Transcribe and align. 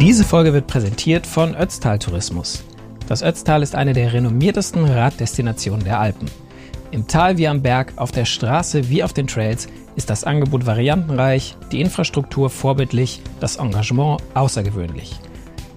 Diese 0.00 0.24
Folge 0.24 0.52
wird 0.52 0.66
präsentiert 0.66 1.24
von 1.24 1.54
Ötztal 1.54 2.00
Tourismus. 2.00 2.64
Das 3.06 3.22
Ötztal 3.22 3.62
ist 3.62 3.76
eine 3.76 3.92
der 3.92 4.12
renommiertesten 4.12 4.84
Raddestinationen 4.84 5.84
der 5.84 6.00
Alpen. 6.00 6.28
Im 6.90 7.06
Tal 7.06 7.38
wie 7.38 7.46
am 7.46 7.62
Berg, 7.62 7.92
auf 7.94 8.10
der 8.10 8.24
Straße 8.24 8.90
wie 8.90 9.04
auf 9.04 9.12
den 9.12 9.28
Trails 9.28 9.68
ist 9.94 10.10
das 10.10 10.24
Angebot 10.24 10.66
variantenreich, 10.66 11.56
die 11.70 11.80
Infrastruktur 11.80 12.50
vorbildlich, 12.50 13.22
das 13.38 13.56
Engagement 13.56 14.20
außergewöhnlich. 14.34 15.14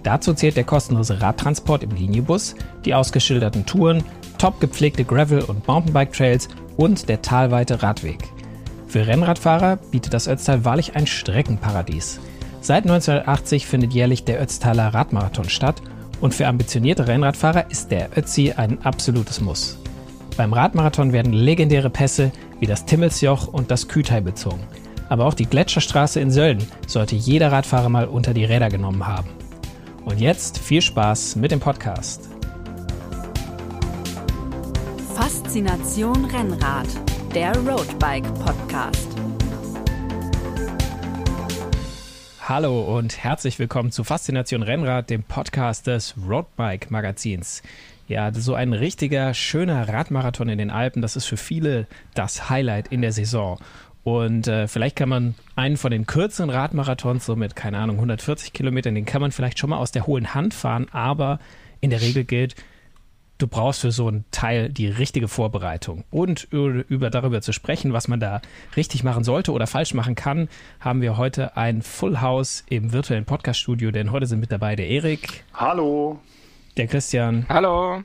Dazu 0.02 0.34
zählt 0.34 0.58
der 0.58 0.64
kostenlose 0.64 1.22
Radtransport 1.22 1.84
im 1.84 1.92
Linienbus, 1.92 2.56
die 2.86 2.96
ausgeschilderten 2.96 3.68
Touren, 3.68 4.04
top 4.40 4.60
gepflegte 4.60 5.06
Gravel- 5.06 5.44
und 5.44 5.68
Mountainbike-Trails 5.68 6.48
und 6.76 7.08
der 7.08 7.22
talweite 7.22 7.84
Radweg. 7.84 8.24
Für 8.88 9.06
Rennradfahrer 9.06 9.76
bietet 9.92 10.14
das 10.14 10.28
Ötztal 10.28 10.66
wahrlich 10.66 10.96
ein 10.96 11.06
Streckenparadies. 11.06 12.20
Seit 12.68 12.84
1980 12.84 13.66
findet 13.66 13.94
jährlich 13.94 14.26
der 14.26 14.42
Ötztaler 14.42 14.94
Radmarathon 14.94 15.48
statt 15.48 15.82
und 16.20 16.34
für 16.34 16.48
ambitionierte 16.48 17.08
Rennradfahrer 17.08 17.72
ist 17.72 17.92
der 17.92 18.18
Ötzi 18.18 18.56
ein 18.58 18.84
absolutes 18.84 19.40
Muss. 19.40 19.78
Beim 20.36 20.52
Radmarathon 20.52 21.14
werden 21.14 21.32
legendäre 21.32 21.90
Pässe 21.90 22.34
wie 22.60 22.66
das 22.66 22.84
Timmelsjoch 22.84 23.48
und 23.48 23.72
das 23.72 23.88
Kütai 23.88 24.20
bezogen. 24.20 24.60
Aber 25.08 25.28
auch 25.28 25.34
die 25.34 25.46
Gletscherstraße 25.46 26.20
in 26.20 26.30
Sölden 26.30 26.68
sollte 26.88 27.16
jeder 27.16 27.54
Radfahrer 27.54 27.88
mal 27.88 28.06
unter 28.06 28.34
die 28.34 28.44
Räder 28.44 28.68
genommen 28.68 29.08
haben. 29.08 29.30
Und 30.04 30.20
jetzt 30.20 30.58
viel 30.60 30.82
Spaß 30.82 31.38
mit 31.38 31.52
dem 31.52 31.62
Podcast. 31.62 32.28
Faszination 35.16 36.26
Rennrad, 36.26 36.88
der 37.34 37.58
Roadbike 37.60 38.28
Podcast. 38.44 39.08
Hallo 42.50 42.80
und 42.98 43.22
herzlich 43.22 43.60
willkommen 43.60 43.92
zu 43.92 44.06
Faszination 44.06 44.64
Rennrad, 44.64 45.10
dem 45.10 45.22
Podcast 45.22 45.86
des 45.86 46.16
Roadbike 46.18 46.90
Magazins. 46.90 47.62
Ja, 48.08 48.34
so 48.34 48.54
ein 48.54 48.72
richtiger, 48.72 49.34
schöner 49.34 49.90
Radmarathon 49.90 50.48
in 50.48 50.58
den 50.58 50.70
Alpen, 50.70 51.02
das 51.02 51.18
ist 51.18 51.26
für 51.26 51.36
viele 51.36 51.88
das 52.14 52.50
Highlight 52.50 52.88
in 52.88 53.02
der 53.02 53.12
Saison. 53.12 53.60
Und 54.06 54.48
äh, 54.48 54.70
vielleicht 54.70 54.96
kann 54.96 55.10
man 55.10 55.36
einen 55.58 55.76
von 55.76 55.92
den 55.92 56.06
kürzeren 56.06 56.50
Radmarathons, 56.50 57.26
so 57.26 57.36
mit, 57.36 57.58
keine 57.58 57.80
Ahnung, 57.80 57.98
140 57.98 58.54
Kilometern, 58.54 58.96
den 58.96 59.06
kann 59.06 59.20
man 59.20 59.34
vielleicht 59.34 59.60
schon 59.60 59.72
mal 59.72 59.80
aus 59.80 59.92
der 59.92 60.08
hohlen 60.08 60.34
Hand 60.34 60.54
fahren, 60.54 60.88
aber 60.94 61.40
in 61.82 61.90
der 61.90 62.00
Regel 62.00 62.24
gilt, 62.24 62.56
du 63.38 63.48
brauchst 63.48 63.82
für 63.82 63.92
so 63.92 64.08
einen 64.08 64.26
Teil 64.32 64.70
die 64.70 64.88
richtige 64.88 65.28
Vorbereitung. 65.28 66.04
Und 66.10 66.44
über 66.52 67.10
darüber 67.10 67.42
zu 67.42 67.54
sprechen, 67.54 67.94
was 67.94 68.08
man 68.08 68.20
da 68.20 68.42
richtig 68.76 69.04
machen 69.04 69.24
sollte 69.24 69.52
oder 69.52 69.68
falsch 69.68 69.94
machen 69.94 70.16
kann, 70.16 70.50
haben 70.80 71.02
wir 71.02 71.18
heute 71.18 71.56
ein 71.58 71.82
Full 71.82 72.22
House 72.22 72.64
im 72.70 72.94
virtuellen 72.94 73.26
Podcast-Studio, 73.26 73.92
denn 73.92 74.12
heute 74.12 74.26
sind 74.26 74.40
mit 74.40 74.52
dabei 74.52 74.76
der 74.76 74.88
Erik. 74.88 75.44
Hallo. 75.54 76.20
Der 76.78 76.88
Christian. 76.88 77.46
Hallo. 77.50 78.04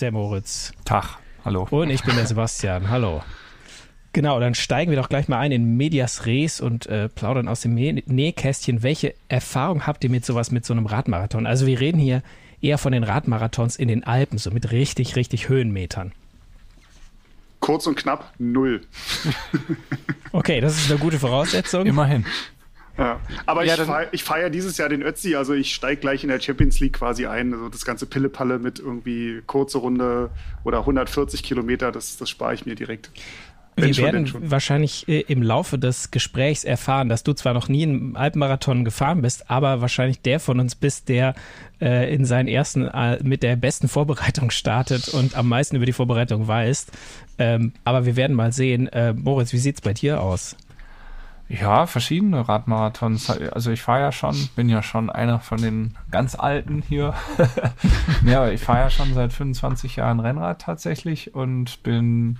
Der 0.00 0.12
Moritz. 0.12 0.72
Tag. 0.84 1.18
Hallo. 1.44 1.66
Und 1.70 1.90
ich 1.90 2.02
bin 2.02 2.16
der 2.16 2.26
Sebastian. 2.26 2.90
Hallo. 2.90 3.22
Genau, 4.12 4.40
dann 4.40 4.54
steigen 4.54 4.90
wir 4.90 4.98
doch 4.98 5.08
gleich 5.08 5.28
mal 5.28 5.38
ein 5.38 5.52
in 5.52 5.76
Medias 5.76 6.26
Res 6.26 6.60
und 6.60 6.86
äh, 6.86 7.08
plaudern 7.08 7.46
aus 7.46 7.60
dem 7.60 7.74
Nähkästchen. 7.74 8.82
Welche 8.82 9.14
Erfahrung 9.28 9.86
habt 9.86 10.02
ihr 10.02 10.10
mit 10.10 10.24
sowas, 10.24 10.50
mit 10.50 10.66
so 10.66 10.74
einem 10.74 10.86
Radmarathon? 10.86 11.46
Also 11.46 11.66
wir 11.66 11.78
reden 11.78 11.98
hier 11.98 12.22
eher 12.62 12.78
von 12.78 12.92
den 12.92 13.04
Radmarathons 13.04 13.76
in 13.76 13.88
den 13.88 14.04
Alpen, 14.04 14.38
so 14.38 14.50
mit 14.50 14.70
richtig, 14.70 15.16
richtig 15.16 15.48
Höhenmetern. 15.48 16.12
Kurz 17.60 17.86
und 17.86 17.96
knapp, 17.96 18.32
null. 18.38 18.80
okay, 20.32 20.60
das 20.60 20.78
ist 20.78 20.90
eine 20.90 20.98
gute 20.98 21.18
Voraussetzung. 21.18 21.86
Immerhin. 21.86 22.24
Ja. 22.96 23.20
Aber 23.46 23.64
ja, 23.64 23.74
ich, 23.74 23.80
feiere, 23.80 24.08
ich 24.12 24.24
feiere 24.24 24.50
dieses 24.50 24.76
Jahr 24.76 24.88
den 24.88 25.02
Ötzi, 25.02 25.34
also 25.34 25.54
ich 25.54 25.74
steige 25.74 26.00
gleich 26.00 26.22
in 26.22 26.28
der 26.28 26.40
Champions 26.40 26.80
League 26.80 26.94
quasi 26.94 27.26
ein. 27.26 27.52
Also 27.54 27.68
das 27.68 27.84
ganze 27.84 28.06
Pillepalle 28.06 28.58
mit 28.58 28.78
irgendwie 28.78 29.42
kurze 29.46 29.78
Runde 29.78 30.30
oder 30.64 30.80
140 30.80 31.42
Kilometer, 31.42 31.92
das, 31.92 32.18
das 32.18 32.28
spare 32.28 32.54
ich 32.54 32.66
mir 32.66 32.74
direkt. 32.74 33.10
Wir 33.86 33.94
schon, 33.94 34.04
werden 34.04 34.50
wahrscheinlich 34.50 35.08
äh, 35.08 35.20
im 35.20 35.42
Laufe 35.42 35.78
des 35.78 36.10
Gesprächs 36.10 36.64
erfahren, 36.64 37.08
dass 37.08 37.22
du 37.22 37.32
zwar 37.32 37.54
noch 37.54 37.68
nie 37.68 37.82
einen 37.84 38.16
Alpenmarathon 38.16 38.84
gefahren 38.84 39.22
bist, 39.22 39.50
aber 39.50 39.80
wahrscheinlich 39.80 40.20
der 40.22 40.40
von 40.40 40.60
uns 40.60 40.74
bist, 40.74 41.08
der 41.08 41.34
äh, 41.80 42.14
in 42.14 42.24
seinen 42.24 42.48
ersten 42.48 42.86
äh, 42.86 43.18
mit 43.22 43.42
der 43.42 43.56
besten 43.56 43.88
Vorbereitung 43.88 44.50
startet 44.50 45.08
und 45.08 45.36
am 45.36 45.48
meisten 45.48 45.76
über 45.76 45.86
die 45.86 45.92
Vorbereitung 45.92 46.46
weiß. 46.46 46.86
Ähm, 47.38 47.72
aber 47.84 48.04
wir 48.04 48.16
werden 48.16 48.36
mal 48.36 48.52
sehen. 48.52 48.88
Äh, 48.88 49.14
Moritz, 49.14 49.52
wie 49.52 49.58
sieht 49.58 49.76
es 49.76 49.80
bei 49.80 49.94
dir 49.94 50.20
aus? 50.20 50.56
Ja, 51.50 51.86
verschiedene 51.88 52.48
Radmarathons. 52.48 53.28
Also 53.28 53.72
ich 53.72 53.82
fahre 53.82 54.02
ja 54.02 54.12
schon, 54.12 54.36
bin 54.54 54.68
ja 54.68 54.84
schon 54.84 55.10
einer 55.10 55.40
von 55.40 55.60
den 55.60 55.96
ganz 56.12 56.36
Alten 56.36 56.80
hier. 56.86 57.12
ja, 58.24 58.48
ich 58.48 58.60
fahre 58.60 58.78
ja 58.78 58.90
schon 58.90 59.14
seit 59.14 59.32
25 59.32 59.96
Jahren 59.96 60.20
Rennrad 60.20 60.60
tatsächlich 60.60 61.34
und 61.34 61.82
bin 61.82 62.38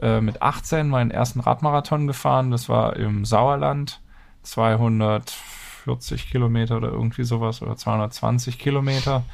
äh, 0.00 0.20
mit 0.20 0.42
18 0.42 0.88
meinen 0.88 1.10
ersten 1.10 1.40
Radmarathon 1.40 2.06
gefahren. 2.06 2.50
Das 2.50 2.68
war 2.68 2.96
im 2.96 3.24
Sauerland. 3.24 4.00
240 4.42 6.30
Kilometer 6.30 6.76
oder 6.76 6.88
irgendwie 6.88 7.24
sowas 7.24 7.62
oder 7.62 7.76
220 7.76 8.58
Kilometer. 8.58 9.24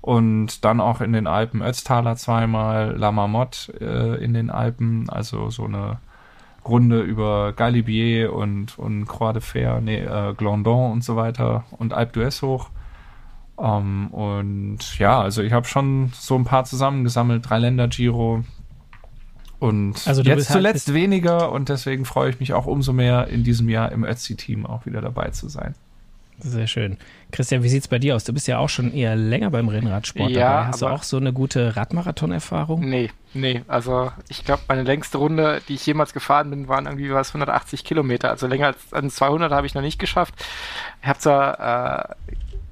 Und 0.00 0.64
dann 0.64 0.80
auch 0.80 1.00
in 1.00 1.12
den 1.12 1.26
Alpen 1.26 1.62
Ötztaler 1.62 2.16
zweimal, 2.16 2.96
La 2.96 3.12
Marmotte 3.12 3.72
äh, 3.80 4.24
in 4.24 4.32
den 4.32 4.50
Alpen, 4.50 5.10
also 5.10 5.50
so 5.50 5.64
eine 5.64 5.98
Runde 6.64 7.00
über 7.00 7.52
Galibier 7.52 8.32
und, 8.32 8.78
und 8.78 9.06
Croix 9.06 9.32
de 9.34 9.42
Fer, 9.42 9.80
nee, 9.80 10.00
äh, 10.00 10.34
Glandon 10.34 10.92
und 10.92 11.04
so 11.04 11.16
weiter 11.16 11.64
und 11.72 11.92
Alpe 11.92 12.20
d'Huez 12.20 12.42
hoch. 12.42 12.70
Ähm, 13.58 14.08
und 14.08 14.98
ja, 14.98 15.20
also 15.20 15.42
ich 15.42 15.52
habe 15.52 15.66
schon 15.66 16.10
so 16.14 16.34
ein 16.34 16.44
paar 16.44 16.64
zusammengesammelt, 16.64 17.48
drei 17.48 17.58
Länder 17.58 17.88
Giro, 17.88 18.44
und 19.60 20.06
also 20.06 20.22
jetzt 20.22 20.48
halt 20.48 20.58
zuletzt 20.58 20.88
halt 20.88 20.96
weniger 20.96 21.52
und 21.52 21.68
deswegen 21.68 22.04
freue 22.04 22.30
ich 22.30 22.40
mich 22.40 22.54
auch 22.54 22.66
umso 22.66 22.92
mehr, 22.92 23.28
in 23.28 23.44
diesem 23.44 23.68
Jahr 23.68 23.92
im 23.92 24.04
Ötzi-Team 24.04 24.66
auch 24.66 24.86
wieder 24.86 25.00
dabei 25.00 25.30
zu 25.30 25.48
sein. 25.48 25.74
Sehr 26.42 26.66
schön. 26.66 26.96
Christian, 27.32 27.62
wie 27.62 27.68
sieht 27.68 27.82
es 27.82 27.88
bei 27.88 27.98
dir 27.98 28.16
aus? 28.16 28.24
Du 28.24 28.32
bist 28.32 28.48
ja 28.48 28.58
auch 28.58 28.70
schon 28.70 28.94
eher 28.94 29.14
länger 29.14 29.50
beim 29.50 29.68
Rennradsport 29.68 30.30
ja, 30.30 30.50
dabei. 30.50 30.66
Hast 30.68 30.80
du 30.80 30.86
auch 30.86 31.02
so 31.02 31.18
eine 31.18 31.34
gute 31.34 31.76
Radmarathon-Erfahrung? 31.76 32.80
Nee, 32.80 33.10
nee. 33.34 33.62
Also 33.68 34.10
ich 34.28 34.44
glaube, 34.44 34.62
meine 34.66 34.82
längste 34.82 35.18
Runde, 35.18 35.60
die 35.68 35.74
ich 35.74 35.84
jemals 35.84 36.14
gefahren 36.14 36.48
bin, 36.48 36.68
waren 36.68 36.86
irgendwie 36.86 37.12
was 37.12 37.28
180 37.28 37.84
Kilometer. 37.84 38.30
Also 38.30 38.46
länger 38.46 38.74
als 38.90 39.14
200 39.14 39.52
habe 39.52 39.66
ich 39.66 39.74
noch 39.74 39.82
nicht 39.82 39.98
geschafft. 39.98 40.34
Ich 41.02 41.08
habe 41.08 41.18
zwar 41.18 42.08
äh, 42.10 42.14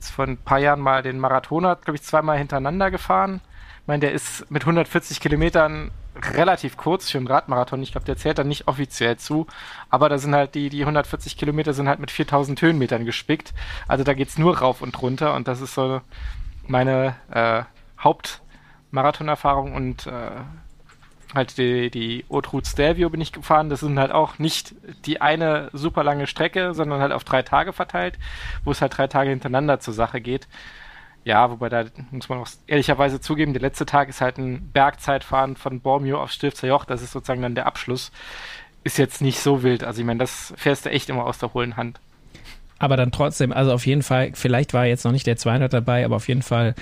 vor 0.00 0.26
ein 0.26 0.38
paar 0.38 0.58
Jahren 0.58 0.80
mal 0.80 1.02
den 1.02 1.18
Marathoner, 1.18 1.76
glaube 1.76 1.96
ich, 1.96 2.02
zweimal 2.02 2.38
hintereinander 2.38 2.90
gefahren. 2.90 3.42
Ich 3.82 3.86
meine, 3.86 4.00
der 4.00 4.12
ist 4.12 4.50
mit 4.50 4.62
140 4.62 5.20
Kilometern 5.20 5.90
relativ 6.22 6.76
kurz 6.76 7.10
für 7.10 7.18
einen 7.18 7.26
Radmarathon. 7.26 7.82
Ich 7.82 7.92
glaube, 7.92 8.04
der 8.04 8.16
zählt 8.16 8.38
dann 8.38 8.48
nicht 8.48 8.68
offiziell 8.68 9.16
zu. 9.16 9.46
Aber 9.90 10.08
da 10.08 10.18
sind 10.18 10.34
halt 10.34 10.54
die, 10.54 10.68
die 10.68 10.80
140 10.80 11.36
Kilometer 11.36 11.72
sind 11.72 11.88
halt 11.88 12.00
mit 12.00 12.10
4000 12.10 12.60
Höhenmetern 12.60 13.04
gespickt. 13.04 13.54
Also 13.86 14.04
da 14.04 14.14
geht's 14.14 14.38
nur 14.38 14.58
rauf 14.58 14.82
und 14.82 15.00
runter. 15.00 15.34
Und 15.34 15.48
das 15.48 15.60
ist 15.60 15.74
so 15.74 16.00
meine 16.66 17.16
äh, 17.30 17.62
Hauptmarathonerfahrung 18.00 19.74
und 19.74 20.06
äh, 20.06 20.30
halt 21.34 21.58
die, 21.58 21.90
die 21.90 22.24
Haute 22.30 22.68
Stelvio 22.68 23.10
bin 23.10 23.20
ich 23.20 23.32
gefahren. 23.32 23.68
Das 23.68 23.80
sind 23.80 23.98
halt 23.98 24.12
auch 24.12 24.38
nicht 24.38 24.74
die 25.06 25.20
eine 25.20 25.70
super 25.72 26.04
lange 26.04 26.26
Strecke, 26.26 26.74
sondern 26.74 27.00
halt 27.00 27.12
auf 27.12 27.24
drei 27.24 27.42
Tage 27.42 27.72
verteilt, 27.72 28.18
wo 28.64 28.70
es 28.70 28.80
halt 28.80 28.96
drei 28.96 29.06
Tage 29.06 29.30
hintereinander 29.30 29.80
zur 29.80 29.94
Sache 29.94 30.20
geht. 30.20 30.48
Ja, 31.28 31.50
wobei 31.50 31.68
da 31.68 31.84
muss 32.10 32.30
man 32.30 32.38
auch 32.38 32.48
ehrlicherweise 32.66 33.20
zugeben, 33.20 33.52
der 33.52 33.60
letzte 33.60 33.84
Tag 33.84 34.08
ist 34.08 34.22
halt 34.22 34.38
ein 34.38 34.70
Bergzeitfahren 34.72 35.56
von 35.56 35.80
Bormio 35.80 36.22
auf 36.22 36.32
Stifter 36.32 36.66
Joch. 36.66 36.86
Das 36.86 37.02
ist 37.02 37.12
sozusagen 37.12 37.42
dann 37.42 37.54
der 37.54 37.66
Abschluss. 37.66 38.12
Ist 38.82 38.96
jetzt 38.96 39.20
nicht 39.20 39.38
so 39.38 39.62
wild. 39.62 39.84
Also 39.84 40.00
ich 40.00 40.06
meine, 40.06 40.20
das 40.20 40.54
fährst 40.56 40.86
du 40.86 40.90
echt 40.90 41.10
immer 41.10 41.26
aus 41.26 41.36
der 41.36 41.52
hohlen 41.52 41.76
Hand. 41.76 42.00
Aber 42.78 42.96
dann 42.96 43.12
trotzdem, 43.12 43.52
also 43.52 43.74
auf 43.74 43.84
jeden 43.84 44.02
Fall, 44.02 44.30
vielleicht 44.32 44.72
war 44.72 44.86
jetzt 44.86 45.04
noch 45.04 45.12
nicht 45.12 45.26
der 45.26 45.36
200 45.36 45.70
dabei, 45.70 46.02
aber 46.06 46.16
auf 46.16 46.28
jeden 46.28 46.40
Fall 46.40 46.74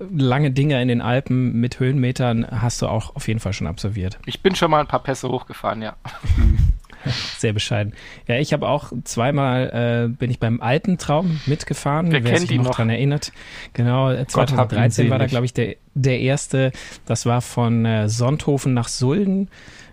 lange 0.00 0.50
Dinge 0.50 0.82
in 0.82 0.88
den 0.88 1.00
Alpen 1.00 1.52
mit 1.52 1.78
Höhenmetern 1.78 2.44
hast 2.50 2.82
du 2.82 2.88
auch 2.88 3.14
auf 3.14 3.28
jeden 3.28 3.38
Fall 3.38 3.52
schon 3.52 3.68
absolviert. 3.68 4.18
Ich 4.26 4.42
bin 4.42 4.56
schon 4.56 4.72
mal 4.72 4.80
ein 4.80 4.88
paar 4.88 5.04
Pässe 5.04 5.28
hochgefahren, 5.28 5.82
ja. 5.82 5.94
Sehr 7.38 7.52
bescheiden. 7.52 7.92
Ja, 8.26 8.36
ich 8.36 8.52
habe 8.52 8.68
auch 8.68 8.92
zweimal 9.04 10.06
äh, 10.06 10.08
bin 10.08 10.30
ich 10.30 10.38
beim 10.38 10.60
Alpentraum 10.60 11.40
mitgefahren. 11.46 12.10
Wer, 12.10 12.24
wer 12.24 12.32
kennt 12.32 12.48
sich 12.48 12.56
noch, 12.58 12.64
noch 12.64 12.74
dran 12.76 12.90
erinnert. 12.90 13.32
Genau, 13.72 14.12
2013 14.24 15.10
war 15.10 15.18
da 15.18 15.26
glaube 15.26 15.46
ich 15.46 15.52
der 15.52 15.76
der 15.94 16.20
erste. 16.20 16.72
Das 17.06 17.26
war 17.26 17.40
von 17.40 17.84
äh, 17.84 18.08
Sonthofen 18.08 18.74
nach 18.74 18.88
Sulden. 18.88 19.48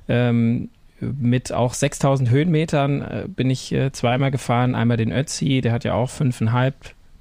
Ähm, 0.08 0.70
mit 1.00 1.52
auch 1.52 1.74
6000 1.74 2.30
Höhenmetern 2.30 3.02
äh, 3.02 3.26
bin 3.28 3.50
ich 3.50 3.72
äh, 3.74 3.92
zweimal 3.92 4.32
gefahren. 4.32 4.76
Einmal 4.76 4.98
den 4.98 5.12
Ötzi, 5.12 5.62
der 5.62 5.72
hat 5.72 5.84
ja 5.84 5.94
auch 5.94 6.10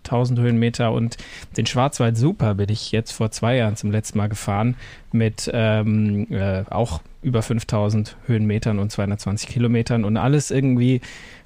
5.500 0.05 0.41
Höhenmeter 0.41 0.93
und 0.93 1.17
den 1.57 1.67
Schwarzwald 1.67 2.17
Super 2.17 2.55
bin 2.55 2.69
ich 2.69 2.93
jetzt 2.93 3.13
vor 3.13 3.31
zwei 3.31 3.57
Jahren 3.57 3.77
zum 3.77 3.91
letzten 3.91 4.19
Mal 4.19 4.29
gefahren 4.29 4.77
mit 5.13 5.51
ähm, 5.53 6.27
äh, 6.31 6.65
auch 6.71 7.01
über 7.23 7.43
5000 7.43 8.17
Höhenmetern 8.27 8.79
und 8.79 8.91
220 8.91 9.49
Kilometern 9.49 10.05
und 10.05 10.17
alles 10.17 10.51
irgendwie 10.51 11.01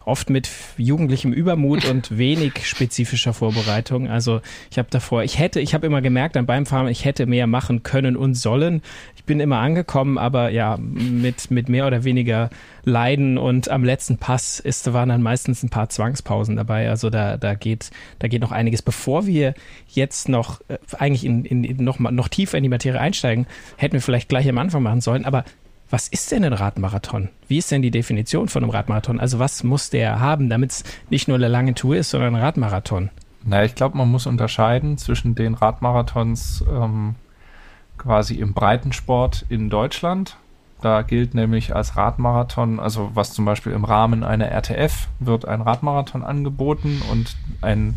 oft 0.07 0.31
mit 0.31 0.49
jugendlichem 0.79 1.33
Übermut 1.33 1.85
und 1.85 2.17
wenig 2.17 2.67
spezifischer 2.67 3.35
Vorbereitung. 3.35 4.09
Also 4.09 4.41
ich 4.71 4.79
habe 4.79 4.89
davor, 4.91 5.23
ich 5.25 5.39
hätte, 5.39 5.61
ich 5.61 5.75
habe 5.75 5.87
immer 5.87 6.01
gemerkt 6.01 6.37
dann 6.37 6.47
beim 6.47 6.65
Fahren, 6.65 6.89
ich 6.89 7.05
hätte 7.05 7.27
mehr 7.27 7.47
machen 7.47 7.83
können 7.83 8.17
und 8.17 8.35
sollen. 8.35 8.83
Ich 9.17 9.25
bin 9.25 9.41
immer 9.41 9.59
angekommen, 9.59 10.17
aber 10.17 10.51
ja, 10.51 10.79
mit, 10.79 11.51
mit 11.51 11.69
mehr 11.69 11.87
oder 11.87 12.05
weniger 12.05 12.51
Leiden 12.85 13.37
und 13.37 13.69
am 13.69 13.83
letzten 13.83 14.17
Pass 14.17 14.61
ist, 14.61 14.93
waren 14.93 15.09
dann 15.09 15.23
meistens 15.23 15.65
ein 15.65 15.71
paar 15.71 15.89
Zwangspausen 15.89 16.55
dabei. 16.55 16.89
Also 16.89 17.11
da, 17.11 17.37
da 17.37 17.55
geht, 17.55 17.91
da 18.21 18.29
geht 18.29 18.41
noch 18.41 18.53
einiges. 18.53 18.83
Bevor 18.83 19.27
wir 19.27 19.55
jetzt 19.89 20.29
noch 20.29 20.61
äh, 20.69 20.79
eigentlich 20.97 21.25
in, 21.25 21.45
in, 21.45 21.85
noch, 21.85 21.99
noch 21.99 22.29
tiefer 22.29 22.57
in 22.57 22.63
die 22.63 22.69
Materie 22.69 23.01
einsteigen, 23.01 23.47
hätten 23.77 23.95
wir 23.95 24.01
vielleicht 24.01 24.29
gleich 24.29 24.49
am 24.49 24.59
Anfang 24.59 24.85
machen 24.85 25.01
sollen. 25.01 25.25
Aber 25.25 25.45
was 25.91 26.09
ist 26.09 26.33
denn 26.33 26.45
ein 26.45 26.53
Radmarathon? 26.53 27.29
Wie 27.49 27.59
ist 27.59 27.71
denn 27.71 27.83
die 27.83 27.91
Definition 27.91 28.49
von 28.49 28.63
einem 28.63 28.71
Radmarathon? 28.71 29.21
Also 29.21 29.39
was 29.39 29.63
muss 29.63 29.91
der 29.91 30.21
haben, 30.21 30.49
damit 30.49 30.71
es 30.73 30.85
nicht 31.11 31.29
nur 31.29 31.37
eine 31.37 31.49
lange 31.49 31.75
Tour 31.75 31.97
ist, 31.97 32.11
sondern 32.11 32.35
ein 32.35 32.43
Radmarathon? 32.43 33.11
Na, 33.45 33.65
ich 33.65 33.75
glaube, 33.75 33.97
man 33.97 34.11
muss 34.11 34.27
unterscheiden 34.27 34.99
zwischen 34.99 35.35
den 35.35 35.55
Radmarathons 35.55 36.65
ähm, 36.69 37.15
quasi 37.97 38.35
im 38.35 38.55
Breitensport 38.55 39.47
in 39.49 39.71
Deutschland 39.71 40.37
da 40.81 41.03
gilt 41.03 41.35
nämlich 41.35 41.75
als 41.75 41.97
Radmarathon, 41.97 42.81
also 42.81 43.11
was 43.15 43.33
zum 43.33 43.45
Beispiel 43.45 43.73
im 43.73 43.85
Rahmen 43.85 44.23
einer 44.23 44.51
RTF 44.51 45.09
wird 45.21 45.47
ein 45.47 45.63
Radmarathon 45.63 46.23
angeboten 46.23 47.03
und 47.11 47.37
ein 47.63 47.95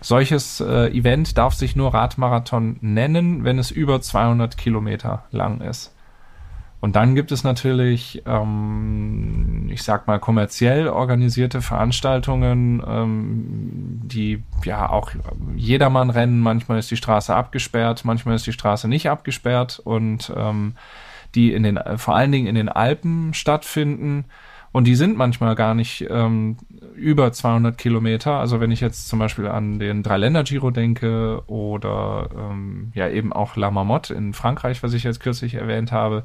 solches 0.00 0.60
äh, 0.60 0.88
Event 0.96 1.36
darf 1.36 1.54
sich 1.54 1.74
nur 1.74 1.94
Radmarathon 1.94 2.76
nennen, 2.80 3.44
wenn 3.44 3.58
es 3.58 3.72
über 3.72 4.00
200 4.00 4.56
Kilometer 4.56 5.24
lang 5.32 5.60
ist. 5.60 5.95
Und 6.86 6.94
dann 6.94 7.16
gibt 7.16 7.32
es 7.32 7.42
natürlich, 7.42 8.22
ähm, 8.26 9.68
ich 9.72 9.82
sag 9.82 10.06
mal, 10.06 10.20
kommerziell 10.20 10.86
organisierte 10.86 11.60
Veranstaltungen, 11.60 12.80
ähm, 12.86 14.02
die 14.04 14.44
ja 14.64 14.88
auch 14.88 15.10
jedermann 15.56 16.10
rennen. 16.10 16.38
Manchmal 16.38 16.78
ist 16.78 16.88
die 16.88 16.96
Straße 16.96 17.34
abgesperrt, 17.34 18.04
manchmal 18.04 18.36
ist 18.36 18.46
die 18.46 18.52
Straße 18.52 18.86
nicht 18.86 19.10
abgesperrt 19.10 19.80
und 19.82 20.32
ähm, 20.36 20.76
die 21.34 21.52
in 21.52 21.64
den, 21.64 21.80
vor 21.96 22.14
allen 22.14 22.30
Dingen 22.30 22.46
in 22.46 22.54
den 22.54 22.68
Alpen 22.68 23.34
stattfinden. 23.34 24.26
Und 24.70 24.84
die 24.84 24.94
sind 24.94 25.16
manchmal 25.16 25.56
gar 25.56 25.74
nicht 25.74 26.06
ähm, 26.08 26.56
über 26.94 27.32
200 27.32 27.76
Kilometer. 27.76 28.38
Also 28.38 28.60
wenn 28.60 28.70
ich 28.70 28.80
jetzt 28.80 29.08
zum 29.08 29.18
Beispiel 29.18 29.48
an 29.48 29.80
den 29.80 30.04
Dreiländer-Giro 30.04 30.70
denke 30.70 31.42
oder 31.48 32.28
ähm, 32.38 32.92
ja 32.94 33.08
eben 33.08 33.32
auch 33.32 33.56
La 33.56 33.72
Marmotte 33.72 34.14
in 34.14 34.34
Frankreich, 34.34 34.84
was 34.84 34.92
ich 34.92 35.02
jetzt 35.02 35.18
kürzlich 35.18 35.54
erwähnt 35.54 35.90
habe, 35.90 36.22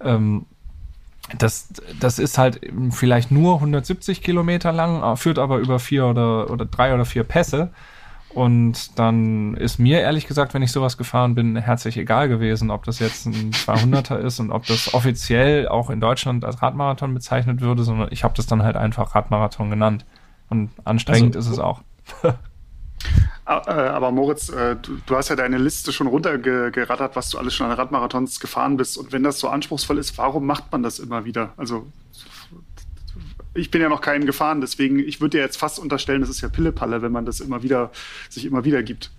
ähm, 0.00 0.46
das, 1.36 1.68
das 2.00 2.18
ist 2.18 2.38
halt 2.38 2.60
vielleicht 2.90 3.30
nur 3.30 3.56
170 3.56 4.22
Kilometer 4.22 4.72
lang, 4.72 5.16
führt 5.16 5.38
aber 5.38 5.58
über 5.58 5.78
vier 5.78 6.06
oder, 6.06 6.50
oder 6.50 6.64
drei 6.64 6.94
oder 6.94 7.04
vier 7.04 7.24
Pässe. 7.24 7.70
Und 8.30 8.98
dann 8.98 9.54
ist 9.54 9.78
mir 9.78 10.00
ehrlich 10.00 10.26
gesagt, 10.26 10.52
wenn 10.54 10.62
ich 10.62 10.70
sowas 10.70 10.96
gefahren 10.96 11.34
bin, 11.34 11.56
herzlich 11.56 11.96
egal 11.96 12.28
gewesen, 12.28 12.70
ob 12.70 12.84
das 12.84 12.98
jetzt 12.98 13.26
ein 13.26 13.52
200er 13.52 14.18
ist 14.18 14.38
und 14.38 14.50
ob 14.50 14.66
das 14.66 14.92
offiziell 14.94 15.66
auch 15.68 15.88
in 15.90 16.00
Deutschland 16.00 16.44
als 16.44 16.60
Radmarathon 16.62 17.14
bezeichnet 17.14 17.60
würde, 17.60 17.84
sondern 17.84 18.08
ich 18.10 18.24
habe 18.24 18.34
das 18.34 18.46
dann 18.46 18.62
halt 18.62 18.76
einfach 18.76 19.14
Radmarathon 19.14 19.70
genannt. 19.70 20.04
Und 20.50 20.70
anstrengend 20.84 21.36
also, 21.36 21.50
ist 21.50 21.56
es 21.56 21.58
auch. 21.58 21.82
Äh, 23.48 23.70
aber 23.70 24.12
Moritz, 24.12 24.50
äh, 24.50 24.76
du, 24.76 25.16
hast 25.16 25.30
ja 25.30 25.36
deine 25.36 25.56
Liste 25.56 25.90
schon 25.90 26.06
runtergerattert, 26.06 27.16
was 27.16 27.30
du 27.30 27.38
alles 27.38 27.54
schon 27.54 27.66
an 27.66 27.72
Radmarathons 27.72 28.40
gefahren 28.40 28.76
bist. 28.76 28.98
Und 28.98 29.10
wenn 29.10 29.22
das 29.22 29.38
so 29.38 29.48
anspruchsvoll 29.48 29.96
ist, 29.96 30.18
warum 30.18 30.44
macht 30.44 30.70
man 30.70 30.82
das 30.82 30.98
immer 30.98 31.24
wieder? 31.24 31.54
Also 31.56 31.86
ich 33.54 33.70
bin 33.70 33.80
ja 33.80 33.88
noch 33.88 34.02
keinen 34.02 34.26
gefahren, 34.26 34.60
deswegen, 34.60 34.98
ich 34.98 35.22
würde 35.22 35.38
dir 35.38 35.42
jetzt 35.42 35.56
fast 35.56 35.78
unterstellen, 35.78 36.20
das 36.20 36.28
ist 36.28 36.42
ja 36.42 36.48
Pillepalle, 36.48 37.00
wenn 37.00 37.10
man 37.10 37.24
das 37.24 37.40
immer 37.40 37.62
wieder, 37.62 37.90
sich 38.28 38.44
immer 38.44 38.64
wieder 38.64 38.82
gibt. 38.82 39.10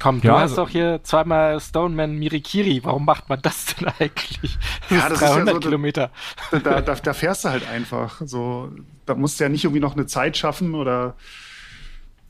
Komm, 0.00 0.20
du 0.22 0.28
ja, 0.28 0.34
hast 0.34 0.52
also, 0.52 0.62
doch 0.62 0.70
hier 0.70 1.00
zweimal 1.02 1.60
Stoneman 1.60 2.16
Mirikiri. 2.18 2.80
Warum 2.84 3.04
macht 3.04 3.28
man 3.28 3.42
das 3.42 3.66
denn 3.66 3.88
eigentlich? 3.98 4.56
Das 4.88 4.98
ja, 4.98 5.08
das 5.10 5.18
300 5.18 5.40
ist 5.40 5.46
ja 5.46 5.54
so, 5.54 5.60
Kilometer. 5.60 6.10
Da, 6.50 6.80
da, 6.80 6.94
da, 6.94 7.12
fährst 7.12 7.44
du 7.44 7.50
halt 7.50 7.68
einfach. 7.68 8.22
So, 8.24 8.70
da 9.06 9.14
musst 9.14 9.38
du 9.38 9.44
ja 9.44 9.50
nicht 9.50 9.64
irgendwie 9.64 9.80
noch 9.80 9.94
eine 9.94 10.06
Zeit 10.06 10.36
schaffen 10.38 10.74
oder. 10.74 11.16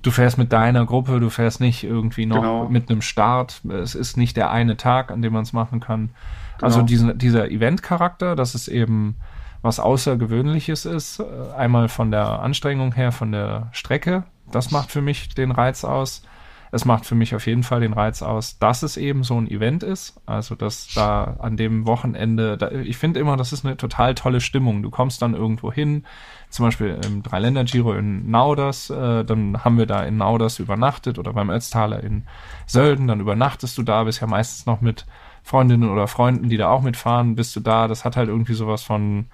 Du 0.02 0.10
fährst 0.10 0.38
mit 0.38 0.52
deiner 0.52 0.86
Gruppe, 0.86 1.18
du 1.18 1.28
fährst 1.28 1.60
nicht 1.60 1.82
irgendwie 1.82 2.26
noch 2.26 2.36
genau. 2.36 2.68
mit 2.68 2.88
einem 2.88 3.02
Start. 3.02 3.62
Es 3.68 3.94
ist 3.94 4.16
nicht 4.16 4.36
der 4.36 4.50
eine 4.50 4.76
Tag, 4.76 5.10
an 5.10 5.22
dem 5.22 5.32
man 5.32 5.42
es 5.42 5.52
machen 5.52 5.80
kann. 5.80 6.10
Also 6.10 6.58
genau. 6.58 6.66
Also 6.66 6.82
diesen, 6.82 7.18
dieser 7.18 7.50
Event-Charakter, 7.50 8.36
das 8.36 8.54
ist 8.54 8.68
eben 8.68 9.16
was 9.62 9.80
Außergewöhnliches 9.80 10.84
ist. 10.84 11.20
Äh, 11.20 11.24
einmal 11.56 11.88
von 11.88 12.10
der 12.10 12.40
Anstrengung 12.40 12.92
her, 12.94 13.12
von 13.12 13.32
der 13.32 13.68
Strecke. 13.72 14.24
Das 14.50 14.70
macht 14.70 14.90
für 14.90 15.02
mich 15.02 15.34
den 15.34 15.50
Reiz 15.50 15.84
aus. 15.84 16.22
Es 16.70 16.84
macht 16.84 17.06
für 17.06 17.14
mich 17.14 17.34
auf 17.34 17.46
jeden 17.46 17.62
Fall 17.62 17.80
den 17.80 17.94
Reiz 17.94 18.20
aus, 18.22 18.58
dass 18.58 18.82
es 18.82 18.98
eben 18.98 19.24
so 19.24 19.40
ein 19.40 19.50
Event 19.50 19.82
ist. 19.82 20.20
Also, 20.26 20.54
dass 20.54 20.88
da 20.94 21.36
an 21.38 21.56
dem 21.56 21.86
Wochenende, 21.86 22.58
da, 22.58 22.70
ich 22.70 22.98
finde 22.98 23.20
immer, 23.20 23.36
das 23.36 23.52
ist 23.52 23.64
eine 23.64 23.76
total 23.76 24.14
tolle 24.14 24.40
Stimmung. 24.40 24.82
Du 24.82 24.90
kommst 24.90 25.22
dann 25.22 25.34
irgendwo 25.34 25.72
hin, 25.72 26.04
zum 26.50 26.66
Beispiel 26.66 26.98
im 27.04 27.22
Dreiländer-Giro 27.22 27.92
in 27.92 28.30
Nauders, 28.30 28.90
äh, 28.90 29.24
dann 29.24 29.64
haben 29.64 29.78
wir 29.78 29.86
da 29.86 30.02
in 30.02 30.16
Nauders 30.16 30.58
übernachtet 30.58 31.18
oder 31.18 31.32
beim 31.32 31.50
Ötztaler 31.50 32.02
in 32.02 32.24
Sölden, 32.66 33.06
dann 33.06 33.20
übernachtest 33.20 33.76
du 33.76 33.82
da, 33.82 34.04
bist 34.04 34.20
ja 34.20 34.26
meistens 34.26 34.66
noch 34.66 34.80
mit 34.80 35.06
Freundinnen 35.42 35.90
oder 35.90 36.08
Freunden, 36.08 36.48
die 36.48 36.56
da 36.56 36.68
auch 36.68 36.82
mitfahren, 36.82 37.34
bist 37.34 37.56
du 37.56 37.60
da. 37.60 37.88
Das 37.88 38.04
hat 38.04 38.16
halt 38.16 38.28
irgendwie 38.28 38.54
sowas 38.54 38.82
von, 38.82 39.26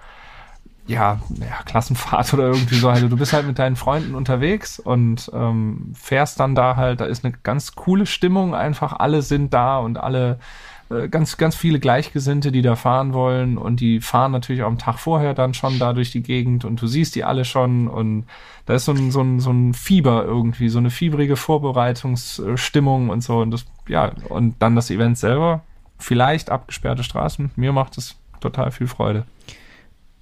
ja, 0.87 1.19
ja, 1.39 1.63
Klassenfahrt 1.65 2.33
oder 2.33 2.47
irgendwie 2.47 2.75
so. 2.75 2.89
Also 2.89 3.07
du 3.07 3.17
bist 3.17 3.33
halt 3.33 3.47
mit 3.47 3.59
deinen 3.59 3.75
Freunden 3.75 4.15
unterwegs 4.15 4.79
und 4.79 5.29
ähm, 5.33 5.93
fährst 5.93 6.39
dann 6.39 6.55
da 6.55 6.75
halt, 6.75 7.01
da 7.01 7.05
ist 7.05 7.25
eine 7.25 7.33
ganz 7.43 7.75
coole 7.75 8.05
Stimmung 8.05 8.55
einfach. 8.55 8.93
Alle 8.93 9.21
sind 9.21 9.53
da 9.53 9.77
und 9.79 9.97
alle 9.97 10.39
ganz, 11.09 11.37
ganz 11.37 11.55
viele 11.55 11.79
Gleichgesinnte, 11.79 12.51
die 12.51 12.61
da 12.61 12.75
fahren 12.75 13.13
wollen 13.13 13.57
und 13.57 13.79
die 13.79 14.01
fahren 14.01 14.31
natürlich 14.31 14.61
auch 14.61 14.67
am 14.67 14.77
Tag 14.77 14.99
vorher 14.99 15.33
dann 15.33 15.53
schon 15.53 15.79
da 15.79 15.93
durch 15.93 16.11
die 16.11 16.21
Gegend 16.21 16.63
und 16.63 16.81
du 16.81 16.87
siehst 16.87 17.15
die 17.15 17.23
alle 17.23 17.43
schon 17.43 17.87
und 17.87 18.25
da 18.67 18.75
ist 18.75 18.85
so 18.85 18.91
ein, 18.91 19.11
so 19.11 19.21
ein, 19.21 19.39
so 19.39 19.51
ein 19.51 19.73
Fieber 19.73 20.23
irgendwie, 20.25 20.69
so 20.69 20.77
eine 20.77 20.91
fiebrige 20.91 21.37
Vorbereitungsstimmung 21.37 23.09
und 23.09 23.21
so 23.21 23.39
und 23.39 23.51
das, 23.51 23.65
ja, 23.87 24.11
und 24.29 24.55
dann 24.59 24.75
das 24.75 24.91
Event 24.91 25.17
selber, 25.17 25.61
vielleicht 25.97 26.51
abgesperrte 26.51 27.03
Straßen. 27.03 27.51
Mir 27.55 27.71
macht 27.71 27.97
es 27.97 28.15
total 28.39 28.71
viel 28.71 28.87
Freude. 28.87 29.25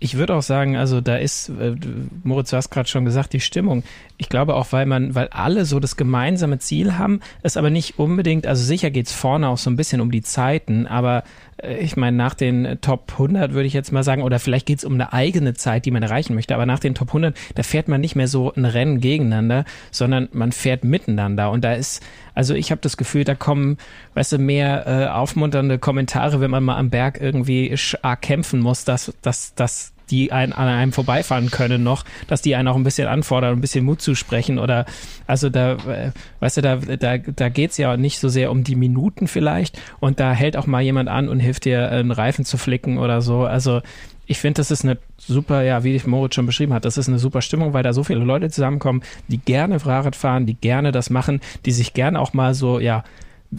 Ich 0.03 0.17
würde 0.17 0.35
auch 0.35 0.41
sagen, 0.41 0.75
also 0.75 1.00
da 1.00 1.15
ist, 1.15 1.47
äh, 1.47 1.77
Moritz, 2.25 2.50
du 2.50 2.57
hast 2.57 2.69
gerade 2.69 2.89
schon 2.89 3.05
gesagt, 3.05 3.31
die 3.31 3.39
Stimmung. 3.39 3.83
Ich 4.17 4.27
glaube 4.27 4.55
auch, 4.55 4.73
weil 4.73 4.85
man, 4.85 5.15
weil 5.15 5.29
alle 5.29 5.63
so 5.63 5.79
das 5.79 5.95
gemeinsame 5.95 6.60
Ziel 6.60 6.98
haben, 6.98 7.22
es 7.41 7.55
aber 7.55 7.69
nicht 7.69 8.00
unbedingt, 8.00 8.45
also 8.45 8.65
sicher 8.65 8.91
geht 8.91 9.07
es 9.07 9.13
vorne 9.13 9.48
auch 9.48 9.57
so 9.57 9.69
ein 9.69 9.77
bisschen 9.77 10.01
um 10.01 10.12
die 10.12 10.22
Zeiten, 10.22 10.88
aber 10.88 11.24
äh, 11.55 11.77
ich 11.77 11.95
meine, 11.95 12.17
nach 12.17 12.33
den 12.33 12.79
Top 12.81 13.13
100 13.13 13.53
würde 13.53 13.65
ich 13.65 13.72
jetzt 13.72 13.93
mal 13.93 14.03
sagen, 14.03 14.24
oder 14.24 14.39
vielleicht 14.39 14.65
geht 14.65 14.79
es 14.79 14.83
um 14.83 14.95
eine 14.95 15.13
eigene 15.13 15.53
Zeit, 15.53 15.86
die 15.86 15.91
man 15.91 16.03
erreichen 16.03 16.36
möchte, 16.36 16.53
aber 16.53 16.65
nach 16.65 16.79
den 16.79 16.95
Top 16.95 17.07
100, 17.07 17.38
da 17.55 17.63
fährt 17.63 17.88
man 17.88 18.01
nicht 18.01 18.17
mehr 18.17 18.27
so 18.27 18.51
ein 18.53 18.65
Rennen 18.65 19.00
gegeneinander, 19.00 19.63
sondern 19.89 20.27
man 20.33 20.51
fährt 20.51 20.83
miteinander 20.83 21.50
und 21.50 21.63
da 21.63 21.75
ist, 21.75 22.03
also 22.36 22.55
ich 22.55 22.72
habe 22.72 22.81
das 22.81 22.98
Gefühl, 22.98 23.24
da 23.24 23.36
kommen, 23.36 23.77
weißt 24.15 24.33
du, 24.33 24.38
mehr 24.38 24.86
äh, 24.86 25.07
aufmunternde 25.07 25.79
Kommentare, 25.79 26.41
wenn 26.41 26.51
man 26.51 26.65
mal 26.65 26.75
am 26.75 26.89
Berg 26.89 27.22
irgendwie 27.22 27.74
arg 28.01 28.22
kämpfen 28.22 28.60
muss, 28.60 28.83
dass, 28.83 29.13
dass, 29.22 29.55
dass 29.55 29.92
die 30.13 30.32
ein, 30.32 30.53
an 30.53 30.67
einem 30.67 30.91
vorbeifahren 30.91 31.50
können 31.50 31.82
noch, 31.82 32.05
dass 32.27 32.43
die 32.43 32.55
einen 32.55 32.67
auch 32.67 32.75
ein 32.75 32.84
bisschen 32.84 33.08
anfordern, 33.08 33.53
ein 33.53 33.62
bisschen 33.62 33.84
Mut 33.84 34.00
zu 34.00 34.13
sprechen 34.13 34.60
oder 34.60 34.86
also 35.25 35.50
da, 35.50 35.74
äh, 35.74 36.12
weißt 36.39 36.58
du, 36.58 36.62
da, 36.62 36.75
da, 36.75 37.17
da 37.17 37.50
geht's 37.50 37.77
ja 37.77 37.98
nicht 37.98 38.20
so 38.20 38.29
sehr 38.29 38.51
um 38.51 38.63
die 38.63 38.75
Minuten 38.75 39.27
vielleicht 39.27 39.82
und 40.00 40.20
da 40.20 40.32
hält 40.32 40.55
auch 40.55 40.67
mal 40.67 40.84
jemand 40.84 41.10
an 41.10 41.29
und 41.29 41.39
hilft 41.39 41.65
dir 41.65 41.89
einen 41.89 42.12
Reifen 42.12 42.46
zu 42.46 42.58
flicken 42.58 43.00
oder 43.00 43.22
so. 43.22 43.46
Also 43.46 43.82
ich 44.27 44.38
finde, 44.38 44.58
das 44.58 44.70
ist 44.70 44.84
eine 44.84 45.00
super, 45.17 45.63
ja, 45.63 45.84
wie 45.84 46.00
Moritz 46.05 46.36
schon 46.36 46.46
beschrieben 46.46 46.74
hat, 46.74 46.86
das 46.86 47.00
ist 47.00 47.08
eine 47.08 47.17
super 47.17 47.41
Stimmung, 47.41 47.74
weil 47.74 47.82
da 47.82 47.91
so 47.91 48.03
viele 48.03 48.20
Leute 48.20 48.51
zusammenkommen, 48.51 49.01
die 49.29 49.39
gerne 49.39 49.79
Fahrrad 49.79 50.15
fahren, 50.15 50.46
die 50.46 50.53
gerne 50.53 50.91
das 50.91 51.10
machen, 51.10 51.41
die 51.65 51.72
sich 51.72 51.96
gerne 51.96 52.22
auch 52.22 52.34
mal 52.34 52.53
so, 52.53 52.79
ja, 52.79 53.03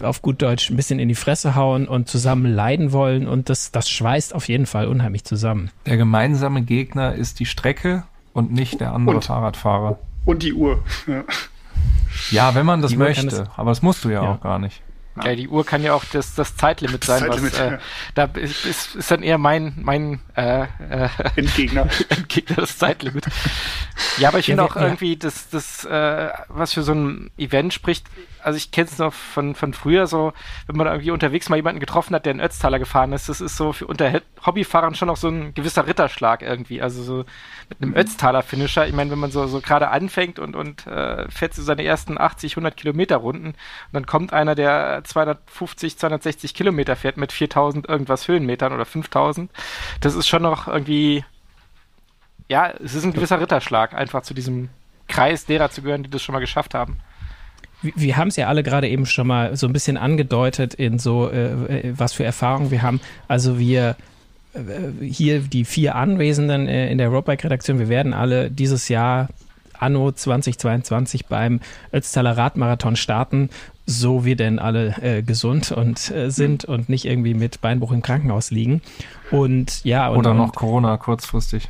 auf 0.01 0.21
gut 0.21 0.41
Deutsch 0.41 0.69
ein 0.69 0.75
bisschen 0.75 0.99
in 0.99 1.07
die 1.07 1.15
Fresse 1.15 1.55
hauen 1.55 1.87
und 1.87 2.07
zusammen 2.07 2.53
leiden 2.53 2.91
wollen 2.91 3.27
und 3.27 3.49
das, 3.49 3.71
das 3.71 3.89
schweißt 3.89 4.33
auf 4.33 4.47
jeden 4.47 4.65
Fall 4.65 4.87
unheimlich 4.87 5.23
zusammen. 5.23 5.71
Der 5.85 5.97
gemeinsame 5.97 6.61
Gegner 6.61 7.13
ist 7.13 7.39
die 7.39 7.45
Strecke 7.45 8.03
und 8.33 8.51
nicht 8.51 8.81
der 8.81 8.93
andere 8.93 9.17
und, 9.17 9.25
Fahrradfahrer. 9.25 9.99
Und 10.25 10.43
die 10.43 10.53
Uhr. 10.53 10.83
Ja, 11.07 11.23
ja 12.31 12.55
wenn 12.55 12.65
man 12.65 12.81
das 12.81 12.95
möchte, 12.95 13.27
das, 13.27 13.49
aber 13.55 13.71
das 13.71 13.81
musst 13.81 14.03
du 14.03 14.09
ja, 14.09 14.23
ja. 14.23 14.31
auch 14.33 14.41
gar 14.41 14.59
nicht. 14.59 14.81
Ja, 15.23 15.33
die 15.33 15.47
Uhr 15.47 15.65
kann 15.65 15.81
ja 15.81 15.93
auch 15.93 16.03
das, 16.11 16.35
das 16.35 16.57
Zeitlimit 16.57 17.03
sein. 17.05 17.21
Zeitlimit, 17.21 17.53
was, 17.53 17.59
äh, 17.59 17.71
ja. 17.71 17.79
Da 18.15 18.23
ist, 18.25 18.65
ist, 18.65 18.95
ist, 18.95 19.11
dann 19.11 19.23
eher 19.23 19.37
mein, 19.37 19.73
mein 19.77 20.19
äh, 20.35 20.63
äh, 20.63 21.09
Endgegner. 21.37 21.87
Endgegner, 22.09 22.57
das 22.57 22.77
Zeitlimit. 22.77 23.25
Ja, 24.17 24.29
aber 24.29 24.39
ich 24.39 24.45
finde 24.47 24.63
auch 24.63 24.75
irgendwie, 24.75 25.15
das, 25.15 25.49
das 25.49 25.85
äh, 25.85 26.29
was 26.49 26.73
für 26.73 26.83
so 26.83 26.93
ein 26.93 27.31
Event 27.37 27.73
spricht, 27.73 28.07
also 28.45 28.57
ich 28.57 28.69
kenne 28.69 28.87
es 28.87 28.99
noch 28.99 29.11
von, 29.13 29.55
von 29.55 29.73
früher 29.73 30.05
so, 30.05 30.31
wenn 30.67 30.77
man 30.77 30.85
irgendwie 30.85 31.11
unterwegs 31.11 31.49
mal 31.49 31.55
jemanden 31.55 31.79
getroffen 31.79 32.13
hat, 32.13 32.25
der 32.25 32.33
in 32.33 32.39
Ötztaler 32.39 32.77
gefahren 32.77 33.11
ist, 33.11 33.27
das 33.27 33.41
ist 33.41 33.57
so 33.57 33.73
für 33.73 33.87
unter 33.87 34.21
Hobbyfahrern 34.45 34.93
schon 34.93 35.07
noch 35.07 35.17
so 35.17 35.29
ein 35.29 35.53
gewisser 35.55 35.87
Ritterschlag 35.87 36.43
irgendwie. 36.43 36.79
Also 36.81 37.01
so 37.01 37.25
mit 37.69 37.81
einem. 37.81 37.95
Ötztaler 37.95 38.43
Finisher. 38.43 38.87
Ich 38.87 38.93
meine, 38.93 39.11
wenn 39.11 39.19
man 39.19 39.31
so, 39.31 39.47
so 39.47 39.61
gerade 39.61 39.89
anfängt 39.89 40.39
und, 40.39 40.55
und 40.55 40.85
äh, 40.87 41.29
fährt 41.29 41.53
so 41.53 41.61
seine 41.61 41.83
ersten 41.83 42.19
80, 42.19 42.53
100 42.53 42.77
Kilometer 42.77 43.17
Runden 43.17 43.47
und 43.47 43.55
dann 43.91 44.05
kommt 44.05 44.33
einer, 44.33 44.55
der 44.55 45.01
250, 45.03 45.97
260 45.97 46.53
Kilometer 46.53 46.95
fährt 46.95 47.17
mit 47.17 47.31
4000 47.31 47.87
irgendwas 47.87 48.27
Höhenmetern 48.27 48.73
oder 48.73 48.85
5000. 48.85 49.51
Das 50.01 50.15
ist 50.15 50.27
schon 50.27 50.43
noch 50.43 50.67
irgendwie, 50.67 51.23
ja, 52.47 52.69
es 52.83 52.93
ist 52.95 53.03
ein 53.03 53.13
gewisser 53.13 53.39
Ritterschlag, 53.39 53.93
einfach 53.93 54.21
zu 54.21 54.33
diesem 54.33 54.69
Kreis 55.07 55.45
derer 55.45 55.69
zu 55.69 55.81
gehören, 55.81 56.03
die 56.03 56.09
das 56.09 56.21
schon 56.21 56.33
mal 56.33 56.39
geschafft 56.39 56.73
haben. 56.73 56.97
Wir 57.81 58.17
haben 58.17 58.29
es 58.29 58.35
ja 58.35 58.47
alle 58.47 58.63
gerade 58.63 58.87
eben 58.87 59.05
schon 59.05 59.27
mal 59.27 59.55
so 59.55 59.67
ein 59.67 59.73
bisschen 59.73 59.97
angedeutet 59.97 60.73
in 60.73 60.97
so, 60.97 61.29
äh, 61.29 61.93
was 61.95 62.13
für 62.13 62.23
Erfahrungen 62.23 62.71
wir 62.71 62.81
haben. 62.81 62.99
Also 63.27 63.59
wir 63.59 63.89
äh, 63.89 63.93
hier 65.01 65.39
die 65.39 65.65
vier 65.65 65.95
Anwesenden 65.95 66.67
äh, 66.67 66.89
in 66.89 66.97
der 66.97 67.09
Roadbike-Redaktion, 67.09 67.79
wir 67.79 67.89
werden 67.89 68.13
alle 68.13 68.49
dieses 68.49 68.89
Jahr 68.89 69.29
Anno 69.79 70.11
2022 70.11 71.25
beim 71.25 71.59
Ötztaler 71.93 72.37
Radmarathon 72.37 72.95
starten, 72.95 73.49
so 73.85 74.25
wir 74.25 74.35
denn 74.35 74.59
alle 74.59 74.95
äh, 75.01 75.21
gesund 75.21 75.71
und 75.71 76.11
äh, 76.11 76.31
sind 76.31 76.65
und 76.65 76.89
nicht 76.89 77.05
irgendwie 77.05 77.33
mit 77.33 77.61
Beinbruch 77.61 77.91
im 77.91 78.01
Krankenhaus 78.01 78.51
liegen. 78.51 78.81
Und 79.31 79.83
ja. 79.83 80.07
Und, 80.07 80.17
Oder 80.17 80.33
noch 80.33 80.53
Corona 80.53 80.97
kurzfristig. 80.97 81.69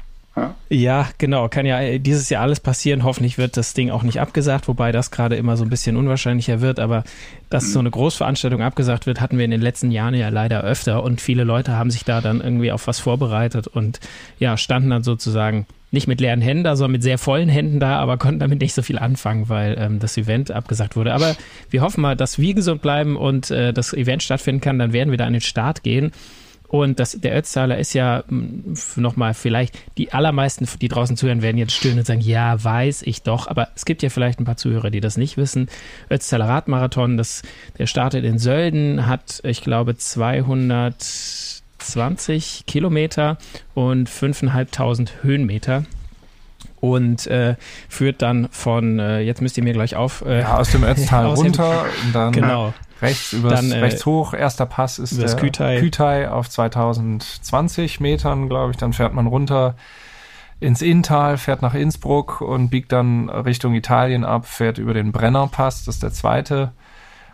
Ja, 0.69 1.07
genau. 1.17 1.47
Kann 1.47 1.65
ja 1.65 1.97
dieses 1.97 2.29
Jahr 2.29 2.41
alles 2.41 2.59
passieren. 2.59 3.03
Hoffentlich 3.03 3.37
wird 3.37 3.55
das 3.55 3.73
Ding 3.73 3.89
auch 3.89 4.03
nicht 4.03 4.19
abgesagt, 4.19 4.67
wobei 4.67 4.91
das 4.91 5.09
gerade 5.11 5.35
immer 5.35 5.55
so 5.55 5.63
ein 5.63 5.69
bisschen 5.69 5.95
unwahrscheinlicher 5.95 6.59
wird. 6.59 6.79
Aber 6.79 7.03
dass 7.49 7.71
so 7.71 7.79
eine 7.79 7.91
Großveranstaltung 7.91 8.61
abgesagt 8.61 9.05
wird, 9.05 9.21
hatten 9.21 9.37
wir 9.37 9.45
in 9.45 9.51
den 9.51 9.61
letzten 9.61 9.91
Jahren 9.91 10.13
ja 10.13 10.29
leider 10.29 10.61
öfter. 10.61 11.03
Und 11.03 11.21
viele 11.21 11.45
Leute 11.45 11.77
haben 11.77 11.89
sich 11.89 12.03
da 12.03 12.19
dann 12.19 12.41
irgendwie 12.41 12.71
auf 12.71 12.87
was 12.87 12.99
vorbereitet 12.99 13.67
und 13.67 13.99
ja, 14.39 14.57
standen 14.57 14.89
dann 14.89 15.03
sozusagen 15.03 15.65
nicht 15.91 16.07
mit 16.07 16.19
leeren 16.19 16.41
Händen 16.41 16.65
da, 16.65 16.75
sondern 16.75 16.93
mit 16.93 17.03
sehr 17.03 17.17
vollen 17.17 17.47
Händen 17.47 17.79
da, 17.79 17.99
aber 17.99 18.17
konnten 18.17 18.39
damit 18.39 18.59
nicht 18.59 18.73
so 18.73 18.81
viel 18.81 18.99
anfangen, 18.99 19.47
weil 19.47 19.77
ähm, 19.79 19.99
das 19.99 20.17
Event 20.17 20.51
abgesagt 20.51 20.97
wurde. 20.97 21.13
Aber 21.13 21.35
wir 21.69 21.81
hoffen 21.81 22.01
mal, 22.01 22.15
dass 22.17 22.37
wir 22.37 22.53
gesund 22.53 22.81
bleiben 22.81 23.15
und 23.15 23.49
äh, 23.49 23.71
das 23.71 23.93
Event 23.93 24.21
stattfinden 24.21 24.59
kann. 24.59 24.77
Dann 24.77 24.91
werden 24.91 25.11
wir 25.11 25.17
da 25.17 25.25
an 25.25 25.33
den 25.33 25.41
Start 25.41 25.83
gehen. 25.83 26.11
Und 26.75 26.99
das, 26.99 27.13
der 27.13 27.37
Ötztaler 27.37 27.77
ist 27.77 27.93
ja 27.93 28.25
hm, 28.27 28.75
nochmal 28.97 29.33
vielleicht, 29.33 29.79
die 29.97 30.11
allermeisten, 30.11 30.67
die 30.81 30.89
draußen 30.89 31.15
zuhören, 31.15 31.41
werden 31.41 31.57
jetzt 31.57 31.71
stöhnen 31.71 31.99
und 31.99 32.05
sagen, 32.05 32.19
ja, 32.19 32.61
weiß 32.61 33.03
ich 33.03 33.21
doch. 33.21 33.47
Aber 33.47 33.69
es 33.75 33.85
gibt 33.85 34.03
ja 34.03 34.09
vielleicht 34.09 34.41
ein 34.41 34.45
paar 34.45 34.57
Zuhörer, 34.57 34.89
die 34.89 34.99
das 34.99 35.15
nicht 35.15 35.37
wissen. 35.37 35.69
Ötztaler 36.11 36.49
Radmarathon, 36.49 37.15
das, 37.15 37.43
der 37.77 37.87
startet 37.87 38.25
in 38.25 38.39
Sölden, 38.39 39.07
hat, 39.07 39.39
ich 39.45 39.61
glaube, 39.61 39.95
220 39.95 42.65
Kilometer 42.67 43.37
und 43.73 44.09
5.500 44.09 45.11
Höhenmeter 45.21 45.85
und 46.81 47.25
äh, 47.27 47.55
führt 47.87 48.21
dann 48.21 48.49
von, 48.51 48.99
äh, 48.99 49.21
jetzt 49.21 49.41
müsst 49.41 49.57
ihr 49.57 49.63
mir 49.63 49.71
gleich 49.71 49.95
auf. 49.95 50.25
Äh, 50.25 50.41
ja, 50.41 50.57
aus 50.57 50.71
dem 50.71 50.83
Ötztal 50.83 51.25
runter 51.35 51.85
und 52.03 52.13
dann 52.13 52.33
genau. 52.33 52.73
Rechts, 53.05 53.33
übers, 53.33 53.53
dann, 53.53 53.71
äh, 53.71 53.79
rechts 53.79 54.05
hoch. 54.05 54.33
Erster 54.33 54.65
Pass 54.65 54.99
ist 54.99 55.19
der 55.21 55.35
Kütai. 55.35 55.79
Kütai 55.79 56.29
auf 56.29 56.49
2020 56.49 57.99
Metern, 57.99 58.49
glaube 58.49 58.71
ich. 58.71 58.77
Dann 58.77 58.93
fährt 58.93 59.13
man 59.13 59.27
runter 59.27 59.75
ins 60.59 60.81
Inntal, 60.81 61.37
fährt 61.37 61.61
nach 61.61 61.73
Innsbruck 61.73 62.41
und 62.41 62.69
biegt 62.69 62.91
dann 62.91 63.29
Richtung 63.29 63.73
Italien 63.73 64.23
ab, 64.23 64.45
fährt 64.45 64.77
über 64.77 64.93
den 64.93 65.11
Brennerpass, 65.11 65.85
das 65.85 65.95
ist 65.95 66.03
der 66.03 66.13
zweite 66.13 66.71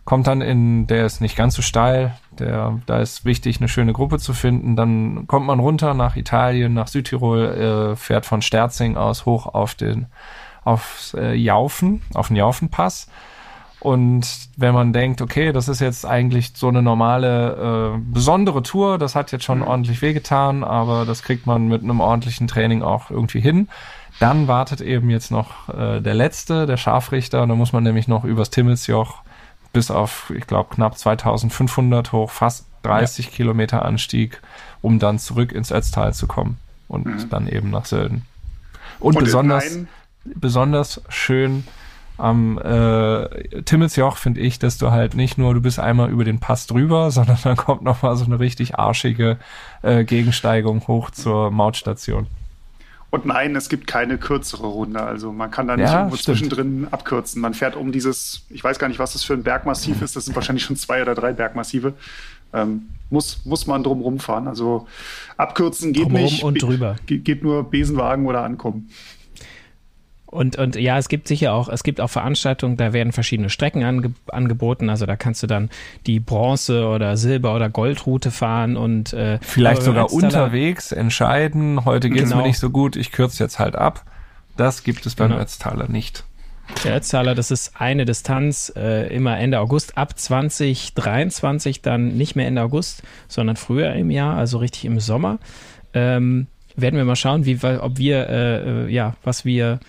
kommt 0.06 0.28
dann 0.28 0.42
in, 0.42 0.88
der 0.88 1.06
ist 1.06 1.22
nicht 1.22 1.36
ganz 1.36 1.56
so 1.56 1.62
steil, 1.62 2.16
der, 2.32 2.80
da 2.86 3.00
ist 3.00 3.24
wichtig, 3.26 3.60
eine 3.60 3.68
schöne 3.68 3.94
Gruppe 3.94 4.18
zu 4.18 4.34
finden. 4.34 4.76
Dann 4.76 5.28
kommt 5.28 5.46
man 5.46 5.60
runter 5.60 5.94
nach 5.94 6.16
Italien, 6.16 6.74
nach 6.74 6.88
Südtirol, 6.88 7.94
äh, 7.94 7.96
fährt 7.96 8.26
von 8.26 8.42
Sterzing 8.42 8.98
aus 8.98 9.26
hoch 9.26 9.46
auf 9.46 9.76
den, 9.76 10.08
auf 10.64 11.16
äh, 11.18 11.36
Jaufen, 11.36 12.02
auf 12.14 12.28
den 12.28 12.36
Jaufenpass. 12.36 13.08
Und 13.82 14.28
wenn 14.58 14.76
man 14.76 14.94
denkt, 14.94 15.24
okay, 15.24 15.52
das 15.52 15.68
ist 15.68 15.82
jetzt 15.82 16.06
eigentlich 16.06 16.52
so 16.54 16.68
eine 16.68 16.84
normale, 16.84 17.96
äh, 17.96 18.00
besondere 18.14 18.62
Tour, 18.62 19.00
das 19.00 19.16
hat 19.16 19.32
jetzt 19.32 19.44
schon 19.44 19.58
mhm. 19.58 19.68
ordentlich 19.68 20.04
wehgetan, 20.04 20.64
aber 20.64 21.04
das 21.04 21.24
kriegt 21.24 21.48
man 21.48 21.68
mit 21.68 21.82
einem 21.82 22.00
ordentlichen 22.00 22.48
Training 22.48 22.84
auch 22.84 23.10
irgendwie 23.10 23.40
hin. 23.40 23.70
Dann 24.20 24.48
wartet 24.48 24.82
eben 24.82 25.10
jetzt 25.10 25.32
noch 25.32 25.68
äh, 25.70 26.00
der 26.00 26.14
letzte, 26.14 26.68
der 26.68 26.78
Scharfrichter. 26.78 27.48
Da 27.48 27.56
muss 27.56 27.74
man 27.74 27.82
nämlich 27.82 28.08
noch 28.08 28.24
übers 28.24 28.52
Timmelsjoch 28.52 29.24
bis 29.74 29.90
auf, 29.90 30.32
ich 30.36 30.46
glaube, 30.46 30.76
knapp 30.76 30.96
2500 30.96 32.12
hoch, 32.12 32.30
fast 32.30 32.68
30 32.84 33.26
ja. 33.26 33.32
Kilometer 33.32 33.84
Anstieg, 33.84 34.42
um 34.84 35.00
dann 35.00 35.18
zurück 35.18 35.52
ins 35.52 35.72
Ötztal 35.72 36.14
zu 36.14 36.28
kommen 36.28 36.60
und 36.88 37.08
mhm. 37.08 37.30
dann 37.32 37.48
eben 37.48 37.72
nach 37.72 37.86
Sölden. 37.86 38.28
Und, 39.00 39.18
und 39.18 39.24
besonders, 39.24 39.80
besonders 40.24 41.02
schön 41.10 41.64
am 42.22 42.58
äh, 42.58 43.62
Timmelsjoch 43.64 44.18
finde 44.18 44.42
ich, 44.42 44.60
dass 44.60 44.78
du 44.78 44.92
halt 44.92 45.16
nicht 45.16 45.38
nur, 45.38 45.54
du 45.54 45.62
bist 45.62 45.80
einmal 45.80 46.10
über 46.10 46.24
den 46.24 46.40
Pass 46.40 46.68
drüber, 46.68 47.12
sondern 47.12 47.38
dann 47.44 47.58
kommt 47.58 47.82
nochmal 47.82 48.16
so 48.16 48.26
eine 48.26 48.40
richtig 48.40 48.76
arschige 48.76 49.38
äh, 49.82 50.04
Gegensteigung 50.04 50.88
hoch 50.88 51.12
zur 51.12 51.52
Mautstation. 51.52 52.28
Und 53.10 53.26
nein, 53.26 53.58
es 53.58 53.68
gibt 53.68 53.88
keine 53.88 54.18
kürzere 54.18 54.68
Runde. 54.68 55.02
Also 55.02 55.34
man 55.34 55.52
kann 55.52 55.68
da 55.68 55.76
nicht 55.76 55.90
ja, 55.90 56.00
irgendwo 56.00 56.16
stimmt. 56.16 56.38
zwischendrin 56.38 56.88
abkürzen. 56.92 57.42
Man 57.42 57.54
fährt 57.54 57.76
um 57.76 57.92
dieses, 57.92 58.46
ich 58.50 58.64
weiß 58.64 58.80
gar 58.80 58.88
nicht, 58.88 59.00
was 59.00 59.12
das 59.14 59.24
für 59.24 59.34
ein 59.34 59.44
Bergmassiv 59.44 60.02
ist. 60.02 60.16
Das 60.16 60.26
sind 60.26 60.36
wahrscheinlich 60.36 60.64
schon 60.64 60.78
zwei 60.78 61.02
oder 61.02 61.14
drei 61.14 61.34
Bergmassive. 61.34 61.94
Ähm, 62.54 62.88
muss, 63.10 63.46
muss 63.46 63.68
man 63.68 63.84
drum 63.84 64.00
rumfahren. 64.00 64.48
Also 64.48 64.88
abkürzen 65.36 65.92
geht 65.92 66.06
Drumrum 66.06 66.24
nicht. 66.24 66.44
und 66.44 66.62
drüber. 66.62 66.96
Geht 67.06 67.44
nur 67.44 67.70
Besenwagen 67.70 68.26
oder 68.28 68.44
ankommen. 68.44 68.90
Und, 70.32 70.56
und 70.58 70.78
ja, 70.78 70.98
es 70.98 71.10
gibt 71.10 71.28
sicher 71.28 71.54
auch, 71.54 71.68
es 71.68 71.84
gibt 71.84 72.00
auch 72.00 72.10
Veranstaltungen, 72.10 72.78
da 72.78 72.94
werden 72.94 73.12
verschiedene 73.12 73.50
Strecken 73.50 73.84
ange, 73.84 74.14
angeboten. 74.28 74.90
Also 74.90 75.06
da 75.06 75.18
kannst 75.18 75.44
du 75.44 75.48
dann 75.48 75.70
die 76.08 76.22
Bronze- 76.22 76.88
oder 76.88 77.18
Silber- 77.18 77.54
oder 77.54 77.70
Goldroute 77.70 78.32
fahren 78.32 78.78
und 78.78 79.12
äh, 79.12 79.40
vielleicht 79.42 79.84
sogar 79.84 80.12
unterwegs 80.14 80.94
entscheiden, 80.94 81.84
heute 81.84 82.10
geht 82.10 82.24
es 82.24 82.30
genau. 82.30 82.44
mir 82.44 82.48
nicht 82.48 82.60
so 82.60 82.70
gut, 82.70 82.96
ich 82.96 83.12
kürze 83.12 83.44
jetzt 83.44 83.60
halt 83.60 83.76
ab. 83.76 84.06
Das 84.56 84.84
gibt 84.84 85.06
es 85.06 85.16
beim 85.16 85.32
genau. 85.32 85.42
Ötztaler 85.42 85.90
nicht. 85.90 86.24
Der 86.86 86.96
Ötztaler, 86.96 87.36
das 87.36 87.52
ist 87.52 87.74
eine 87.76 88.06
Distanz, 88.06 88.72
äh, 88.78 89.14
immer 89.14 89.38
Ende 89.38 89.60
August, 89.60 89.98
ab 89.98 90.18
2023 90.18 91.82
dann 91.82 92.16
nicht 92.16 92.38
mehr 92.38 92.48
Ende 92.48 92.62
August, 92.62 93.04
sondern 93.28 93.58
früher 93.58 93.94
im 93.94 94.10
Jahr, 94.10 94.38
also 94.38 94.60
richtig 94.60 94.86
im 94.86 95.02
Sommer. 95.02 95.40
Ähm, 95.94 96.48
werden 96.78 96.96
wir 96.96 97.04
mal 97.04 97.18
schauen, 97.18 97.46
wie, 97.46 97.60
ob 97.64 97.98
wir, 97.98 98.30
äh, 98.30 98.86
äh 98.86 98.90
ja, 98.90 99.16
was 99.24 99.44
wir 99.44 99.82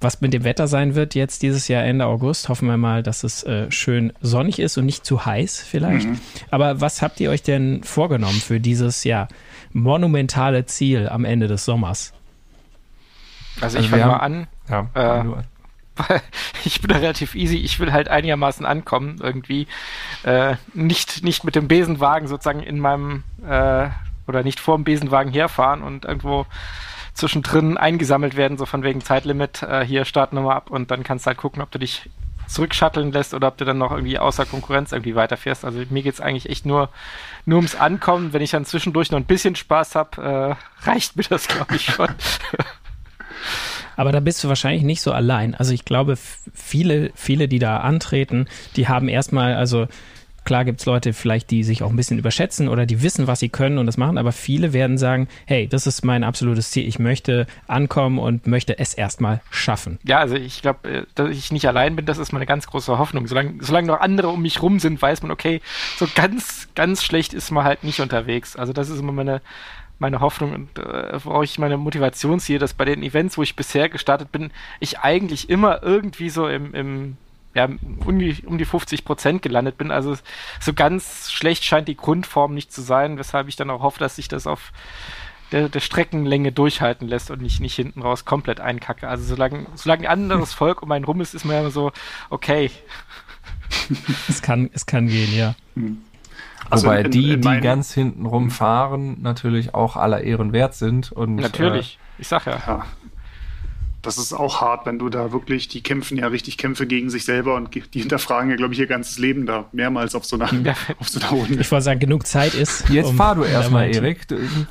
was 0.00 0.20
mit 0.20 0.32
dem 0.32 0.44
Wetter 0.44 0.68
sein 0.68 0.94
wird 0.94 1.14
jetzt 1.14 1.42
dieses 1.42 1.66
Jahr 1.68 1.84
Ende 1.84 2.06
August. 2.06 2.48
Hoffen 2.48 2.68
wir 2.68 2.76
mal, 2.76 3.02
dass 3.02 3.24
es 3.24 3.42
äh, 3.42 3.70
schön 3.70 4.12
sonnig 4.20 4.58
ist 4.60 4.78
und 4.78 4.86
nicht 4.86 5.04
zu 5.04 5.26
heiß 5.26 5.60
vielleicht. 5.60 6.06
Mhm. 6.06 6.20
Aber 6.50 6.80
was 6.80 7.02
habt 7.02 7.18
ihr 7.20 7.30
euch 7.30 7.42
denn 7.42 7.82
vorgenommen 7.82 8.40
für 8.40 8.60
dieses 8.60 9.04
ja 9.04 9.28
monumentale 9.72 10.66
Ziel 10.66 11.08
am 11.08 11.24
Ende 11.24 11.48
des 11.48 11.64
Sommers? 11.64 12.12
Also, 13.60 13.78
ich 13.78 13.86
also 13.86 13.96
fange 13.96 14.12
mal 14.12 14.18
an. 14.18 14.46
Ja, 14.68 14.88
äh, 14.94 15.24
ich 16.64 16.80
bin 16.80 16.90
da 16.90 16.98
relativ 16.98 17.34
easy. 17.34 17.56
Ich 17.56 17.80
will 17.80 17.92
halt 17.92 18.08
einigermaßen 18.08 18.64
ankommen 18.64 19.16
irgendwie. 19.20 19.66
Äh, 20.22 20.54
nicht, 20.74 21.24
nicht 21.24 21.44
mit 21.44 21.56
dem 21.56 21.66
Besenwagen 21.66 22.28
sozusagen 22.28 22.62
in 22.62 22.78
meinem 22.78 23.24
äh, 23.44 23.88
oder 24.28 24.42
nicht 24.42 24.60
vor 24.60 24.76
dem 24.76 24.84
Besenwagen 24.84 25.32
herfahren 25.32 25.82
und 25.82 26.04
irgendwo 26.04 26.46
zwischendrin 27.18 27.76
eingesammelt 27.76 28.36
werden, 28.36 28.58
so 28.58 28.66
von 28.66 28.82
wegen 28.82 29.00
Zeitlimit, 29.00 29.62
äh, 29.62 29.84
hier 29.84 30.04
Startnummer 30.04 30.54
ab 30.54 30.70
und 30.70 30.90
dann 30.90 31.02
kannst 31.02 31.26
du 31.26 31.28
halt 31.28 31.38
gucken, 31.38 31.62
ob 31.62 31.70
du 31.70 31.78
dich 31.78 32.08
zurückschatteln 32.46 33.12
lässt 33.12 33.34
oder 33.34 33.48
ob 33.48 33.58
du 33.58 33.64
dann 33.64 33.78
noch 33.78 33.90
irgendwie 33.90 34.18
außer 34.18 34.46
Konkurrenz 34.46 34.92
irgendwie 34.92 35.14
weiterfährst. 35.14 35.64
Also 35.64 35.82
mir 35.90 36.02
geht 36.02 36.14
es 36.14 36.20
eigentlich 36.20 36.48
echt 36.48 36.64
nur, 36.64 36.88
nur 37.44 37.58
ums 37.58 37.74
Ankommen. 37.74 38.32
Wenn 38.32 38.40
ich 38.40 38.50
dann 38.50 38.64
zwischendurch 38.64 39.10
noch 39.10 39.18
ein 39.18 39.26
bisschen 39.26 39.54
Spaß 39.54 39.94
habe, 39.94 40.56
äh, 40.82 40.86
reicht 40.88 41.16
mir 41.16 41.24
das, 41.24 41.46
glaube 41.46 41.76
ich, 41.76 41.84
schon. 41.84 42.08
Aber 43.96 44.12
da 44.12 44.20
bist 44.20 44.42
du 44.42 44.48
wahrscheinlich 44.48 44.84
nicht 44.84 45.02
so 45.02 45.12
allein. 45.12 45.54
Also 45.54 45.72
ich 45.72 45.84
glaube, 45.84 46.16
viele, 46.54 47.10
viele, 47.14 47.48
die 47.48 47.58
da 47.58 47.78
antreten, 47.78 48.46
die 48.76 48.88
haben 48.88 49.08
erstmal, 49.08 49.54
also 49.54 49.88
Klar 50.48 50.64
gibt 50.64 50.80
es 50.80 50.86
Leute 50.86 51.12
vielleicht, 51.12 51.50
die 51.50 51.62
sich 51.62 51.82
auch 51.82 51.90
ein 51.90 51.96
bisschen 51.96 52.18
überschätzen 52.18 52.68
oder 52.68 52.86
die 52.86 53.02
wissen, 53.02 53.26
was 53.26 53.38
sie 53.38 53.50
können 53.50 53.76
und 53.76 53.84
das 53.84 53.98
machen, 53.98 54.16
aber 54.16 54.32
viele 54.32 54.72
werden 54.72 54.96
sagen, 54.96 55.28
hey, 55.44 55.68
das 55.68 55.86
ist 55.86 56.06
mein 56.06 56.24
absolutes 56.24 56.70
Ziel. 56.70 56.88
Ich 56.88 56.98
möchte 56.98 57.46
ankommen 57.66 58.18
und 58.18 58.46
möchte 58.46 58.78
es 58.78 58.94
erstmal 58.94 59.42
schaffen. 59.50 59.98
Ja, 60.04 60.20
also 60.20 60.36
ich 60.36 60.62
glaube, 60.62 60.88
äh, 60.88 61.02
dass 61.14 61.28
ich 61.28 61.52
nicht 61.52 61.68
allein 61.68 61.96
bin, 61.96 62.06
das 62.06 62.16
ist 62.16 62.32
meine 62.32 62.46
ganz 62.46 62.66
große 62.66 62.96
Hoffnung. 62.96 63.26
Solange, 63.26 63.62
solange 63.62 63.88
noch 63.88 64.00
andere 64.00 64.28
um 64.28 64.40
mich 64.40 64.62
rum 64.62 64.78
sind, 64.78 65.02
weiß 65.02 65.20
man, 65.20 65.32
okay, 65.32 65.60
so 65.98 66.08
ganz, 66.14 66.70
ganz 66.74 67.04
schlecht 67.04 67.34
ist 67.34 67.50
man 67.50 67.64
halt 67.64 67.84
nicht 67.84 68.00
unterwegs. 68.00 68.56
Also 68.56 68.72
das 68.72 68.88
ist 68.88 69.00
immer 69.00 69.12
meine, 69.12 69.42
meine 69.98 70.20
Hoffnung 70.20 70.54
und 70.54 70.78
äh, 70.78 71.22
worauf 71.24 71.44
ich 71.44 71.58
meine 71.58 71.76
Motivation 71.76 72.40
ziehe, 72.40 72.58
dass 72.58 72.72
bei 72.72 72.86
den 72.86 73.02
Events, 73.02 73.36
wo 73.36 73.42
ich 73.42 73.54
bisher 73.54 73.90
gestartet 73.90 74.32
bin, 74.32 74.50
ich 74.80 75.00
eigentlich 75.00 75.50
immer 75.50 75.82
irgendwie 75.82 76.30
so 76.30 76.48
im, 76.48 76.72
im 76.72 77.16
ja, 77.58 77.68
um 78.06 78.18
die, 78.18 78.44
um 78.46 78.56
die 78.56 78.64
50 78.64 79.04
Prozent 79.04 79.42
gelandet 79.42 79.76
bin. 79.76 79.90
Also 79.90 80.16
so 80.60 80.72
ganz 80.72 81.30
schlecht 81.30 81.64
scheint 81.64 81.88
die 81.88 81.96
Grundform 81.96 82.54
nicht 82.54 82.72
zu 82.72 82.82
sein, 82.82 83.18
weshalb 83.18 83.48
ich 83.48 83.56
dann 83.56 83.70
auch 83.70 83.82
hoffe, 83.82 83.98
dass 83.98 84.16
sich 84.16 84.28
das 84.28 84.46
auf 84.46 84.72
der, 85.50 85.68
der 85.68 85.80
Streckenlänge 85.80 86.52
durchhalten 86.52 87.08
lässt 87.08 87.30
und 87.30 87.42
nicht, 87.42 87.60
nicht 87.60 87.74
hinten 87.74 88.02
raus 88.02 88.24
komplett 88.24 88.60
einkacke. 88.60 89.08
Also 89.08 89.24
solange, 89.24 89.66
solange 89.74 90.08
ein 90.08 90.22
anderes 90.22 90.52
Volk 90.52 90.82
um 90.82 90.92
einen 90.92 91.04
rum 91.04 91.20
ist, 91.20 91.34
ist 91.34 91.44
man 91.44 91.56
ja 91.56 91.70
so, 91.70 91.90
okay. 92.30 92.70
es, 94.28 94.40
kann, 94.40 94.70
es 94.72 94.86
kann 94.86 95.08
gehen, 95.08 95.34
ja. 95.34 95.54
Hm. 95.74 95.98
Also 96.70 96.86
Wobei 96.86 97.00
in, 97.00 97.10
die, 97.10 97.32
in 97.32 97.40
die 97.40 97.60
ganz 97.60 97.92
hinten 97.92 98.26
rumfahren, 98.26 99.22
natürlich 99.22 99.74
auch 99.74 99.96
aller 99.96 100.20
Ehren 100.20 100.52
wert 100.52 100.74
sind. 100.74 101.10
Und, 101.10 101.36
natürlich, 101.36 101.98
äh, 102.18 102.22
ich 102.22 102.28
sag 102.28 102.46
ja. 102.46 102.62
ja 102.66 102.86
das 104.02 104.16
ist 104.16 104.32
auch 104.32 104.60
hart, 104.60 104.86
wenn 104.86 104.98
du 104.98 105.08
da 105.08 105.32
wirklich, 105.32 105.68
die 105.68 105.82
kämpfen 105.82 106.16
ja 106.18 106.28
richtig 106.28 106.56
Kämpfe 106.56 106.86
gegen 106.86 107.10
sich 107.10 107.24
selber 107.24 107.56
und 107.56 107.74
die 107.74 108.00
hinterfragen 108.00 108.50
ja, 108.50 108.56
glaube 108.56 108.72
ich, 108.72 108.80
ihr 108.80 108.86
ganzes 108.86 109.18
Leben 109.18 109.44
da 109.44 109.66
mehrmals 109.72 110.14
auf 110.14 110.24
so 110.24 110.36
einer, 110.36 110.52
ja. 110.64 110.74
auf 111.00 111.08
so 111.08 111.20
einer 111.20 111.30
Runde. 111.30 111.60
Ich 111.60 111.70
wollte 111.70 111.84
sagen, 111.84 112.00
genug 112.00 112.26
Zeit 112.26 112.54
ist. 112.54 112.88
Jetzt 112.90 113.10
um, 113.10 113.16
fahr 113.16 113.34
du 113.34 113.42
erstmal, 113.42 113.92
Erik. 113.94 114.26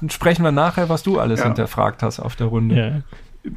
Sprechen 0.09 0.43
wir 0.43 0.51
nachher, 0.51 0.87
was 0.89 1.03
du 1.03 1.19
alles 1.19 1.39
ja. 1.39 1.47
hinterfragt 1.47 2.03
hast 2.03 2.19
auf 2.19 2.35
der 2.35 2.47
Runde. 2.47 2.75
Ja. 2.75 3.01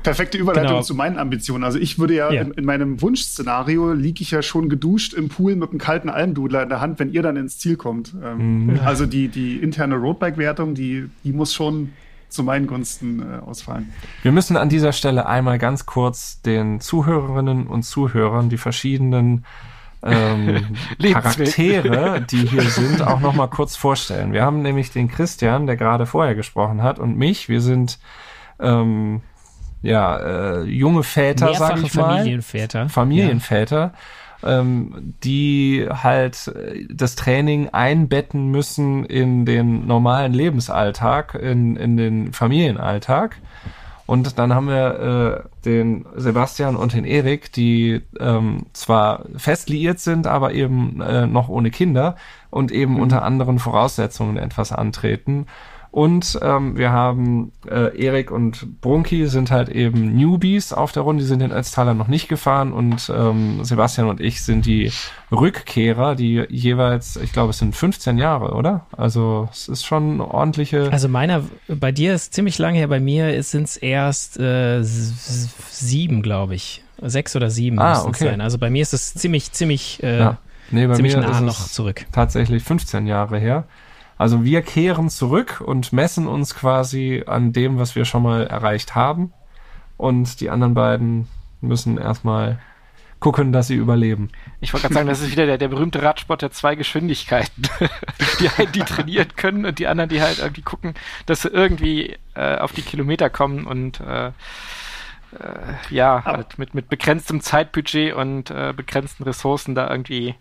Perfekte 0.02 0.38
Überleitung 0.38 0.70
genau. 0.70 0.82
zu 0.82 0.94
meinen 0.94 1.18
Ambitionen. 1.18 1.64
Also 1.64 1.78
ich 1.78 1.98
würde 1.98 2.14
ja, 2.14 2.32
ja. 2.32 2.42
In, 2.42 2.52
in, 2.52 2.64
meinem 2.64 3.00
Wunschszenario 3.00 3.92
liege 3.92 4.22
ich 4.22 4.30
ja 4.30 4.42
schon 4.42 4.68
geduscht 4.68 5.14
im 5.14 5.28
Pool 5.28 5.56
mit 5.56 5.70
einem 5.70 5.78
kalten 5.78 6.08
Almdudler 6.08 6.62
in 6.62 6.68
der 6.68 6.80
Hand, 6.80 6.98
wenn 7.00 7.12
ihr 7.12 7.22
dann 7.22 7.36
ins 7.36 7.58
Ziel 7.58 7.76
kommt. 7.76 8.14
Ähm, 8.24 8.66
mhm. 8.66 8.80
Also 8.84 9.06
die, 9.06 9.28
die 9.28 9.56
interne 9.56 9.96
Roadbike-Wertung, 9.96 10.74
die, 10.74 11.08
die 11.24 11.32
muss 11.32 11.54
schon 11.54 11.90
zu 12.30 12.42
meinen 12.42 12.66
Gunsten 12.66 13.22
äh, 13.22 13.38
ausfallen. 13.38 13.92
Wir 14.22 14.32
müssen 14.32 14.56
an 14.56 14.68
dieser 14.68 14.92
Stelle 14.92 15.26
einmal 15.26 15.58
ganz 15.58 15.86
kurz 15.86 16.40
den 16.42 16.80
Zuhörerinnen 16.80 17.66
und 17.66 17.82
Zuhörern 17.82 18.48
die 18.48 18.58
verschiedenen 18.58 19.44
ähm, 20.02 20.76
Charaktere, 21.12 22.22
die 22.22 22.46
hier 22.46 22.62
sind, 22.62 23.02
auch 23.02 23.20
noch 23.20 23.34
mal 23.34 23.48
kurz 23.48 23.76
vorstellen. 23.76 24.32
Wir 24.32 24.44
haben 24.44 24.62
nämlich 24.62 24.92
den 24.92 25.08
Christian, 25.08 25.66
der 25.66 25.76
gerade 25.76 26.06
vorher 26.06 26.34
gesprochen 26.34 26.82
hat, 26.82 26.98
und 26.98 27.16
mich. 27.16 27.48
Wir 27.48 27.60
sind 27.60 27.98
ähm, 28.58 29.20
ja 29.82 30.16
äh, 30.16 30.62
junge 30.62 31.02
Väter, 31.02 31.54
sage 31.54 31.82
ich 31.84 31.94
mal. 31.94 32.18
Familienväter. 32.18 32.88
Familienväter. 32.88 33.92
Ja 33.92 33.92
ähm, 34.44 35.14
die 35.22 35.86
halt 35.90 36.48
äh, 36.48 36.86
das 36.88 37.16
Training 37.16 37.68
einbetten 37.70 38.50
müssen 38.50 39.04
in 39.04 39.44
den 39.44 39.86
normalen 39.86 40.32
Lebensalltag, 40.32 41.34
in, 41.34 41.76
in 41.76 41.96
den 41.96 42.32
Familienalltag. 42.32 43.36
Und 44.06 44.40
dann 44.40 44.54
haben 44.54 44.66
wir 44.66 45.44
äh, 45.46 45.64
den 45.64 46.04
Sebastian 46.16 46.74
und 46.74 46.94
den 46.94 47.04
Erik, 47.04 47.52
die 47.52 48.02
ähm, 48.18 48.66
zwar 48.72 49.24
fest 49.36 49.70
liiert 49.70 50.00
sind, 50.00 50.26
aber 50.26 50.52
eben 50.52 51.00
äh, 51.00 51.28
noch 51.28 51.48
ohne 51.48 51.70
Kinder 51.70 52.16
und 52.50 52.72
eben 52.72 52.94
mhm. 52.94 53.02
unter 53.02 53.22
anderen 53.22 53.60
Voraussetzungen 53.60 54.36
etwas 54.36 54.72
antreten. 54.72 55.46
Und 55.92 56.38
ähm, 56.40 56.78
wir 56.78 56.92
haben 56.92 57.50
äh, 57.68 58.00
Erik 58.00 58.30
und 58.30 58.80
Brunki 58.80 59.26
sind 59.26 59.50
halt 59.50 59.68
eben 59.68 60.14
Newbies 60.14 60.72
auf 60.72 60.92
der 60.92 61.02
Runde, 61.02 61.24
die 61.24 61.28
sind 61.28 61.40
den 61.40 61.50
Ötztaler 61.50 61.94
noch 61.94 62.06
nicht 62.06 62.28
gefahren 62.28 62.72
und 62.72 63.12
ähm, 63.14 63.64
Sebastian 63.64 64.08
und 64.08 64.20
ich 64.20 64.42
sind 64.42 64.66
die 64.66 64.92
Rückkehrer, 65.32 66.14
die 66.14 66.44
jeweils, 66.48 67.16
ich 67.16 67.32
glaube, 67.32 67.50
es 67.50 67.58
sind 67.58 67.74
15 67.74 68.18
Jahre, 68.18 68.52
oder? 68.52 68.86
Also 68.96 69.48
es 69.50 69.66
ist 69.68 69.84
schon 69.84 70.14
eine 70.14 70.28
ordentliche. 70.28 70.92
Also 70.92 71.08
meiner, 71.08 71.42
bei 71.66 71.90
dir 71.90 72.14
ist 72.14 72.34
ziemlich 72.34 72.58
lange 72.58 72.78
her, 72.78 72.88
bei 72.88 73.00
mir 73.00 73.42
sind 73.42 73.64
es 73.64 73.76
erst 73.76 74.38
äh, 74.38 74.82
sieben, 74.84 76.22
glaube 76.22 76.54
ich. 76.54 76.84
Sechs 77.02 77.34
oder 77.34 77.50
sieben 77.50 77.78
ah, 77.78 78.04
okay. 78.04 78.26
sein. 78.26 78.40
Also 78.40 78.58
bei 78.58 78.70
mir 78.70 78.82
ist 78.82 78.92
es 78.92 79.14
ziemlich, 79.14 79.52
ziemlich, 79.52 80.02
äh, 80.02 80.18
ja. 80.18 80.38
nee, 80.70 80.86
bei 80.86 80.94
ziemlich 80.94 81.16
mir 81.16 81.22
nah 81.22 81.40
noch 81.40 81.66
zurück. 81.66 82.04
Tatsächlich 82.12 82.62
15 82.62 83.06
Jahre 83.06 83.38
her. 83.38 83.64
Also 84.20 84.44
wir 84.44 84.60
kehren 84.60 85.08
zurück 85.08 85.62
und 85.64 85.94
messen 85.94 86.26
uns 86.26 86.54
quasi 86.54 87.24
an 87.26 87.54
dem, 87.54 87.78
was 87.78 87.96
wir 87.96 88.04
schon 88.04 88.22
mal 88.22 88.46
erreicht 88.46 88.94
haben. 88.94 89.32
Und 89.96 90.42
die 90.42 90.50
anderen 90.50 90.74
beiden 90.74 91.26
müssen 91.62 91.96
erstmal 91.96 92.60
gucken, 93.18 93.50
dass 93.50 93.68
sie 93.68 93.76
überleben. 93.76 94.28
Ich 94.60 94.74
wollte 94.74 94.82
gerade 94.82 94.94
sagen, 94.94 95.08
das 95.08 95.22
ist 95.22 95.32
wieder 95.32 95.46
der, 95.46 95.56
der 95.56 95.68
berühmte 95.68 96.02
Radsport 96.02 96.42
der 96.42 96.50
zwei 96.50 96.74
Geschwindigkeiten. 96.74 97.62
die 98.40 98.50
einen, 98.50 98.72
die 98.72 98.80
trainieren 98.80 99.28
können 99.36 99.64
und 99.64 99.78
die 99.78 99.86
anderen, 99.86 100.10
die 100.10 100.20
halt 100.20 100.38
irgendwie 100.38 100.62
gucken, 100.62 100.92
dass 101.24 101.40
sie 101.40 101.48
irgendwie 101.48 102.18
äh, 102.34 102.58
auf 102.58 102.72
die 102.72 102.82
Kilometer 102.82 103.30
kommen 103.30 103.64
und 103.64 104.00
äh, 104.00 104.26
äh, 104.26 104.32
ja, 105.88 106.26
halt 106.26 106.58
mit, 106.58 106.74
mit 106.74 106.90
begrenztem 106.90 107.40
Zeitbudget 107.40 108.12
und 108.12 108.50
äh, 108.50 108.74
begrenzten 108.76 109.22
Ressourcen 109.22 109.74
da 109.74 109.90
irgendwie 109.90 110.34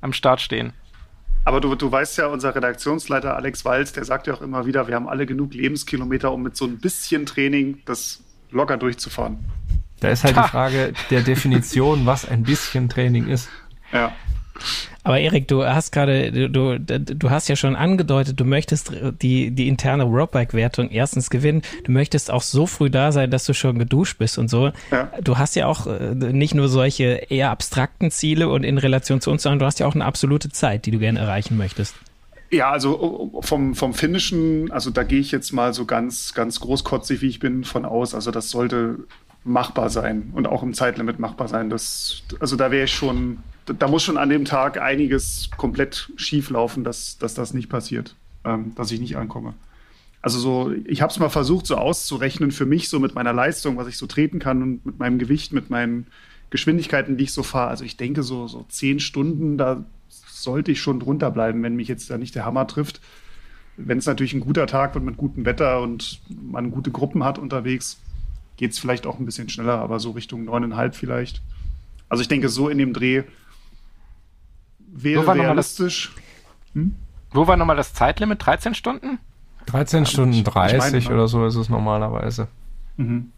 am 0.00 0.12
Start 0.12 0.40
stehen. 0.40 0.74
Aber 1.44 1.60
du, 1.60 1.74
du 1.74 1.90
weißt 1.90 2.18
ja, 2.18 2.26
unser 2.26 2.54
Redaktionsleiter 2.54 3.34
Alex 3.36 3.64
Walz, 3.64 3.92
der 3.92 4.04
sagt 4.04 4.26
ja 4.26 4.34
auch 4.34 4.42
immer 4.42 4.66
wieder, 4.66 4.88
wir 4.88 4.94
haben 4.94 5.08
alle 5.08 5.26
genug 5.26 5.54
Lebenskilometer, 5.54 6.32
um 6.32 6.42
mit 6.42 6.56
so 6.56 6.66
ein 6.66 6.78
bisschen 6.78 7.26
Training 7.26 7.78
das 7.86 8.22
locker 8.50 8.76
durchzufahren. 8.76 9.38
Da 10.00 10.08
ist 10.08 10.24
halt 10.24 10.36
ha. 10.36 10.42
die 10.42 10.48
Frage 10.48 10.92
der 11.10 11.22
Definition, 11.22 12.06
was 12.06 12.28
ein 12.28 12.42
bisschen 12.42 12.88
Training 12.88 13.28
ist. 13.28 13.48
Ja. 13.92 14.12
Aber 15.02 15.18
Erik, 15.18 15.48
du 15.48 15.64
hast 15.64 15.92
gerade, 15.92 16.48
du, 16.48 16.78
du, 16.78 17.30
hast 17.30 17.48
ja 17.48 17.56
schon 17.56 17.74
angedeutet, 17.74 18.38
du 18.38 18.44
möchtest 18.44 18.92
die, 19.22 19.50
die 19.50 19.68
interne 19.68 20.04
Roadbike-Wertung 20.04 20.90
erstens 20.90 21.30
gewinnen. 21.30 21.62
Du 21.84 21.92
möchtest 21.92 22.30
auch 22.30 22.42
so 22.42 22.66
früh 22.66 22.90
da 22.90 23.10
sein, 23.10 23.30
dass 23.30 23.46
du 23.46 23.54
schon 23.54 23.78
geduscht 23.78 24.18
bist 24.18 24.36
und 24.38 24.48
so. 24.48 24.72
Ja. 24.90 25.10
Du 25.22 25.38
hast 25.38 25.56
ja 25.56 25.66
auch 25.66 25.86
äh, 25.86 26.14
nicht 26.14 26.54
nur 26.54 26.68
solche 26.68 27.04
eher 27.30 27.50
abstrakten 27.50 28.10
Ziele 28.10 28.48
und 28.48 28.62
in 28.62 28.76
Relation 28.76 29.20
zu 29.20 29.30
uns, 29.30 29.42
sondern 29.42 29.60
du 29.60 29.66
hast 29.66 29.80
ja 29.80 29.86
auch 29.86 29.94
eine 29.94 30.04
absolute 30.04 30.50
Zeit, 30.50 30.84
die 30.84 30.90
du 30.90 30.98
gerne 30.98 31.18
erreichen 31.18 31.56
möchtest. 31.56 31.94
Ja, 32.50 32.70
also 32.70 33.40
vom, 33.42 33.74
vom 33.74 33.94
Finnischen, 33.94 34.72
also 34.72 34.90
da 34.90 35.04
gehe 35.04 35.20
ich 35.20 35.30
jetzt 35.30 35.52
mal 35.52 35.72
so 35.72 35.86
ganz, 35.86 36.34
ganz 36.34 36.58
großkotzig, 36.60 37.22
wie 37.22 37.28
ich 37.28 37.38
bin, 37.38 37.64
von 37.64 37.84
aus. 37.84 38.14
Also 38.14 38.32
das 38.32 38.50
sollte 38.50 38.98
machbar 39.44 39.88
sein 39.88 40.32
und 40.34 40.46
auch 40.46 40.62
im 40.62 40.74
Zeitlimit 40.74 41.18
machbar 41.18 41.48
sein. 41.48 41.70
Das, 41.70 42.22
also 42.40 42.56
da 42.56 42.70
wäre 42.70 42.84
ich 42.84 42.92
schon 42.92 43.38
da 43.66 43.88
muss 43.88 44.02
schon 44.02 44.16
an 44.16 44.28
dem 44.28 44.44
Tag 44.44 44.80
einiges 44.80 45.50
komplett 45.56 46.10
schief 46.16 46.50
laufen, 46.50 46.84
dass, 46.84 47.18
dass 47.18 47.34
das 47.34 47.54
nicht 47.54 47.68
passiert, 47.68 48.16
ähm, 48.44 48.74
dass 48.74 48.90
ich 48.90 49.00
nicht 49.00 49.16
ankomme. 49.16 49.54
Also 50.22 50.38
so, 50.38 50.72
ich 50.84 51.00
habe 51.00 51.10
es 51.10 51.18
mal 51.18 51.30
versucht, 51.30 51.66
so 51.66 51.76
auszurechnen 51.76 52.50
für 52.50 52.66
mich, 52.66 52.88
so 52.88 53.00
mit 53.00 53.14
meiner 53.14 53.32
Leistung, 53.32 53.76
was 53.76 53.88
ich 53.88 53.96
so 53.96 54.06
treten 54.06 54.38
kann 54.38 54.62
und 54.62 54.86
mit 54.86 54.98
meinem 54.98 55.18
Gewicht, 55.18 55.52
mit 55.52 55.70
meinen 55.70 56.06
Geschwindigkeiten, 56.50 57.16
die 57.16 57.24
ich 57.24 57.32
so 57.32 57.42
fahre. 57.42 57.70
Also 57.70 57.84
ich 57.84 57.96
denke, 57.96 58.22
so, 58.22 58.46
so 58.46 58.66
zehn 58.68 59.00
Stunden, 59.00 59.56
da 59.56 59.84
sollte 60.08 60.72
ich 60.72 60.80
schon 60.80 61.00
drunter 61.00 61.30
bleiben, 61.30 61.62
wenn 61.62 61.76
mich 61.76 61.88
jetzt 61.88 62.10
da 62.10 62.18
nicht 62.18 62.34
der 62.34 62.44
Hammer 62.44 62.66
trifft. 62.66 63.00
Wenn 63.76 63.98
es 63.98 64.06
natürlich 64.06 64.34
ein 64.34 64.40
guter 64.40 64.66
Tag 64.66 64.94
wird 64.94 65.04
mit 65.04 65.16
gutem 65.16 65.46
Wetter 65.46 65.80
und 65.80 66.20
man 66.28 66.70
gute 66.70 66.90
Gruppen 66.90 67.24
hat 67.24 67.38
unterwegs, 67.38 67.98
geht 68.56 68.72
es 68.72 68.78
vielleicht 68.78 69.06
auch 69.06 69.18
ein 69.18 69.24
bisschen 69.24 69.48
schneller, 69.48 69.78
aber 69.78 70.00
so 70.00 70.10
Richtung 70.10 70.44
neuneinhalb 70.44 70.94
vielleicht. 70.94 71.40
Also 72.10 72.20
ich 72.20 72.28
denke, 72.28 72.50
so 72.50 72.68
in 72.68 72.76
dem 72.76 72.92
Dreh 72.92 73.22
wäre 75.02 75.26
Wo 75.26 75.30
realistisch. 75.32 76.12
Hm? 76.74 76.94
Wo 77.32 77.46
war 77.46 77.56
nochmal 77.56 77.76
das 77.76 77.94
Zeitlimit? 77.94 78.44
13 78.44 78.74
Stunden? 78.74 79.18
13 79.66 80.06
Stunden 80.06 80.42
30 80.42 80.94
ich 80.94 81.04
meine, 81.04 81.14
oder 81.14 81.28
so 81.28 81.46
ist 81.46 81.56
es 81.56 81.68
normalerweise. 81.68 82.48
Mhm. 82.96 83.30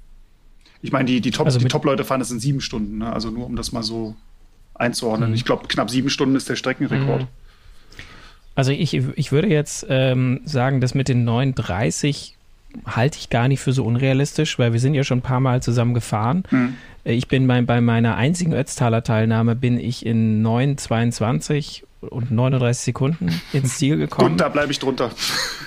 Ich 0.80 0.92
meine, 0.92 1.04
die, 1.04 1.20
die 1.20 1.30
Top-Leute 1.30 1.56
also 1.56 1.68
Top 1.68 2.06
fahren 2.06 2.20
das 2.20 2.30
in 2.30 2.40
sieben 2.40 2.60
Stunden, 2.60 2.98
ne? 2.98 3.12
also 3.12 3.30
nur 3.30 3.46
um 3.46 3.56
das 3.56 3.72
mal 3.72 3.82
so 3.82 4.16
einzuordnen. 4.74 5.30
Mhm. 5.30 5.34
Ich 5.34 5.44
glaube, 5.44 5.68
knapp 5.68 5.90
sieben 5.90 6.10
Stunden 6.10 6.34
ist 6.34 6.48
der 6.48 6.56
Streckenrekord. 6.56 7.22
Mhm. 7.22 7.28
Also 8.54 8.72
ich, 8.72 8.94
ich 8.94 9.32
würde 9.32 9.48
jetzt 9.48 9.86
ähm, 9.88 10.40
sagen, 10.44 10.80
dass 10.80 10.94
mit 10.94 11.08
den 11.08 11.24
39 11.24 12.36
halte 12.86 13.18
ich 13.18 13.30
gar 13.30 13.48
nicht 13.48 13.60
für 13.60 13.72
so 13.72 13.84
unrealistisch, 13.84 14.58
weil 14.58 14.72
wir 14.72 14.80
sind 14.80 14.94
ja 14.94 15.04
schon 15.04 15.18
ein 15.18 15.22
paar 15.22 15.40
Mal 15.40 15.62
zusammen 15.62 15.94
gefahren. 15.94 16.44
Mhm. 16.50 16.74
Ich 17.04 17.28
bin 17.28 17.46
bei, 17.46 17.60
bei 17.62 17.80
meiner 17.80 18.16
einzigen 18.16 18.52
Ötztaler 18.52 19.02
Teilnahme 19.02 19.56
bin 19.56 19.78
ich 19.78 20.06
in 20.06 20.44
9,22 20.46 21.82
und 22.10 22.30
39 22.30 22.84
Sekunden 22.84 23.40
ins 23.52 23.78
Ziel 23.78 23.96
gekommen. 23.96 24.32
Und 24.32 24.40
da 24.40 24.48
bleibe 24.48 24.72
ich 24.72 24.78
drunter. 24.78 25.10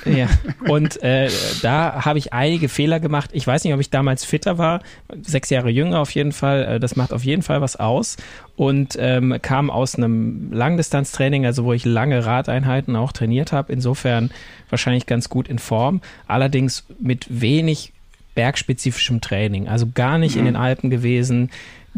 Ja, 0.05 0.27
und 0.67 1.01
äh, 1.01 1.29
da 1.61 2.05
habe 2.05 2.19
ich 2.19 2.33
einige 2.33 2.69
Fehler 2.69 2.99
gemacht. 2.99 3.31
Ich 3.33 3.47
weiß 3.47 3.63
nicht, 3.63 3.73
ob 3.73 3.79
ich 3.79 3.89
damals 3.89 4.25
fitter 4.25 4.57
war, 4.57 4.81
sechs 5.21 5.49
Jahre 5.49 5.69
jünger 5.69 5.99
auf 5.99 6.11
jeden 6.11 6.31
Fall. 6.31 6.65
Äh, 6.65 6.79
das 6.79 6.95
macht 6.95 7.13
auf 7.13 7.23
jeden 7.23 7.41
Fall 7.41 7.61
was 7.61 7.75
aus. 7.75 8.17
Und 8.55 8.97
ähm, 8.99 9.37
kam 9.41 9.69
aus 9.69 9.95
einem 9.95 10.51
Langdistanztraining, 10.51 11.45
also 11.45 11.65
wo 11.65 11.73
ich 11.73 11.85
lange 11.85 12.25
Radeinheiten 12.25 12.95
auch 12.95 13.11
trainiert 13.11 13.51
habe. 13.51 13.73
Insofern 13.73 14.31
wahrscheinlich 14.69 15.05
ganz 15.05 15.29
gut 15.29 15.47
in 15.47 15.59
Form. 15.59 16.01
Allerdings 16.27 16.85
mit 16.99 17.25
wenig 17.29 17.93
bergspezifischem 18.35 19.21
Training. 19.21 19.67
Also 19.67 19.87
gar 19.93 20.17
nicht 20.17 20.35
mhm. 20.35 20.39
in 20.39 20.45
den 20.45 20.55
Alpen 20.55 20.89
gewesen, 20.89 21.49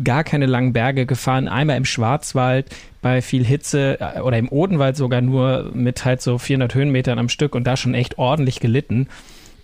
gar 0.03 0.23
keine 0.23 0.45
langen 0.45 0.73
Berge 0.73 1.05
gefahren, 1.05 1.47
einmal 1.47 1.77
im 1.77 1.85
Schwarzwald 1.85 2.67
bei 3.01 3.21
viel 3.21 3.45
Hitze 3.45 3.99
äh, 3.99 4.21
oder 4.21 4.37
im 4.37 4.49
Odenwald 4.49 4.95
sogar 4.97 5.21
nur 5.21 5.71
mit 5.73 6.05
halt 6.05 6.21
so 6.21 6.37
400 6.37 6.73
Höhenmetern 6.75 7.19
am 7.19 7.29
Stück 7.29 7.55
und 7.55 7.65
da 7.65 7.77
schon 7.77 7.93
echt 7.93 8.17
ordentlich 8.17 8.59
gelitten. 8.59 9.07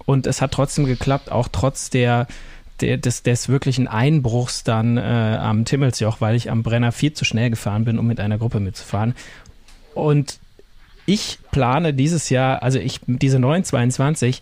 Und 0.06 0.28
es 0.28 0.42
hat 0.42 0.52
trotzdem 0.52 0.86
geklappt, 0.86 1.32
auch 1.32 1.48
trotz 1.52 1.90
der 1.90 2.28
der, 2.82 2.98
des, 2.98 3.24
des 3.24 3.50
wirklichen 3.50 3.88
Einbruchs 3.88 4.64
dann 4.64 4.98
äh, 4.98 5.02
am 5.02 5.64
Timmelsjoch, 5.64 6.22
weil 6.22 6.36
ich 6.36 6.50
am 6.50 6.64
Brenner 6.64 6.92
viel 6.92 7.14
zu 7.14 7.24
schnell 7.24 7.50
gefahren 7.50 7.86
bin, 7.86 8.00
um 8.00 8.08
mit 8.08 8.20
einer 8.20 8.38
Gruppe 8.38 8.60
mitzufahren. 8.60 9.14
Und 9.94 10.40
ich 11.06 11.40
plane 11.52 11.94
dieses 11.94 12.30
Jahr, 12.30 12.64
also 12.64 12.80
ich, 12.80 13.00
diese 13.06 13.40
922, 13.40 14.42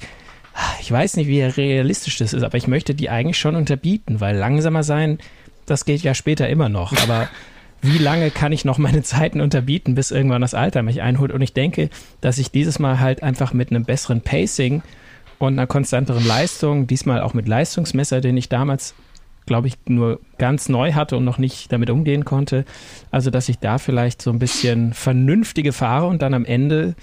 ich 0.81 0.91
weiß 0.91 1.17
nicht, 1.17 1.27
wie 1.27 1.41
realistisch 1.41 2.17
das 2.17 2.33
ist, 2.33 2.43
aber 2.43 2.57
ich 2.57 2.67
möchte 2.67 2.93
die 2.93 3.09
eigentlich 3.09 3.37
schon 3.37 3.55
unterbieten, 3.55 4.19
weil 4.19 4.35
langsamer 4.35 4.83
sein, 4.83 5.19
das 5.71 5.85
geht 5.85 6.01
ja 6.01 6.13
später 6.13 6.47
immer 6.49 6.69
noch. 6.69 6.93
Aber 7.01 7.29
wie 7.81 7.97
lange 7.97 8.29
kann 8.29 8.51
ich 8.51 8.65
noch 8.65 8.77
meine 8.77 9.01
Zeiten 9.01 9.41
unterbieten, 9.41 9.95
bis 9.95 10.11
irgendwann 10.11 10.41
das 10.41 10.53
Alter 10.53 10.83
mich 10.83 11.01
einholt? 11.01 11.31
Und 11.31 11.41
ich 11.41 11.53
denke, 11.53 11.89
dass 12.21 12.37
ich 12.37 12.51
dieses 12.51 12.77
Mal 12.79 12.99
halt 12.99 13.23
einfach 13.23 13.53
mit 13.53 13.71
einem 13.71 13.85
besseren 13.85 14.21
Pacing 14.21 14.83
und 15.39 15.53
einer 15.53 15.67
konstanteren 15.67 16.25
Leistung, 16.25 16.85
diesmal 16.85 17.21
auch 17.21 17.33
mit 17.33 17.47
Leistungsmesser, 17.47 18.21
den 18.21 18.37
ich 18.37 18.49
damals, 18.49 18.93
glaube 19.47 19.67
ich, 19.67 19.75
nur 19.87 20.19
ganz 20.37 20.69
neu 20.69 20.93
hatte 20.93 21.17
und 21.17 21.25
noch 21.25 21.39
nicht 21.39 21.71
damit 21.71 21.89
umgehen 21.89 22.25
konnte. 22.25 22.65
Also, 23.09 23.31
dass 23.31 23.49
ich 23.49 23.57
da 23.57 23.79
vielleicht 23.79 24.21
so 24.21 24.29
ein 24.29 24.37
bisschen 24.37 24.93
vernünftige 24.93 25.73
fahre 25.73 26.05
und 26.05 26.21
dann 26.21 26.35
am 26.35 26.45
Ende 26.45 26.95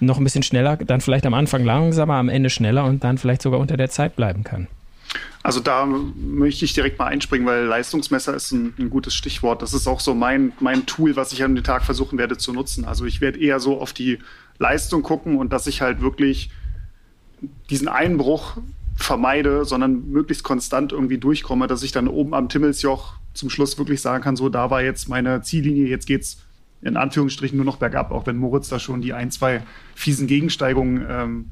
noch 0.00 0.16
ein 0.16 0.24
bisschen 0.24 0.42
schneller, 0.42 0.76
dann 0.76 1.02
vielleicht 1.02 1.26
am 1.26 1.34
Anfang 1.34 1.62
langsamer, 1.62 2.14
am 2.14 2.30
Ende 2.30 2.48
schneller 2.48 2.84
und 2.84 3.04
dann 3.04 3.18
vielleicht 3.18 3.42
sogar 3.42 3.60
unter 3.60 3.76
der 3.76 3.90
Zeit 3.90 4.16
bleiben 4.16 4.44
kann. 4.44 4.66
Also 5.42 5.60
da 5.60 5.86
möchte 5.86 6.64
ich 6.64 6.74
direkt 6.74 6.98
mal 6.98 7.06
einspringen, 7.06 7.46
weil 7.46 7.64
Leistungsmesser 7.64 8.34
ist 8.34 8.52
ein, 8.52 8.74
ein, 8.78 8.90
gutes 8.90 9.14
Stichwort. 9.14 9.62
Das 9.62 9.72
ist 9.72 9.86
auch 9.86 10.00
so 10.00 10.14
mein, 10.14 10.52
mein 10.60 10.84
Tool, 10.86 11.16
was 11.16 11.32
ich 11.32 11.42
an 11.42 11.54
den 11.54 11.64
Tag 11.64 11.82
versuchen 11.82 12.18
werde 12.18 12.36
zu 12.36 12.52
nutzen. 12.52 12.84
Also 12.84 13.06
ich 13.06 13.20
werde 13.20 13.40
eher 13.40 13.58
so 13.58 13.80
auf 13.80 13.92
die 13.92 14.18
Leistung 14.58 15.02
gucken 15.02 15.36
und 15.36 15.52
dass 15.52 15.66
ich 15.66 15.80
halt 15.80 16.02
wirklich 16.02 16.50
diesen 17.70 17.88
Einbruch 17.88 18.58
vermeide, 18.96 19.64
sondern 19.64 20.10
möglichst 20.10 20.44
konstant 20.44 20.92
irgendwie 20.92 21.16
durchkomme, 21.16 21.66
dass 21.66 21.82
ich 21.82 21.92
dann 21.92 22.06
oben 22.06 22.34
am 22.34 22.50
Timmelsjoch 22.50 23.14
zum 23.32 23.48
Schluss 23.48 23.78
wirklich 23.78 24.02
sagen 24.02 24.22
kann, 24.22 24.36
so 24.36 24.50
da 24.50 24.70
war 24.70 24.82
jetzt 24.82 25.08
meine 25.08 25.40
Ziellinie, 25.40 25.86
jetzt 25.86 26.06
geht's 26.06 26.42
in 26.82 26.96
Anführungsstrichen 26.96 27.56
nur 27.56 27.64
noch 27.64 27.76
bergab, 27.76 28.10
auch 28.10 28.26
wenn 28.26 28.36
Moritz 28.36 28.68
da 28.68 28.78
schon 28.78 29.00
die 29.00 29.12
ein, 29.12 29.30
zwei 29.30 29.62
fiesen 29.94 30.26
Gegensteigungen 30.26 31.06
ähm, 31.08 31.50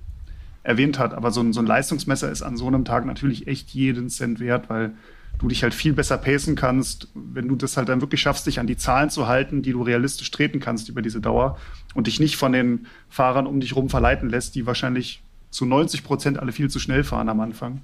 erwähnt 0.69 0.99
hat. 0.99 1.15
Aber 1.15 1.31
so 1.31 1.41
ein, 1.41 1.53
so 1.53 1.61
ein 1.61 1.67
Leistungsmesser 1.67 2.31
ist 2.31 2.43
an 2.43 2.57
so 2.57 2.67
einem 2.67 2.85
Tag 2.85 3.07
natürlich 3.07 3.47
echt 3.47 3.71
jeden 3.71 4.11
Cent 4.11 4.39
wert, 4.39 4.69
weil 4.69 4.93
du 5.39 5.49
dich 5.49 5.63
halt 5.63 5.73
viel 5.73 5.95
besser 5.95 6.19
pacen 6.19 6.57
kannst, 6.57 7.09
wenn 7.15 7.49
du 7.49 7.57
das 7.57 7.77
halt 7.77 7.89
dann 7.89 8.01
wirklich 8.01 8.21
schaffst, 8.21 8.47
dich 8.47 8.61
an 8.61 8.67
die 8.67 8.77
Zahlen 8.77 9.09
zu 9.09 9.27
halten, 9.27 9.63
die 9.63 9.73
du 9.73 9.83
realistisch 9.83 10.31
treten 10.31 10.61
kannst 10.61 10.89
über 10.89 11.01
diese 11.01 11.21
Dauer 11.21 11.59
und 11.95 12.07
dich 12.07 12.21
nicht 12.21 12.37
von 12.37 12.53
den 12.53 12.87
Fahrern 13.09 13.47
um 13.47 13.61
dich 13.61 13.75
rum 13.77 13.89
verleiten 13.89 14.29
lässt, 14.29 14.55
die 14.57 14.67
wahrscheinlich 14.67 15.23
zu 15.51 15.65
90 15.65 16.05
Prozent 16.05 16.39
alle 16.39 16.53
viel 16.53 16.69
zu 16.69 16.79
schnell 16.79 17.03
fahren 17.03 17.29
am 17.29 17.41
Anfang. 17.41 17.81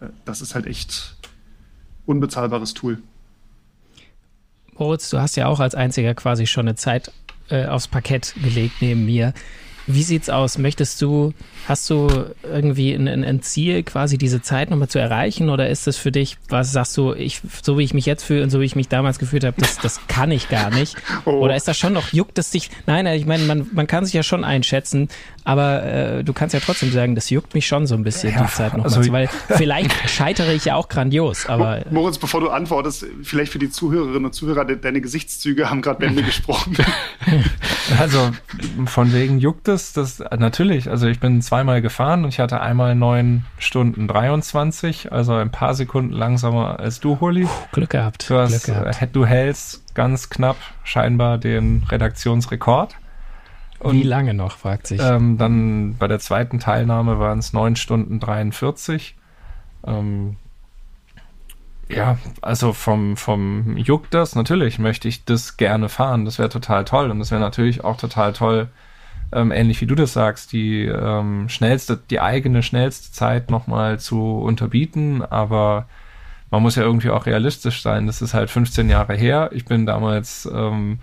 Äh, 0.00 0.06
das 0.24 0.42
ist 0.42 0.54
halt 0.54 0.66
echt 0.66 1.16
unbezahlbares 2.06 2.74
Tool. 2.74 2.98
Moritz, 4.76 5.08
du 5.10 5.20
hast 5.20 5.36
ja 5.36 5.46
auch 5.46 5.60
als 5.60 5.76
einziger 5.76 6.14
quasi 6.14 6.46
schon 6.46 6.66
eine 6.66 6.74
Zeit 6.74 7.12
äh, 7.48 7.66
aufs 7.66 7.86
Parkett 7.86 8.34
gelegt 8.42 8.76
neben 8.80 9.04
mir. 9.04 9.34
Wie 9.86 10.02
sieht's 10.02 10.30
aus? 10.30 10.58
Möchtest 10.58 11.00
du, 11.02 11.34
hast 11.68 11.88
du 11.90 12.08
irgendwie 12.42 12.92
ein, 12.94 13.08
ein 13.08 13.42
Ziel, 13.42 13.82
quasi 13.82 14.18
diese 14.18 14.42
Zeit 14.42 14.70
nochmal 14.70 14.88
zu 14.88 14.98
erreichen? 14.98 15.50
Oder 15.50 15.68
ist 15.68 15.86
das 15.86 15.96
für 15.96 16.12
dich, 16.12 16.38
was 16.48 16.72
sagst 16.72 16.96
du, 16.96 17.12
ich, 17.12 17.40
so 17.62 17.78
wie 17.78 17.84
ich 17.84 17.94
mich 17.94 18.06
jetzt 18.06 18.24
fühle 18.24 18.42
und 18.42 18.50
so 18.50 18.60
wie 18.60 18.64
ich 18.64 18.76
mich 18.76 18.88
damals 18.88 19.18
gefühlt 19.18 19.44
habe, 19.44 19.60
das, 19.60 19.78
das 19.78 20.06
kann 20.08 20.30
ich 20.30 20.48
gar 20.48 20.70
nicht? 20.70 20.96
Oh. 21.26 21.38
Oder 21.38 21.56
ist 21.56 21.68
das 21.68 21.78
schon 21.78 21.92
noch, 21.92 22.12
juckt 22.12 22.38
es 22.38 22.50
dich? 22.50 22.70
Nein, 22.86 23.06
ich 23.06 23.24
meine, 23.24 23.44
man, 23.44 23.66
man 23.72 23.86
kann 23.86 24.04
sich 24.04 24.12
ja 24.12 24.22
schon 24.22 24.44
einschätzen, 24.44 25.08
aber 25.44 25.82
äh, 25.84 26.24
du 26.24 26.32
kannst 26.32 26.54
ja 26.54 26.60
trotzdem 26.60 26.90
sagen, 26.90 27.14
das 27.14 27.30
juckt 27.30 27.54
mich 27.54 27.66
schon 27.66 27.86
so 27.86 27.94
ein 27.94 28.02
bisschen, 28.02 28.32
ja, 28.32 28.42
die 28.42 28.50
Zeit 28.50 28.72
nochmal 28.72 28.94
also, 28.94 29.12
weil 29.12 29.28
vielleicht 29.48 29.92
scheitere 30.10 30.52
ich 30.52 30.64
ja 30.64 30.74
auch 30.74 30.88
grandios, 30.88 31.46
aber. 31.46 31.82
Moritz, 31.90 32.18
bevor 32.18 32.40
du 32.40 32.48
antwortest, 32.48 33.06
vielleicht 33.22 33.52
für 33.52 33.58
die 33.58 33.70
Zuhörerinnen 33.70 34.24
und 34.24 34.32
Zuhörer, 34.32 34.64
deine 34.64 35.00
Gesichtszüge 35.00 35.70
haben 35.70 35.82
gerade 35.82 36.00
Bände 36.00 36.22
gesprochen. 36.24 36.76
Also, 37.98 38.32
von 38.86 39.12
wegen 39.12 39.38
juckt 39.38 39.68
es, 39.68 39.73
das 39.92 40.18
natürlich, 40.18 40.88
also 40.88 41.06
ich 41.06 41.20
bin 41.20 41.42
zweimal 41.42 41.82
gefahren 41.82 42.24
und 42.24 42.30
ich 42.30 42.40
hatte 42.40 42.60
einmal 42.60 42.94
neun 42.94 43.44
Stunden 43.58 44.08
23, 44.08 45.12
also 45.12 45.34
ein 45.34 45.50
paar 45.50 45.74
Sekunden 45.74 46.12
langsamer 46.12 46.78
als 46.80 47.00
du, 47.00 47.20
Holi. 47.20 47.48
Glück 47.72 47.90
gehabt. 47.90 48.28
Du, 48.30 48.36
hast, 48.36 48.64
Glück 48.64 48.76
gehabt. 48.76 49.02
Äh, 49.02 49.08
du 49.12 49.26
hältst 49.26 49.94
ganz 49.94 50.30
knapp 50.30 50.56
scheinbar 50.82 51.38
den 51.38 51.84
Redaktionsrekord. 51.88 52.94
Und, 53.80 53.94
Wie 53.94 54.02
lange 54.02 54.32
noch, 54.32 54.56
fragt 54.56 54.86
sich. 54.86 55.00
Ähm, 55.02 55.36
dann 55.36 55.96
bei 55.98 56.08
der 56.08 56.18
zweiten 56.18 56.58
Teilnahme 56.58 57.18
waren 57.18 57.38
es 57.38 57.52
9 57.52 57.76
Stunden 57.76 58.18
43. 58.18 59.14
Ähm, 59.86 60.36
ja, 61.88 62.16
also 62.40 62.72
vom, 62.72 63.16
vom 63.16 63.76
Juck 63.76 64.10
das, 64.10 64.34
natürlich 64.34 64.78
möchte 64.78 65.08
ich 65.08 65.24
das 65.24 65.56
gerne 65.56 65.88
fahren. 65.88 66.24
Das 66.24 66.38
wäre 66.38 66.48
total 66.48 66.84
toll. 66.84 67.10
Und 67.10 67.18
das 67.18 67.30
wäre 67.30 67.40
natürlich 67.40 67.84
auch 67.84 67.96
total 67.96 68.32
toll, 68.32 68.68
ähm, 69.34 69.52
ähnlich 69.52 69.80
wie 69.80 69.86
du 69.86 69.94
das 69.94 70.12
sagst, 70.12 70.52
die 70.52 70.84
ähm, 70.84 71.48
schnellste, 71.48 71.98
die 72.10 72.20
eigene 72.20 72.62
schnellste 72.62 73.12
Zeit 73.12 73.50
nochmal 73.50 73.98
zu 73.98 74.38
unterbieten. 74.38 75.22
Aber 75.22 75.86
man 76.50 76.62
muss 76.62 76.76
ja 76.76 76.82
irgendwie 76.82 77.10
auch 77.10 77.26
realistisch 77.26 77.82
sein. 77.82 78.06
Das 78.06 78.22
ist 78.22 78.34
halt 78.34 78.50
15 78.50 78.88
Jahre 78.88 79.14
her. 79.14 79.50
Ich 79.52 79.64
bin 79.64 79.86
damals 79.86 80.48
ähm, 80.52 81.00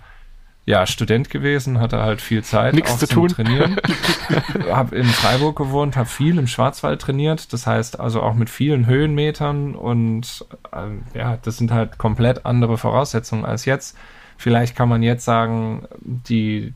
ja, 0.64 0.86
Student 0.86 1.28
gewesen, 1.28 1.80
hatte 1.80 2.00
halt 2.00 2.20
viel 2.20 2.44
Zeit 2.44 2.74
Nichts 2.74 2.98
zu 2.98 3.08
tun. 3.08 3.28
Trainieren. 3.28 3.76
hab 4.70 4.92
in 4.92 5.04
Freiburg 5.04 5.56
gewohnt, 5.56 5.96
habe 5.96 6.08
viel 6.08 6.38
im 6.38 6.46
Schwarzwald 6.46 7.00
trainiert, 7.00 7.52
das 7.52 7.66
heißt 7.66 7.98
also 7.98 8.22
auch 8.22 8.34
mit 8.34 8.48
vielen 8.48 8.86
Höhenmetern 8.86 9.74
und 9.74 10.46
äh, 10.72 11.18
ja, 11.18 11.38
das 11.42 11.56
sind 11.56 11.72
halt 11.72 11.98
komplett 11.98 12.46
andere 12.46 12.78
Voraussetzungen 12.78 13.44
als 13.44 13.64
jetzt. 13.64 13.96
Vielleicht 14.36 14.76
kann 14.76 14.88
man 14.88 15.02
jetzt 15.02 15.24
sagen, 15.24 15.86
die 16.00 16.74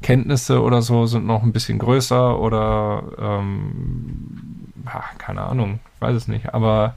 Trainingskenntnisse 0.00 0.62
oder 0.62 0.82
so 0.82 1.06
sind 1.06 1.26
noch 1.26 1.42
ein 1.42 1.52
bisschen 1.52 1.78
größer 1.78 2.38
oder 2.38 3.02
ähm, 3.18 4.72
keine 5.18 5.42
Ahnung, 5.42 5.80
weiß 6.00 6.16
es 6.16 6.28
nicht, 6.28 6.52
aber 6.54 6.94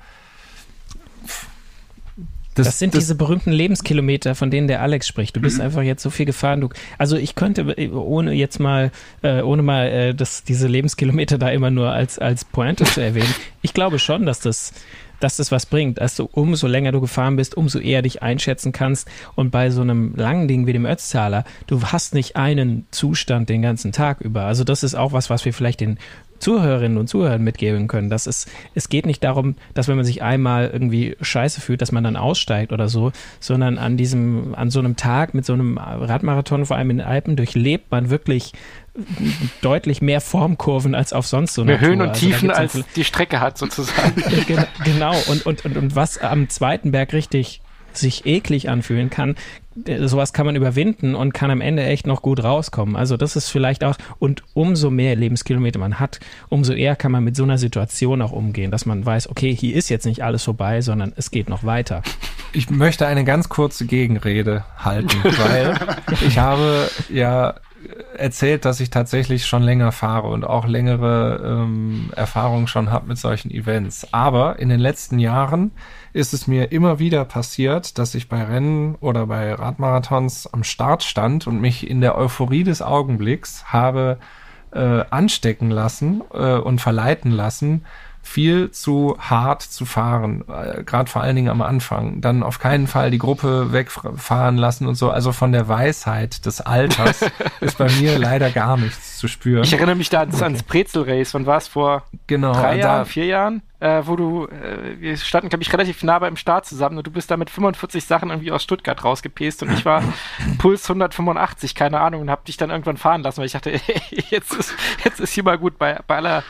das, 2.56 2.68
das 2.68 2.80
sind 2.80 2.94
das, 2.94 3.02
diese 3.04 3.16
berühmten 3.16 3.52
Lebenskilometer, 3.52 4.36
von 4.36 4.52
denen 4.52 4.68
der 4.68 4.82
Alex 4.82 5.08
spricht. 5.08 5.36
Du 5.36 5.42
bist 5.42 5.58
mhm. 5.58 5.66
einfach 5.66 5.82
jetzt 5.82 6.04
so 6.04 6.10
viel 6.10 6.26
gefahren. 6.26 6.62
Du, 6.62 6.70
also 6.98 7.18
ich 7.18 7.36
könnte, 7.36 7.92
ohne 7.94 8.34
jetzt 8.34 8.60
mal, 8.60 8.92
äh, 9.22 9.42
ohne 9.42 9.64
mal 9.64 9.88
äh, 9.88 10.16
das, 10.16 10.44
diese 10.44 10.68
Lebenskilometer 10.68 11.38
da 11.38 11.50
immer 11.50 11.72
nur 11.72 11.92
als, 11.92 12.20
als 12.20 12.46
Pointe 12.46 12.86
zu 12.86 13.02
erwähnen, 13.02 13.34
ich 13.62 13.74
glaube 13.74 14.00
schon, 14.00 14.26
dass 14.26 14.40
das, 14.40 14.74
dass 15.20 15.38
das 15.38 15.52
was 15.52 15.66
bringt, 15.66 16.00
du 16.18 16.30
umso 16.32 16.68
länger 16.68 16.92
du 16.92 17.02
gefahren 17.02 17.38
bist, 17.38 17.56
umso 17.56 17.80
eher 17.80 18.02
dich 18.02 18.22
einschätzen 18.22 18.72
kannst. 18.72 19.10
Und 19.36 19.52
bei 19.52 19.70
so 19.70 19.82
einem 19.82 20.14
langen 20.16 20.48
Ding 20.48 20.68
wie 20.68 20.74
dem 20.74 20.86
Ötztaler, 20.86 21.46
du 21.68 21.82
hast 21.82 22.14
nicht 22.14 22.36
einen 22.36 22.86
Zustand 22.92 23.50
den 23.50 23.62
ganzen 23.62 23.92
Tag 23.92 24.22
über. 24.22 24.44
Also 24.44 24.64
das 24.64 24.84
ist 24.84 24.96
auch 24.96 25.14
was, 25.14 25.30
was 25.30 25.46
wir 25.46 25.54
vielleicht 25.54 25.80
den 25.80 25.98
Zuhörerinnen 26.44 26.98
und 26.98 27.08
Zuhörern 27.08 27.44
mitgeben 27.44 27.88
können. 27.88 28.10
Dass 28.10 28.28
es, 28.28 28.46
es 28.76 28.90
geht 28.90 29.06
nicht 29.06 29.24
darum, 29.24 29.56
dass 29.74 29.88
wenn 29.88 29.96
man 29.96 30.06
sich 30.06 30.22
einmal 30.22 30.70
irgendwie 30.72 31.16
scheiße 31.22 31.62
fühlt, 31.62 31.82
dass 31.82 31.92
man 31.92 32.04
dann 32.04 32.16
aussteigt 32.16 32.72
oder 32.72 32.88
so, 32.88 33.12
sondern 33.40 33.78
an 33.78 33.98
diesem, 33.98 34.54
an 34.56 34.70
so 34.70 34.80
einem 34.80 34.96
Tag 34.96 35.34
mit 35.34 35.46
so 35.46 35.54
einem 35.54 35.78
Radmarathon, 35.78 36.66
vor 36.66 36.78
allem 36.78 36.92
in 36.92 36.98
den 36.98 37.08
Alpen, 37.08 37.36
durchlebt 37.36 37.92
man 37.92 38.10
wirklich 38.10 38.54
deutlich 39.62 40.02
mehr 40.02 40.22
Formkurven 40.22 40.94
als 40.94 41.14
auf 41.14 41.26
sonst 41.26 41.56
so 41.56 41.66
Mehr 41.66 41.80
Höhen 41.80 42.02
und 42.02 42.10
also 42.10 42.26
Tiefen 42.26 42.52
als 42.52 42.78
die 42.96 43.04
Strecke 43.04 43.40
hat 43.40 43.58
sozusagen. 43.58 44.24
genau 44.84 45.16
und, 45.28 45.46
und, 45.46 45.66
und, 45.66 45.78
und 45.78 45.96
was 45.96 46.20
am 46.20 46.50
zweiten 46.50 46.92
Berg 46.92 47.14
richtig 47.14 47.62
sich 47.98 48.26
eklig 48.26 48.70
anfühlen 48.70 49.10
kann, 49.10 49.36
äh, 49.86 50.08
sowas 50.08 50.34
kann 50.34 50.46
man 50.46 50.56
überwinden 50.56 51.16
und 51.16 51.34
kann 51.34 51.52
am 51.52 51.62
Ende 51.62 51.84
echt 51.84 52.08
noch 52.08 52.22
gut 52.22 52.44
rauskommen. 52.44 52.96
Also 52.96 53.18
das 53.18 53.36
ist 53.36 53.50
vielleicht 53.50 53.84
auch, 53.84 53.96
und 54.20 54.44
umso 54.54 54.90
mehr 54.90 55.16
Lebenskilometer 55.16 55.80
man 55.80 56.00
hat, 56.00 56.20
umso 56.50 56.74
eher 56.74 56.96
kann 56.96 57.12
man 57.12 57.24
mit 57.24 57.36
so 57.36 57.44
einer 57.44 57.58
Situation 57.58 58.22
auch 58.22 58.32
umgehen, 58.32 58.72
dass 58.72 58.86
man 58.86 59.06
weiß, 59.06 59.30
okay, 59.30 59.56
hier 59.56 59.76
ist 59.76 59.90
jetzt 59.90 60.06
nicht 60.06 60.24
alles 60.24 60.44
vorbei, 60.44 60.82
sondern 60.82 61.14
es 61.16 61.32
geht 61.32 61.50
noch 61.50 61.64
weiter. 61.64 62.04
Ich 62.52 62.70
möchte 62.70 63.08
eine 63.08 63.24
ganz 63.24 63.50
kurze 63.50 63.86
Gegenrede 63.86 64.64
halten, 64.78 65.18
weil 65.24 65.76
ich 66.26 66.38
habe 66.38 66.90
ja 67.10 67.56
erzählt, 68.16 68.66
dass 68.66 68.80
ich 68.80 68.90
tatsächlich 68.90 69.46
schon 69.46 69.64
länger 69.64 69.92
fahre 69.92 70.28
und 70.30 70.46
auch 70.46 70.68
längere 70.68 71.42
ähm, 71.44 72.12
Erfahrungen 72.16 72.68
schon 72.68 72.92
habe 72.92 73.08
mit 73.08 73.18
solchen 73.18 73.52
Events. 73.52 74.14
Aber 74.14 74.60
in 74.60 74.70
den 74.70 74.80
letzten 74.80 75.20
Jahren 75.20 75.72
ist 76.14 76.34
es 76.34 76.48
mir 76.48 76.72
immer 76.72 77.00
wieder 77.00 77.26
passiert, 77.26 77.98
dass 77.98 78.16
ich 78.16 78.30
bei 78.30 78.44
Rennen 78.44 78.96
oder 79.02 79.26
bei 79.26 79.54
Radmarathons 79.54 80.48
am 80.48 80.64
Start 80.64 81.04
stand 81.04 81.48
und 81.48 81.60
mich 81.60 81.90
in 81.90 82.02
der 82.02 82.18
Euphorie 82.18 82.64
des 82.64 82.82
Augenblicks 82.82 83.66
habe 83.66 84.20
äh, 84.72 85.04
anstecken 85.10 85.72
lassen 85.72 86.22
äh, 86.34 86.56
und 86.56 86.80
verleiten 86.82 87.32
lassen, 87.32 87.86
viel 88.24 88.72
zu 88.72 89.18
hart 89.20 89.62
zu 89.62 89.86
fahren, 89.86 90.44
äh, 90.48 90.84
gerade 90.84 91.10
vor 91.10 91.22
allen 91.22 91.36
Dingen 91.36 91.50
am 91.50 91.62
Anfang. 91.62 92.22
Dann 92.22 92.42
auf 92.42 92.58
keinen 92.58 92.88
Fall 92.88 93.12
die 93.12 93.20
Gruppe 93.20 93.74
wegfahren 93.74 94.58
lassen 94.58 94.88
und 94.88 94.96
so. 94.96 95.12
Also 95.12 95.34
von 95.34 95.52
der 95.52 95.68
Weisheit 95.68 96.46
des 96.46 96.62
Alters 96.62 97.26
ist 97.60 97.78
bei 97.78 97.92
mir 98.00 98.18
leider 98.18 98.50
gar 98.50 98.78
nichts 98.78 99.18
zu 99.20 99.28
spüren. 99.28 99.64
Ich 99.64 99.74
erinnere 99.74 99.96
mich 99.96 100.10
da 100.10 100.22
ans, 100.22 100.36
okay. 100.36 100.46
ans 100.46 100.64
Brezel-Race. 100.64 101.34
Wann 101.34 101.46
war 101.46 101.58
es 101.58 101.68
vor 101.68 102.04
genau, 102.26 102.54
drei 102.54 102.80
Jahren, 102.80 103.06
vier 103.06 103.26
Jahren? 103.26 103.62
äh, 103.84 104.08
wo 104.08 104.16
du, 104.16 104.48
äh, 104.48 105.02
wir 105.02 105.18
standen, 105.18 105.50
glaube 105.50 105.62
ich, 105.62 105.74
relativ 105.74 106.04
nah 106.04 106.18
beim 106.18 106.38
Start 106.38 106.66
zusammen 106.66 106.98
und 106.98 107.06
du 107.06 107.12
bist 107.12 107.30
da 107.30 107.36
mit 107.36 107.50
45 107.50 108.06
Sachen 108.06 108.30
irgendwie 108.30 108.54
aus 108.54 108.64
Stuttgart 108.64 109.04
rausgepest 109.04 109.62
und 109.62 109.74
ich 109.74 109.84
war 109.84 110.02
Puls 110.58 110.86
185, 110.86 111.76
keine 111.76 112.00
Ahnung, 112.00 112.22
und 112.22 112.30
hab 112.30 112.46
dich 112.46 112.56
dann 112.56 112.70
irgendwann 112.70 112.96
fahren 112.96 113.24
lassen, 113.24 113.40
weil 113.40 113.48
ich 113.48 113.52
dachte, 113.52 113.72
jetzt 114.30 114.54
ist, 114.54 114.74
jetzt 115.04 115.20
ist 115.20 115.34
hier 115.34 115.44
mal 115.44 115.58
gut 115.58 115.78
bei, 115.78 116.00
bei 116.08 116.16
aller 116.16 116.44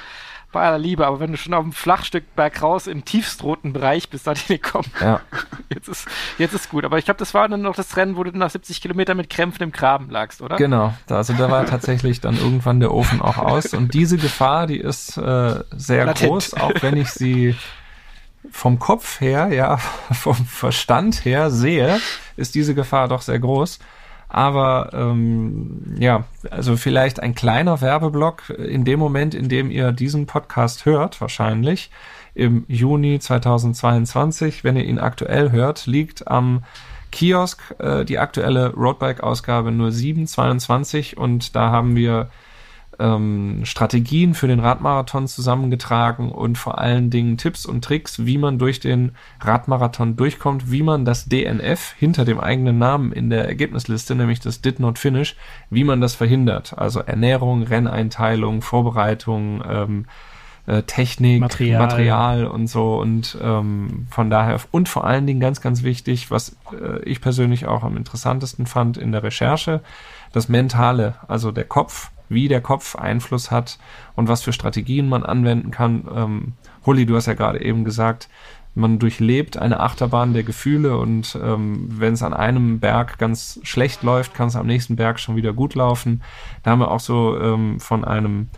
bei 0.54 0.62
aller 0.62 0.80
Liebe, 0.80 1.06
aber 1.06 1.20
wenn 1.20 1.32
du 1.32 1.38
schon 1.38 1.54
auf 1.54 1.64
dem 1.64 1.74
Flachstück 1.74 2.36
bergaus 2.36 2.88
im 2.88 3.04
tiefstroten 3.04 3.74
Bereich 3.74 4.10
bist, 4.10 4.26
dann 4.28 4.38
komm, 4.62 4.86
ja. 5.02 5.20
jetzt 5.70 5.90
ist 5.90 6.08
jetzt 6.38 6.54
ist 6.54 6.70
gut. 6.70 6.86
Aber 6.86 6.98
ich 6.98 7.06
glaube, 7.06 7.18
das 7.18 7.34
war 7.34 7.50
dann 7.50 7.62
noch 7.62 7.76
das 7.76 7.98
Rennen, 7.98 8.16
wo 8.16 8.24
du 8.24 8.32
nach 8.32 8.50
70 8.50 8.82
Kilometern 8.82 9.18
mit 9.18 9.30
Krämpfen 9.30 9.64
im 9.64 9.72
Graben 9.72 10.10
lagst, 10.10 10.42
oder? 10.42 10.56
Genau, 10.56 10.94
also 11.10 11.34
da 11.34 11.52
war 11.52 11.66
tatsächlich 11.66 12.22
dann 12.22 12.38
irgendwann 12.38 12.80
der 12.80 12.94
Ofen 12.94 13.22
auch 13.22 13.38
aus 13.38 13.74
und 13.74 13.94
diese 13.94 14.18
Gefahr, 14.18 14.68
die 14.68 14.78
ist 14.78 15.18
äh, 15.18 15.64
sehr 15.76 16.06
Latent. 16.06 16.30
groß, 16.30 16.54
auch 16.54 16.74
wenn 16.82 16.96
ich 16.96 17.10
sie 17.10 17.56
vom 18.52 18.80
Kopf 18.80 19.20
her, 19.22 19.50
ja, 19.52 19.78
vom 20.12 20.36
Verstand 20.36 21.26
her 21.26 21.50
sehe, 21.50 22.00
ist 22.38 22.56
diese 22.56 22.76
Gefahr 22.76 23.08
doch 23.08 23.22
sehr 23.22 23.40
groß. 23.40 23.80
Aber 24.34 24.90
ähm, 24.94 25.96
ja, 26.00 26.24
also 26.50 26.76
vielleicht 26.76 27.22
ein 27.22 27.36
kleiner 27.36 27.82
Werbeblock 27.82 28.50
in 28.50 28.84
dem 28.84 28.98
Moment, 28.98 29.36
in 29.36 29.48
dem 29.48 29.70
ihr 29.70 29.92
diesen 29.92 30.26
Podcast 30.26 30.86
hört, 30.86 31.22
wahrscheinlich 31.22 31.92
im 32.34 32.66
Juni 32.68 33.20
2022, 33.20 34.64
wenn 34.64 34.76
ihr 34.76 34.86
ihn 34.86 34.98
aktuell 34.98 35.52
hört, 35.52 35.86
liegt 35.86 36.28
am 36.28 36.64
Kiosk 37.12 37.76
äh, 37.78 38.06
die 38.06 38.18
aktuelle 38.18 38.74
Roadbike-Ausgabe 38.74 39.72
0722 39.72 41.16
und 41.16 41.56
da 41.56 41.70
haben 41.70 41.96
wir 41.96 42.32
ähm, 43.04 43.66
Strategien 43.66 44.34
für 44.34 44.48
den 44.48 44.62
Radmarathon 44.62 45.28
zusammengetragen 45.28 46.32
und 46.32 46.58
vor 46.58 46.80
allen 46.80 47.10
Dingen 47.10 47.38
Tipps 47.38 47.66
und 47.66 47.84
Tricks, 47.84 48.26
wie 48.26 48.38
man 48.38 48.58
durch 48.58 48.80
den 48.80 49.12
Radmarathon 49.42 50.16
durchkommt, 50.16 50.72
wie 50.72 50.84
man 50.84 51.04
das 51.04 51.26
DNF 51.26 51.94
hinter 51.98 52.24
dem 52.24 52.40
eigenen 52.40 52.78
Namen 52.78 53.12
in 53.12 53.30
der 53.30 53.46
Ergebnisliste, 53.46 54.16
nämlich 54.16 54.40
das 54.40 54.62
Did 54.62 54.80
Not 54.80 54.98
Finish, 54.98 55.36
wie 55.70 55.84
man 55.84 56.00
das 56.00 56.16
verhindert. 56.16 56.78
Also 56.78 57.02
Ernährung, 57.02 57.64
Renneinteilung, 57.64 58.62
Vorbereitung, 58.62 59.62
ähm, 59.70 60.06
äh, 60.66 60.84
Technik, 60.84 61.42
Material. 61.42 61.82
Material. 61.82 62.46
und 62.46 62.68
so 62.68 62.96
und 63.02 63.38
ähm, 63.42 64.08
von 64.10 64.30
daher 64.30 64.62
und 64.72 64.88
vor 64.88 65.04
allen 65.04 65.28
Dingen 65.28 65.42
ganz, 65.42 65.60
ganz 65.60 65.84
wichtig, 65.84 66.32
was 66.32 66.56
äh, 66.72 67.04
ich 67.04 67.20
persönlich 67.20 67.66
auch 67.66 67.84
am 67.84 67.98
interessantesten 67.98 68.66
fand 68.66 68.98
in 68.98 69.12
der 69.12 69.24
Recherche, 69.24 69.82
das 70.32 70.48
Mentale, 70.48 71.16
also 71.28 71.52
der 71.52 71.66
Kopf 71.66 72.13
wie 72.34 72.48
der 72.48 72.62
Kopf 72.62 72.96
Einfluss 72.96 73.52
hat 73.52 73.80
und 74.16 74.28
was 74.28 74.44
für 74.44 74.54
Strategien 74.54 75.08
man 75.08 75.24
anwenden 75.24 75.72
kann. 75.72 76.08
Ähm, 76.14 76.54
Hulli, 76.86 77.06
du 77.06 77.16
hast 77.16 77.28
ja 77.28 77.34
gerade 77.34 77.64
eben 77.64 77.84
gesagt, 77.84 78.30
man 78.76 78.98
durchlebt 78.98 79.58
eine 79.58 79.80
Achterbahn 79.80 80.34
der 80.34 80.44
Gefühle 80.44 80.98
und 80.98 81.38
ähm, 81.42 81.86
wenn 81.90 82.14
es 82.14 82.24
an 82.24 82.34
einem 82.34 82.80
Berg 82.80 83.20
ganz 83.20 83.60
schlecht 83.64 84.02
läuft, 84.02 84.34
kann 84.34 84.48
es 84.48 84.56
am 84.56 84.66
nächsten 84.66 84.96
Berg 84.96 85.20
schon 85.20 85.36
wieder 85.36 85.54
gut 85.54 85.76
laufen. 85.76 86.24
Da 86.64 86.72
haben 86.72 86.80
wir 86.80 86.90
auch 86.90 87.00
so 87.00 87.40
ähm, 87.40 87.80
von 87.80 88.04
einem 88.04 88.50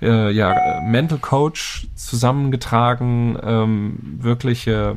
äh, 0.00 0.30
ja, 0.32 0.80
Mental 0.82 1.18
Coach 1.18 1.88
zusammengetragen, 1.94 3.38
ähm, 3.42 3.98
wirkliche 4.18 4.96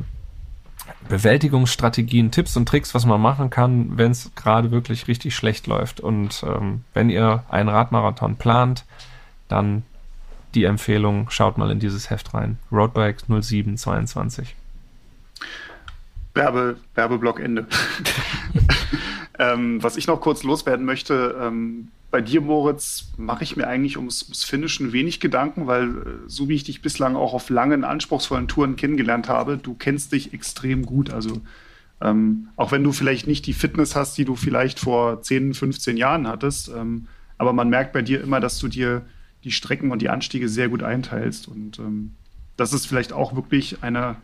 Bewältigungsstrategien, 1.08 2.30
Tipps 2.30 2.56
und 2.56 2.68
Tricks, 2.68 2.94
was 2.94 3.06
man 3.06 3.20
machen 3.20 3.50
kann, 3.50 3.96
wenn 3.96 4.12
es 4.12 4.30
gerade 4.34 4.70
wirklich 4.70 5.06
richtig 5.08 5.34
schlecht 5.34 5.66
läuft. 5.66 6.00
Und 6.00 6.44
ähm, 6.46 6.84
wenn 6.94 7.10
ihr 7.10 7.44
einen 7.48 7.68
Radmarathon 7.68 8.36
plant, 8.36 8.84
dann 9.48 9.82
die 10.54 10.64
Empfehlung, 10.64 11.28
schaut 11.30 11.58
mal 11.58 11.70
in 11.70 11.80
dieses 11.80 12.10
Heft 12.10 12.32
rein. 12.34 12.58
Roadbike 12.70 13.22
0722. 13.28 14.54
Werbe, 16.32 16.76
Werbeblock 16.94 17.40
Ende. 17.40 17.66
ähm, 19.38 19.82
was 19.82 19.96
ich 19.96 20.06
noch 20.06 20.20
kurz 20.20 20.42
loswerden 20.42 20.84
möchte, 20.84 21.36
ähm, 21.40 21.88
bei 22.14 22.20
dir, 22.20 22.40
Moritz, 22.40 23.10
mache 23.16 23.42
ich 23.42 23.56
mir 23.56 23.66
eigentlich 23.66 23.96
ums, 23.96 24.22
ums 24.22 24.44
Finishen 24.44 24.92
wenig 24.92 25.18
Gedanken, 25.18 25.66
weil 25.66 25.88
äh, 25.88 26.02
so 26.28 26.48
wie 26.48 26.54
ich 26.54 26.62
dich 26.62 26.80
bislang 26.80 27.16
auch 27.16 27.34
auf 27.34 27.50
langen, 27.50 27.82
anspruchsvollen 27.82 28.46
Touren 28.46 28.76
kennengelernt 28.76 29.28
habe, 29.28 29.58
du 29.58 29.74
kennst 29.74 30.12
dich 30.12 30.32
extrem 30.32 30.86
gut. 30.86 31.10
Also 31.10 31.42
ähm, 32.00 32.50
auch 32.54 32.70
wenn 32.70 32.84
du 32.84 32.92
vielleicht 32.92 33.26
nicht 33.26 33.46
die 33.46 33.52
Fitness 33.52 33.96
hast, 33.96 34.16
die 34.16 34.24
du 34.24 34.36
vielleicht 34.36 34.78
vor 34.78 35.22
10, 35.22 35.54
15 35.54 35.96
Jahren 35.96 36.28
hattest, 36.28 36.68
ähm, 36.68 37.08
aber 37.36 37.52
man 37.52 37.68
merkt 37.68 37.92
bei 37.92 38.02
dir 38.02 38.22
immer, 38.22 38.38
dass 38.38 38.60
du 38.60 38.68
dir 38.68 39.02
die 39.42 39.50
Strecken 39.50 39.90
und 39.90 40.00
die 40.00 40.08
Anstiege 40.08 40.48
sehr 40.48 40.68
gut 40.68 40.84
einteilst. 40.84 41.48
Und 41.48 41.80
ähm, 41.80 42.14
das 42.56 42.72
ist 42.72 42.86
vielleicht 42.86 43.12
auch 43.12 43.34
wirklich 43.34 43.82
eine, 43.82 44.14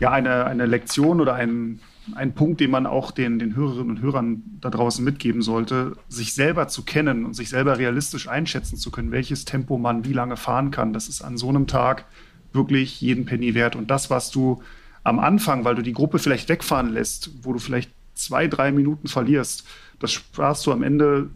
ja, 0.00 0.10
eine, 0.10 0.46
eine 0.46 0.66
Lektion 0.66 1.20
oder 1.20 1.34
ein, 1.34 1.78
ein 2.14 2.34
Punkt, 2.34 2.60
den 2.60 2.70
man 2.70 2.86
auch 2.86 3.10
den, 3.10 3.38
den 3.38 3.54
Hörerinnen 3.54 3.90
und 3.90 4.00
Hörern 4.00 4.42
da 4.60 4.70
draußen 4.70 5.04
mitgeben 5.04 5.42
sollte, 5.42 5.96
sich 6.08 6.34
selber 6.34 6.68
zu 6.68 6.84
kennen 6.84 7.24
und 7.24 7.34
sich 7.34 7.48
selber 7.48 7.78
realistisch 7.78 8.28
einschätzen 8.28 8.76
zu 8.76 8.90
können, 8.90 9.10
welches 9.10 9.44
Tempo 9.44 9.78
man 9.78 10.04
wie 10.04 10.12
lange 10.12 10.36
fahren 10.36 10.70
kann. 10.70 10.92
Das 10.92 11.08
ist 11.08 11.22
an 11.22 11.36
so 11.36 11.48
einem 11.48 11.66
Tag 11.66 12.04
wirklich 12.52 13.00
jeden 13.00 13.24
Penny 13.24 13.54
wert. 13.54 13.76
Und 13.76 13.90
das, 13.90 14.10
was 14.10 14.30
du 14.30 14.62
am 15.04 15.18
Anfang, 15.18 15.64
weil 15.64 15.74
du 15.74 15.82
die 15.82 15.92
Gruppe 15.92 16.18
vielleicht 16.18 16.48
wegfahren 16.48 16.92
lässt, 16.92 17.30
wo 17.42 17.52
du 17.52 17.58
vielleicht 17.58 17.90
zwei, 18.14 18.48
drei 18.48 18.72
Minuten 18.72 19.08
verlierst, 19.08 19.64
das 19.98 20.12
sparst 20.12 20.66
du 20.66 20.72
am 20.72 20.82
Ende, 20.82 21.30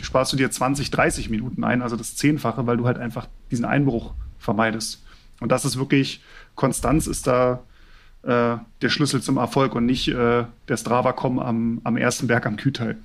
sparst 0.00 0.32
du 0.32 0.36
dir 0.36 0.50
20, 0.50 0.90
30 0.90 1.30
Minuten 1.30 1.64
ein, 1.64 1.82
also 1.82 1.96
das 1.96 2.16
Zehnfache, 2.16 2.66
weil 2.66 2.76
du 2.76 2.86
halt 2.86 2.98
einfach 2.98 3.28
diesen 3.50 3.64
Einbruch 3.64 4.14
vermeidest. 4.38 5.04
Und 5.40 5.50
das 5.50 5.64
ist 5.64 5.78
wirklich, 5.78 6.22
Konstanz 6.54 7.06
ist 7.06 7.26
da 7.26 7.62
äh, 8.22 8.56
der 8.82 8.88
Schlüssel 8.88 9.22
zum 9.22 9.36
Erfolg 9.36 9.74
und 9.74 9.86
nicht 9.86 10.08
äh, 10.08 10.44
der 10.68 10.76
Strava-Com 10.76 11.38
am, 11.38 11.80
am 11.84 11.96
ersten 11.96 12.26
Berg 12.26 12.46
am 12.46 12.56
Kühlteil. 12.56 12.96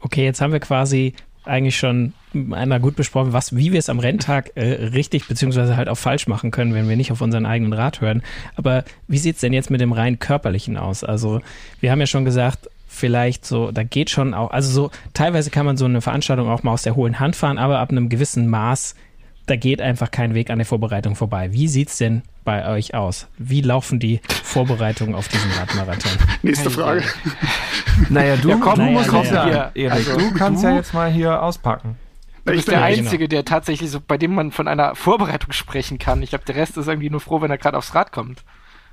Okay, 0.00 0.24
jetzt 0.24 0.40
haben 0.40 0.52
wir 0.52 0.60
quasi 0.60 1.14
eigentlich 1.44 1.76
schon 1.76 2.12
einmal 2.34 2.80
gut 2.80 2.96
besprochen, 2.96 3.32
was, 3.32 3.56
wie 3.56 3.72
wir 3.72 3.78
es 3.78 3.88
am 3.88 3.98
Renntag 3.98 4.52
äh, 4.54 4.86
richtig 4.86 5.26
beziehungsweise 5.26 5.76
halt 5.76 5.88
auch 5.88 5.98
falsch 5.98 6.26
machen 6.26 6.50
können, 6.50 6.74
wenn 6.74 6.88
wir 6.88 6.96
nicht 6.96 7.12
auf 7.12 7.20
unseren 7.20 7.46
eigenen 7.46 7.72
Rat 7.72 8.00
hören. 8.00 8.22
Aber 8.56 8.84
wie 9.08 9.18
sieht 9.18 9.36
es 9.36 9.40
denn 9.40 9.52
jetzt 9.52 9.70
mit 9.70 9.80
dem 9.80 9.92
rein 9.92 10.18
körperlichen 10.18 10.76
aus? 10.76 11.04
Also 11.04 11.40
wir 11.80 11.90
haben 11.90 12.00
ja 12.00 12.06
schon 12.06 12.24
gesagt, 12.24 12.68
vielleicht 12.86 13.44
so, 13.44 13.72
da 13.72 13.82
geht 13.82 14.10
schon 14.10 14.34
auch, 14.34 14.50
also 14.50 14.70
so 14.70 14.90
teilweise 15.14 15.50
kann 15.50 15.66
man 15.66 15.76
so 15.76 15.84
eine 15.84 16.00
Veranstaltung 16.00 16.48
auch 16.48 16.62
mal 16.62 16.72
aus 16.72 16.82
der 16.82 16.94
hohlen 16.94 17.18
Hand 17.18 17.36
fahren, 17.36 17.58
aber 17.58 17.78
ab 17.78 17.90
einem 17.90 18.08
gewissen 18.08 18.48
Maß 18.48 18.94
da 19.46 19.56
geht 19.56 19.80
einfach 19.80 20.10
kein 20.10 20.34
Weg 20.34 20.50
an 20.50 20.58
der 20.58 20.66
Vorbereitung 20.66 21.16
vorbei. 21.16 21.52
Wie 21.52 21.68
sieht 21.68 21.88
es 21.88 21.98
denn 21.98 22.22
bei 22.44 22.68
euch 22.68 22.94
aus? 22.94 23.28
Wie 23.38 23.60
laufen 23.60 23.98
die 23.98 24.20
Vorbereitungen 24.42 25.14
auf 25.14 25.28
diesen 25.28 25.50
Radmarathon? 25.52 26.12
Nächste 26.42 26.70
Frage. 26.70 27.02
naja, 28.08 28.36
du, 28.36 28.50
ja, 28.50 28.56
komm, 28.60 28.78
naja, 28.78 29.02
du 29.02 29.12
musst 29.12 29.32
naja. 29.32 29.48
ja, 29.48 29.70
Erik, 29.74 29.92
also, 29.92 30.18
du 30.18 30.34
kannst 30.34 30.62
du? 30.62 30.68
ja 30.68 30.76
jetzt 30.76 30.94
mal 30.94 31.10
hier 31.10 31.42
auspacken. 31.42 31.96
Du 32.44 32.52
bist 32.52 32.68
der 32.68 32.74
genau. 32.74 32.86
Einzige, 32.86 33.28
der 33.28 33.44
tatsächlich 33.44 33.90
so, 33.90 34.00
bei 34.00 34.18
dem 34.18 34.34
man 34.34 34.50
von 34.50 34.66
einer 34.66 34.94
Vorbereitung 34.94 35.52
sprechen 35.52 35.98
kann. 35.98 36.22
Ich 36.22 36.30
glaube, 36.30 36.44
der 36.44 36.56
Rest 36.56 36.76
ist 36.76 36.88
irgendwie 36.88 37.10
nur 37.10 37.20
froh, 37.20 37.40
wenn 37.40 37.50
er 37.50 37.58
gerade 37.58 37.78
aufs 37.78 37.94
Rad 37.94 38.10
kommt. 38.10 38.42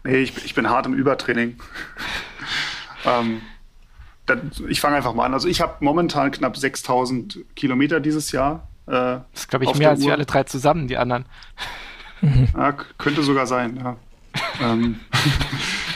Nee, 0.04 0.18
ich, 0.18 0.46
ich 0.46 0.54
bin 0.54 0.70
hart 0.70 0.86
im 0.86 0.94
Übertraining. 0.94 1.56
ähm, 3.06 3.42
ich 4.68 4.80
fange 4.82 4.98
einfach 4.98 5.14
mal 5.14 5.26
an. 5.26 5.34
Also 5.34 5.48
ich 5.48 5.62
habe 5.62 5.78
momentan 5.80 6.30
knapp 6.30 6.56
6000 6.58 7.40
Kilometer 7.56 8.00
dieses 8.00 8.32
Jahr 8.32 8.68
äh, 8.90 9.22
das 9.32 9.42
ist, 9.42 9.50
glaube 9.50 9.66
ich, 9.66 9.76
mehr 9.76 9.92
als 9.92 10.00
Uhr. 10.00 10.08
wir 10.08 10.14
alle 10.14 10.26
drei 10.26 10.44
zusammen, 10.44 10.88
die 10.88 10.98
anderen. 10.98 11.26
Ja, 12.56 12.74
könnte 12.98 13.24
sogar 13.24 13.48
sein, 13.48 13.78
ja. 13.78 13.96
ähm, 14.62 15.00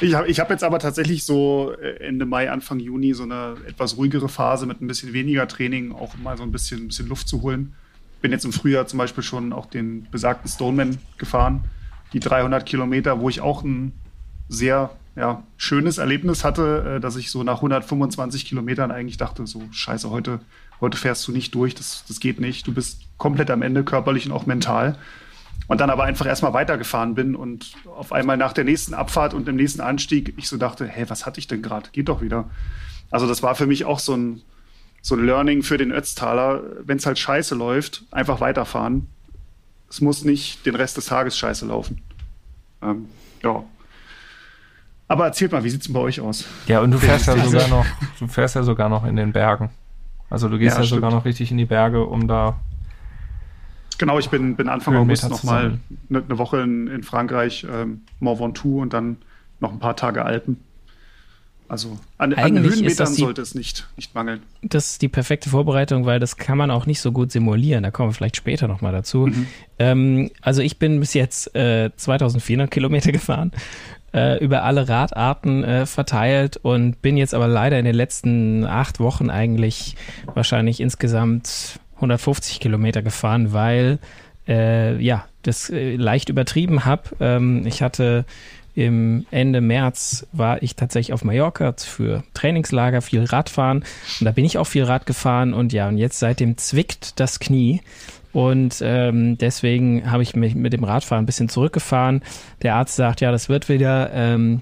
ich 0.01 0.15
habe 0.15 0.27
ich 0.27 0.39
hab 0.39 0.49
jetzt 0.49 0.63
aber 0.63 0.79
tatsächlich 0.79 1.23
so 1.23 1.73
äh, 1.81 1.97
Ende 2.05 2.25
Mai, 2.25 2.49
Anfang 2.49 2.79
Juni 2.79 3.13
so 3.13 3.23
eine 3.23 3.57
etwas 3.67 3.97
ruhigere 3.97 4.29
Phase 4.29 4.65
mit 4.65 4.81
ein 4.81 4.87
bisschen 4.87 5.13
weniger 5.13 5.47
Training, 5.47 5.91
auch 5.91 6.15
mal 6.17 6.37
so 6.37 6.43
ein 6.43 6.51
bisschen, 6.51 6.85
ein 6.85 6.87
bisschen 6.87 7.07
Luft 7.07 7.27
zu 7.27 7.41
holen. 7.41 7.75
Bin 8.21 8.31
jetzt 8.31 8.45
im 8.45 8.53
Frühjahr 8.53 8.87
zum 8.87 8.99
Beispiel 8.99 9.23
schon 9.23 9.53
auch 9.53 9.65
den 9.65 10.07
besagten 10.09 10.49
Stoneman 10.49 10.97
gefahren, 11.17 11.65
die 12.13 12.19
300 12.19 12.65
Kilometer, 12.65 13.19
wo 13.19 13.29
ich 13.29 13.41
auch 13.41 13.63
ein 13.63 13.91
sehr 14.47 14.91
ja, 15.15 15.43
schönes 15.57 15.97
Erlebnis 15.99 16.43
hatte, 16.43 16.95
äh, 16.95 16.99
dass 16.99 17.15
ich 17.15 17.29
so 17.29 17.43
nach 17.43 17.57
125 17.57 18.45
Kilometern 18.45 18.91
eigentlich 18.91 19.17
dachte, 19.17 19.45
so 19.45 19.63
scheiße, 19.71 20.09
heute 20.09 20.39
heute 20.83 20.97
fährst 20.97 21.25
du 21.27 21.31
nicht 21.31 21.55
durch, 21.55 21.73
das, 21.73 22.03
das 22.07 22.19
geht 22.19 22.39
nicht, 22.39 22.67
du 22.67 22.73
bist 22.73 22.99
komplett 23.17 23.49
am 23.49 23.61
Ende, 23.61 23.83
körperlich 23.83 24.25
und 24.25 24.33
auch 24.33 24.45
mental. 24.45 24.97
Und 25.67 25.79
dann 25.79 25.89
aber 25.89 26.03
einfach 26.03 26.25
erstmal 26.25 26.53
weitergefahren 26.53 27.15
bin 27.15 27.35
und 27.35 27.71
auf 27.85 28.11
einmal 28.11 28.35
nach 28.35 28.51
der 28.51 28.65
nächsten 28.65 28.93
Abfahrt 28.93 29.33
und 29.33 29.47
dem 29.47 29.55
nächsten 29.55 29.79
Anstieg 29.79 30.33
ich 30.35 30.49
so 30.49 30.57
dachte, 30.57 30.85
hey, 30.85 31.09
was 31.09 31.25
hatte 31.25 31.39
ich 31.39 31.47
denn 31.47 31.61
gerade? 31.61 31.89
Geht 31.93 32.09
doch 32.09 32.21
wieder. 32.21 32.49
Also 33.11 33.27
das 33.27 33.41
war 33.43 33.55
für 33.55 33.65
mich 33.65 33.85
auch 33.85 33.99
so 33.99 34.13
ein, 34.13 34.41
so 35.01 35.15
ein 35.15 35.25
Learning 35.25 35.63
für 35.63 35.77
den 35.77 35.91
Ötztaler. 35.91 36.63
Wenn 36.83 36.97
es 36.97 37.05
halt 37.05 37.17
scheiße 37.17 37.55
läuft, 37.55 38.03
einfach 38.11 38.41
weiterfahren. 38.41 39.07
Es 39.89 40.01
muss 40.01 40.25
nicht 40.25 40.65
den 40.65 40.75
Rest 40.75 40.97
des 40.97 41.05
Tages 41.05 41.37
scheiße 41.37 41.65
laufen. 41.65 42.01
Ähm, 42.81 43.05
ja. 43.41 43.63
Aber 45.07 45.25
erzählt 45.25 45.53
mal, 45.53 45.63
wie 45.63 45.69
sieht 45.69 45.81
es 45.81 45.87
denn 45.87 45.93
bei 45.93 46.01
euch 46.01 46.19
aus? 46.19 46.45
Ja, 46.67 46.81
und 46.81 46.91
du 46.91 46.97
fährst 46.97 47.27
ja 47.27 47.37
sogar 47.37 47.69
noch, 47.69 47.85
du 48.19 48.27
fährst 48.27 48.55
ja 48.55 48.63
sogar 48.63 48.89
noch 48.89 49.05
in 49.05 49.15
den 49.15 49.31
Bergen. 49.31 49.69
Also 50.33 50.49
du 50.49 50.57
gehst 50.57 50.77
ja, 50.77 50.81
ja 50.81 50.87
sogar 50.87 51.11
noch 51.11 51.25
richtig 51.25 51.51
in 51.51 51.57
die 51.57 51.65
Berge, 51.65 52.03
um 52.05 52.27
da 52.27 52.59
Genau, 53.99 54.17
ich 54.17 54.31
bin, 54.31 54.55
bin 54.55 54.67
Anfang 54.67 54.95
August 54.95 55.29
nochmal 55.29 55.77
eine, 56.09 56.23
eine 56.23 56.37
Woche 56.39 56.61
in, 56.61 56.87
in 56.87 57.03
Frankreich, 57.03 57.67
ähm, 57.71 58.01
Mont 58.19 58.39
Ventoux 58.39 58.81
und 58.81 58.93
dann 58.93 59.17
noch 59.59 59.71
ein 59.71 59.77
paar 59.77 59.95
Tage 59.95 60.25
Alpen. 60.25 60.57
Also 61.67 61.99
an, 62.17 62.33
an 62.33 62.59
Höhenmetern 62.59 63.13
die, 63.13 63.21
sollte 63.21 63.43
es 63.43 63.53
nicht, 63.53 63.87
nicht 63.95 64.15
mangeln. 64.15 64.41
Das 64.63 64.93
ist 64.93 65.03
die 65.03 65.07
perfekte 65.07 65.51
Vorbereitung, 65.51 66.07
weil 66.07 66.19
das 66.19 66.37
kann 66.37 66.57
man 66.57 66.71
auch 66.71 66.87
nicht 66.87 66.99
so 66.99 67.11
gut 67.11 67.31
simulieren. 67.31 67.83
Da 67.83 67.91
kommen 67.91 68.09
wir 68.09 68.13
vielleicht 68.13 68.35
später 68.35 68.67
nochmal 68.67 68.91
dazu. 68.91 69.27
Mhm. 69.27 69.47
Ähm, 69.77 70.31
also 70.41 70.63
ich 70.63 70.79
bin 70.79 70.99
bis 70.99 71.13
jetzt 71.13 71.55
äh, 71.55 71.91
2400 71.95 72.71
Kilometer 72.71 73.11
gefahren, 73.13 73.51
äh, 74.13 74.43
über 74.43 74.63
alle 74.63 74.87
Radarten 74.87 75.63
äh, 75.63 75.85
verteilt 75.85 76.57
und 76.57 77.01
bin 77.01 77.17
jetzt 77.17 77.33
aber 77.33 77.47
leider 77.47 77.79
in 77.79 77.85
den 77.85 77.95
letzten 77.95 78.65
acht 78.65 78.99
Wochen 78.99 79.29
eigentlich 79.29 79.95
wahrscheinlich 80.33 80.79
insgesamt 80.79 81.79
150 81.95 82.59
Kilometer 82.59 83.01
gefahren, 83.01 83.53
weil 83.53 83.99
äh, 84.47 84.97
ja 85.01 85.25
das 85.41 85.69
äh, 85.69 85.95
leicht 85.95 86.29
übertrieben 86.29 86.85
habe. 86.85 87.03
Ähm, 87.19 87.65
ich 87.65 87.81
hatte 87.81 88.25
im 88.75 89.25
Ende 89.29 89.61
März 89.61 90.25
war 90.31 90.63
ich 90.63 90.75
tatsächlich 90.75 91.13
auf 91.13 91.23
Mallorca 91.23 91.75
für 91.77 92.23
Trainingslager, 92.33 93.01
viel 93.01 93.23
Radfahren. 93.23 93.83
Und 94.19 94.25
da 94.25 94.31
bin 94.31 94.45
ich 94.45 94.57
auch 94.57 94.65
viel 94.65 94.83
Rad 94.83 95.05
gefahren. 95.05 95.53
Und 95.53 95.73
ja, 95.73 95.87
und 95.87 95.97
jetzt 95.97 96.19
seitdem 96.19 96.57
zwickt 96.57 97.19
das 97.19 97.39
Knie. 97.39 97.81
Und 98.33 98.81
ähm, 98.83 99.37
deswegen 99.37 100.11
habe 100.11 100.23
ich 100.23 100.35
mich 100.35 100.55
mit 100.55 100.73
dem 100.73 100.83
Radfahren 100.83 101.23
ein 101.23 101.27
bisschen 101.27 101.49
zurückgefahren. 101.49 102.21
Der 102.63 102.75
Arzt 102.75 102.95
sagt, 102.95 103.21
ja, 103.21 103.31
das 103.31 103.47
wird 103.47 103.69
wieder. 103.69 104.11
Ähm, 104.11 104.61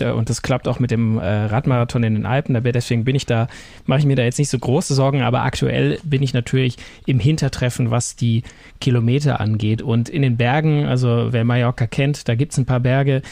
und 0.00 0.30
das 0.30 0.42
klappt 0.42 0.68
auch 0.68 0.78
mit 0.78 0.90
dem 0.90 1.18
äh, 1.18 1.26
Radmarathon 1.26 2.02
in 2.02 2.14
den 2.14 2.26
Alpen. 2.26 2.60
Deswegen 2.62 3.04
bin 3.04 3.14
ich 3.14 3.26
da, 3.26 3.48
mache 3.86 4.00
ich 4.00 4.06
mir 4.06 4.16
da 4.16 4.22
jetzt 4.22 4.38
nicht 4.38 4.50
so 4.50 4.58
große 4.58 4.94
Sorgen, 4.94 5.22
aber 5.22 5.42
aktuell 5.42 5.98
bin 6.04 6.22
ich 6.22 6.32
natürlich 6.32 6.76
im 7.06 7.20
Hintertreffen, 7.20 7.90
was 7.90 8.16
die 8.16 8.42
Kilometer 8.80 9.40
angeht. 9.40 9.82
Und 9.82 10.08
in 10.08 10.22
den 10.22 10.36
Bergen, 10.36 10.86
also 10.86 11.28
wer 11.30 11.44
Mallorca 11.44 11.86
kennt, 11.86 12.28
da 12.28 12.34
gibt 12.34 12.52
es 12.52 12.58
ein 12.58 12.66
paar 12.66 12.80
Berge. 12.80 13.22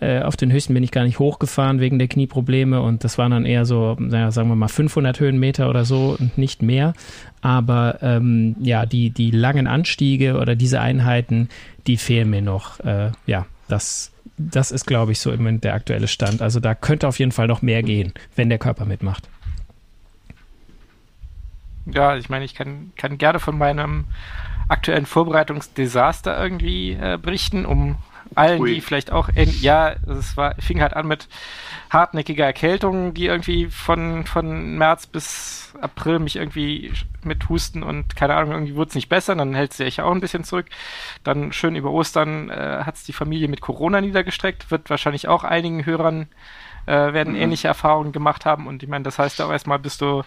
Äh, 0.00 0.20
auf 0.20 0.36
den 0.36 0.52
höchsten 0.52 0.74
bin 0.74 0.84
ich 0.84 0.92
gar 0.92 1.04
nicht 1.04 1.18
hochgefahren 1.18 1.80
wegen 1.80 1.98
der 1.98 2.06
Knieprobleme 2.06 2.80
und 2.80 3.02
das 3.02 3.18
waren 3.18 3.32
dann 3.32 3.44
eher 3.44 3.64
so, 3.64 3.96
naja, 3.98 4.30
sagen 4.30 4.48
wir 4.48 4.54
mal 4.54 4.68
500 4.68 5.18
Höhenmeter 5.18 5.68
oder 5.68 5.84
so 5.84 6.16
und 6.18 6.38
nicht 6.38 6.62
mehr. 6.62 6.94
Aber 7.40 7.98
ähm, 8.02 8.54
ja, 8.60 8.86
die, 8.86 9.10
die 9.10 9.32
langen 9.32 9.66
Anstiege 9.66 10.38
oder 10.38 10.54
diese 10.54 10.80
Einheiten, 10.80 11.48
die 11.86 11.96
fehlen 11.96 12.30
mir 12.30 12.42
noch. 12.42 12.78
Äh, 12.80 13.10
ja, 13.26 13.46
das 13.68 14.12
das 14.38 14.70
ist, 14.70 14.86
glaube 14.86 15.12
ich, 15.12 15.20
so 15.20 15.30
im 15.30 15.38
Moment 15.38 15.64
der 15.64 15.74
aktuelle 15.74 16.08
Stand. 16.08 16.40
Also 16.42 16.60
da 16.60 16.74
könnte 16.74 17.08
auf 17.08 17.18
jeden 17.18 17.32
Fall 17.32 17.46
noch 17.46 17.62
mehr 17.62 17.82
gehen, 17.82 18.12
wenn 18.36 18.48
der 18.48 18.58
Körper 18.58 18.84
mitmacht. 18.84 19.28
Ja, 21.86 22.16
ich 22.16 22.28
meine, 22.28 22.44
ich 22.44 22.54
kann, 22.54 22.92
kann 22.96 23.18
gerne 23.18 23.40
von 23.40 23.56
meinem 23.56 24.06
aktuellen 24.68 25.06
Vorbereitungsdesaster 25.06 26.40
irgendwie 26.40 26.92
äh, 26.92 27.18
berichten, 27.20 27.64
um 27.64 27.96
allen, 28.34 28.60
Ui. 28.60 28.74
die 28.74 28.80
vielleicht 28.80 29.12
auch, 29.12 29.28
in, 29.28 29.50
ja, 29.60 29.94
es 30.06 30.36
war, 30.36 30.54
fing 30.58 30.80
halt 30.80 30.94
an 30.94 31.06
mit 31.06 31.28
hartnäckiger 31.90 32.44
Erkältung, 32.44 33.14
die 33.14 33.26
irgendwie 33.26 33.66
von, 33.66 34.26
von 34.26 34.76
März 34.76 35.06
bis 35.06 35.74
April 35.80 36.18
mich 36.18 36.36
irgendwie 36.36 36.92
mit 37.22 37.48
Husten 37.48 37.82
und 37.82 38.16
keine 38.16 38.34
Ahnung, 38.34 38.52
irgendwie 38.52 38.76
wurde 38.76 38.90
es 38.90 38.94
nicht 38.94 39.08
besser, 39.08 39.34
dann 39.34 39.54
hält 39.54 39.72
sie 39.72 39.84
sich 39.84 40.00
auch 40.00 40.12
ein 40.12 40.20
bisschen 40.20 40.44
zurück. 40.44 40.66
Dann 41.24 41.52
schön 41.52 41.76
über 41.76 41.90
Ostern 41.90 42.50
äh, 42.50 42.82
hat 42.84 42.96
es 42.96 43.04
die 43.04 43.12
Familie 43.12 43.48
mit 43.48 43.60
Corona 43.60 44.00
niedergestreckt, 44.00 44.70
wird 44.70 44.90
wahrscheinlich 44.90 45.28
auch 45.28 45.44
einigen 45.44 45.86
Hörern 45.86 46.28
äh, 46.86 47.12
werden 47.12 47.34
mhm. 47.34 47.40
ähnliche 47.40 47.68
Erfahrungen 47.68 48.12
gemacht 48.12 48.46
haben 48.46 48.66
und 48.66 48.82
ich 48.82 48.88
meine, 48.88 49.04
das 49.04 49.18
heißt 49.18 49.40
auch 49.42 49.50
erstmal 49.50 49.78
bist 49.78 50.00
du 50.00 50.22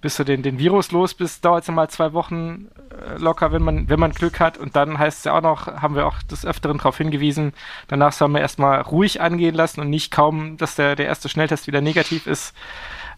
bis 0.00 0.16
du 0.16 0.24
den, 0.24 0.42
den 0.42 0.58
Virus 0.58 0.92
los 0.92 1.14
bist, 1.14 1.44
dauert 1.44 1.62
es 1.62 1.68
ja 1.68 1.74
mal 1.74 1.88
zwei 1.88 2.12
Wochen 2.12 2.68
äh, 2.90 3.18
locker, 3.18 3.52
wenn 3.52 3.62
man, 3.62 3.88
wenn 3.88 4.00
man 4.00 4.12
Glück 4.12 4.40
hat. 4.40 4.56
Und 4.56 4.74
dann 4.76 4.98
heißt 4.98 5.18
es 5.18 5.24
ja 5.24 5.36
auch 5.36 5.42
noch, 5.42 5.66
haben 5.66 5.94
wir 5.94 6.06
auch 6.06 6.22
des 6.22 6.46
Öfteren 6.46 6.78
darauf 6.78 6.96
hingewiesen, 6.96 7.52
danach 7.88 8.12
soll 8.12 8.28
man 8.28 8.40
erstmal 8.40 8.80
ruhig 8.80 9.20
angehen 9.20 9.54
lassen 9.54 9.80
und 9.80 9.90
nicht 9.90 10.10
kaum, 10.10 10.56
dass 10.56 10.76
der, 10.76 10.96
der 10.96 11.06
erste 11.06 11.28
Schnelltest 11.28 11.66
wieder 11.66 11.82
negativ 11.82 12.26
ist, 12.26 12.54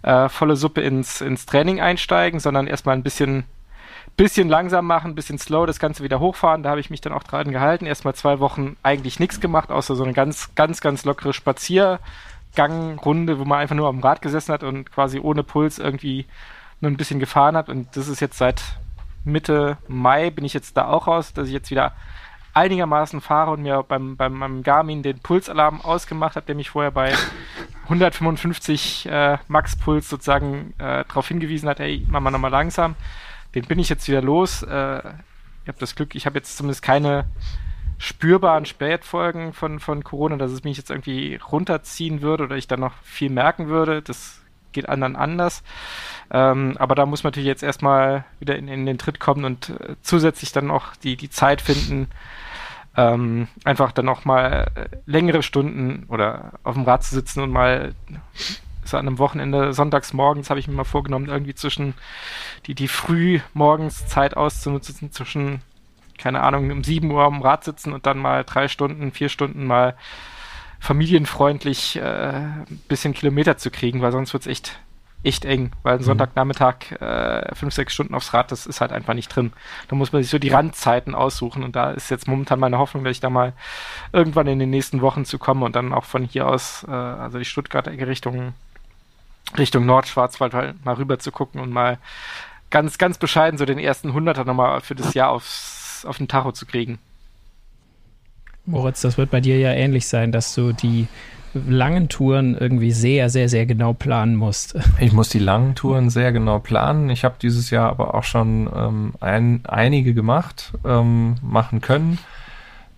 äh, 0.03 0.29
volle 0.29 0.57
Suppe 0.57 0.81
ins, 0.81 1.21
ins 1.21 1.47
Training 1.47 1.81
einsteigen, 1.81 2.41
sondern 2.41 2.67
erstmal 2.67 2.97
ein 2.97 3.05
bisschen, 3.05 3.45
bisschen 4.17 4.49
langsam 4.49 4.87
machen, 4.87 5.13
ein 5.13 5.15
bisschen 5.15 5.39
slow, 5.39 5.67
das 5.67 5.79
Ganze 5.79 6.03
wieder 6.03 6.19
hochfahren. 6.19 6.65
Da 6.65 6.71
habe 6.71 6.81
ich 6.81 6.91
mich 6.91 7.01
dann 7.01 7.13
auch 7.13 7.23
dran 7.23 7.53
gehalten. 7.53 7.87
Erstmal 7.87 8.17
zwei 8.17 8.41
Wochen 8.41 8.77
eigentlich 8.83 9.21
nichts 9.21 9.41
gemacht, 9.41 9.71
außer 9.71 9.95
so 9.95 10.03
eine 10.03 10.15
ganz, 10.15 10.53
ganz, 10.57 10.81
ganz 10.81 11.05
lockere 11.05 11.33
Spaziergangrunde, 11.33 13.39
wo 13.39 13.45
man 13.45 13.61
einfach 13.61 13.77
nur 13.77 13.89
am 13.89 14.01
Rad 14.01 14.21
gesessen 14.21 14.53
hat 14.53 14.65
und 14.65 14.91
quasi 14.91 15.21
ohne 15.21 15.45
Puls 15.45 15.79
irgendwie 15.79 16.27
nur 16.83 16.91
ein 16.91 16.97
bisschen 16.97 17.21
gefahren 17.21 17.57
habe. 17.57 17.73
Und 17.73 17.97
das 17.97 18.09
ist 18.09 18.21
jetzt 18.21 18.37
seit 18.37 18.63
Mitte 19.25 19.79
Mai 19.89 20.31
bin 20.31 20.45
ich 20.45 20.53
jetzt 20.53 20.77
da 20.77 20.89
auch 20.89 21.07
raus, 21.07 21.33
dass 21.33 21.47
ich 21.47 21.55
jetzt 21.55 21.71
wieder 21.71 21.93
einigermaßen 22.55 23.21
fahre 23.21 23.53
und 23.53 23.63
mir 23.63 23.83
beim, 23.83 24.17
beim, 24.17 24.39
beim 24.39 24.63
Garmin 24.63 25.03
den 25.03 25.21
Pulsalarm 25.21 25.81
ausgemacht 25.81 26.37
habe, 26.37 26.45
der 26.45 26.55
mich 26.55 26.71
vorher 26.71 26.91
bei 26.91 27.15
155 27.85 29.07
äh, 29.07 29.39
Max-Puls 29.49 30.09
sozusagen 30.09 30.75
äh, 30.79 31.05
darauf 31.05 31.29
hingewiesen 31.29 31.69
hat, 31.69 31.79
hey, 31.79 32.07
mach 32.11 32.21
mal 32.21 32.31
nochmal 32.31 32.51
langsam. 32.51 32.95
Den 33.55 33.65
bin 33.65 33.79
ich 33.79 33.89
jetzt 33.89 34.09
wieder 34.09 34.23
los. 34.23 34.63
Äh, 34.63 34.99
ich 34.99 35.69
habe 35.69 35.79
das 35.79 35.95
Glück, 35.95 36.15
ich 36.15 36.27
habe 36.27 36.39
jetzt 36.39 36.57
zumindest 36.57 36.83
keine 36.83 37.25
spürbaren 37.99 38.65
Spätfolgen 38.65 39.53
von, 39.53 39.79
von 39.79 40.03
Corona, 40.03 40.37
dass 40.37 40.51
es 40.51 40.65
mich 40.65 40.77
jetzt 40.77 40.91
irgendwie 40.91 41.37
runterziehen 41.37 42.21
würde 42.21 42.45
oder 42.45 42.57
ich 42.57 42.67
dann 42.67 42.81
noch 42.81 42.95
viel 43.03 43.31
merken 43.31 43.69
würde. 43.69 44.03
Das 44.03 44.42
geht 44.73 44.89
anderen 44.89 45.17
anders. 45.17 45.63
Ähm, 46.31 46.77
aber 46.79 46.95
da 46.95 47.07
muss 47.07 47.23
man 47.23 47.31
natürlich 47.31 47.47
jetzt 47.47 47.63
erstmal 47.63 48.25
wieder 48.41 48.57
in, 48.57 48.69
in 48.69 48.87
den 48.87 48.99
Tritt 48.99 49.21
kommen 49.21 49.45
und 49.45 49.71
äh, 49.71 49.97
zusätzlich 50.03 50.53
dann 50.53 50.71
auch 50.71 50.97
die, 50.97 51.17
die 51.17 51.31
Zeit 51.31 51.61
finden, 51.61 52.09
ähm, 52.97 53.49
einfach 53.65 53.93
dann 53.93 54.09
auch 54.09 54.25
mal 54.25 54.71
äh, 54.75 54.89
längere 55.07 55.43
Stunden 55.43 56.05
oder 56.09 56.53
auf 56.63 56.75
dem 56.75 56.85
Rad 56.85 57.05
zu 57.05 57.15
sitzen 57.15 57.41
und 57.41 57.51
mal 57.51 57.95
so 58.85 58.97
an 58.97 59.07
einem 59.07 59.19
Wochenende, 59.19 59.73
sonntags 59.73 60.13
morgens 60.13 60.51
habe 60.51 60.61
ich 60.61 60.69
mir 60.69 60.75
mal 60.75 60.85
vorgenommen, 60.85 61.29
irgendwie 61.29 61.55
zwischen 61.55 61.95
die, 62.67 62.75
die 62.75 62.89
früh 62.89 63.41
morgens 63.55 64.07
Zeit 64.07 64.37
auszunutzen, 64.37 65.13
zwischen, 65.13 65.63
keine 66.19 66.43
Ahnung, 66.43 66.71
um 66.71 66.85
7 66.85 67.11
Uhr 67.11 67.23
am 67.23 67.43
Rad 67.43 67.65
sitzen 67.65 67.93
und 67.93 68.07
dann 68.07 68.19
mal 68.19 68.45
drei 68.45 68.69
Stunden, 68.69 69.13
vier 69.13 69.29
Stunden 69.29 69.67
mal 69.67 69.95
familienfreundlich 70.83 71.95
äh, 71.95 72.03
ein 72.03 72.83
bisschen 72.89 73.15
Kilometer 73.15 73.57
zu 73.57 73.71
kriegen, 73.71 74.03
weil 74.03 74.11
sonst 74.11 74.33
wird 74.33 74.43
es 74.43 74.47
echt, 74.49 74.81
echt 75.23 75.45
eng, 75.45 75.71
weil 75.85 75.95
ein 75.95 76.01
mhm. 76.01 76.07
Sonntagnachmittag 76.07 76.91
äh, 77.01 77.55
fünf, 77.55 77.73
sechs 77.73 77.95
Stunden 77.95 78.17
aufs 78.17 78.35
Rad, 78.35 78.51
das 78.51 78.67
ist 78.67 78.81
halt 78.81 78.91
einfach 78.91 79.15
nicht 79.15 79.29
drin. 79.29 79.53
Da 79.87 79.95
muss 79.95 80.13
man 80.13 80.23
sich 80.23 80.31
so 80.33 80.41
die 80.41 80.49
Randzeiten 80.49 81.15
aussuchen 81.15 81.63
und 81.63 81.77
da 81.77 81.93
ist 81.93 82.11
jetzt 82.11 82.27
momentan 82.27 82.59
meine 82.59 82.79
Hoffnung, 82.79 83.05
dass 83.05 83.13
ich 83.13 83.21
da 83.21 83.31
mal 83.31 83.53
irgendwann 84.13 84.49
in 84.49 84.59
den 84.59 84.71
nächsten 84.71 85.03
Wochen 85.03 85.25
zu 85.25 85.39
kommen 85.39 85.63
und 85.63 85.77
dann 85.77 85.95
auch 85.95 86.05
von 86.05 86.25
hier 86.25 86.49
aus, 86.49 86.85
äh, 86.89 86.91
also 86.91 87.39
die 87.39 87.45
Stuttgarter 87.45 87.93
Ecke 87.93 88.09
Richtung, 88.09 88.53
Richtung 89.57 89.87
Nordschwarzwald 89.87 90.53
halt 90.53 90.85
mal 90.85 90.95
rüber 90.95 91.21
zu 91.21 91.31
gucken 91.31 91.61
und 91.61 91.71
mal 91.71 91.99
ganz, 92.71 92.99
ganz 92.99 93.19
bescheiden 93.19 93.57
so 93.57 93.67
den 93.67 93.79
ersten 93.79 94.15
Hunderter 94.15 94.45
nochmal 94.45 94.81
für 94.81 94.97
das 94.97 95.15
Jahr 95.15 95.31
aufs, 95.31 96.05
auf 96.09 96.19
den 96.19 96.27
Tacho 96.27 96.51
zu 96.51 96.67
kriegen. 96.67 96.99
Moritz, 98.65 99.01
das 99.01 99.19
wird 99.19 99.31
bei 99.31 99.41
dir 99.41 99.59
ja 99.59 99.73
ähnlich 99.73 100.07
sein, 100.07 100.33
dass 100.33 100.55
du 100.55 100.73
die 100.73 101.09
langen 101.55 102.09
Touren 102.09 102.57
irgendwie 102.57 102.93
sehr, 102.93 103.29
sehr, 103.29 103.49
sehr 103.49 103.67
genau 103.67 103.93
planen 103.93 104.37
musst. 104.37 104.77
Ich 105.01 105.13
muss 105.13 105.29
die 105.29 105.39
langen 105.39 105.75
Touren 105.75 106.11
sehr 106.11 106.33
genau 106.33 106.59
planen. 106.59 107.11
Ich 107.11 107.25
habe 107.25 107.35
dieses 107.41 107.71
Jahr 107.71 107.91
aber 107.91 108.15
auch 108.15 108.25
schon 108.25 108.71
ähm, 108.75 109.15
ein, 109.21 109.61
einige 109.65 110.15
gemacht, 110.15 110.73
ähm, 110.85 111.37
machen 111.43 111.81
können. 111.81 112.19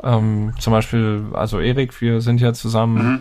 Ähm, 0.02 0.52
zum 0.58 0.72
Beispiel, 0.72 1.24
also 1.32 1.60
Erik, 1.60 2.00
wir 2.00 2.20
sind 2.20 2.40
ja 2.40 2.52
zusammen. 2.52 3.12
Mhm. 3.12 3.20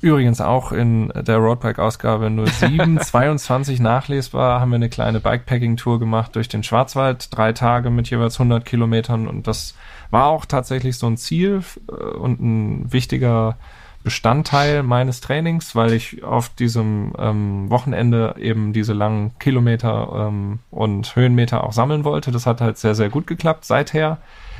Übrigens 0.00 0.42
auch 0.42 0.72
in 0.72 1.10
der 1.16 1.38
Roadbike-Ausgabe 1.38 2.30
07, 2.30 3.00
22 3.00 3.80
nachlesbar, 3.80 4.60
haben 4.60 4.70
wir 4.70 4.76
eine 4.76 4.90
kleine 4.90 5.18
Bikepacking-Tour 5.20 5.98
gemacht 5.98 6.36
durch 6.36 6.48
den 6.48 6.62
Schwarzwald, 6.62 7.34
drei 7.34 7.54
Tage 7.54 7.88
mit 7.88 8.10
jeweils 8.10 8.34
100 8.34 8.66
Kilometern 8.66 9.26
und 9.26 9.46
das 9.46 9.74
war 10.14 10.28
auch 10.28 10.46
tatsächlich 10.46 10.96
so 10.96 11.06
ein 11.06 11.18
Ziel 11.18 11.62
äh, 11.88 11.92
und 11.92 12.40
ein 12.40 12.92
wichtiger 12.92 13.58
Bestandteil 14.04 14.82
meines 14.82 15.20
Trainings, 15.20 15.74
weil 15.74 15.92
ich 15.92 16.22
auf 16.22 16.50
diesem 16.50 17.14
ähm, 17.18 17.68
Wochenende 17.68 18.36
eben 18.38 18.72
diese 18.72 18.92
langen 18.92 19.36
Kilometer 19.38 20.28
ähm, 20.28 20.60
und 20.70 21.16
Höhenmeter 21.16 21.64
auch 21.64 21.72
sammeln 21.72 22.04
wollte. 22.04 22.30
Das 22.30 22.46
hat 22.46 22.60
halt 22.60 22.78
sehr, 22.78 22.94
sehr 22.94 23.08
gut 23.08 23.26
geklappt 23.26 23.64
seither. 23.64 24.18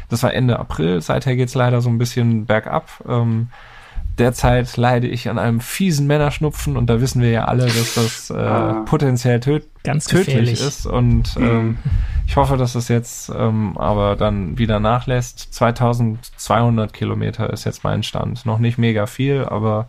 Das 0.09 0.23
war 0.23 0.35
Ende 0.35 0.59
April. 0.59 1.01
Seither 1.01 1.37
geht's 1.37 1.55
leider 1.55 1.81
so 1.81 1.89
ein 1.89 1.99
bisschen 1.99 2.47
bergab. 2.47 3.05
Ähm, 3.07 3.49
derzeit 4.19 4.77
leide 4.77 5.07
ich 5.07 5.29
an 5.29 5.39
einem 5.39 5.61
fiesen 5.61 6.07
Männerschnupfen 6.07 6.77
und 6.77 6.89
da 6.89 7.01
wissen 7.01 7.21
wir 7.21 7.31
ja 7.31 7.45
alle, 7.47 7.67
dass 7.67 7.95
das 7.95 8.31
äh, 8.31 8.35
ah. 8.35 8.83
potenziell 8.87 9.41
töt 9.41 9.67
Ganz 9.83 10.07
tödlich 10.07 10.53
ist. 10.53 10.87
Und 10.87 11.37
mhm. 11.37 11.45
ähm, 11.45 11.79
ich 12.27 12.37
hoffe, 12.37 12.57
dass 12.57 12.75
es 12.75 12.89
jetzt 12.89 13.31
ähm, 13.37 13.77
aber 13.77 14.17
dann 14.17 14.57
wieder 14.57 14.81
nachlässt. 14.81 15.53
2200 15.53 16.93
Kilometer 16.93 17.53
ist 17.53 17.65
jetzt 17.65 17.85
mein 17.85 18.03
Stand. 18.03 18.47
Noch 18.47 18.59
nicht 18.59 18.79
mega 18.79 19.07
viel, 19.07 19.45
aber 19.45 19.89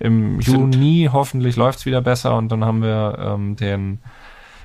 im 0.00 0.40
Stimmt. 0.42 0.74
Juni 0.74 1.08
hoffentlich 1.12 1.54
läuft's 1.54 1.86
wieder 1.86 2.00
besser 2.00 2.36
und 2.36 2.50
dann 2.50 2.64
haben 2.64 2.82
wir 2.82 3.16
ähm, 3.20 3.56
den 3.56 4.00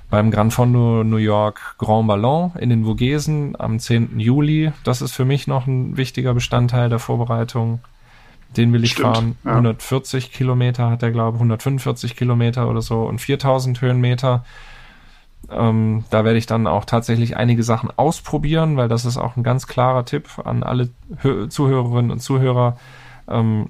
beim 0.10 0.32
Gran 0.32 0.52
Fondo 0.52 1.04
New 1.04 1.18
York 1.18 1.76
Grand 1.78 2.08
Ballon 2.08 2.54
in 2.58 2.70
den 2.70 2.86
Vogesen 2.86 3.56
am 3.60 3.78
10. 3.78 4.20
Juli. 4.20 4.72
Das 4.84 5.02
ist 5.02 5.12
für 5.12 5.26
mich 5.26 5.48
noch 5.48 5.68
ein 5.68 5.98
wichtiger 5.98 6.34
Bestandteil 6.34 6.90
der 6.90 7.00
Vorbereitung. 7.00 7.82
Den 8.56 8.74
will 8.74 8.84
ich 8.84 8.92
Stimmt, 8.94 9.16
fahren. 9.16 9.38
Ja. 9.44 9.52
140 9.52 10.32
Kilometer 10.32 10.90
hat 10.90 11.04
er, 11.04 11.12
glaube 11.12 11.38
ich, 11.38 11.42
145 11.42 12.16
Kilometer 12.16 12.70
oder 12.70 12.82
so 12.82 13.04
und 13.04 13.20
4000 13.20 13.82
Höhenmeter. 13.82 14.46
Ähm, 15.50 16.06
da 16.10 16.26
werde 16.26 16.38
ich 16.38 16.46
dann 16.46 16.68
auch 16.68 16.86
tatsächlich 16.86 17.38
einige 17.38 17.64
Sachen 17.64 17.90
ausprobieren, 17.96 18.78
weil 18.78 18.88
das 18.88 19.06
ist 19.06 19.18
auch 19.18 19.38
ein 19.38 19.44
ganz 19.44 19.68
klarer 19.68 20.06
Tipp 20.06 20.30
an 20.44 20.64
alle 20.64 20.90
Hö 21.22 21.48
Zuhörerinnen 21.48 22.12
und 22.12 22.20
Zuhörer. 22.20 22.78
Ähm, 23.30 23.70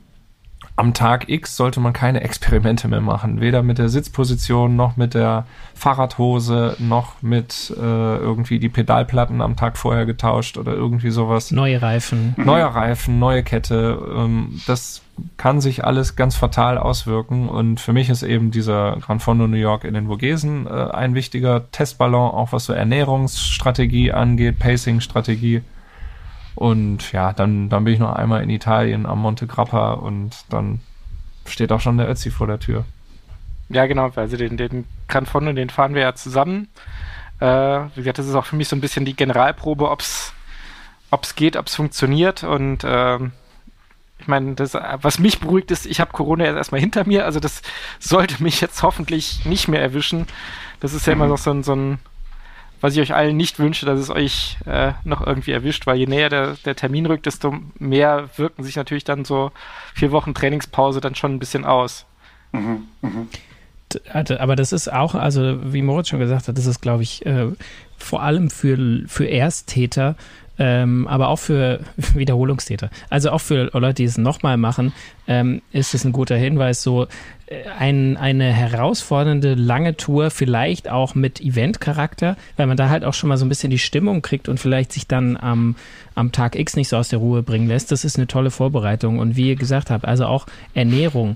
am 0.77 0.93
Tag 0.93 1.27
X 1.27 1.55
sollte 1.55 1.79
man 1.79 1.91
keine 1.91 2.21
Experimente 2.21 2.87
mehr 2.87 3.01
machen. 3.01 3.41
Weder 3.41 3.63
mit 3.63 3.79
der 3.79 3.89
Sitzposition, 3.89 4.75
noch 4.75 4.95
mit 4.95 5.15
der 5.15 5.47
Fahrradhose, 5.73 6.77
noch 6.77 7.21
mit 7.23 7.73
äh, 7.75 7.81
irgendwie 7.81 8.59
die 8.59 8.69
Pedalplatten 8.69 9.41
am 9.41 9.55
Tag 9.55 9.77
vorher 9.77 10.05
getauscht 10.05 10.55
oder 10.55 10.73
irgendwie 10.73 11.09
sowas. 11.09 11.49
Neue 11.49 11.81
Reifen. 11.81 12.35
Neue 12.37 12.75
Reifen, 12.75 13.17
neue 13.17 13.41
Kette. 13.41 13.99
Ähm, 14.15 14.61
das 14.67 15.01
kann 15.37 15.61
sich 15.61 15.83
alles 15.83 16.15
ganz 16.15 16.35
fatal 16.35 16.77
auswirken. 16.77 17.49
Und 17.49 17.79
für 17.79 17.91
mich 17.91 18.09
ist 18.09 18.21
eben 18.21 18.51
dieser 18.51 18.97
Gran 18.97 19.19
Fondo 19.19 19.47
New 19.47 19.57
York 19.57 19.83
in 19.83 19.95
den 19.95 20.05
Vogesen 20.05 20.67
äh, 20.67 20.69
ein 20.69 21.15
wichtiger 21.15 21.71
Testballon, 21.71 22.29
auch 22.31 22.51
was 22.51 22.65
so 22.65 22.73
Ernährungsstrategie 22.73 24.11
angeht, 24.11 24.59
Pacing-Strategie. 24.59 25.63
Und 26.57 27.11
ja, 27.11 27.33
dann, 27.33 27.69
dann 27.69 27.83
bin 27.83 27.93
ich 27.93 27.99
noch 27.99 28.13
einmal 28.13 28.41
in 28.41 28.49
Italien 28.49 29.05
am 29.05 29.21
Monte 29.21 29.45
Grappa 29.45 29.93
und 29.93 30.31
dann 30.49 30.81
steht 31.45 31.71
auch 31.71 31.79
schon 31.79 31.99
der 31.99 32.09
Ötzi 32.09 32.31
vor 32.31 32.47
der 32.47 32.59
Tür. 32.59 32.83
Ja, 33.69 33.85
genau, 33.85 34.09
also 34.15 34.37
den, 34.37 34.57
den 34.57 34.85
Gran 35.07 35.27
Fondo, 35.27 35.53
den 35.53 35.69
fahren 35.69 35.93
wir 35.93 36.01
ja 36.01 36.15
zusammen. 36.15 36.67
Äh, 37.39 37.45
wie 37.45 38.01
gesagt, 38.01 38.17
das 38.17 38.25
ist 38.25 38.33
auch 38.33 38.47
für 38.47 38.55
mich 38.55 38.69
so 38.69 38.75
ein 38.75 38.81
bisschen 38.81 39.05
die 39.05 39.15
Generalprobe, 39.15 39.87
ob 39.87 40.01
es 40.01 40.33
geht, 41.35 41.57
ob 41.57 41.67
es 41.67 41.75
funktioniert 41.75 42.43
und 42.43 42.83
äh, 42.83 43.19
ich 44.19 44.27
meine, 44.27 44.55
das, 44.55 44.73
was 44.73 45.19
mich 45.19 45.39
beruhigt 45.39 45.69
ist, 45.69 45.85
ich 45.85 45.99
habe 45.99 46.11
Corona 46.11 46.45
jetzt 46.45 46.55
erstmal 46.55 46.81
hinter 46.81 47.05
mir, 47.05 47.25
also 47.25 47.39
das 47.39 47.61
sollte 47.99 48.41
mich 48.41 48.61
jetzt 48.61 48.81
hoffentlich 48.81 49.45
nicht 49.45 49.67
mehr 49.67 49.79
erwischen. 49.79 50.25
Das 50.79 50.93
ist 50.93 51.05
ja 51.05 51.13
immer 51.13 51.27
noch 51.27 51.37
so 51.37 51.51
ein, 51.51 51.61
so 51.61 51.75
ein 51.75 51.99
was 52.81 52.95
ich 52.95 53.01
euch 53.01 53.13
allen 53.13 53.37
nicht 53.37 53.59
wünsche, 53.59 53.85
dass 53.85 53.99
es 53.99 54.09
euch 54.09 54.57
äh, 54.65 54.93
noch 55.03 55.25
irgendwie 55.25 55.51
erwischt, 55.51 55.87
weil 55.87 55.97
je 55.97 56.05
näher 56.05 56.29
der, 56.29 56.55
der 56.65 56.75
Termin 56.75 57.05
rückt, 57.05 57.25
desto 57.25 57.55
mehr 57.79 58.29
wirken 58.37 58.63
sich 58.63 58.75
natürlich 58.75 59.03
dann 59.03 59.25
so 59.25 59.51
vier 59.95 60.11
Wochen 60.11 60.33
Trainingspause 60.33 61.01
dann 61.01 61.15
schon 61.15 61.35
ein 61.35 61.39
bisschen 61.39 61.65
aus. 61.65 62.05
Mhm, 62.51 62.83
mh. 63.01 63.27
Aber 64.37 64.55
das 64.55 64.73
ist 64.73 64.91
auch, 64.91 65.15
also 65.15 65.73
wie 65.73 65.81
Moritz 65.81 66.09
schon 66.09 66.19
gesagt 66.19 66.47
hat, 66.47 66.57
das 66.57 66.65
ist, 66.65 66.81
glaube 66.81 67.03
ich, 67.03 67.25
äh, 67.25 67.47
vor 67.97 68.21
allem 68.21 68.49
für, 68.49 69.03
für 69.07 69.29
Ersttäter 69.29 70.15
ähm, 70.59 71.07
aber 71.07 71.29
auch 71.29 71.39
für 71.39 71.81
Wiederholungstäter. 72.13 72.89
Also 73.09 73.31
auch 73.31 73.41
für 73.41 73.69
Leute, 73.73 73.95
die 73.95 74.03
es 74.05 74.17
nochmal 74.17 74.57
machen, 74.57 74.93
ähm, 75.27 75.61
ist 75.71 75.93
es 75.93 76.05
ein 76.05 76.11
guter 76.11 76.35
Hinweis, 76.35 76.81
so 76.81 77.07
äh, 77.47 77.63
ein, 77.77 78.17
eine 78.17 78.51
herausfordernde 78.51 79.55
lange 79.55 79.97
Tour, 79.97 80.31
vielleicht 80.31 80.89
auch 80.89 81.15
mit 81.15 81.41
Event-Charakter, 81.41 82.37
weil 82.55 82.67
man 82.67 82.77
da 82.77 82.89
halt 82.89 83.03
auch 83.03 83.13
schon 83.13 83.29
mal 83.29 83.37
so 83.37 83.45
ein 83.45 83.49
bisschen 83.49 83.69
die 83.69 83.79
Stimmung 83.79 84.21
kriegt 84.21 84.49
und 84.49 84.59
vielleicht 84.59 84.91
sich 84.91 85.07
dann 85.07 85.37
am, 85.37 85.75
am 86.15 86.31
Tag 86.31 86.55
X 86.55 86.75
nicht 86.75 86.89
so 86.89 86.97
aus 86.97 87.09
der 87.09 87.19
Ruhe 87.19 87.43
bringen 87.43 87.67
lässt. 87.67 87.91
Das 87.91 88.03
ist 88.03 88.17
eine 88.17 88.27
tolle 88.27 88.51
Vorbereitung. 88.51 89.19
Und 89.19 89.35
wie 89.35 89.49
ihr 89.49 89.55
gesagt 89.55 89.89
habt, 89.91 90.05
also 90.05 90.25
auch 90.25 90.45
Ernährung 90.73 91.35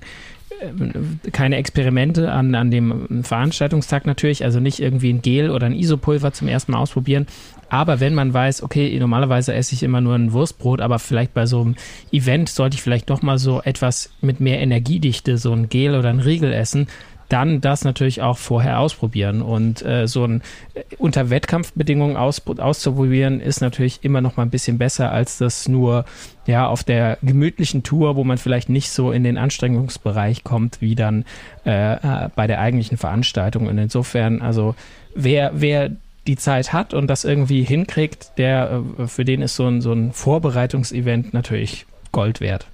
äh, 0.60 1.30
keine 1.30 1.56
Experimente 1.56 2.32
an, 2.32 2.54
an 2.54 2.70
dem 2.70 3.22
Veranstaltungstag 3.24 4.06
natürlich, 4.06 4.44
also 4.44 4.60
nicht 4.60 4.80
irgendwie 4.80 5.12
ein 5.12 5.22
Gel 5.22 5.50
oder 5.50 5.66
ein 5.66 5.74
Isopulver 5.74 6.32
zum 6.32 6.48
ersten 6.48 6.72
Mal 6.72 6.78
ausprobieren, 6.78 7.26
aber 7.72 8.00
wenn 8.00 8.12
man 8.12 8.34
weiß, 8.34 8.62
okay, 8.62 8.98
normalerweise 8.98 9.54
esse 9.54 9.74
ich 9.74 9.82
immer 9.82 10.02
nur 10.02 10.14
ein 10.14 10.34
Wurstbrot, 10.34 10.82
aber 10.82 10.98
vielleicht 10.98 11.32
bei 11.32 11.46
so 11.46 11.62
einem 11.62 11.76
Event 12.12 12.50
sollte 12.50 12.74
ich 12.74 12.82
vielleicht 12.82 13.08
doch 13.08 13.22
mal 13.22 13.38
so 13.38 13.62
etwas 13.62 14.10
mit 14.20 14.40
mehr 14.40 14.60
Energiedichte, 14.60 15.38
so 15.38 15.54
ein 15.54 15.70
Gel 15.70 15.94
oder 15.94 16.10
ein 16.10 16.20
Riegel 16.20 16.52
essen, 16.52 16.88
dann 17.30 17.62
das 17.62 17.82
natürlich 17.82 18.20
auch 18.20 18.36
vorher 18.36 18.78
ausprobieren. 18.78 19.40
Und 19.40 19.80
äh, 19.86 20.06
so 20.06 20.24
ein 20.24 20.42
äh, 20.74 20.82
unter 20.98 21.30
Wettkampfbedingungen 21.30 22.18
aus, 22.18 22.46
auszuprobieren, 22.46 23.40
ist 23.40 23.62
natürlich 23.62 24.00
immer 24.02 24.20
noch 24.20 24.36
mal 24.36 24.42
ein 24.42 24.50
bisschen 24.50 24.76
besser, 24.76 25.10
als 25.10 25.38
das 25.38 25.66
nur 25.66 26.04
ja 26.46 26.66
auf 26.66 26.84
der 26.84 27.16
gemütlichen 27.22 27.84
Tour, 27.84 28.16
wo 28.16 28.24
man 28.24 28.36
vielleicht 28.36 28.68
nicht 28.68 28.90
so 28.90 29.12
in 29.12 29.24
den 29.24 29.38
Anstrengungsbereich 29.38 30.44
kommt, 30.44 30.82
wie 30.82 30.94
dann 30.94 31.24
äh, 31.64 31.94
äh 31.94 32.28
bei 32.36 32.46
der 32.46 32.60
eigentlichen 32.60 32.98
Veranstaltung. 32.98 33.66
Und 33.66 33.78
insofern, 33.78 34.42
also 34.42 34.74
wer, 35.14 35.52
wer 35.54 35.92
die 36.26 36.36
Zeit 36.36 36.72
hat 36.72 36.94
und 36.94 37.08
das 37.08 37.24
irgendwie 37.24 37.62
hinkriegt, 37.62 38.32
der, 38.38 38.82
äh, 38.98 39.06
für 39.06 39.24
den 39.24 39.42
ist 39.42 39.56
so 39.56 39.66
ein, 39.66 39.80
so 39.80 39.92
ein 39.92 40.12
Vorbereitungsevent 40.12 41.34
natürlich 41.34 41.86
Gold 42.12 42.40
wert. 42.40 42.66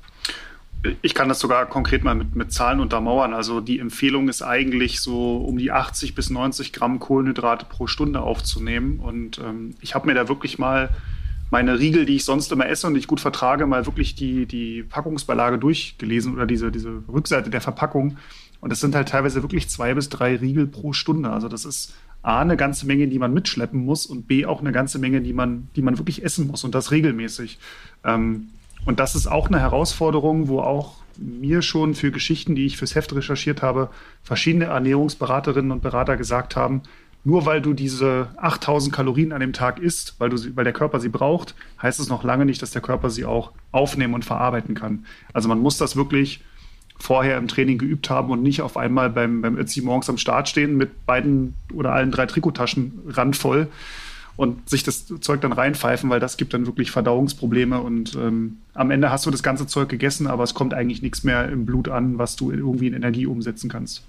Ich 1.03 1.15
kann 1.15 1.29
das 1.29 1.41
sogar 1.41 1.67
konkret 1.67 2.05
mal 2.05 2.15
mit, 2.15 2.37
mit 2.37 2.53
Zahlen 2.53 2.79
untermauern. 2.79 3.35
Also 3.35 3.61
die 3.61 3.81
Empfehlung 3.81 4.29
ist 4.29 4.43
eigentlich 4.43 5.01
so 5.01 5.39
um 5.39 5.59
die 5.59 5.73
80 5.73 6.15
bis 6.15 6.31
90 6.31 6.73
Gramm 6.73 7.01
Kohlenhydrate 7.01 7.67
pro 7.69 7.89
Stunde 7.89 8.21
aufzunehmen. 8.21 9.01
Und 9.01 9.39
ähm, 9.39 9.75
ich 9.81 9.95
habe 9.95 10.07
mir 10.07 10.15
da 10.15 10.29
wirklich 10.29 10.59
mal 10.59 10.91
meine 11.51 11.81
Riegel, 11.81 12.05
die 12.05 12.17
ich 12.17 12.25
sonst 12.25 12.53
immer 12.53 12.69
esse 12.69 12.87
und 12.87 12.95
die 12.95 13.01
ich 13.01 13.09
gut 13.09 13.21
vertrage, 13.21 13.67
mal 13.67 13.87
wirklich 13.87 14.15
die, 14.15 14.47
die 14.47 14.85
Packungsbeilage 14.85 15.59
durchgelesen 15.59 16.35
oder 16.35 16.47
diese, 16.47 16.71
diese 16.71 17.03
Rückseite 17.09 17.51
der 17.51 17.61
Verpackung. 17.61 18.19
Und 18.61 18.71
das 18.71 18.81
sind 18.81 18.95
halt 18.95 19.09
teilweise 19.09 19.43
wirklich 19.43 19.69
zwei 19.69 19.95
bis 19.95 20.09
drei 20.09 20.37
Riegel 20.37 20.67
pro 20.67 20.93
Stunde. 20.93 21.31
Also 21.31 21.49
das 21.49 21.65
ist 21.65 21.95
A, 22.23 22.41
eine 22.41 22.57
ganze 22.57 22.87
Menge, 22.87 23.09
die 23.09 23.19
man 23.19 23.33
mitschleppen 23.33 23.85
muss 23.85 24.07
und 24.07 24.27
B, 24.27 24.45
auch 24.45 24.61
eine 24.61 24.73
ganze 24.73 24.99
Menge, 24.99 25.21
die 25.21 25.33
man, 25.33 25.69
die 25.77 25.83
man 25.83 25.99
wirklich 25.99 26.25
essen 26.25 26.47
muss 26.47 26.65
und 26.65 26.75
das 26.75 26.91
regelmäßig. 26.91 27.59
Ähm, 28.05 28.49
und 28.85 29.01
das 29.01 29.15
ist 29.15 29.27
auch 29.27 29.49
eine 29.49 29.61
Herausforderung, 29.61 30.49
wo 30.49 30.61
auch 30.61 30.97
mir 31.17 31.63
schon 31.63 31.95
für 31.95 32.11
Geschichten, 32.11 32.55
die 32.55 32.67
ich 32.67 32.77
fürs 32.77 32.95
Heft 32.95 33.15
recherchiert 33.15 33.63
habe, 33.63 33.91
verschiedene 34.23 34.67
Ernährungsberaterinnen 34.67 35.73
und 35.73 35.83
Berater 35.83 36.17
gesagt 36.17 36.57
haben, 36.57 36.83
nur 37.25 37.45
weil 37.45 37.61
du 37.61 37.75
diese 37.75 38.29
8000 38.37 38.95
Kalorien 38.95 39.33
an 39.33 39.41
dem 39.41 39.53
Tag 39.53 39.81
isst, 39.81 40.15
weil, 40.19 40.31
du 40.31 40.37
sie, 40.37 40.57
weil 40.57 40.65
der 40.65 40.73
Körper 40.73 41.01
sie 41.01 41.09
braucht, 41.09 41.55
heißt 41.83 41.99
es 41.99 42.09
noch 42.09 42.23
lange 42.23 42.47
nicht, 42.47 42.63
dass 42.63 42.71
der 42.71 42.83
Körper 42.83 43.11
sie 43.11 43.25
auch 43.25 43.53
aufnehmen 43.73 44.15
und 44.15 44.25
verarbeiten 44.25 44.75
kann. 44.75 45.05
Also 45.33 45.49
man 45.49 45.59
muss 45.59 45.77
das 45.77 45.97
wirklich 45.97 46.43
vorher 46.99 47.39
im 47.39 47.49
Training 47.49 47.79
geübt 47.79 48.11
haben 48.11 48.31
und 48.31 48.43
nicht 48.43 48.61
auf 48.61 48.77
einmal 48.77 49.11
beim, 49.11 49.41
beim 49.43 49.57
Ötzi 49.57 49.83
morgens 49.83 50.11
am 50.11 50.19
Start 50.19 50.49
stehen 50.49 50.77
mit 50.77 51.07
beiden 51.07 51.55
oder 51.73 51.93
allen 51.93 52.11
drei 52.11 52.27
Trikottaschen 52.27 53.01
randvoll 53.09 53.69
und 54.37 54.69
sich 54.69 54.85
das 54.85 55.07
Zeug 55.21 55.41
dann 55.41 55.53
reinpfeifen, 55.53 56.11
weil 56.11 56.21
das 56.21 56.37
gibt 56.37 56.55
dann 56.55 56.67
wirklich 56.67 56.91
Verdauungsprobleme 56.91 57.81
und 57.81 58.15
ähm, 58.15 58.59
am 58.75 58.91
Ende 58.91 59.11
hast 59.11 59.27
du 59.27 59.31
das 59.31 59.43
ganze 59.43 59.67
Zeug 59.67 59.89
gegessen, 59.89 60.27
aber 60.27 60.45
es 60.45 60.55
kommt 60.55 60.75
eigentlich 60.75 61.03
nichts 61.03 61.25
mehr 61.25 61.49
im 61.49 61.67
Blut 61.67 61.89
an, 61.89 62.19
was 62.19 62.37
du 62.37 62.51
irgendwie 62.51 62.87
in 62.87 62.95
Energie 62.95 63.27
umsetzen 63.27 63.69
kannst. 63.69 64.03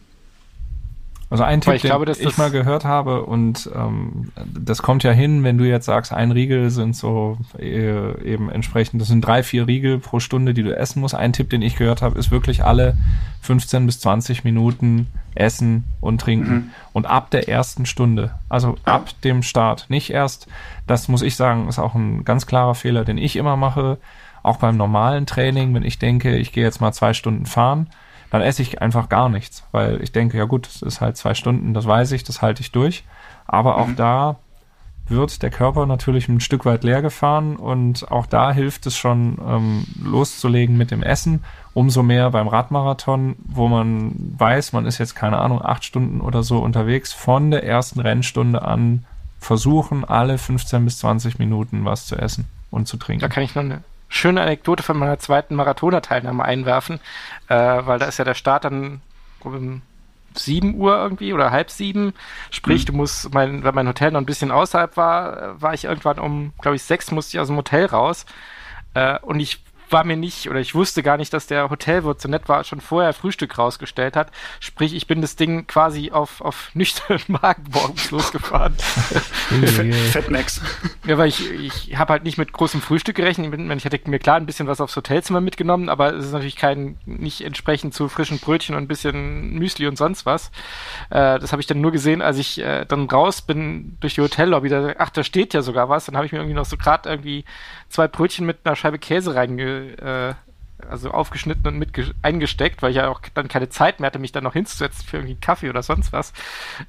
Also 1.31 1.43
ein 1.43 1.61
Tipp, 1.61 1.75
ich 1.75 1.83
den 1.83 1.89
glaube, 1.89 2.11
ich 2.11 2.37
mal 2.39 2.49
gehört 2.49 2.85
habe 2.85 3.23
und 3.23 3.69
ähm, 3.75 4.31
das 4.51 4.81
kommt 4.81 5.03
ja 5.03 5.11
hin, 5.11 5.43
wenn 5.43 5.59
du 5.59 5.63
jetzt 5.63 5.85
sagst, 5.85 6.11
ein 6.11 6.31
Riegel 6.31 6.71
sind 6.71 6.95
so 6.95 7.37
äh, 7.59 8.23
eben 8.23 8.49
entsprechend, 8.49 8.99
das 8.99 9.09
sind 9.09 9.21
drei, 9.21 9.43
vier 9.43 9.67
Riegel 9.67 9.99
pro 9.99 10.19
Stunde, 10.19 10.55
die 10.55 10.63
du 10.63 10.75
essen 10.75 11.01
musst. 11.01 11.13
Ein 11.13 11.31
Tipp, 11.31 11.51
den 11.51 11.61
ich 11.61 11.75
gehört 11.75 12.01
habe, 12.01 12.17
ist 12.17 12.31
wirklich 12.31 12.63
alle 12.63 12.97
15 13.41 13.85
bis 13.85 13.99
20 13.99 14.43
Minuten 14.43 15.05
essen 15.35 15.83
und 16.01 16.19
trinken 16.19 16.51
mhm. 16.51 16.69
und 16.93 17.05
ab 17.05 17.29
der 17.29 17.47
ersten 17.47 17.85
Stunde, 17.85 18.31
also 18.49 18.75
ab 18.83 19.09
dem 19.23 19.43
Start, 19.43 19.85
nicht 19.89 20.09
erst, 20.09 20.47
das 20.87 21.09
muss 21.09 21.21
ich 21.21 21.35
sagen, 21.35 21.67
ist 21.69 21.77
auch 21.77 21.93
ein 21.93 22.25
ganz 22.25 22.47
klarer 22.47 22.73
Fehler, 22.73 23.05
den 23.05 23.19
ich 23.19 23.35
immer 23.35 23.55
mache, 23.55 23.99
auch 24.41 24.57
beim 24.57 24.77
normalen 24.77 25.27
Training, 25.27 25.75
wenn 25.75 25.83
ich 25.83 25.99
denke, 25.99 26.37
ich 26.37 26.51
gehe 26.53 26.63
jetzt 26.63 26.81
mal 26.81 26.91
zwei 26.91 27.13
Stunden 27.13 27.45
fahren, 27.45 27.87
dann 28.31 28.41
esse 28.41 28.61
ich 28.61 28.81
einfach 28.81 29.09
gar 29.09 29.29
nichts, 29.29 29.63
weil 29.71 30.01
ich 30.01 30.11
denke, 30.11 30.37
ja 30.37 30.45
gut, 30.45 30.67
es 30.67 30.81
ist 30.81 31.01
halt 31.01 31.17
zwei 31.17 31.33
Stunden, 31.33 31.73
das 31.73 31.87
weiß 31.87 32.11
ich, 32.11 32.23
das 32.23 32.41
halte 32.41 32.61
ich 32.61 32.71
durch. 32.71 33.03
Aber 33.47 33.77
auch 33.77 33.87
mhm. 33.87 33.95
da 33.95 34.35
wird 35.07 35.41
der 35.41 35.49
Körper 35.49 35.87
natürlich 35.87 36.29
ein 36.29 36.39
Stück 36.39 36.65
weit 36.65 36.83
leer 36.83 37.01
gefahren 37.01 37.55
und 37.55 38.11
auch 38.11 38.27
da 38.27 38.51
hilft 38.51 38.85
es 38.85 38.95
schon 38.95 39.39
ähm, 39.45 39.87
loszulegen 40.03 40.77
mit 40.77 40.91
dem 40.91 41.01
Essen. 41.01 41.43
Umso 41.73 42.03
mehr 42.03 42.29
beim 42.31 42.47
Radmarathon, 42.47 43.35
wo 43.39 43.67
man 43.67 44.13
weiß, 44.37 44.73
man 44.73 44.85
ist 44.85 44.97
jetzt 44.97 45.15
keine 45.15 45.39
Ahnung 45.39 45.61
acht 45.63 45.83
Stunden 45.83 46.21
oder 46.21 46.43
so 46.43 46.59
unterwegs, 46.59 47.13
von 47.13 47.51
der 47.51 47.63
ersten 47.63 47.99
Rennstunde 47.99 48.61
an 48.61 49.05
versuchen, 49.39 50.05
alle 50.05 50.37
15 50.37 50.85
bis 50.85 50.99
20 50.99 51.39
Minuten 51.39 51.85
was 51.85 52.05
zu 52.05 52.15
essen 52.15 52.45
und 52.71 52.87
zu 52.87 52.97
trinken. 52.97 53.21
Da 53.21 53.29
kann 53.29 53.43
ich 53.43 53.55
noch 53.55 53.63
eine 53.63 53.81
schöne 54.09 54.41
Anekdote 54.41 54.83
von 54.83 54.97
meiner 54.97 55.19
zweiten 55.19 55.55
Marathoner-Teilnahme 55.55 56.43
einwerfen, 56.43 56.99
äh, 57.47 57.55
weil 57.55 57.99
da 57.99 58.07
ist 58.07 58.17
ja 58.17 58.25
der 58.25 58.33
Start 58.33 58.65
dann 58.65 59.01
um 59.41 59.81
7 60.33 60.75
Uhr 60.75 60.97
irgendwie 60.97 61.33
oder 61.33 61.51
halb 61.51 61.69
sieben. 61.69 62.13
Sprich, 62.51 62.83
mhm. 62.83 62.85
du 62.87 62.93
musst, 62.93 63.33
mein, 63.33 63.63
weil 63.63 63.71
mein 63.71 63.87
Hotel 63.87 64.11
noch 64.11 64.19
ein 64.19 64.25
bisschen 64.25 64.51
außerhalb 64.51 64.97
war, 64.97 65.61
war 65.61 65.73
ich 65.73 65.85
irgendwann 65.85 66.19
um, 66.19 66.53
glaube 66.61 66.75
ich, 66.75 66.83
sechs 66.83 67.11
musste 67.11 67.37
ich 67.37 67.41
aus 67.41 67.47
dem 67.47 67.57
Hotel 67.57 67.85
raus. 67.85 68.25
Äh, 68.93 69.19
und 69.19 69.39
ich 69.39 69.61
war 69.91 70.03
mir 70.03 70.17
nicht, 70.17 70.49
oder 70.49 70.59
ich 70.59 70.75
wusste 70.75 71.03
gar 71.03 71.17
nicht, 71.17 71.33
dass 71.33 71.47
der 71.47 71.69
Hotelwirt 71.69 72.21
so 72.21 72.29
nett 72.29 72.47
war, 72.47 72.63
schon 72.63 72.81
vorher 72.81 73.13
Frühstück 73.13 73.57
rausgestellt 73.57 74.15
hat. 74.15 74.31
Sprich, 74.59 74.93
ich 74.93 75.07
bin 75.07 75.21
das 75.21 75.35
Ding 75.35 75.67
quasi 75.67 76.11
auf, 76.11 76.41
auf 76.41 76.71
nüchternen 76.73 77.23
Magen 77.27 77.65
morgens 77.71 78.11
losgefahren. 78.11 78.75
Fettmax. 80.11 80.61
Ja, 81.05 81.17
weil 81.17 81.29
ich, 81.29 81.49
ich 81.51 81.97
habe 81.97 82.13
halt 82.13 82.23
nicht 82.23 82.37
mit 82.37 82.53
großem 82.53 82.81
Frühstück 82.81 83.15
gerechnet. 83.15 83.53
Ich 83.77 83.85
hätte 83.85 84.09
mir 84.09 84.19
klar 84.19 84.37
ein 84.37 84.45
bisschen 84.45 84.67
was 84.67 84.81
aufs 84.81 84.95
Hotelzimmer 84.95 85.41
mitgenommen, 85.41 85.89
aber 85.89 86.13
es 86.13 86.25
ist 86.25 86.31
natürlich 86.31 86.55
kein, 86.55 86.97
nicht 87.05 87.41
entsprechend 87.41 87.93
zu 87.93 88.09
frischen 88.09 88.39
Brötchen 88.39 88.75
und 88.75 88.83
ein 88.83 88.87
bisschen 88.87 89.53
Müsli 89.53 89.87
und 89.87 89.97
sonst 89.97 90.25
was. 90.25 90.51
Äh, 91.09 91.39
das 91.39 91.51
habe 91.51 91.61
ich 91.61 91.67
dann 91.67 91.81
nur 91.81 91.91
gesehen, 91.91 92.21
als 92.21 92.37
ich 92.37 92.59
äh, 92.59 92.85
dann 92.85 93.09
raus 93.09 93.41
bin 93.41 93.97
durch 93.99 94.15
die 94.15 94.21
Hotellobby. 94.21 94.69
Da, 94.69 94.93
ach, 94.97 95.09
da 95.09 95.23
steht 95.23 95.53
ja 95.53 95.61
sogar 95.61 95.89
was. 95.89 96.05
Dann 96.05 96.15
habe 96.15 96.25
ich 96.25 96.31
mir 96.31 96.39
irgendwie 96.39 96.55
noch 96.55 96.65
so 96.65 96.77
gerade 96.77 97.09
irgendwie 97.09 97.45
zwei 97.89 98.07
Brötchen 98.07 98.45
mit 98.45 98.59
einer 98.63 98.75
Scheibe 98.75 98.99
Käse 98.99 99.35
reinge, 99.35 99.97
äh, 99.97 100.33
also 100.87 101.11
aufgeschnitten 101.11 101.67
und 101.67 101.77
mit 101.77 101.91
eingesteckt, 102.21 102.81
weil 102.81 102.91
ich 102.91 102.97
ja 102.97 103.09
auch 103.09 103.21
dann 103.33 103.47
keine 103.47 103.69
Zeit 103.69 103.99
mehr 103.99 104.07
hatte, 104.07 104.19
mich 104.19 104.31
dann 104.31 104.43
noch 104.43 104.53
hinzusetzen 104.53 105.05
für 105.05 105.17
irgendwie 105.17 105.35
Kaffee 105.35 105.69
oder 105.69 105.83
sonst 105.83 106.13
was. 106.13 106.31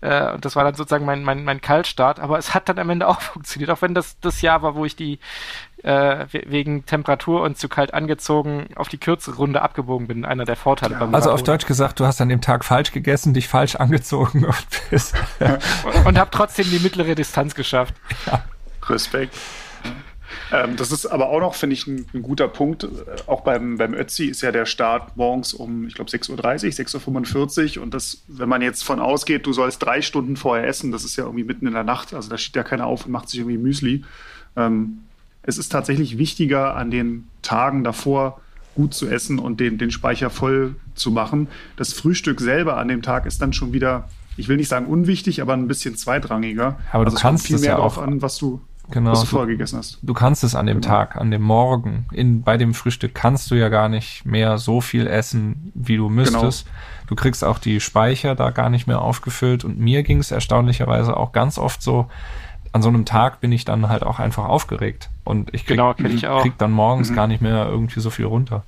Äh, 0.01 0.33
und 0.33 0.45
das 0.45 0.57
war 0.57 0.65
dann 0.65 0.75
sozusagen 0.75 1.05
mein, 1.05 1.25
mein, 1.25 1.45
mein 1.45 1.61
Kaltstart. 1.61 2.21
Aber 2.21 2.39
es 2.39 2.55
hat 2.55 2.69
dann 2.69 2.79
am 2.79 2.91
Ende 2.91 3.09
auch 3.09 3.21
funktioniert, 3.21 3.71
auch 3.71 3.83
wenn 3.83 3.95
das 3.95 4.19
das 4.21 4.43
Jahr 4.43 4.63
war, 4.63 4.75
wo 4.75 4.85
ich 4.85 4.97
die 4.97 5.19
äh, 5.83 6.27
wegen 6.31 6.85
Temperatur 6.87 7.43
und 7.43 7.59
zu 7.59 7.69
kalt 7.69 7.95
angezogen 7.95 8.69
auf 8.77 8.89
die 8.89 8.99
kürzere 8.99 9.37
Runde 9.37 9.63
abgebogen 9.63 10.07
bin. 10.07 10.25
Einer 10.25 10.45
der 10.45 10.57
Vorteile 10.57 10.93
ja. 10.93 11.01
beim 11.01 11.15
Also 11.15 11.33
auf 11.33 11.43
Deutsch 11.43 11.67
gesagt, 11.67 11.99
du 12.01 12.07
hast 12.07 12.21
an 12.21 12.29
dem 12.29 12.41
Tag 12.41 12.65
falsch 12.65 12.93
gegessen, 12.93 13.35
dich 13.35 13.49
falsch 13.49 13.77
angezogen 13.77 14.45
und 14.45 14.67
bist. 14.91 15.15
und, 15.85 15.95
und 16.07 16.19
hab 16.19 16.31
trotzdem 16.31 16.71
die 16.71 16.79
mittlere 16.79 17.15
Distanz 17.15 17.55
geschafft. 17.55 17.95
Ja. 18.27 18.45
Respekt. 18.89 19.35
Ähm, 20.53 20.77
das 20.77 20.93
ist 20.93 21.07
aber 21.07 21.29
auch 21.29 21.41
noch, 21.41 21.55
finde 21.55 21.75
ich, 21.75 21.87
ein, 21.87 22.07
ein, 22.13 22.23
guter 22.23 22.49
Punkt. 22.49 22.85
Äh, 22.85 22.89
auch 23.27 23.43
beim, 23.43 23.79
beim 23.79 23.95
Ötzi 23.95 24.27
ist 24.27 24.43
ja 24.43 24.53
der 24.53 24.67
Start 24.67 25.17
morgens 25.17 25.55
um, 25.55 25.87
ich 25.87 25.95
glaube, 25.95 26.11
6.30 26.11 26.31
Uhr, 26.31 27.11
6.45 27.11 27.77
Uhr. 27.77 27.83
Und 27.83 27.95
das, 27.95 28.23
wenn 28.29 28.49
man 28.49 28.63
jetzt 28.63 28.85
von 28.85 29.01
ausgeht, 29.01 29.47
du 29.47 29.53
sollst 29.53 29.83
drei 29.83 30.03
Stunden 30.03 30.37
vorher 30.37 30.67
essen, 30.67 30.93
das 30.93 31.05
ist 31.05 31.17
ja 31.17 31.25
irgendwie 31.25 31.45
mitten 31.45 31.67
in 31.67 31.75
der 31.75 31.85
Nacht. 31.85 32.15
Also 32.15 32.31
da 32.31 32.39
steht 32.39 32.57
ja 32.57 32.63
keiner 32.63 32.87
auf 32.87 33.07
und 33.07 33.13
macht 33.13 33.29
sich 33.29 33.41
irgendwie 33.41 33.59
Müsli. 33.59 34.05
Ähm, 34.57 35.01
es 35.43 35.59
ist 35.59 35.71
tatsächlich 35.71 36.19
wichtiger, 36.19 36.77
an 36.77 36.91
den 36.91 37.29
Tagen 37.43 37.85
davor 37.85 38.41
gut 38.75 38.95
zu 38.95 39.09
essen 39.09 39.39
und 39.39 39.61
den, 39.61 39.79
den 39.79 39.91
Speicher 39.91 40.31
voll 40.31 40.77
zu 40.95 41.11
machen. 41.11 41.49
Das 41.77 41.93
Frühstück 41.93 42.41
selber 42.41 42.77
an 42.77 42.89
dem 42.89 43.03
Tag 43.03 43.27
ist 43.27 43.43
dann 43.43 43.53
schon 43.53 43.73
wieder, 43.73 44.09
ich 44.37 44.49
will 44.49 44.57
nicht 44.57 44.69
sagen 44.69 44.87
unwichtig, 44.87 45.43
aber 45.43 45.55
ein 45.55 45.69
bisschen 45.69 45.97
zweitrangiger. 45.97 46.79
Aber 46.93 47.05
also 47.05 47.17
du 47.17 47.23
kannst 47.23 47.47
viel 47.47 47.59
mehr 47.59 47.71
ja 47.71 47.79
auch 47.79 47.99
an, 47.99 48.23
was 48.23 48.39
du 48.39 48.61
genau, 48.91 49.13
was 49.13 49.21
du 49.21 49.27
vorher 49.27 49.49
gegessen 49.49 49.79
hast. 49.79 49.99
Du 50.03 50.15
kannst 50.15 50.45
es 50.45 50.55
an 50.55 50.67
dem 50.67 50.81
genau. 50.81 50.95
Tag, 50.95 51.17
an 51.17 51.31
dem 51.31 51.43
Morgen, 51.43 52.07
in, 52.13 52.43
bei 52.43 52.57
dem 52.57 52.75
Frühstück 52.75 53.15
kannst 53.15 53.51
du 53.51 53.55
ja 53.55 53.69
gar 53.69 53.89
nicht 53.89 54.25
mehr 54.25 54.59
so 54.59 54.81
viel 54.81 55.07
essen, 55.07 55.73
wie 55.75 55.97
du 55.97 56.09
müsstest. 56.09 56.67
Genau. 56.67 56.77
Du 57.09 57.15
kriegst 57.17 57.45
auch 57.45 57.59
die 57.59 57.81
Speicher 57.81 58.35
da 58.35 58.51
gar 58.51 58.71
nicht 58.71 58.87
mehr 58.87 59.03
aufgefüllt 59.03 59.65
und 59.65 59.79
mir 59.79 60.03
ging 60.03 60.19
es 60.19 60.31
erstaunlicherweise 60.31 61.17
auch 61.17 61.33
ganz 61.33 61.59
oft 61.59 61.83
so, 61.83 62.09
an 62.73 62.83
so 62.83 62.89
einem 62.89 63.05
Tag 63.05 63.41
bin 63.41 63.51
ich 63.51 63.65
dann 63.65 63.89
halt 63.89 64.05
auch 64.05 64.21
einfach 64.21 64.45
aufgeregt 64.45 65.11
und 65.25 65.53
ich 65.53 65.67
krieg, 65.67 65.77
genau, 65.77 65.95
ich 65.99 66.23
krieg 66.23 66.57
dann 66.59 66.71
morgens 66.71 67.11
mhm. 67.11 67.15
gar 67.17 67.27
nicht 67.27 67.43
mehr 67.43 67.67
irgendwie 67.67 68.01
so 68.01 68.11
viel 68.11 68.27
runter. 68.27 68.63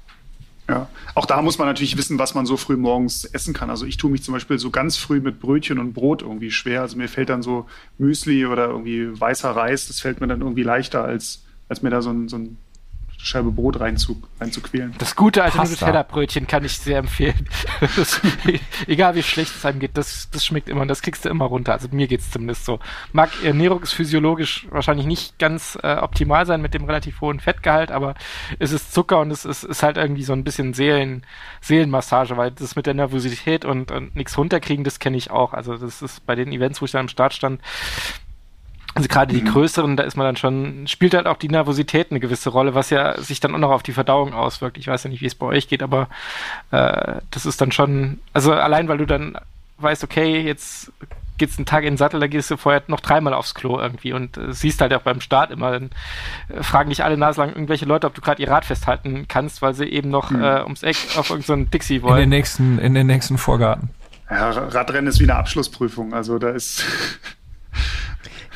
Ja, 0.69 0.89
auch 1.15 1.27
da 1.27 1.43
muss 1.43 1.59
man 1.59 1.67
natürlich 1.67 1.97
wissen, 1.99 2.19
was 2.19 2.35
man 2.35 2.47
so 2.47 2.57
früh 2.57 2.77
morgens 2.77 3.25
essen 3.25 3.53
kann. 3.53 3.69
Also 3.69 3.85
ich 3.85 3.97
tue 3.97 4.11
mich 4.11 4.23
zum 4.23 4.33
Beispiel 4.33 4.59
so 4.59 4.71
ganz 4.71 4.97
früh 4.97 5.21
mit 5.21 5.41
Brötchen 5.41 5.79
und 5.79 5.93
Brot 5.93 6.23
irgendwie 6.23 6.51
schwer. 6.51 6.83
Also 6.83 6.97
mir 6.97 7.09
fällt 7.09 7.31
dann 7.31 7.43
so 7.43 7.67
Müsli 7.99 8.47
oder 8.47 8.69
irgendwie 8.69 9.09
weißer 9.21 9.51
Reis, 9.51 9.89
das 9.89 10.01
fällt 10.01 10.21
mir 10.21 10.29
dann 10.29 10.41
irgendwie 10.41 10.63
leichter, 10.63 11.05
als, 11.05 11.43
als 11.69 11.83
mir 11.83 11.91
da 11.91 12.01
so 12.01 12.11
ein, 12.11 12.29
so 12.29 12.37
ein 12.37 12.57
Scheibe 13.25 13.53
Brot 13.53 13.79
reinzu, 13.79 14.21
reinzuquälen. 14.41 14.95
Das 14.99 15.15
gute 15.15 15.45
alte 15.45 15.59
Nutella-Brötchen 15.59 16.49
kann 16.49 16.65
ich 16.65 16.77
sehr 16.79 16.99
empfehlen. 16.99 17.47
Das, 17.97 18.21
egal 18.87 19.15
wie 19.17 19.23
schlecht 19.23 19.55
es 19.57 19.65
einem 19.65 19.79
geht, 19.79 19.97
das, 19.97 20.31
das 20.31 20.45
schmeckt 20.47 20.69
immer 20.69 20.83
und 20.83 20.89
das 20.89 21.03
kriegst 21.03 21.25
du 21.25 21.29
immer 21.29 21.45
runter. 21.45 21.73
Also 21.73 21.89
mir 21.91 22.07
geht 22.07 22.21
es 22.21 22.31
zumindest 22.31 22.65
so. 22.65 22.79
Mag 23.13 23.31
ernährungsphysiologisch 23.43 24.67
wahrscheinlich 24.71 25.07
nicht 25.07 25.39
ganz 25.39 25.77
äh, 25.83 25.97
optimal 25.97 26.47
sein 26.47 26.63
mit 26.63 26.75
dem 26.75 26.85
relativ 26.85 27.21
hohen 27.21 27.41
Fettgehalt, 27.41 27.91
aber 27.91 28.15
es 28.59 28.73
ist 28.73 28.93
Zucker 28.93 29.21
und 29.21 29.31
es 29.31 29.45
ist, 29.45 29.65
ist 29.65 29.83
halt 29.83 29.97
irgendwie 29.97 30.23
so 30.23 30.33
ein 30.33 30.45
bisschen 30.45 30.75
Seelen, 30.75 31.27
Seelenmassage, 31.61 32.37
weil 32.37 32.51
das 32.53 32.77
mit 32.77 32.87
der 32.87 32.95
Nervosität 32.95 33.65
und, 33.65 33.91
und 33.91 34.17
nichts 34.17 34.39
runterkriegen, 34.39 34.85
das 34.85 34.99
kenne 34.99 35.17
ich 35.17 35.31
auch. 35.31 35.53
Also 35.53 35.77
das 35.77 36.03
ist 36.03 36.25
bei 36.25 36.35
den 36.35 36.53
Events, 36.53 36.81
wo 36.81 36.87
ich 36.87 36.93
dann 36.93 37.03
am 37.03 37.09
Start 37.09 37.35
stand, 37.35 37.61
also 38.95 39.09
gerade 39.09 39.35
die 39.35 39.43
mhm. 39.43 39.49
größeren, 39.49 39.97
da 39.97 40.03
ist 40.03 40.17
man 40.17 40.27
dann 40.27 40.37
schon, 40.37 40.87
spielt 40.87 41.15
halt 41.15 41.27
auch 41.27 41.39
die 41.39 41.49
Nervosität 41.49 42.11
eine 42.11 42.21
gewisse 42.21 42.51
Rolle, 42.51 42.75
was 42.75 42.91
ja 42.91 43.21
sich 43.21 43.41
dann 43.41 43.55
auch 43.55 43.59
noch 43.59 43.71
auf 43.71 43.83
die 43.83 43.93
Verdauung 43.93 44.35
auswirkt. 44.35 44.77
Ich 44.77 44.87
weiß 44.87 45.05
ja 45.05 45.11
nicht, 45.11 45.23
wie 45.23 45.27
es 45.27 45.35
bei 45.35 45.47
euch 45.47 45.69
geht, 45.69 45.83
aber 45.83 46.09
äh, 46.71 47.21
das 47.31 47.47
ist 47.47 47.61
dann 47.61 47.73
schon, 47.73 48.21
also 48.33 48.53
allein 48.53 48.89
weil 48.89 48.99
du 48.99 49.07
dann 49.07 49.39
weißt, 49.79 50.05
okay, 50.05 50.41
jetzt 50.41 50.93
geht's 51.39 51.59
einen 51.59 51.67
Tag 51.67 51.85
in 51.85 51.93
den 51.93 51.97
Sattel, 51.97 52.21
da 52.21 52.27
gehst 52.27 52.51
du 52.51 52.57
vorher 52.57 52.83
noch 52.87 53.01
dreimal 53.01 53.35
aufs 53.35 53.55
Klo 53.55 53.81
irgendwie 53.81 54.13
und 54.13 54.37
äh, 54.37 54.53
siehst 54.53 54.81
halt 54.81 54.93
auch 54.93 55.03
beim 55.03 55.21
Start 55.21 55.51
immer, 55.51 55.73
dann 55.73 55.91
äh, 56.49 56.63
fragen 56.63 56.91
dich 56.91 57.03
alle 57.03 57.17
naslang 57.17 57.49
irgendwelche 57.49 57.87
Leute, 57.87 58.07
ob 58.07 58.15
du 58.15 58.21
gerade 58.21 58.41
ihr 58.43 58.51
Rad 58.51 58.65
festhalten 58.65 59.27
kannst, 59.27 59.63
weil 59.63 59.75
sie 59.75 59.87
eben 59.87 60.11
noch 60.11 60.31
mhm. 60.31 60.43
äh, 60.43 60.63
ums 60.63 60.83
Eck 60.83 60.97
auf 61.17 61.31
irgendeinen 61.31 61.65
so 61.65 61.71
Dixie 61.71 62.03
wollen. 62.03 62.17
In 62.17 62.21
den 62.21 62.29
nächsten, 62.31 62.79
in 62.79 62.95
den 62.95 63.07
nächsten 63.07 63.39
Vorgarten. 63.39 63.91
Ja, 64.31 64.51
Radrennen 64.51 65.09
ist 65.09 65.19
wie 65.19 65.25
eine 65.25 65.35
Abschlussprüfung, 65.35 66.15
also 66.15 66.39
da 66.39 66.51
ist 66.51 66.85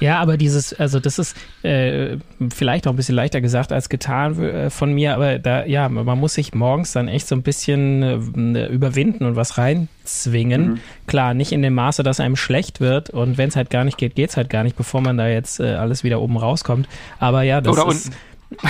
Ja, 0.01 0.21
aber 0.21 0.37
dieses, 0.37 0.73
also 0.75 1.01
das 1.01 1.19
ist 1.19 1.37
äh, 1.63 2.19
vielleicht 2.55 2.87
auch 2.87 2.93
ein 2.93 2.97
bisschen 2.97 3.15
leichter 3.15 3.41
gesagt 3.41 3.73
als 3.73 3.89
getan 3.89 4.43
äh, 4.43 4.71
von 4.71 4.93
mir, 4.93 5.15
aber 5.15 5.39
da, 5.39 5.65
ja, 5.65 5.89
man 5.89 6.19
muss 6.19 6.35
sich 6.35 6.55
morgens 6.55 6.93
dann 6.93 7.09
echt 7.09 7.27
so 7.27 7.35
ein 7.35 7.43
bisschen 7.43 8.03
äh, 8.03 8.67
überwinden 8.67 9.25
und 9.25 9.37
was 9.37 9.59
reinzwingen. 9.59 10.69
Mhm. 10.69 10.81
Klar, 11.07 11.35
nicht 11.35 11.53
in 11.53 11.63
dem 11.63 11.75
Maße, 11.75 12.03
dass 12.03 12.21
einem 12.21 12.37
schlecht 12.37 12.81
wird 12.81 13.11
und 13.11 13.39
wenn 13.39 13.49
es 13.49 13.57
halt 13.57 13.71
gar 13.71 13.85
nicht 13.85 13.99
geht, 13.99 14.15
geht 14.15 14.31
es 14.31 14.37
halt 14.37 14.51
gar 14.51 14.65
nicht, 14.65 14.77
bevor 14.77 15.01
man 15.01 15.17
da 15.17 15.29
jetzt 15.29 15.61
äh, 15.61 15.75
alles 15.75 16.05
wieder 16.05 16.21
oben 16.21 16.37
rauskommt. 16.37 16.89
Aber 17.19 17.43
ja, 17.43 17.61
das 17.61 17.73
Oder 17.73 17.91
ist. 17.91 18.13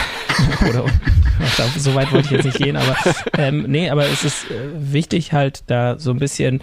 Oder 0.68 0.84
so 1.76 1.94
weit 1.94 2.10
wollte 2.12 2.26
ich 2.26 2.30
jetzt 2.30 2.44
nicht 2.44 2.58
gehen, 2.58 2.76
aber 2.76 2.96
ähm, 3.36 3.66
nee, 3.68 3.90
aber 3.90 4.06
es 4.06 4.24
ist 4.24 4.50
äh, 4.50 4.54
wichtig 4.74 5.34
halt 5.34 5.64
da 5.66 5.98
so 5.98 6.10
ein 6.12 6.18
bisschen 6.18 6.62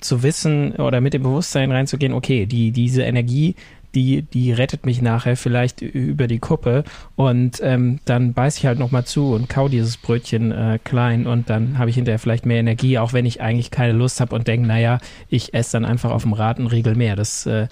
zu 0.00 0.22
wissen 0.22 0.72
oder 0.76 1.00
mit 1.00 1.14
dem 1.14 1.22
Bewusstsein 1.22 1.72
reinzugehen, 1.72 2.12
okay, 2.12 2.46
die, 2.46 2.70
diese 2.70 3.02
Energie, 3.02 3.54
die, 3.94 4.22
die 4.22 4.52
rettet 4.52 4.84
mich 4.84 5.00
nachher 5.00 5.36
vielleicht 5.36 5.80
über 5.80 6.26
die 6.26 6.38
Kuppe 6.38 6.84
und 7.16 7.60
ähm, 7.62 8.00
dann 8.04 8.34
beiß 8.34 8.58
ich 8.58 8.66
halt 8.66 8.78
nochmal 8.78 9.04
zu 9.04 9.32
und 9.32 9.48
kau 9.48 9.68
dieses 9.68 9.96
Brötchen 9.96 10.52
äh, 10.52 10.78
klein 10.82 11.26
und 11.26 11.48
dann 11.48 11.78
habe 11.78 11.90
ich 11.90 11.96
hinterher 11.96 12.18
vielleicht 12.18 12.46
mehr 12.46 12.60
Energie, 12.60 12.98
auch 12.98 13.12
wenn 13.12 13.26
ich 13.26 13.40
eigentlich 13.40 13.70
keine 13.70 13.92
Lust 13.92 14.20
habe 14.20 14.34
und 14.34 14.46
denke, 14.46 14.66
naja, 14.66 14.98
ich 15.28 15.54
esse 15.54 15.72
dann 15.72 15.84
einfach 15.84 16.10
auf 16.10 16.22
dem 16.22 16.32
Rad 16.32 16.58
einen 16.58 16.66
Riegel 16.66 16.94
mehr. 16.94 17.16
Das 17.16 17.46
äh, 17.46 17.68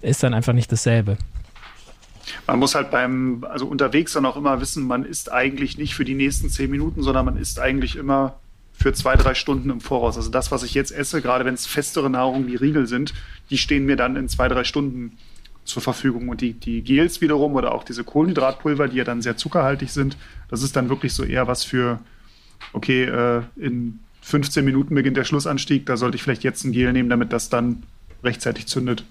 ist 0.00 0.22
dann 0.22 0.34
einfach 0.34 0.54
nicht 0.54 0.72
dasselbe. 0.72 1.18
Man 2.46 2.58
muss 2.58 2.74
halt 2.74 2.90
beim, 2.90 3.44
also 3.48 3.66
unterwegs 3.66 4.12
dann 4.12 4.26
auch 4.26 4.36
immer 4.36 4.60
wissen, 4.60 4.86
man 4.86 5.04
isst 5.04 5.32
eigentlich 5.32 5.78
nicht 5.78 5.94
für 5.94 6.04
die 6.04 6.14
nächsten 6.14 6.48
zehn 6.48 6.70
Minuten, 6.70 7.02
sondern 7.02 7.24
man 7.24 7.36
isst 7.36 7.58
eigentlich 7.58 7.96
immer 7.96 8.36
für 8.72 8.92
zwei, 8.94 9.14
drei 9.16 9.34
Stunden 9.34 9.68
im 9.68 9.80
Voraus. 9.80 10.16
Also 10.16 10.30
das, 10.30 10.50
was 10.50 10.62
ich 10.62 10.72
jetzt 10.72 10.90
esse, 10.90 11.20
gerade 11.20 11.44
wenn 11.44 11.54
es 11.54 11.66
festere 11.66 12.08
Nahrung 12.08 12.46
wie 12.46 12.56
Riegel 12.56 12.86
sind, 12.86 13.12
die 13.50 13.58
stehen 13.58 13.84
mir 13.84 13.96
dann 13.96 14.16
in 14.16 14.28
zwei, 14.28 14.48
drei 14.48 14.64
Stunden 14.64 15.18
zur 15.70 15.82
Verfügung. 15.82 16.28
Und 16.28 16.40
die, 16.40 16.52
die 16.52 16.82
Gels 16.82 17.20
wiederum 17.20 17.54
oder 17.54 17.72
auch 17.72 17.84
diese 17.84 18.04
Kohlenhydratpulver, 18.04 18.88
die 18.88 18.98
ja 18.98 19.04
dann 19.04 19.22
sehr 19.22 19.36
zuckerhaltig 19.36 19.90
sind, 19.90 20.16
das 20.48 20.62
ist 20.62 20.76
dann 20.76 20.88
wirklich 20.88 21.14
so 21.14 21.24
eher 21.24 21.46
was 21.46 21.64
für, 21.64 22.00
okay, 22.72 23.04
äh, 23.04 23.42
in 23.56 24.00
15 24.22 24.64
Minuten 24.64 24.94
beginnt 24.94 25.16
der 25.16 25.24
Schlussanstieg, 25.24 25.86
da 25.86 25.96
sollte 25.96 26.16
ich 26.16 26.22
vielleicht 26.22 26.44
jetzt 26.44 26.64
ein 26.64 26.72
Gel 26.72 26.92
nehmen, 26.92 27.08
damit 27.08 27.32
das 27.32 27.48
dann 27.48 27.82
rechtzeitig 28.22 28.66
zündet. 28.66 29.04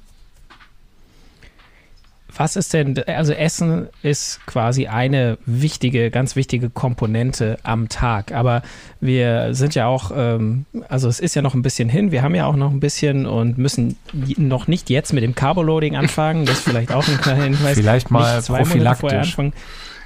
Was 2.40 2.56
ist 2.56 2.74
denn, 2.74 2.98
also 3.06 3.34
Essen 3.34 3.90
ist 4.02 4.40
quasi 4.46 4.88
eine 4.88 5.38
wichtige, 5.46 6.10
ganz 6.10 6.38
wichtige 6.38 6.70
Komponente 6.70 7.58
am 7.64 7.90
Tag. 7.90 8.32
Aber 8.32 8.62
wir 9.02 9.54
sind 9.54 9.76
ja 9.76 9.88
auch, 9.88 10.12
ähm, 10.16 10.64
also 10.88 11.10
es 11.10 11.20
ist 11.20 11.36
ja 11.36 11.42
noch 11.42 11.54
ein 11.54 11.64
bisschen 11.64 11.90
hin. 11.90 12.14
Wir 12.14 12.22
haben 12.24 12.36
ja 12.36 12.46
auch 12.46 12.56
noch 12.56 12.72
ein 12.72 12.80
bisschen 12.80 13.26
und 13.26 13.58
müssen 13.58 13.98
noch 14.38 14.68
nicht 14.68 14.90
jetzt 14.90 15.12
mit 15.12 15.22
dem 15.22 15.36
Carboloading 15.36 15.98
anfangen. 15.98 16.46
Das 16.46 16.60
ist 16.60 16.64
vielleicht 16.64 16.94
auch 16.94 17.06
ein 17.06 17.18
kleiner 17.18 17.44
Hinweis. 17.44 17.78
Vielleicht 17.78 18.10
mal 18.10 18.42
zwei 18.42 18.60
prophylaktisch. 18.60 19.36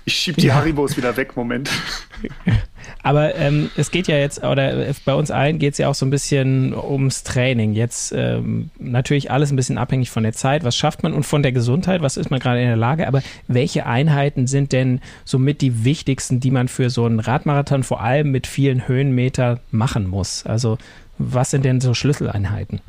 Ich 0.06 0.16
schieb 0.16 0.36
die 0.36 0.48
ja. 0.48 0.56
Haribos 0.56 0.98
wieder 0.98 1.16
weg, 1.16 1.36
Moment. 1.36 1.70
Aber 3.04 3.36
ähm, 3.36 3.70
es 3.78 3.92
geht 3.92 4.08
ja 4.08 4.18
jetzt, 4.18 4.44
oder 4.44 4.88
äh, 4.90 4.94
bei 5.06 5.14
uns 5.14 5.32
allen 5.32 5.60
geht 5.60 5.74
es 5.74 5.78
ja 5.78 5.90
auch 5.90 5.96
so 5.96 6.06
ein 6.06 6.10
bisschen 6.10 6.74
ums 6.74 7.24
Training. 7.24 7.74
Jetzt 7.74 8.14
ähm, 8.16 8.70
natürlich 8.80 9.32
alles 9.32 9.52
ein 9.52 9.56
bisschen 9.56 9.78
abhängig 9.78 10.10
von 10.10 10.24
der 10.24 10.34
Zeit. 10.34 10.64
Was 10.64 10.76
schafft 10.76 11.04
man 11.04 11.14
und 11.14 11.24
von 11.24 11.44
der 11.44 11.52
Gesundheit? 11.52 12.02
Was 12.02 12.18
ist 12.18 12.32
man 12.32 12.40
gerade 12.40 12.62
in 12.62 12.68
der 12.68 12.76
Lage? 12.76 13.08
Aber 13.08 13.22
welche 13.48 13.86
Einheiten 13.86 14.48
sind 14.48 14.74
denn 14.74 15.00
somit 15.24 15.62
die 15.62 15.86
wichtigsten, 15.86 16.40
die 16.40 16.52
man 16.52 16.68
für 16.68 16.90
so 16.90 17.06
einen 17.06 17.20
Radmarathon 17.20 17.84
vor 17.84 18.02
allem 18.02 18.32
mit 18.32 18.48
vielen 18.48 18.88
Höhenmeter 18.88 19.60
machen 19.72 20.08
muss? 20.08 20.46
Also 20.46 20.78
was 21.18 21.52
sind 21.52 21.64
denn 21.64 21.80
so 21.80 21.94
Schlüsseleinheiten? 21.94 22.82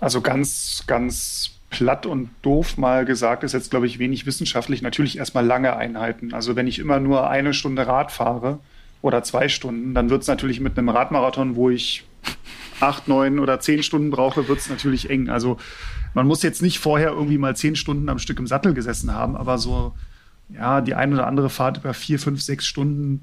Also 0.00 0.20
ganz, 0.20 0.84
ganz 0.86 1.55
platt 1.76 2.06
und 2.06 2.30
doof 2.40 2.78
mal 2.78 3.04
gesagt, 3.04 3.44
ist 3.44 3.52
jetzt, 3.52 3.70
glaube 3.70 3.86
ich, 3.86 3.98
wenig 3.98 4.24
wissenschaftlich. 4.24 4.80
Natürlich 4.80 5.18
erstmal 5.18 5.44
lange 5.44 5.76
Einheiten. 5.76 6.32
Also 6.32 6.56
wenn 6.56 6.66
ich 6.66 6.78
immer 6.78 7.00
nur 7.00 7.28
eine 7.28 7.52
Stunde 7.52 7.86
Rad 7.86 8.10
fahre 8.10 8.60
oder 9.02 9.22
zwei 9.22 9.50
Stunden, 9.50 9.92
dann 9.92 10.08
wird 10.08 10.22
es 10.22 10.28
natürlich 10.28 10.58
mit 10.58 10.78
einem 10.78 10.88
Radmarathon, 10.88 11.54
wo 11.54 11.68
ich 11.68 12.04
acht, 12.80 13.08
neun 13.08 13.38
oder 13.38 13.60
zehn 13.60 13.82
Stunden 13.82 14.10
brauche, 14.10 14.48
wird 14.48 14.58
es 14.58 14.70
natürlich 14.70 15.10
eng. 15.10 15.28
Also 15.28 15.58
man 16.14 16.26
muss 16.26 16.42
jetzt 16.42 16.62
nicht 16.62 16.78
vorher 16.78 17.10
irgendwie 17.10 17.36
mal 17.36 17.54
zehn 17.54 17.76
Stunden 17.76 18.08
am 18.08 18.18
Stück 18.18 18.38
im 18.38 18.46
Sattel 18.46 18.72
gesessen 18.72 19.12
haben, 19.12 19.36
aber 19.36 19.58
so, 19.58 19.92
ja, 20.48 20.80
die 20.80 20.94
eine 20.94 21.14
oder 21.14 21.26
andere 21.26 21.50
Fahrt 21.50 21.76
über 21.76 21.92
vier, 21.92 22.18
fünf, 22.18 22.40
sechs 22.40 22.64
Stunden 22.64 23.20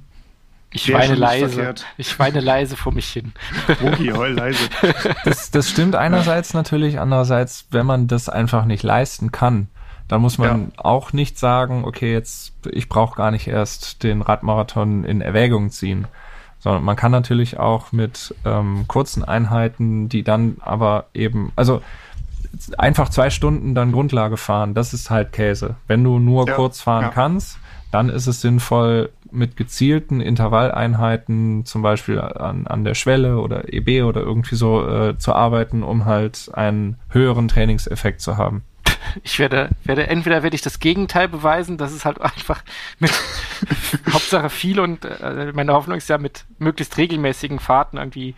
ich 0.74 0.94
weine 0.94 1.16
leise. 1.16 1.50
Verkehrt. 1.50 1.86
Ich 1.98 2.18
weine 2.20 2.40
leise 2.40 2.76
vor 2.76 2.94
mich 2.94 3.10
hin. 3.10 3.34
Rogi, 3.82 4.10
heul 4.10 4.32
leise. 4.32 4.70
Das, 5.24 5.52
das 5.52 5.70
stimmt 5.70 5.96
einerseits 5.96 6.54
natürlich, 6.54 7.00
andererseits, 7.00 7.68
wenn 7.72 7.86
man 7.86 8.08
das 8.08 8.30
einfach 8.30 8.66
nicht 8.66 8.84
leisten 8.84 9.32
kann, 9.32 9.68
dann 10.08 10.22
muss 10.22 10.38
man 10.38 10.72
ja. 10.76 10.84
auch 10.84 11.14
nicht 11.14 11.40
sagen, 11.40 11.86
okay, 11.86 12.12
jetzt 12.12 12.54
ich 12.72 12.90
brauche 12.90 13.16
gar 13.16 13.32
nicht 13.32 13.48
erst 13.48 14.04
den 14.04 14.22
Radmarathon 14.22 15.06
in 15.06 15.22
Erwägung 15.22 15.70
ziehen, 15.70 16.08
sondern 16.60 16.84
man 16.84 16.96
kann 16.96 17.12
natürlich 17.12 17.60
auch 17.60 17.92
mit 17.92 18.34
ähm, 18.46 18.86
kurzen 18.88 19.24
Einheiten, 19.24 20.10
die 20.10 20.24
dann 20.24 20.58
aber 20.62 21.06
eben, 21.14 21.52
also 21.56 21.82
einfach 22.78 23.10
zwei 23.10 23.30
Stunden 23.30 23.76
dann 23.76 23.92
Grundlage 23.92 24.38
fahren, 24.38 24.74
das 24.74 24.94
ist 24.94 25.10
halt 25.10 25.34
Käse. 25.34 25.76
Wenn 25.88 26.04
du 26.04 26.20
nur 26.20 26.48
ja. 26.48 26.54
kurz 26.54 26.82
fahren 26.82 27.06
ja. 27.06 27.10
kannst, 27.10 27.58
dann 27.92 28.10
ist 28.10 28.28
es 28.28 28.42
sinnvoll, 28.42 29.10
mit 29.34 29.58
gezielten 29.58 30.22
Intervalleinheiten, 30.22 31.66
zum 31.66 31.82
Beispiel 31.82 32.20
an, 32.20 32.68
an 32.68 32.84
der 32.84 32.94
Schwelle 32.94 33.40
oder 33.40 33.74
EB 33.74 34.04
oder 34.04 34.22
irgendwie 34.22 34.56
so 34.56 34.88
äh, 34.88 35.18
zu 35.18 35.34
arbeiten, 35.34 35.84
um 35.84 36.06
halt 36.06 36.50
einen 36.54 36.98
höheren 37.10 37.48
Trainingseffekt 37.48 38.22
zu 38.22 38.38
haben. 38.38 38.64
Ich 39.22 39.38
werde, 39.38 39.70
werde, 39.84 40.08
entweder 40.08 40.44
werde 40.44 40.56
ich 40.56 40.62
das 40.62 40.80
Gegenteil 40.80 41.28
beweisen, 41.28 41.78
dass 41.78 41.92
es 41.92 42.06
halt 42.06 42.22
einfach 42.22 42.64
mit 43.00 43.12
Hauptsache 44.14 44.50
viel 44.50 44.80
und 44.80 45.04
äh, 45.04 45.52
meine 45.54 45.74
Hoffnung 45.74 45.98
ist 45.98 46.10
ja 46.10 46.18
mit 46.18 46.46
möglichst 46.58 46.98
regelmäßigen 46.98 47.60
Fahrten 47.60 47.98
irgendwie 47.98 48.34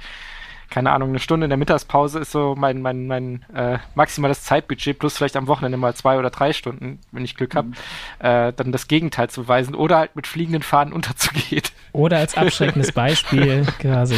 keine 0.70 0.92
Ahnung, 0.92 1.10
eine 1.10 1.20
Stunde 1.20 1.46
in 1.46 1.50
der 1.50 1.58
Mittagspause 1.58 2.20
ist 2.20 2.32
so 2.32 2.56
mein, 2.58 2.82
mein, 2.82 3.08
mein 3.08 3.46
äh, 3.54 3.78
maximales 3.96 4.44
Zeitbudget, 4.44 5.00
plus 5.00 5.18
vielleicht 5.18 5.36
am 5.36 5.48
Wochenende 5.48 5.78
mal 5.78 5.94
zwei 5.96 6.18
oder 6.18 6.30
drei 6.30 6.54
Stunden, 6.54 7.00
wenn 7.12 7.24
ich 7.24 7.36
Glück 7.36 7.56
habe, 7.56 7.70
mhm. 7.70 7.74
äh, 8.20 8.54
dann 8.54 8.72
das 8.72 8.88
Gegenteil 8.88 9.30
zu 9.30 9.44
beweisen 9.44 9.76
oder 9.76 9.98
halt 9.98 10.16
mit 10.16 10.28
fliegenden 10.28 10.64
Fahnen 10.64 10.94
unterzugehen. 10.94 11.64
Oder 11.92 12.18
als 12.18 12.36
abschreckendes 12.36 12.92
Beispiel 12.94 13.66
quasi. 13.80 14.18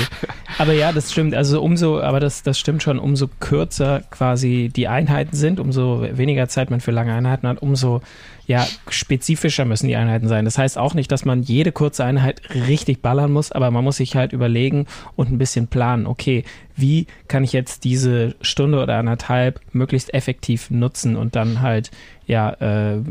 Aber 0.57 0.73
ja, 0.73 0.91
das 0.91 1.11
stimmt. 1.11 1.35
Also 1.35 1.61
umso, 1.61 2.01
aber 2.01 2.19
das, 2.19 2.43
das 2.43 2.57
stimmt 2.57 2.81
schon, 2.83 2.99
umso 2.99 3.27
kürzer 3.39 4.01
quasi 4.09 4.71
die 4.75 4.87
Einheiten 4.87 5.35
sind, 5.35 5.59
umso 5.59 6.05
weniger 6.11 6.47
Zeit 6.47 6.71
man 6.71 6.81
für 6.81 6.91
lange 6.91 7.13
Einheiten 7.13 7.47
hat, 7.47 7.61
umso 7.61 8.01
ja, 8.47 8.65
spezifischer 8.87 9.65
müssen 9.65 9.87
die 9.87 9.97
Einheiten 9.97 10.29
sein. 10.29 10.45
Das 10.45 10.57
heißt 10.57 10.77
auch 10.77 10.93
nicht, 10.93 11.11
dass 11.11 11.25
man 11.25 11.43
jede 11.43 11.73
kurze 11.73 12.05
Einheit 12.05 12.41
richtig 12.49 13.01
ballern 13.01 13.31
muss, 13.31 13.51
aber 13.51 13.71
man 13.71 13.83
muss 13.83 13.97
sich 13.97 14.15
halt 14.15 14.31
überlegen 14.31 14.87
und 15.17 15.29
ein 15.29 15.37
bisschen 15.37 15.67
planen, 15.67 16.07
okay, 16.07 16.45
wie 16.77 17.07
kann 17.27 17.43
ich 17.43 17.51
jetzt 17.51 17.83
diese 17.83 18.35
Stunde 18.39 18.81
oder 18.81 18.95
anderthalb 18.95 19.59
möglichst 19.73 20.13
effektiv 20.13 20.69
nutzen 20.69 21.17
und 21.17 21.35
dann 21.35 21.61
halt 21.61 21.91
ja 22.25 22.51
äh, 22.61 23.01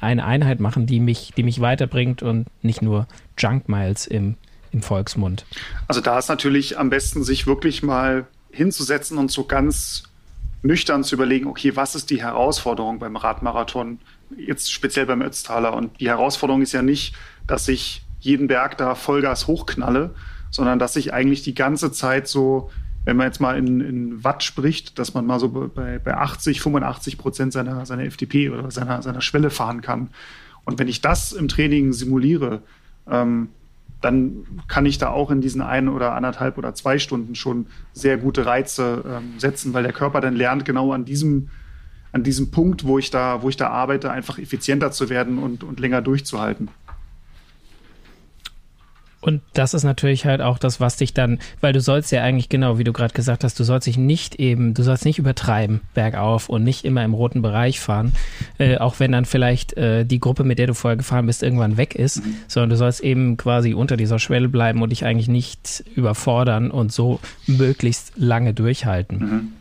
eine 0.00 0.24
Einheit 0.24 0.58
machen, 0.58 0.86
die 0.86 0.98
mich, 0.98 1.32
die 1.36 1.44
mich 1.44 1.60
weiterbringt 1.60 2.24
und 2.24 2.46
nicht 2.60 2.82
nur 2.82 3.06
Junk 3.38 3.68
Miles 3.68 4.08
im, 4.08 4.34
im 4.72 4.82
Volksmund. 4.82 5.46
Also 5.86 6.00
da 6.00 6.18
ist 6.18 6.28
natürlich 6.28 6.78
am 6.78 6.90
besten, 6.90 7.22
sich 7.22 7.46
wirklich 7.46 7.84
mal 7.84 8.26
hinzusetzen 8.50 9.18
und 9.18 9.30
so 9.30 9.44
ganz 9.44 10.09
nüchtern 10.62 11.04
zu 11.04 11.14
überlegen, 11.14 11.46
okay, 11.46 11.74
was 11.74 11.94
ist 11.94 12.10
die 12.10 12.22
Herausforderung 12.22 12.98
beim 12.98 13.16
Radmarathon? 13.16 13.98
jetzt 14.36 14.72
speziell 14.72 15.06
beim 15.06 15.22
Ötztaler. 15.22 15.74
Und 15.74 16.00
die 16.00 16.08
Herausforderung 16.08 16.62
ist 16.62 16.72
ja 16.72 16.82
nicht, 16.82 17.14
dass 17.46 17.68
ich 17.68 18.02
jeden 18.20 18.48
Berg 18.48 18.76
da 18.78 18.94
Vollgas 18.94 19.46
hochknalle, 19.46 20.14
sondern 20.50 20.78
dass 20.78 20.96
ich 20.96 21.12
eigentlich 21.12 21.42
die 21.42 21.54
ganze 21.54 21.92
Zeit 21.92 22.28
so, 22.28 22.70
wenn 23.04 23.16
man 23.16 23.26
jetzt 23.26 23.40
mal 23.40 23.56
in, 23.56 23.80
in 23.80 24.24
Watt 24.24 24.42
spricht, 24.42 24.98
dass 24.98 25.14
man 25.14 25.26
mal 25.26 25.40
so 25.40 25.48
bei, 25.48 25.98
bei 25.98 26.14
80, 26.14 26.60
85 26.60 27.18
Prozent 27.18 27.52
seiner, 27.52 27.86
seiner 27.86 28.04
FDP 28.04 28.50
oder 28.50 28.70
seiner, 28.70 29.02
seiner 29.02 29.22
Schwelle 29.22 29.50
fahren 29.50 29.80
kann. 29.80 30.10
Und 30.64 30.78
wenn 30.78 30.88
ich 30.88 31.00
das 31.00 31.32
im 31.32 31.48
Training 31.48 31.92
simuliere, 31.92 32.62
ähm, 33.08 33.48
dann 34.00 34.46
kann 34.66 34.86
ich 34.86 34.98
da 34.98 35.10
auch 35.10 35.30
in 35.30 35.40
diesen 35.40 35.60
ein 35.60 35.88
oder 35.88 36.14
anderthalb 36.14 36.56
oder 36.58 36.74
zwei 36.74 36.98
Stunden 36.98 37.34
schon 37.34 37.66
sehr 37.92 38.16
gute 38.16 38.46
Reize 38.46 39.04
ähm, 39.06 39.38
setzen, 39.38 39.74
weil 39.74 39.82
der 39.82 39.92
Körper 39.92 40.20
dann 40.20 40.36
lernt, 40.36 40.64
genau 40.64 40.92
an 40.92 41.04
diesem 41.04 41.48
an 42.12 42.24
diesem 42.24 42.50
Punkt, 42.50 42.84
wo 42.84 42.98
ich 42.98 43.10
da, 43.10 43.42
wo 43.42 43.48
ich 43.48 43.56
da 43.56 43.68
arbeite, 43.68 44.10
einfach 44.10 44.38
effizienter 44.38 44.90
zu 44.90 45.08
werden 45.10 45.38
und, 45.38 45.62
und 45.62 45.78
länger 45.78 46.02
durchzuhalten. 46.02 46.68
Und 49.20 49.42
das 49.52 49.74
ist 49.74 49.84
natürlich 49.84 50.24
halt 50.24 50.40
auch 50.40 50.58
das, 50.58 50.80
was 50.80 50.96
dich 50.96 51.12
dann, 51.12 51.40
weil 51.60 51.74
du 51.74 51.80
sollst 51.80 52.10
ja 52.10 52.22
eigentlich 52.22 52.48
genau, 52.48 52.78
wie 52.78 52.84
du 52.84 52.92
gerade 52.92 53.12
gesagt 53.12 53.44
hast, 53.44 53.60
du 53.60 53.64
sollst 53.64 53.86
dich 53.86 53.98
nicht 53.98 54.36
eben, 54.36 54.72
du 54.72 54.82
sollst 54.82 55.04
nicht 55.04 55.18
übertreiben 55.18 55.80
bergauf 55.92 56.48
und 56.48 56.64
nicht 56.64 56.86
immer 56.86 57.04
im 57.04 57.12
roten 57.12 57.42
Bereich 57.42 57.80
fahren, 57.80 58.12
äh, 58.58 58.78
auch 58.78 58.98
wenn 58.98 59.12
dann 59.12 59.26
vielleicht 59.26 59.74
äh, 59.74 60.04
die 60.06 60.20
Gruppe, 60.20 60.44
mit 60.44 60.58
der 60.58 60.68
du 60.68 60.74
vorher 60.74 60.96
gefahren 60.96 61.26
bist, 61.26 61.42
irgendwann 61.42 61.76
weg 61.76 61.94
ist, 61.94 62.24
mhm. 62.24 62.36
sondern 62.48 62.70
du 62.70 62.76
sollst 62.76 63.00
eben 63.00 63.36
quasi 63.36 63.74
unter 63.74 63.98
dieser 63.98 64.18
Schwelle 64.18 64.48
bleiben 64.48 64.80
und 64.80 64.88
dich 64.90 65.04
eigentlich 65.04 65.28
nicht 65.28 65.84
überfordern 65.94 66.70
und 66.70 66.90
so 66.90 67.20
möglichst 67.46 68.12
lange 68.16 68.54
durchhalten. 68.54 69.18
Mhm 69.18 69.52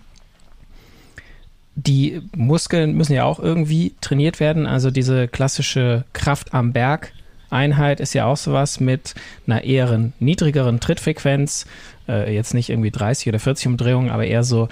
die 1.81 2.21
Muskeln 2.35 2.95
müssen 2.97 3.13
ja 3.13 3.23
auch 3.23 3.39
irgendwie 3.39 3.93
trainiert 4.01 4.41
werden. 4.41 4.65
Also 4.65 4.91
diese 4.91 5.29
klassische 5.29 6.03
Kraft 6.11 6.53
am 6.53 6.73
Berg 6.73 7.13
Einheit 7.49 7.99
ist 7.99 8.13
ja 8.13 8.25
auch 8.25 8.37
sowas 8.37 8.79
mit 8.79 9.15
einer 9.47 9.63
eher 9.63 10.11
niedrigeren 10.19 10.79
Trittfrequenz. 10.79 11.65
Äh, 12.07 12.33
jetzt 12.33 12.53
nicht 12.53 12.69
irgendwie 12.69 12.91
30 12.91 13.29
oder 13.29 13.39
40 13.39 13.67
Umdrehungen, 13.67 14.09
aber 14.09 14.25
eher 14.25 14.43
so 14.43 14.69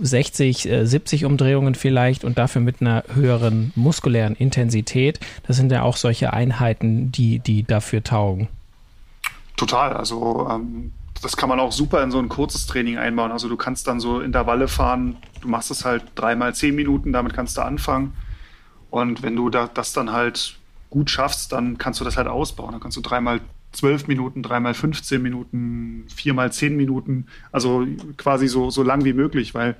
60, 0.00 0.70
äh, 0.70 0.86
70 0.86 1.24
Umdrehungen 1.24 1.74
vielleicht 1.74 2.24
und 2.24 2.38
dafür 2.38 2.60
mit 2.60 2.80
einer 2.80 3.04
höheren 3.14 3.72
muskulären 3.74 4.34
Intensität. 4.34 5.20
Das 5.46 5.56
sind 5.56 5.72
ja 5.72 5.82
auch 5.82 5.96
solche 5.96 6.32
Einheiten, 6.32 7.10
die, 7.12 7.38
die 7.38 7.62
dafür 7.62 8.02
taugen. 8.02 8.48
Total. 9.56 9.92
Also 9.94 10.48
ähm, 10.50 10.92
das 11.22 11.36
kann 11.36 11.48
man 11.48 11.58
auch 11.60 11.72
super 11.72 12.02
in 12.02 12.10
so 12.10 12.18
ein 12.18 12.28
kurzes 12.28 12.66
Training 12.66 12.98
einbauen. 12.98 13.32
Also 13.32 13.48
du 13.48 13.56
kannst 13.56 13.88
dann 13.88 14.00
so 14.00 14.20
Intervalle 14.20 14.68
fahren, 14.68 15.16
du 15.40 15.48
machst 15.48 15.70
es 15.70 15.84
halt 15.84 16.04
dreimal 16.14 16.54
zehn 16.54 16.74
Minuten, 16.74 17.12
damit 17.12 17.32
kannst 17.32 17.56
du 17.56 17.62
anfangen. 17.62 18.14
Und 18.90 19.22
wenn 19.22 19.36
du 19.36 19.50
da, 19.50 19.68
das 19.68 19.92
dann 19.92 20.12
halt 20.12 20.57
gut 20.90 21.10
schaffst, 21.10 21.52
dann 21.52 21.78
kannst 21.78 22.00
du 22.00 22.04
das 22.04 22.16
halt 22.16 22.28
ausbauen. 22.28 22.72
Dann 22.72 22.80
kannst 22.80 22.96
du 22.96 23.00
dreimal 23.00 23.40
zwölf 23.72 24.08
Minuten, 24.08 24.42
dreimal 24.42 24.74
15 24.74 25.22
Minuten, 25.22 26.04
viermal 26.14 26.52
zehn 26.52 26.76
Minuten, 26.76 27.26
also 27.52 27.86
quasi 28.16 28.48
so, 28.48 28.70
so 28.70 28.82
lang 28.82 29.04
wie 29.04 29.12
möglich, 29.12 29.54
weil 29.54 29.76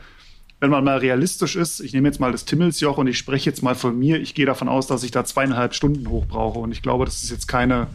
wenn 0.60 0.70
man 0.70 0.84
mal 0.84 0.98
realistisch 0.98 1.56
ist, 1.56 1.80
ich 1.80 1.92
nehme 1.92 2.08
jetzt 2.08 2.18
mal 2.18 2.32
das 2.32 2.44
Timmelsjoch 2.44 2.98
und 2.98 3.06
ich 3.06 3.16
spreche 3.16 3.48
jetzt 3.48 3.62
mal 3.62 3.76
von 3.76 3.98
mir, 3.98 4.20
ich 4.20 4.34
gehe 4.34 4.44
davon 4.44 4.68
aus, 4.68 4.88
dass 4.88 5.04
ich 5.04 5.12
da 5.12 5.24
zweieinhalb 5.24 5.72
Stunden 5.72 6.08
hoch 6.10 6.26
brauche 6.26 6.58
und 6.58 6.72
ich 6.72 6.82
glaube, 6.82 7.04
das 7.04 7.22
ist 7.22 7.30
jetzt 7.30 7.46
keine, 7.46 7.86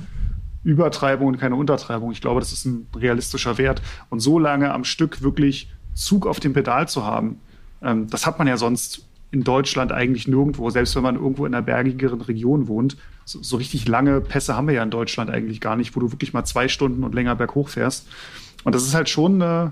Übertreibung 0.64 1.28
und 1.28 1.38
keine 1.38 1.55
Untertreibung. 1.55 2.11
Ich 2.11 2.22
glaube, 2.22 2.39
das 2.39 2.53
ist 2.53 2.66
ein 2.66 2.88
realistischer 2.95 3.57
Wert. 3.57 3.82
Und 4.09 4.22
so 4.22 4.39
lange 4.39 4.72
am 4.72 4.84
Stück 4.84 5.22
wirklich 5.22 5.70
Zug 5.93 6.26
auf 6.26 6.39
dem 6.39 6.53
Pedal 6.53 6.88
zu 6.88 7.03
haben, 7.05 7.39
ähm, 7.82 8.09
das 8.09 8.26
hat 8.26 8.39
man 8.39 8.47
ja 8.47 8.57
sonst 8.57 9.05
in 9.34 9.44
Deutschland 9.44 9.92
eigentlich 9.92 10.28
nirgendwo, 10.28 10.70
selbst 10.70 10.96
wenn 10.96 11.02
man 11.02 11.16
irgendwo 11.16 11.48
in 11.48 11.56
einer 11.56 11.64
bergigeren 11.64 12.22
Region 12.22 12.68
wohnt. 12.68 12.98
So, 13.26 13.42
so, 13.42 13.58
richtig 13.58 13.88
lange 13.88 14.22
Pässe 14.22 14.56
haben 14.56 14.68
wir 14.68 14.76
ja 14.76 14.84
in 14.84 14.92
Deutschland 14.92 15.32
eigentlich 15.32 15.60
gar 15.60 15.76
nicht, 15.76 15.96
wo 15.96 16.00
du 16.00 16.12
wirklich 16.12 16.34
mal 16.34 16.46
zwei 16.46 16.68
Stunden 16.68 17.04
und 17.04 17.16
länger 17.16 17.36
berghoch 17.36 17.70
fährst. 17.70 18.08
Und 18.64 18.76
das 18.76 18.84
ist 18.84 18.94
halt 18.94 19.10
schon 19.10 19.42
eine, 19.42 19.72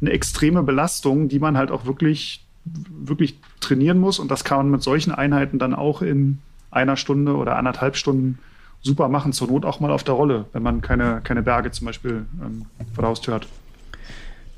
eine 0.00 0.10
extreme 0.10 0.64
Belastung, 0.64 1.28
die 1.28 1.38
man 1.38 1.56
halt 1.56 1.70
auch 1.70 1.86
wirklich, 1.86 2.44
wirklich 2.64 3.38
trainieren 3.60 4.00
muss. 4.00 4.18
Und 4.18 4.28
das 4.28 4.42
kann 4.42 4.58
man 4.58 4.70
mit 4.72 4.82
solchen 4.82 5.12
Einheiten 5.12 5.60
dann 5.60 5.72
auch 5.72 6.02
in 6.02 6.38
einer 6.72 6.96
Stunde 6.96 7.36
oder 7.36 7.56
anderthalb 7.56 7.96
Stunden 7.96 8.38
super 8.82 9.08
machen, 9.08 9.32
zur 9.32 9.46
Not 9.46 9.64
auch 9.64 9.78
mal 9.78 9.92
auf 9.92 10.02
der 10.02 10.14
Rolle, 10.14 10.46
wenn 10.52 10.64
man 10.64 10.80
keine, 10.80 11.20
keine 11.22 11.42
Berge 11.42 11.70
zum 11.70 11.86
Beispiel 11.86 12.26
ähm, 12.42 12.66
vor 12.92 13.02
der 13.02 13.10
Haustür 13.10 13.34
hat. 13.34 13.46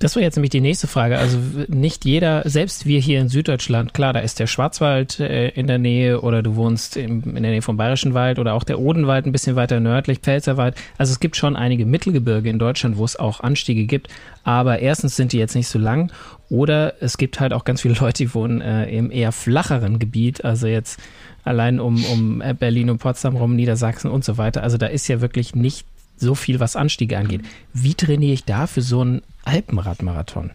Das 0.01 0.15
war 0.15 0.23
jetzt 0.23 0.37
nämlich 0.37 0.51
die 0.51 0.61
nächste 0.61 0.87
Frage. 0.87 1.19
Also 1.19 1.39
nicht 1.67 2.05
jeder, 2.05 2.49
selbst 2.49 2.87
wir 2.87 3.01
hier 3.01 3.21
in 3.21 3.29
Süddeutschland, 3.29 3.95
klar, 3.95 4.13
da 4.13 4.21
ist 4.21 4.39
der 4.39 4.47
Schwarzwald 4.47 5.19
äh, 5.19 5.49
in 5.49 5.67
der 5.67 5.79
Nähe 5.79 6.21
oder 6.21 6.41
du 6.43 6.55
wohnst 6.55 6.97
in 6.97 7.23
der 7.23 7.51
Nähe 7.51 7.63
vom 7.63 7.77
Bayerischen 7.77 8.15
Wald 8.15 8.39
oder 8.39 8.55
auch 8.55 8.63
der 8.63 8.79
Odenwald 8.79 9.27
ein 9.27 9.33
bisschen 9.33 9.57
weiter 9.57 9.81
nördlich, 9.81 10.21
Pfälzerwald. 10.21 10.77
Also 10.99 11.11
es 11.11 11.19
gibt 11.19 11.35
schon 11.35 11.57
einige 11.57 11.85
Mittelgebirge 11.85 12.49
in 12.49 12.61
Deutschland, 12.61 12.97
wo 12.97 13.05
es 13.05 13.17
auch 13.17 13.41
Anstiege 13.41 13.87
gibt. 13.87 14.09
Aber 14.45 14.79
erstens 14.79 15.17
sind 15.17 15.33
die 15.33 15.39
jetzt 15.39 15.57
nicht 15.57 15.69
so 15.69 15.81
lang 15.81 16.13
oder 16.49 16.95
es 17.03 17.19
gibt 17.19 17.41
halt 17.41 17.53
auch 17.53 17.65
ganz 17.65 17.83
viele 17.83 17.95
Leute, 18.01 18.23
die 18.23 18.35
wohnen 18.35 18.61
äh, 18.61 18.89
im 18.91 19.11
eher 19.11 19.33
flacheren 19.33 19.99
Gebiet. 19.99 20.45
Also 20.45 20.69
jetzt 20.69 21.01
allein 21.43 21.81
um, 21.81 22.05
um 22.05 22.43
Berlin 22.61 22.91
und 22.91 22.99
Potsdam 22.99 23.35
rum, 23.35 23.57
Niedersachsen 23.57 24.13
und 24.13 24.25
so 24.25 24.39
weiter. 24.39 24.63
Also 24.63 24.77
da 24.77 24.87
ist 24.87 25.09
ja 25.09 25.21
wirklich 25.21 25.57
nicht 25.57 25.87
so 26.19 26.35
viel, 26.35 26.61
was 26.61 26.77
Anstiege 26.77 27.19
angeht. 27.19 27.43
Wie 27.73 27.95
trainiere 27.95 28.33
ich 28.33 28.45
da 28.45 28.67
für 28.67 28.83
so 28.83 29.01
einen 29.01 29.23
Alpenradmarathon? 29.45 30.51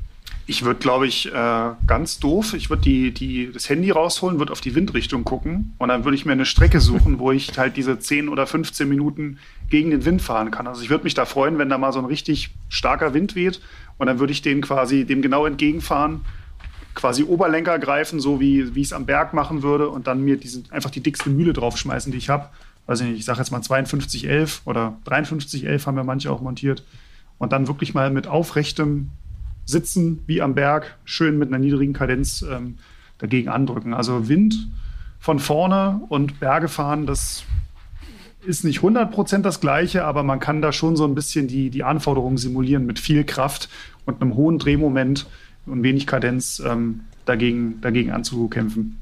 Ich 0.45 0.65
würde, 0.65 0.79
glaube 0.79 1.07
ich, 1.07 1.33
äh, 1.33 1.69
ganz 1.87 2.19
doof, 2.19 2.53
ich 2.53 2.69
würde 2.69 2.81
die, 2.81 3.11
die, 3.11 3.49
das 3.53 3.69
Handy 3.69 3.91
rausholen, 3.91 4.39
würde 4.39 4.51
auf 4.51 4.59
die 4.59 4.75
Windrichtung 4.75 5.23
gucken 5.23 5.73
und 5.77 5.87
dann 5.87 6.03
würde 6.03 6.15
ich 6.15 6.25
mir 6.25 6.33
eine 6.33 6.45
Strecke 6.45 6.81
suchen, 6.81 7.19
wo 7.19 7.31
ich 7.31 7.57
halt 7.57 7.77
diese 7.77 7.97
10 7.97 8.27
oder 8.27 8.45
15 8.45 8.89
Minuten 8.89 9.39
gegen 9.69 9.91
den 9.91 10.03
Wind 10.03 10.21
fahren 10.21 10.51
kann. 10.51 10.67
Also 10.67 10.81
ich 10.83 10.89
würde 10.89 11.05
mich 11.05 11.13
da 11.13 11.23
freuen, 11.23 11.59
wenn 11.59 11.69
da 11.69 11.77
mal 11.77 11.93
so 11.93 11.99
ein 11.99 12.05
richtig 12.05 12.49
starker 12.67 13.13
Wind 13.13 13.35
weht 13.35 13.61
und 13.97 14.07
dann 14.07 14.19
würde 14.19 14.33
ich 14.33 14.41
den 14.41 14.59
quasi 14.59 15.05
dem 15.05 15.21
genau 15.21 15.45
entgegenfahren, 15.45 16.25
quasi 16.93 17.23
Oberlenker 17.23 17.79
greifen, 17.79 18.19
so 18.19 18.41
wie, 18.41 18.75
wie 18.75 18.81
ich 18.81 18.87
es 18.87 18.93
am 18.93 19.05
Berg 19.05 19.33
machen 19.33 19.63
würde 19.63 19.87
und 19.87 20.07
dann 20.07 20.21
mir 20.21 20.35
diesen, 20.35 20.65
einfach 20.71 20.91
die 20.91 21.01
dickste 21.01 21.29
Mühle 21.29 21.53
draufschmeißen, 21.53 22.11
die 22.11 22.17
ich 22.17 22.29
habe. 22.29 22.49
Also 22.85 23.05
ich 23.05 23.25
sage 23.25 23.39
jetzt 23.39 23.51
mal 23.51 23.61
5211 23.61 24.61
oder 24.65 24.97
5311 25.05 25.87
haben 25.87 25.95
wir 25.95 26.03
manche 26.03 26.31
auch 26.31 26.41
montiert 26.41 26.83
und 27.37 27.51
dann 27.51 27.67
wirklich 27.67 27.93
mal 27.93 28.09
mit 28.09 28.27
aufrechtem 28.27 29.09
sitzen 29.65 30.23
wie 30.27 30.41
am 30.41 30.55
Berg, 30.55 30.97
schön 31.05 31.37
mit 31.37 31.49
einer 31.49 31.59
niedrigen 31.59 31.93
Kadenz 31.93 32.41
ähm, 32.41 32.77
dagegen 33.17 33.49
andrücken. 33.49 33.93
Also 33.93 34.27
Wind 34.27 34.69
von 35.19 35.39
vorne 35.39 36.01
und 36.09 36.39
Berge 36.41 36.67
fahren, 36.67 37.05
das 37.05 37.45
ist 38.45 38.65
nicht 38.65 38.81
100% 38.81 39.41
das 39.41 39.61
gleiche, 39.61 40.03
aber 40.03 40.23
man 40.23 40.41
kann 40.41 40.61
da 40.61 40.73
schon 40.73 40.97
so 40.97 41.05
ein 41.05 41.15
bisschen 41.15 41.47
die, 41.47 41.69
die 41.69 41.83
Anforderungen 41.83 42.37
simulieren 42.37 42.85
mit 42.85 42.99
viel 42.99 43.23
Kraft 43.23 43.69
und 44.05 44.21
einem 44.21 44.35
hohen 44.35 44.59
Drehmoment 44.59 45.27
und 45.65 45.81
wenig 45.81 46.07
Kadenz 46.07 46.61
ähm, 46.65 47.01
dagegen, 47.25 47.79
dagegen 47.79 48.11
anzukämpfen. 48.11 48.99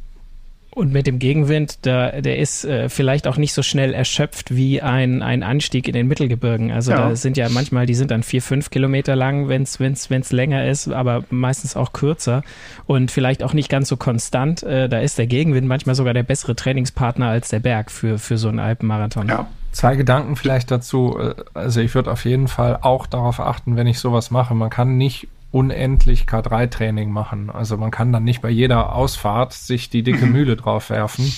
Und 0.74 0.94
mit 0.94 1.06
dem 1.06 1.20
Gegenwind, 1.20 1.86
der, 1.86 2.22
der 2.22 2.38
ist 2.38 2.64
äh, 2.64 2.88
vielleicht 2.88 3.28
auch 3.28 3.36
nicht 3.36 3.54
so 3.54 3.62
schnell 3.62 3.94
erschöpft 3.94 4.56
wie 4.56 4.82
ein, 4.82 5.22
ein 5.22 5.44
Anstieg 5.44 5.86
in 5.86 5.94
den 5.94 6.08
Mittelgebirgen. 6.08 6.72
Also 6.72 6.92
ja. 6.92 7.10
da 7.10 7.16
sind 7.18 7.36
ja 7.36 7.50
manchmal, 7.50 7.86
die 7.86 7.94
sind 7.94 8.10
dann 8.10 8.24
vier, 8.24 8.42
fünf 8.42 8.70
Kilometer 8.70 9.18
lang, 9.18 9.50
wenn 9.50 9.64
es 9.64 9.82
wenn's, 9.82 10.10
wenn's 10.10 10.32
länger 10.32 10.66
ist, 10.66 10.88
aber 10.88 11.26
meistens 11.30 11.76
auch 11.76 11.92
kürzer 11.92 12.44
und 12.86 13.12
vielleicht 13.12 13.44
auch 13.44 13.52
nicht 13.54 13.68
ganz 13.68 13.90
so 13.90 13.98
konstant. 13.98 14.64
Äh, 14.64 14.88
da 14.88 15.00
ist 15.00 15.18
der 15.18 15.28
Gegenwind 15.28 15.68
manchmal 15.68 15.96
sogar 15.96 16.14
der 16.14 16.24
bessere 16.24 16.56
Trainingspartner 16.56 17.28
als 17.28 17.50
der 17.50 17.60
Berg 17.60 17.92
für, 17.92 18.18
für 18.18 18.38
so 18.38 18.48
einen 18.48 18.60
Alpenmarathon. 18.60 19.28
Ja. 19.28 19.48
Zwei 19.74 19.98
Gedanken 19.98 20.38
vielleicht 20.38 20.72
dazu. 20.72 21.18
Äh, 21.20 21.36
also 21.54 21.82
ich 21.82 21.94
würde 21.96 22.12
auf 22.12 22.24
jeden 22.24 22.48
Fall 22.48 22.80
auch 22.82 23.08
darauf 23.08 23.42
achten, 23.42 23.76
wenn 23.76 23.88
ich 23.88 24.00
sowas 24.00 24.32
mache. 24.32 24.56
Man 24.56 24.70
kann 24.70 24.96
nicht 24.96 25.28
unendlich 25.52 26.24
K3-Training 26.24 27.12
machen. 27.12 27.50
Also 27.50 27.78
man 27.78 27.92
kann 27.92 28.14
dann 28.14 28.24
nicht 28.24 28.42
bei 28.42 28.50
jeder 28.50 28.96
Ausfahrt 28.96 29.54
sich 29.54 29.90
die 29.90 30.04
dicke. 30.04 30.26
Mühle 30.32 30.56
drauf 30.56 30.90
werfen 30.90 31.32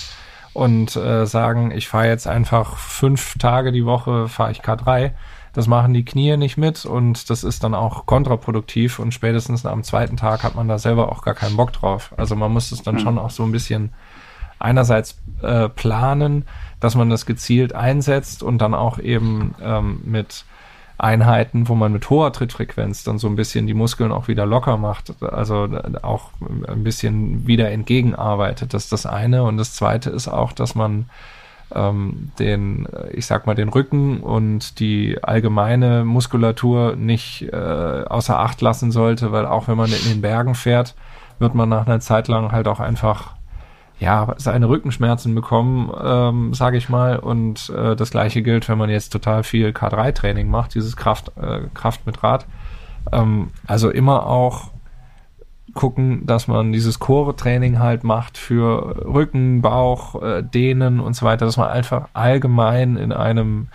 und 0.52 0.94
äh, 0.96 1.26
sagen, 1.26 1.72
ich 1.72 1.88
fahre 1.88 2.08
jetzt 2.08 2.26
einfach 2.26 2.76
fünf 2.76 3.36
Tage 3.38 3.72
die 3.72 3.84
Woche, 3.84 4.28
fahre 4.28 4.52
ich 4.52 4.60
K3. 4.60 5.12
Das 5.52 5.66
machen 5.68 5.94
die 5.94 6.04
Knie 6.04 6.36
nicht 6.36 6.56
mit 6.56 6.84
und 6.84 7.30
das 7.30 7.44
ist 7.44 7.62
dann 7.62 7.74
auch 7.74 8.06
kontraproduktiv 8.06 8.98
und 8.98 9.14
spätestens 9.14 9.64
am 9.66 9.84
zweiten 9.84 10.16
Tag 10.16 10.42
hat 10.42 10.56
man 10.56 10.66
da 10.66 10.78
selber 10.78 11.12
auch 11.12 11.22
gar 11.22 11.34
keinen 11.34 11.56
Bock 11.56 11.72
drauf. 11.72 12.12
Also 12.16 12.34
man 12.34 12.52
muss 12.52 12.72
es 12.72 12.82
dann 12.82 12.96
mhm. 12.96 13.00
schon 13.00 13.18
auch 13.18 13.30
so 13.30 13.44
ein 13.44 13.52
bisschen 13.52 13.92
einerseits 14.58 15.20
äh, 15.42 15.68
planen, 15.68 16.46
dass 16.80 16.94
man 16.96 17.10
das 17.10 17.26
gezielt 17.26 17.72
einsetzt 17.72 18.42
und 18.42 18.58
dann 18.58 18.74
auch 18.74 18.98
eben 18.98 19.54
ähm, 19.60 20.00
mit 20.04 20.44
Einheiten, 20.96 21.68
wo 21.68 21.74
man 21.74 21.92
mit 21.92 22.08
hoher 22.08 22.32
Trittfrequenz 22.32 23.02
dann 23.02 23.18
so 23.18 23.26
ein 23.26 23.36
bisschen 23.36 23.66
die 23.66 23.74
Muskeln 23.74 24.12
auch 24.12 24.28
wieder 24.28 24.46
locker 24.46 24.76
macht, 24.76 25.12
also 25.22 25.68
auch 26.02 26.30
ein 26.68 26.84
bisschen 26.84 27.46
wieder 27.46 27.70
entgegenarbeitet. 27.70 28.74
Das 28.74 28.84
ist 28.84 28.92
das 28.92 29.06
eine. 29.06 29.42
Und 29.42 29.56
das 29.56 29.74
zweite 29.74 30.10
ist 30.10 30.28
auch, 30.28 30.52
dass 30.52 30.74
man 30.74 31.06
ähm, 31.74 32.30
den, 32.38 32.86
ich 33.12 33.26
sag 33.26 33.46
mal, 33.46 33.54
den 33.54 33.68
Rücken 33.68 34.20
und 34.20 34.78
die 34.78 35.18
allgemeine 35.22 36.04
Muskulatur 36.04 36.94
nicht 36.96 37.42
äh, 37.52 37.56
außer 37.56 38.38
Acht 38.38 38.60
lassen 38.60 38.92
sollte, 38.92 39.32
weil 39.32 39.46
auch 39.46 39.66
wenn 39.66 39.76
man 39.76 39.90
in 39.90 40.08
den 40.08 40.20
Bergen 40.20 40.54
fährt, 40.54 40.94
wird 41.38 41.54
man 41.54 41.68
nach 41.68 41.86
einer 41.86 42.00
Zeit 42.00 42.28
lang 42.28 42.52
halt 42.52 42.68
auch 42.68 42.80
einfach 42.80 43.34
ja, 44.04 44.34
seine 44.36 44.68
Rückenschmerzen 44.68 45.34
bekommen, 45.34 45.90
ähm, 46.02 46.54
sage 46.54 46.76
ich 46.76 46.88
mal. 46.88 47.18
Und 47.18 47.70
äh, 47.70 47.96
das 47.96 48.10
gleiche 48.10 48.42
gilt, 48.42 48.68
wenn 48.68 48.78
man 48.78 48.90
jetzt 48.90 49.10
total 49.10 49.42
viel 49.42 49.70
K3-Training 49.70 50.48
macht, 50.48 50.74
dieses 50.74 50.96
Kraft, 50.96 51.32
äh, 51.40 51.62
Kraft 51.72 52.06
mit 52.06 52.22
Rad. 52.22 52.46
Ähm, 53.12 53.50
also 53.66 53.90
immer 53.90 54.26
auch 54.26 54.70
gucken, 55.72 56.26
dass 56.26 56.46
man 56.46 56.72
dieses 56.72 56.98
Core-Training 57.00 57.78
halt 57.78 58.04
macht 58.04 58.36
für 58.36 59.04
Rücken, 59.06 59.62
Bauch, 59.62 60.22
äh, 60.22 60.42
Dehnen 60.42 61.00
und 61.00 61.16
so 61.16 61.24
weiter, 61.24 61.46
dass 61.46 61.56
man 61.56 61.70
einfach 61.70 62.08
allgemein 62.12 62.96
in 62.96 63.12
einem 63.12 63.68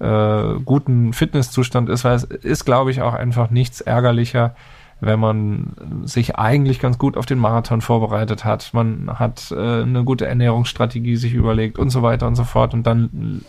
äh, 0.00 0.54
guten 0.64 1.12
Fitnesszustand 1.12 1.90
ist, 1.90 2.04
weil 2.04 2.16
es 2.16 2.24
ist, 2.24 2.64
glaube 2.64 2.90
ich, 2.90 3.02
auch 3.02 3.14
einfach 3.14 3.50
nichts 3.50 3.82
ärgerlicher, 3.82 4.56
wenn 5.04 5.20
man 5.20 5.74
sich 6.04 6.36
eigentlich 6.36 6.80
ganz 6.80 6.98
gut 6.98 7.16
auf 7.16 7.26
den 7.26 7.38
Marathon 7.38 7.80
vorbereitet 7.80 8.44
hat, 8.44 8.72
man 8.72 9.10
hat 9.18 9.50
äh, 9.50 9.82
eine 9.82 10.04
gute 10.04 10.26
Ernährungsstrategie 10.26 11.16
sich 11.16 11.34
überlegt 11.34 11.78
und 11.78 11.90
so 11.90 12.02
weiter 12.02 12.26
und 12.26 12.36
so 12.36 12.44
fort 12.44 12.74
und 12.74 12.86
dann 12.86 13.42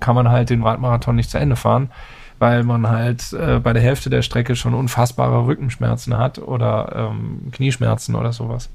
kann 0.00 0.14
man 0.14 0.28
halt 0.28 0.50
den 0.50 0.62
Radmarathon 0.62 1.16
nicht 1.16 1.30
zu 1.30 1.38
Ende 1.38 1.56
fahren, 1.56 1.90
weil 2.38 2.64
man 2.64 2.88
halt 2.88 3.32
äh, 3.32 3.60
bei 3.60 3.72
der 3.72 3.82
Hälfte 3.82 4.10
der 4.10 4.22
Strecke 4.22 4.56
schon 4.56 4.74
unfassbare 4.74 5.46
Rückenschmerzen 5.46 6.16
hat 6.18 6.38
oder 6.38 7.10
ähm, 7.12 7.50
Knieschmerzen 7.52 8.14
oder 8.14 8.32
sowas. 8.32 8.68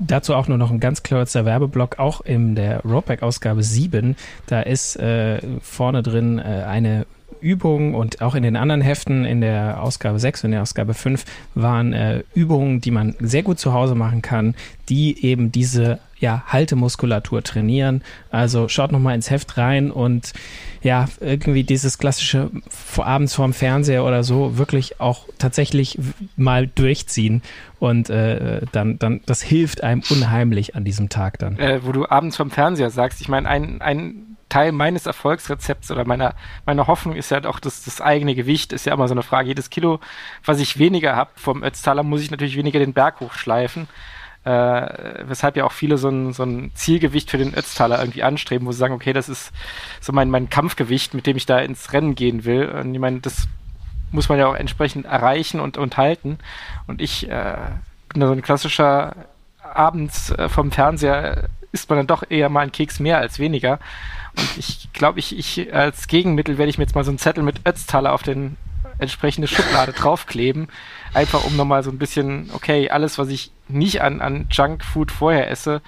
Dazu 0.00 0.34
auch 0.34 0.48
nur 0.48 0.58
noch 0.58 0.70
ein 0.70 0.80
ganz 0.80 1.02
kurzer 1.02 1.44
Werbeblock, 1.44 1.98
auch 1.98 2.20
in 2.20 2.56
der 2.56 2.80
Roadback-Ausgabe 2.80 3.62
7. 3.62 4.16
Da 4.46 4.60
ist 4.60 4.96
äh, 4.96 5.40
vorne 5.60 6.02
drin 6.02 6.38
äh, 6.38 6.64
eine 6.66 7.06
Übungen 7.44 7.94
und 7.94 8.22
auch 8.22 8.34
in 8.34 8.42
den 8.42 8.56
anderen 8.56 8.80
Heften, 8.80 9.24
in 9.26 9.42
der 9.42 9.82
Ausgabe 9.82 10.18
6 10.18 10.44
und 10.44 10.52
der 10.52 10.62
Ausgabe 10.62 10.94
5, 10.94 11.24
waren 11.54 11.92
äh, 11.92 12.22
Übungen, 12.34 12.80
die 12.80 12.90
man 12.90 13.14
sehr 13.20 13.42
gut 13.42 13.58
zu 13.58 13.74
Hause 13.74 13.94
machen 13.94 14.22
kann, 14.22 14.54
die 14.88 15.24
eben 15.24 15.52
diese 15.52 15.98
ja, 16.18 16.42
Haltemuskulatur 16.46 17.42
trainieren. 17.42 18.02
Also 18.30 18.68
schaut 18.68 18.92
nochmal 18.92 19.14
ins 19.14 19.30
Heft 19.30 19.58
rein 19.58 19.90
und 19.90 20.32
ja, 20.82 21.06
irgendwie 21.20 21.64
dieses 21.64 21.98
klassische 21.98 22.50
abends 22.96 23.34
vorm 23.34 23.52
Fernseher 23.52 24.04
oder 24.04 24.22
so 24.22 24.56
wirklich 24.56 25.00
auch 25.00 25.26
tatsächlich 25.38 25.98
mal 26.36 26.66
durchziehen 26.66 27.42
und 27.78 28.08
äh, 28.08 28.62
dann, 28.72 28.98
dann, 28.98 29.20
das 29.26 29.42
hilft 29.42 29.82
einem 29.82 30.02
unheimlich 30.10 30.76
an 30.76 30.84
diesem 30.84 31.10
Tag 31.10 31.38
dann. 31.38 31.58
Äh, 31.58 31.84
wo 31.84 31.92
du 31.92 32.08
abends 32.08 32.36
vorm 32.36 32.50
Fernseher 32.50 32.90
sagst, 32.90 33.20
ich 33.20 33.28
meine, 33.28 33.46
ein, 33.48 33.82
ein 33.82 34.33
Teil 34.54 34.70
meines 34.70 35.06
Erfolgsrezepts 35.06 35.90
oder 35.90 36.04
meiner, 36.04 36.36
meiner 36.64 36.86
Hoffnung 36.86 37.16
ist 37.16 37.32
ja 37.32 37.44
auch 37.44 37.58
das, 37.58 37.82
das 37.82 38.00
eigene 38.00 38.36
Gewicht, 38.36 38.72
ist 38.72 38.86
ja 38.86 38.94
immer 38.94 39.08
so 39.08 39.14
eine 39.14 39.24
Frage. 39.24 39.48
Jedes 39.48 39.68
Kilo, 39.68 39.98
was 40.44 40.60
ich 40.60 40.78
weniger 40.78 41.16
habe 41.16 41.32
vom 41.34 41.64
Ötztaler, 41.64 42.04
muss 42.04 42.22
ich 42.22 42.30
natürlich 42.30 42.56
weniger 42.56 42.78
den 42.78 42.92
Berg 42.92 43.18
hochschleifen. 43.18 43.88
Äh, 44.44 45.24
weshalb 45.26 45.56
ja 45.56 45.64
auch 45.64 45.72
viele 45.72 45.98
so 45.98 46.08
ein, 46.08 46.32
so 46.32 46.44
ein 46.44 46.70
Zielgewicht 46.74 47.32
für 47.32 47.38
den 47.38 47.52
Ötztaler 47.52 47.98
irgendwie 47.98 48.22
anstreben, 48.22 48.64
wo 48.68 48.70
sie 48.70 48.78
sagen, 48.78 48.94
okay, 48.94 49.12
das 49.12 49.28
ist 49.28 49.50
so 50.00 50.12
mein, 50.12 50.30
mein 50.30 50.48
Kampfgewicht, 50.50 51.14
mit 51.14 51.26
dem 51.26 51.36
ich 51.36 51.46
da 51.46 51.58
ins 51.58 51.92
Rennen 51.92 52.14
gehen 52.14 52.44
will. 52.44 52.68
Und 52.68 52.94
ich 52.94 53.00
meine, 53.00 53.18
das 53.18 53.48
muss 54.12 54.28
man 54.28 54.38
ja 54.38 54.46
auch 54.46 54.54
entsprechend 54.54 55.04
erreichen 55.04 55.58
und, 55.58 55.78
und 55.78 55.96
halten. 55.96 56.38
Und 56.86 57.02
ich 57.02 57.28
äh, 57.28 57.56
bin 58.08 58.20
da 58.20 58.28
so 58.28 58.32
ein 58.32 58.42
klassischer 58.42 59.16
abends 59.60 60.30
äh, 60.30 60.48
vom 60.48 60.70
Fernseher 60.70 61.48
isst 61.72 61.90
man 61.90 61.98
dann 61.98 62.06
doch 62.06 62.22
eher 62.30 62.48
mal 62.48 62.60
einen 62.60 62.72
Keks 62.72 63.00
mehr 63.00 63.18
als 63.18 63.40
weniger. 63.40 63.80
Und 64.36 64.48
ich 64.58 64.92
glaube, 64.92 65.18
ich, 65.18 65.36
ich 65.36 65.74
als 65.74 66.08
Gegenmittel 66.08 66.58
werde 66.58 66.70
ich 66.70 66.78
mir 66.78 66.84
jetzt 66.84 66.94
mal 66.94 67.04
so 67.04 67.10
einen 67.10 67.18
Zettel 67.18 67.42
mit 67.42 67.66
Ötztaler 67.66 68.12
auf 68.12 68.22
den 68.22 68.56
entsprechende 68.98 69.48
Schublade 69.48 69.92
draufkleben. 69.96 70.68
Einfach 71.12 71.44
um 71.44 71.56
nochmal 71.56 71.82
so 71.82 71.90
ein 71.90 71.98
bisschen, 71.98 72.50
okay, 72.52 72.90
alles, 72.90 73.18
was 73.18 73.28
ich 73.28 73.50
nicht 73.68 74.02
an, 74.02 74.20
an 74.20 74.46
Junkfood 74.50 75.10
vorher 75.10 75.50
esse, 75.50 75.82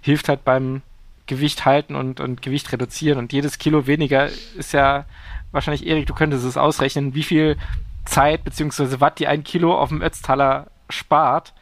hilft 0.00 0.28
halt 0.28 0.44
beim 0.44 0.82
Gewicht 1.26 1.64
halten 1.64 1.94
und, 1.94 2.20
und 2.20 2.42
Gewicht 2.42 2.72
reduzieren. 2.72 3.18
Und 3.18 3.32
jedes 3.32 3.58
Kilo 3.58 3.86
weniger 3.86 4.28
ist 4.56 4.72
ja 4.72 5.04
wahrscheinlich, 5.52 5.86
Erik, 5.86 6.06
du 6.06 6.14
könntest 6.14 6.44
es 6.44 6.56
ausrechnen, 6.56 7.14
wie 7.14 7.22
viel 7.22 7.56
Zeit 8.04 8.44
bzw. 8.44 9.00
Watt 9.00 9.18
die 9.18 9.26
ein 9.26 9.44
Kilo 9.44 9.78
auf 9.78 9.90
dem 9.90 10.02
Ötztaler 10.02 10.66
spart. 10.88 11.54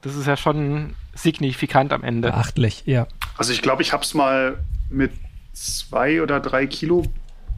Das 0.00 0.14
ist 0.14 0.26
ja 0.26 0.36
schon 0.36 0.94
signifikant 1.14 1.92
am 1.92 2.02
Ende. 2.02 2.30
Beachtlich, 2.30 2.84
ja. 2.86 3.06
Also 3.36 3.52
ich 3.52 3.60
glaube, 3.60 3.82
ich 3.82 3.92
habe 3.92 4.02
es 4.02 4.14
mal 4.14 4.58
mit 4.88 5.12
zwei 5.60 6.22
oder 6.22 6.40
drei 6.40 6.66
Kilo 6.66 7.04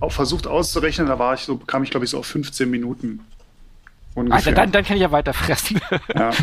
auch 0.00 0.12
versucht 0.12 0.46
auszurechnen. 0.46 1.06
Da 1.06 1.18
war 1.18 1.34
ich 1.34 1.40
so, 1.40 1.56
kam 1.56 1.82
ich 1.82 1.90
glaube 1.90 2.04
ich 2.04 2.10
so 2.10 2.18
auf 2.18 2.26
15 2.26 2.70
Minuten. 2.70 3.20
Ungefähr. 4.14 4.36
Also 4.36 4.50
dann, 4.50 4.72
dann 4.72 4.84
kann 4.84 4.96
ich 4.96 5.02
ja 5.02 5.12
weiter 5.12 5.32
fressen. 5.32 5.80
Ja. 6.14 6.30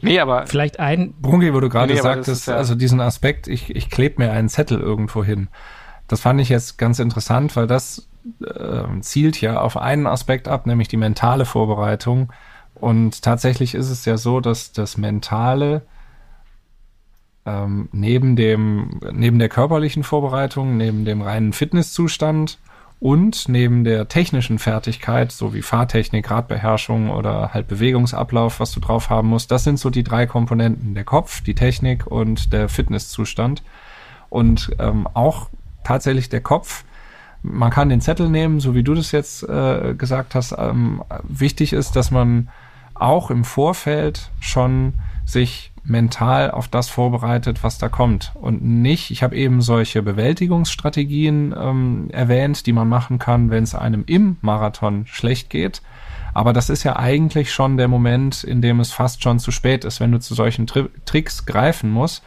nee, 0.00 0.20
aber. 0.20 0.46
Vielleicht 0.46 0.78
ein. 0.78 1.14
Brungi, 1.20 1.52
wo 1.52 1.60
du 1.60 1.68
gerade 1.68 1.92
nee, 1.92 2.00
sagtest, 2.00 2.46
ja 2.46 2.56
also 2.56 2.74
diesen 2.74 3.00
Aspekt, 3.00 3.48
ich, 3.48 3.74
ich 3.74 3.90
klebe 3.90 4.22
mir 4.22 4.32
einen 4.32 4.48
Zettel 4.48 4.78
irgendwo 4.78 5.24
hin. 5.24 5.48
Das 6.06 6.20
fand 6.20 6.40
ich 6.40 6.50
jetzt 6.50 6.78
ganz 6.78 6.98
interessant, 6.98 7.56
weil 7.56 7.66
das 7.66 8.08
äh, 8.44 8.84
zielt 9.00 9.40
ja 9.40 9.60
auf 9.60 9.76
einen 9.76 10.06
Aspekt 10.06 10.46
ab, 10.46 10.66
nämlich 10.66 10.88
die 10.88 10.96
mentale 10.96 11.46
Vorbereitung. 11.46 12.32
Und 12.74 13.22
tatsächlich 13.22 13.74
ist 13.74 13.90
es 13.90 14.04
ja 14.04 14.16
so, 14.16 14.40
dass 14.40 14.72
das 14.72 14.96
Mentale 14.96 15.82
ähm, 17.44 17.88
neben 17.92 18.36
dem, 18.36 19.00
neben 19.12 19.38
der 19.38 19.48
körperlichen 19.48 20.04
Vorbereitung, 20.04 20.76
neben 20.76 21.04
dem 21.04 21.22
reinen 21.22 21.52
Fitnesszustand 21.52 22.58
Und 23.02 23.48
neben 23.48 23.82
der 23.82 24.06
technischen 24.06 24.60
Fertigkeit, 24.60 25.32
so 25.32 25.52
wie 25.52 25.62
Fahrtechnik, 25.62 26.30
Radbeherrschung 26.30 27.10
oder 27.10 27.52
halt 27.52 27.66
Bewegungsablauf, 27.66 28.60
was 28.60 28.70
du 28.70 28.78
drauf 28.78 29.10
haben 29.10 29.26
musst, 29.26 29.50
das 29.50 29.64
sind 29.64 29.80
so 29.80 29.90
die 29.90 30.04
drei 30.04 30.24
Komponenten. 30.26 30.94
Der 30.94 31.02
Kopf, 31.02 31.40
die 31.42 31.56
Technik 31.56 32.06
und 32.06 32.52
der 32.52 32.68
Fitnesszustand. 32.68 33.64
Und 34.30 34.70
ähm, 34.78 35.08
auch 35.14 35.48
tatsächlich 35.82 36.28
der 36.28 36.42
Kopf. 36.42 36.84
Man 37.42 37.70
kann 37.72 37.88
den 37.88 38.00
Zettel 38.00 38.28
nehmen, 38.28 38.60
so 38.60 38.76
wie 38.76 38.84
du 38.84 38.94
das 38.94 39.10
jetzt 39.10 39.42
äh, 39.48 39.94
gesagt 39.98 40.36
hast. 40.36 40.54
Ähm, 40.56 41.02
wichtig 41.24 41.72
ist, 41.72 41.96
dass 41.96 42.12
man 42.12 42.50
auch 42.94 43.32
im 43.32 43.42
Vorfeld 43.42 44.30
schon 44.38 44.94
sich 45.26 45.71
mental 45.84 46.50
auf 46.50 46.68
das 46.68 46.88
vorbereitet, 46.88 47.62
was 47.62 47.78
da 47.78 47.88
kommt. 47.88 48.32
Und 48.34 48.62
nicht, 48.62 49.10
ich 49.10 49.22
habe 49.22 49.36
eben 49.36 49.60
solche 49.62 50.02
Bewältigungsstrategien 50.02 51.54
ähm, 51.58 52.08
erwähnt, 52.12 52.66
die 52.66 52.72
man 52.72 52.88
machen 52.88 53.18
kann, 53.18 53.50
wenn 53.50 53.64
es 53.64 53.74
einem 53.74 54.04
im 54.06 54.36
Marathon 54.42 55.06
schlecht 55.06 55.50
geht. 55.50 55.82
Aber 56.34 56.52
das 56.52 56.70
ist 56.70 56.84
ja 56.84 56.96
eigentlich 56.96 57.52
schon 57.52 57.76
der 57.76 57.88
Moment, 57.88 58.44
in 58.44 58.62
dem 58.62 58.80
es 58.80 58.92
fast 58.92 59.22
schon 59.22 59.38
zu 59.38 59.50
spät 59.50 59.84
ist, 59.84 60.00
wenn 60.00 60.12
du 60.12 60.20
zu 60.20 60.34
solchen 60.34 60.66
Tri 60.66 60.88
Tricks 61.04 61.46
greifen 61.46 61.90
musst. 61.90 62.22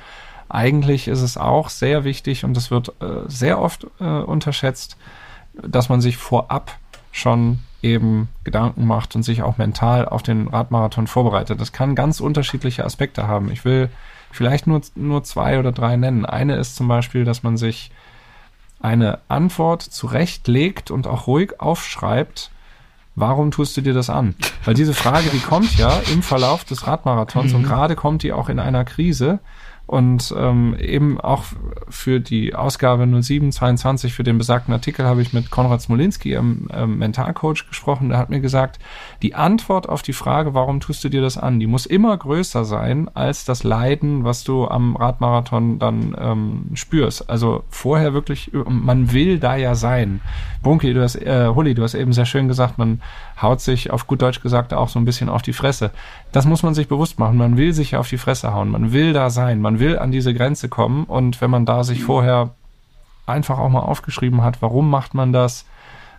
Eigentlich 0.48 1.08
ist 1.08 1.22
es 1.22 1.38
auch 1.38 1.70
sehr 1.70 2.04
wichtig 2.04 2.44
und 2.46 2.56
das 2.56 2.70
wird 2.70 2.90
äh, 3.02 3.28
sehr 3.28 3.60
oft 3.60 3.88
äh, 4.00 4.04
unterschätzt, 4.04 4.98
dass 5.54 5.90
man 5.90 6.02
sich 6.02 6.18
vorab 6.18 6.78
schon 7.12 7.60
eben 7.86 8.28
Gedanken 8.44 8.86
macht 8.86 9.16
und 9.16 9.24
sich 9.24 9.44
auch 9.44 9.58
mental 9.58 10.08
auf 10.08 10.24
den 10.24 10.48
Radmarathon 10.48 11.08
vorbereitet. 11.08 11.62
Das 11.62 11.72
kann 11.72 11.96
ganz 11.96 12.20
unterschiedliche 12.20 12.84
Aspekte 12.84 13.28
haben. 13.28 13.52
Ich 13.52 13.64
will 13.64 13.90
vielleicht 14.32 14.68
nur, 14.68 14.82
nur 14.96 15.24
zwei 15.24 15.60
oder 15.60 15.72
drei 15.72 15.96
nennen. 15.96 16.26
Eine 16.26 16.56
ist 16.56 16.76
zum 16.76 16.88
Beispiel, 16.88 17.24
dass 17.24 17.44
man 17.44 17.58
sich 17.58 17.92
eine 18.82 19.20
Antwort 19.28 19.84
zurechtlegt 19.84 20.92
und 20.92 21.08
auch 21.08 21.28
ruhig 21.28 21.60
aufschreibt, 21.60 22.52
warum 23.16 23.52
tust 23.52 23.78
du 23.78 23.82
dir 23.82 23.94
das 23.94 24.10
an? 24.10 24.36
Weil 24.66 24.74
diese 24.74 24.94
Frage, 24.94 25.30
die 25.30 25.40
kommt 25.40 25.78
ja 25.78 26.02
im 26.12 26.22
Verlauf 26.22 26.66
des 26.66 26.86
Radmarathons 26.88 27.52
mhm. 27.52 27.60
und 27.60 27.64
gerade 27.64 27.96
kommt 27.96 28.24
die 28.24 28.34
auch 28.34 28.50
in 28.50 28.60
einer 28.60 28.84
Krise. 28.84 29.40
Und 29.88 30.34
ähm, 30.36 30.76
eben 30.80 31.20
auch 31.20 31.44
für 31.90 32.20
die 32.20 32.56
Ausgabe 32.56 33.06
0722, 33.06 34.14
für 34.14 34.24
den 34.24 34.38
besagten 34.40 34.74
Artikel, 34.74 35.06
habe 35.06 35.22
ich 35.22 35.32
mit 35.32 35.52
Konrad 35.52 35.82
Smolinski, 35.82 36.36
einem 36.36 36.68
ähm, 36.74 36.98
Mentalcoach, 36.98 37.68
gesprochen. 37.68 38.10
Der 38.10 38.18
hat 38.18 38.30
mir 38.30 38.40
gesagt, 38.40 38.80
die 39.22 39.36
Antwort 39.36 39.88
auf 39.88 40.02
die 40.02 40.14
Frage, 40.14 40.56
warum 40.56 40.80
tust 40.80 41.04
du 41.04 41.10
dir 41.10 41.22
das 41.22 41.38
an, 41.38 41.60
die 41.60 41.68
muss 41.68 41.86
immer 41.86 42.18
größer 42.18 42.66
sein 42.66 43.10
als 43.14 43.46
das 43.46 43.64
Leiden, 43.64 44.24
was 44.24 44.44
du 44.44 44.68
am 44.68 44.96
Radmarathon 44.96 45.78
dann 45.78 46.16
ähm, 46.20 46.66
spürst. 46.74 47.30
Also 47.30 47.64
vorher 47.70 48.14
wirklich, 48.14 48.52
man 48.68 49.14
will 49.14 49.40
da 49.40 49.56
ja 49.56 49.76
sein. 49.76 50.22
Bunky, 50.64 50.94
du 50.94 51.04
hast, 51.04 51.16
äh, 51.16 51.48
Hulli, 51.54 51.76
du 51.76 51.84
hast 51.84 51.94
eben 51.94 52.12
sehr 52.12 52.26
schön 52.26 52.48
gesagt, 52.48 52.80
man 52.80 53.02
haut 53.40 53.62
sich 53.62 53.92
auf 53.92 54.08
gut 54.08 54.22
Deutsch 54.22 54.42
gesagt 54.42 54.74
auch 54.74 54.90
so 54.90 54.98
ein 55.00 55.06
bisschen 55.06 55.30
auf 55.30 55.42
die 55.42 55.54
Fresse. 55.54 55.92
Das 56.32 56.46
muss 56.46 56.64
man 56.64 56.74
sich 56.74 56.88
bewusst 56.88 57.20
machen. 57.20 57.38
Man 57.38 57.58
will 57.58 57.74
sich 57.74 57.96
auf 57.96 58.10
die 58.10 58.18
Fresse 58.18 58.54
hauen. 58.54 58.70
Man 58.70 58.92
will 58.92 59.14
da 59.14 59.30
sein. 59.30 59.62
Man 59.62 59.75
will 59.80 60.00
an 60.00 60.12
diese 60.12 60.34
Grenze 60.34 60.70
kommen. 60.70 61.06
Und 61.06 61.42
wenn 61.42 61.50
man 61.50 61.66
da 61.66 61.84
sich 61.84 62.04
vorher 62.04 62.52
einfach 63.26 63.58
auch 63.58 63.70
mal 63.70 63.82
aufgeschrieben 63.82 64.44
hat, 64.44 64.62
warum 64.62 64.90
macht 64.90 65.14
man 65.14 65.34
das? 65.34 65.66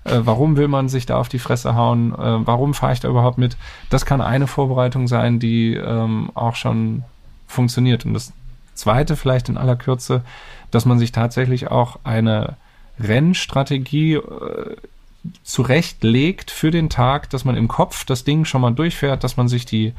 Äh, 0.05 0.21
warum 0.25 0.57
will 0.57 0.69
man 0.69 0.89
sich 0.89 1.07
da 1.07 1.19
auf 1.19 1.29
die 1.29 1.39
Fresse 1.39 1.75
hauen? 1.75 2.13
Äh, 2.13 2.47
warum 2.47 2.75
fahre 2.75 2.93
ich 2.93 3.01
da 3.01 3.09
überhaupt 3.09 3.39
mit? 3.39 3.57
Das 3.91 4.07
kann 4.07 4.21
eine 4.21 4.47
Vorbereitung 4.47 5.09
sein, 5.09 5.39
die 5.39 5.75
ähm, 5.75 6.31
auch 6.35 6.55
schon 6.55 7.05
funktioniert. 7.47 8.05
Und 8.05 8.15
das 8.15 8.33
zweite 8.75 9.17
vielleicht 9.17 9.49
in 9.49 9.57
aller 9.57 9.77
Kürze, 9.77 10.23
dass 10.71 10.85
man 10.85 10.99
sich 10.99 11.13
tatsächlich 11.13 11.71
auch 11.71 11.99
eine 12.05 12.57
Rennstrategie 12.99 14.15
äh, 14.15 14.77
zurechtlegt 15.43 16.51
für 16.51 16.71
den 16.71 16.89
Tag, 16.89 17.31
dass 17.31 17.45
man 17.45 17.57
im 17.57 17.69
Kopf 17.69 18.05
das 18.05 18.25
Ding 18.25 18.45
schon 18.45 18.61
mal 18.61 18.73
durchfährt, 18.73 19.25
dass 19.25 19.37
man 19.37 19.49
sich 19.49 19.67
die 19.67 19.93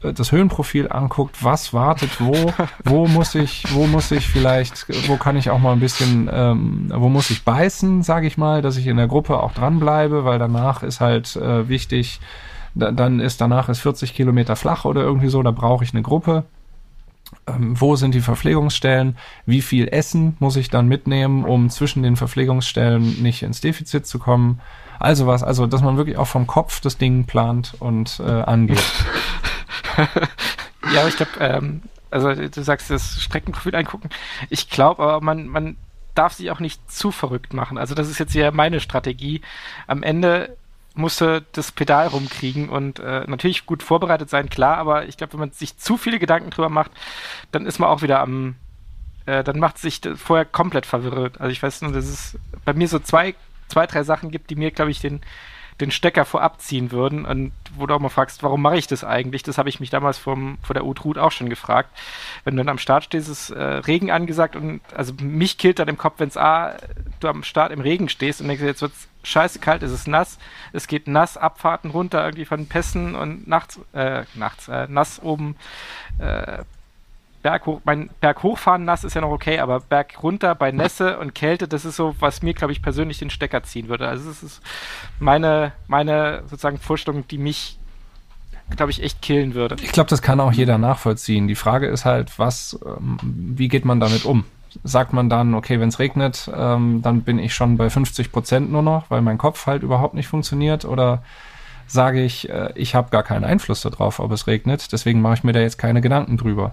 das 0.00 0.32
Höhenprofil 0.32 0.90
anguckt, 0.90 1.42
was 1.42 1.72
wartet 1.72 2.20
wo, 2.20 2.34
wo 2.84 3.06
muss 3.06 3.34
ich, 3.34 3.64
wo 3.72 3.86
muss 3.86 4.10
ich 4.10 4.28
vielleicht, 4.28 4.86
wo 5.08 5.16
kann 5.16 5.36
ich 5.36 5.50
auch 5.50 5.58
mal 5.58 5.72
ein 5.72 5.80
bisschen, 5.80 6.28
ähm, 6.32 6.92
wo 6.94 7.08
muss 7.08 7.30
ich 7.30 7.44
beißen, 7.44 8.02
sage 8.02 8.26
ich 8.26 8.36
mal, 8.36 8.62
dass 8.62 8.76
ich 8.76 8.86
in 8.86 8.96
der 8.96 9.08
Gruppe 9.08 9.42
auch 9.42 9.52
dranbleibe, 9.52 10.24
weil 10.24 10.38
danach 10.38 10.82
ist 10.82 11.00
halt 11.00 11.36
äh, 11.36 11.68
wichtig, 11.68 12.20
da, 12.74 12.90
dann 12.90 13.20
ist 13.20 13.40
danach 13.40 13.68
ist 13.68 13.80
40 13.80 14.14
Kilometer 14.14 14.56
flach 14.56 14.84
oder 14.84 15.02
irgendwie 15.02 15.28
so, 15.28 15.42
da 15.42 15.52
brauche 15.52 15.84
ich 15.84 15.92
eine 15.92 16.02
Gruppe 16.02 16.44
ähm, 17.46 17.78
wo 17.80 17.96
sind 17.96 18.14
die 18.14 18.20
Verpflegungsstellen, 18.20 19.16
wie 19.46 19.62
viel 19.62 19.88
Essen 19.88 20.36
muss 20.40 20.56
ich 20.56 20.70
dann 20.70 20.88
mitnehmen, 20.88 21.44
um 21.44 21.70
zwischen 21.70 22.02
den 22.02 22.16
Verpflegungsstellen 22.16 23.22
nicht 23.22 23.42
ins 23.42 23.60
Defizit 23.60 24.06
zu 24.06 24.18
kommen. 24.18 24.60
Also 24.98 25.26
was, 25.26 25.42
also 25.42 25.66
dass 25.66 25.82
man 25.82 25.96
wirklich 25.96 26.16
auch 26.16 26.26
vom 26.26 26.46
Kopf 26.46 26.80
das 26.80 26.96
Ding 26.96 27.24
plant 27.24 27.74
und 27.80 28.20
äh, 28.24 28.30
angeht. 28.30 28.82
ja, 30.92 31.00
aber 31.00 31.08
ich 31.08 31.16
glaube, 31.16 31.32
ähm, 31.40 31.82
also 32.10 32.32
du 32.32 32.62
sagst 32.62 32.90
das 32.90 33.20
Streckenprofil 33.20 33.74
angucken. 33.74 34.08
Ich 34.50 34.70
glaube 34.70 35.02
aber, 35.02 35.20
man, 35.20 35.48
man 35.48 35.76
darf 36.14 36.34
sich 36.34 36.50
auch 36.50 36.60
nicht 36.60 36.90
zu 36.90 37.10
verrückt 37.10 37.52
machen. 37.52 37.78
Also 37.78 37.94
das 37.94 38.08
ist 38.08 38.18
jetzt 38.18 38.34
ja 38.34 38.50
meine 38.50 38.80
Strategie. 38.80 39.40
Am 39.86 40.02
Ende 40.02 40.56
musste 40.94 41.44
das 41.52 41.72
Pedal 41.72 42.06
rumkriegen 42.06 42.68
und 42.68 43.00
äh, 43.00 43.24
natürlich 43.26 43.66
gut 43.66 43.82
vorbereitet 43.82 44.30
sein, 44.30 44.48
klar, 44.48 44.78
aber 44.78 45.06
ich 45.06 45.16
glaube, 45.16 45.32
wenn 45.32 45.40
man 45.40 45.50
sich 45.50 45.76
zu 45.76 45.96
viele 45.96 46.20
Gedanken 46.20 46.50
drüber 46.50 46.68
macht, 46.68 46.92
dann 47.50 47.66
ist 47.66 47.80
man 47.80 47.88
auch 47.88 48.02
wieder 48.02 48.20
am, 48.20 48.54
äh, 49.26 49.42
dann 49.42 49.58
macht 49.58 49.78
sich 49.78 50.00
vorher 50.14 50.44
komplett 50.44 50.86
verwirrt. 50.86 51.40
Also 51.40 51.50
ich 51.50 51.62
weiß 51.62 51.82
nur, 51.82 51.92
dass 51.92 52.04
es 52.04 52.38
bei 52.64 52.74
mir 52.74 52.86
so 52.86 53.00
zwei, 53.00 53.34
zwei, 53.66 53.88
drei 53.88 54.04
Sachen 54.04 54.30
gibt, 54.30 54.50
die 54.50 54.56
mir, 54.56 54.70
glaube 54.70 54.92
ich, 54.92 55.00
den, 55.00 55.20
den 55.80 55.90
Stecker 55.90 56.24
vorab 56.24 56.60
ziehen 56.60 56.92
würden 56.92 57.24
und 57.24 57.52
wo 57.76 57.86
du 57.86 57.94
auch 57.94 58.00
mal 58.00 58.08
fragst, 58.08 58.42
warum 58.42 58.62
mache 58.62 58.76
ich 58.76 58.86
das 58.86 59.02
eigentlich? 59.02 59.42
Das 59.42 59.58
habe 59.58 59.68
ich 59.68 59.80
mich 59.80 59.90
damals 59.90 60.18
vom, 60.18 60.58
vor 60.62 60.74
der 60.74 60.84
Utrut 60.84 61.18
auch 61.18 61.32
schon 61.32 61.48
gefragt. 61.48 61.90
Wenn 62.44 62.54
du 62.54 62.60
dann 62.60 62.68
am 62.68 62.78
Start 62.78 63.04
stehst, 63.04 63.28
ist 63.28 63.50
äh, 63.50 63.62
Regen 63.62 64.10
angesagt 64.10 64.54
und 64.54 64.80
also 64.94 65.12
mich 65.20 65.58
killt 65.58 65.80
dann 65.80 65.88
im 65.88 65.98
Kopf, 65.98 66.14
wenn 66.18 66.28
es 66.28 66.36
A, 66.36 66.76
du 67.20 67.28
am 67.28 67.42
Start 67.42 67.72
im 67.72 67.80
Regen 67.80 68.08
stehst 68.08 68.40
und 68.40 68.48
denkst, 68.48 68.62
jetzt 68.62 68.82
wird's 68.82 69.08
scheiße 69.24 69.58
kalt, 69.58 69.82
es 69.82 69.90
ist 69.90 70.06
nass, 70.06 70.38
es 70.72 70.86
geht 70.86 71.08
nass, 71.08 71.36
Abfahrten 71.36 71.90
runter 71.90 72.24
irgendwie 72.24 72.44
von 72.44 72.66
Pässen 72.66 73.14
und 73.14 73.48
nachts, 73.48 73.80
äh, 73.92 74.24
nachts, 74.34 74.68
äh, 74.68 74.86
nass 74.88 75.20
oben, 75.22 75.56
äh, 76.18 76.62
Berg 77.44 77.66
hoch, 77.66 77.82
mein 77.84 78.08
Berg 78.22 78.42
hochfahren 78.42 78.86
nass 78.86 79.04
ist 79.04 79.12
ja 79.12 79.20
noch 79.20 79.30
okay, 79.30 79.58
aber 79.58 79.80
Berg 79.80 80.22
runter 80.22 80.54
bei 80.54 80.72
Nässe 80.72 81.18
und 81.18 81.34
Kälte, 81.34 81.68
das 81.68 81.84
ist 81.84 81.96
so, 81.96 82.16
was 82.18 82.40
mir, 82.40 82.54
glaube 82.54 82.72
ich, 82.72 82.80
persönlich 82.80 83.18
den 83.18 83.28
Stecker 83.28 83.62
ziehen 83.62 83.88
würde. 83.88 84.08
Also 84.08 84.30
es 84.30 84.42
ist 84.42 84.62
meine, 85.20 85.72
meine 85.86 86.40
sozusagen 86.46 86.78
Vorstellung, 86.78 87.28
die 87.28 87.36
mich, 87.36 87.78
glaube 88.74 88.92
ich, 88.92 89.02
echt 89.02 89.20
killen 89.20 89.52
würde. 89.52 89.76
Ich 89.82 89.92
glaube, 89.92 90.08
das 90.08 90.22
kann 90.22 90.40
auch 90.40 90.52
jeder 90.52 90.78
nachvollziehen. 90.78 91.46
Die 91.46 91.54
Frage 91.54 91.86
ist 91.86 92.06
halt, 92.06 92.38
was, 92.38 92.80
ähm, 92.82 93.18
wie 93.22 93.68
geht 93.68 93.84
man 93.84 94.00
damit 94.00 94.24
um? 94.24 94.46
Sagt 94.82 95.12
man 95.12 95.28
dann, 95.28 95.54
okay, 95.54 95.78
wenn 95.80 95.90
es 95.90 95.98
regnet, 95.98 96.50
ähm, 96.56 97.02
dann 97.02 97.24
bin 97.24 97.38
ich 97.38 97.54
schon 97.54 97.76
bei 97.76 97.90
50 97.90 98.32
Prozent 98.32 98.72
nur 98.72 98.82
noch, 98.82 99.10
weil 99.10 99.20
mein 99.20 99.36
Kopf 99.36 99.66
halt 99.66 99.82
überhaupt 99.82 100.14
nicht 100.14 100.28
funktioniert? 100.28 100.86
Oder 100.86 101.22
sage 101.86 102.24
ich, 102.24 102.48
äh, 102.48 102.72
ich 102.74 102.94
habe 102.94 103.10
gar 103.10 103.22
keinen 103.22 103.44
Einfluss 103.44 103.82
darauf, 103.82 104.18
ob 104.18 104.32
es 104.32 104.46
regnet, 104.46 104.92
deswegen 104.92 105.20
mache 105.20 105.34
ich 105.34 105.44
mir 105.44 105.52
da 105.52 105.60
jetzt 105.60 105.76
keine 105.76 106.00
Gedanken 106.00 106.38
drüber? 106.38 106.72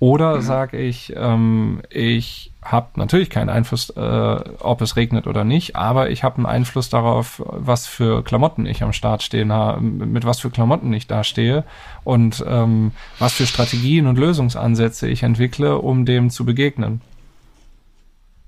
Oder 0.00 0.36
mhm. 0.36 0.40
sage 0.40 0.78
ich, 0.78 1.12
ähm, 1.14 1.82
ich 1.90 2.52
habe 2.62 2.88
natürlich 2.96 3.28
keinen 3.28 3.50
Einfluss, 3.50 3.90
äh, 3.90 4.00
ob 4.00 4.80
es 4.80 4.96
regnet 4.96 5.26
oder 5.26 5.44
nicht, 5.44 5.76
aber 5.76 6.08
ich 6.10 6.24
habe 6.24 6.36
einen 6.36 6.46
Einfluss 6.46 6.88
darauf, 6.88 7.42
was 7.46 7.86
für 7.86 8.24
Klamotten 8.24 8.64
ich 8.64 8.82
am 8.82 8.94
Start 8.94 9.22
stehen 9.22 9.52
habe, 9.52 9.82
mit 9.82 10.24
was 10.24 10.40
für 10.40 10.50
Klamotten 10.50 10.90
ich 10.94 11.06
da 11.06 11.22
stehe 11.22 11.64
und 12.02 12.42
ähm, 12.48 12.92
was 13.18 13.34
für 13.34 13.46
Strategien 13.46 14.06
und 14.06 14.18
Lösungsansätze 14.18 15.06
ich 15.06 15.22
entwickle, 15.22 15.78
um 15.78 16.06
dem 16.06 16.30
zu 16.30 16.46
begegnen. 16.46 17.02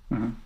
Mhm. 0.09 0.37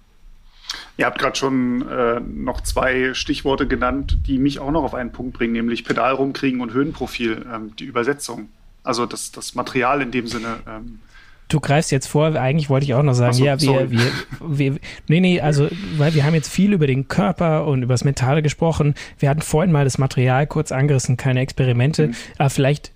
Ihr 0.97 1.07
habt 1.07 1.21
gerade 1.21 1.37
schon 1.37 1.89
äh, 1.89 2.21
noch 2.21 2.63
zwei 2.63 3.15
Stichworte 3.15 3.69
genannt, 3.69 4.19
die 4.27 4.39
mich 4.39 4.59
auch 4.59 4.73
noch 4.73 4.83
auf 4.83 4.95
einen 4.95 5.13
Punkt 5.13 5.35
bringen, 5.35 5.53
nämlich 5.53 5.85
Pedal 5.85 6.15
rumkriegen 6.15 6.61
und 6.61 6.73
Höhenprofil, 6.73 7.47
ähm, 7.53 7.77
die 7.79 7.85
Übersetzung. 7.85 8.49
Also 8.87 9.07
das, 9.07 9.33
das 9.33 9.55
Material 9.55 10.01
in 10.01 10.11
dem 10.11 10.27
Sinne. 10.27 10.59
Ähm, 10.67 11.01
Du 11.49 11.61
greifst 11.61 11.93
jetzt 11.93 12.09
vor, 12.09 12.35
eigentlich 12.35 12.69
wollte 12.69 12.87
ich 12.87 12.95
auch 12.95 13.05
noch 13.05 13.15
sagen, 13.15 13.35
so, 13.35 13.45
ja, 13.45 13.61
wir, 13.61 13.89
wir, 13.89 14.13
wir, 14.41 14.79
nee, 15.07 15.21
nee, 15.21 15.41
also, 15.41 15.69
weil 15.97 16.13
wir 16.15 16.25
haben 16.25 16.35
jetzt 16.35 16.49
viel 16.49 16.73
über 16.73 16.89
den 16.89 17.07
Körper 17.07 17.67
und 17.67 17.85
über 17.85 17.95
das 17.95 18.03
Mentale 18.03 18.43
gesprochen. 18.43 18.95
Wir 19.21 19.31
hatten 19.31 19.43
vorhin 19.43 19.71
mal 19.71 19.85
das 19.85 19.97
Material 19.97 20.49
kurz 20.49 20.73
angerissen, 20.73 21.17
keine 21.17 21.41
Experimente, 21.41 22.09
mhm. 22.09 22.15
aber 22.39 22.51
vielleicht 22.51 22.91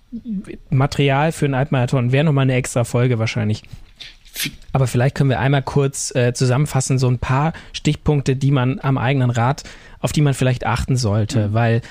Material 0.69 1.31
für 1.31 1.45
einen 1.45 1.53
Altmarathon 1.53 2.11
wäre 2.11 2.25
nochmal 2.25 2.43
eine 2.43 2.55
extra 2.55 2.83
Folge 2.83 3.19
wahrscheinlich. 3.19 3.63
Aber 4.73 4.87
vielleicht 4.87 5.15
können 5.15 5.29
wir 5.29 5.39
einmal 5.39 5.61
kurz 5.61 6.13
äh, 6.13 6.33
zusammenfassen, 6.33 6.97
so 6.97 7.07
ein 7.07 7.19
paar 7.19 7.53
Stichpunkte, 7.71 8.35
die 8.35 8.51
man 8.51 8.79
am 8.81 8.97
eigenen 8.97 9.29
Rad, 9.29 9.63
auf 10.01 10.11
die 10.11 10.21
man 10.21 10.33
vielleicht 10.33 10.65
achten 10.65 10.97
sollte, 10.97 11.49
mhm. 11.49 11.53
weil 11.53 11.81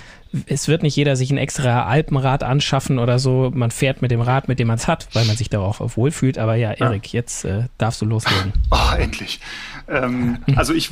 es 0.47 0.69
wird 0.69 0.83
nicht 0.83 0.97
jeder 0.97 1.17
sich 1.17 1.31
ein 1.31 1.39
extra 1.39 1.85
Alpenrad 1.85 2.43
anschaffen 2.43 2.99
oder 2.99 3.19
so. 3.19 3.51
Man 3.53 3.71
fährt 3.71 4.03
mit 4.03 4.11
dem 4.11 4.21
Rad, 4.21 4.49
mit 4.49 4.59
dem 4.59 4.69
man 4.69 4.77
es 4.77 4.87
hat, 4.87 5.09
weil 5.13 5.25
man 5.25 5.37
sich 5.37 5.51
darauf 5.51 5.81
auch 5.81 5.97
wohlfühlt. 5.97 6.39
Aber 6.39 6.55
ja, 6.55 6.73
Erik, 6.73 7.13
ja. 7.13 7.19
jetzt 7.19 7.45
äh, 7.45 7.65
darfst 7.79 8.01
du 8.01 8.07
loslegen. 8.07 8.53
Oh, 8.71 8.95
endlich. 8.97 9.41
Ähm, 9.89 10.39
also 10.55 10.73
ich 10.73 10.91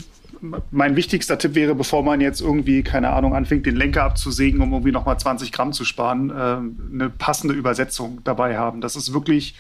mein 0.71 0.97
wichtigster 0.97 1.39
Tipp 1.39 1.55
wäre, 1.55 1.75
bevor 1.75 2.03
man 2.03 2.21
jetzt 2.21 2.41
irgendwie, 2.41 2.83
keine 2.83 3.11
Ahnung, 3.11 3.35
anfängt, 3.35 3.67
den 3.67 3.77
Lenker 3.77 4.05
abzusägen, 4.05 4.61
um 4.61 4.73
irgendwie 4.73 4.93
nochmal 4.93 5.19
20 5.19 5.53
Gramm 5.53 5.73
zu 5.73 5.85
sparen, 5.85 6.31
äh, 6.31 6.35
eine 6.35 7.11
passende 7.11 7.55
Übersetzung 7.55 8.21
dabei 8.25 8.59
haben. 8.59 8.81
Das 8.81 8.97
ist 8.97 9.13
wirklich 9.13 9.57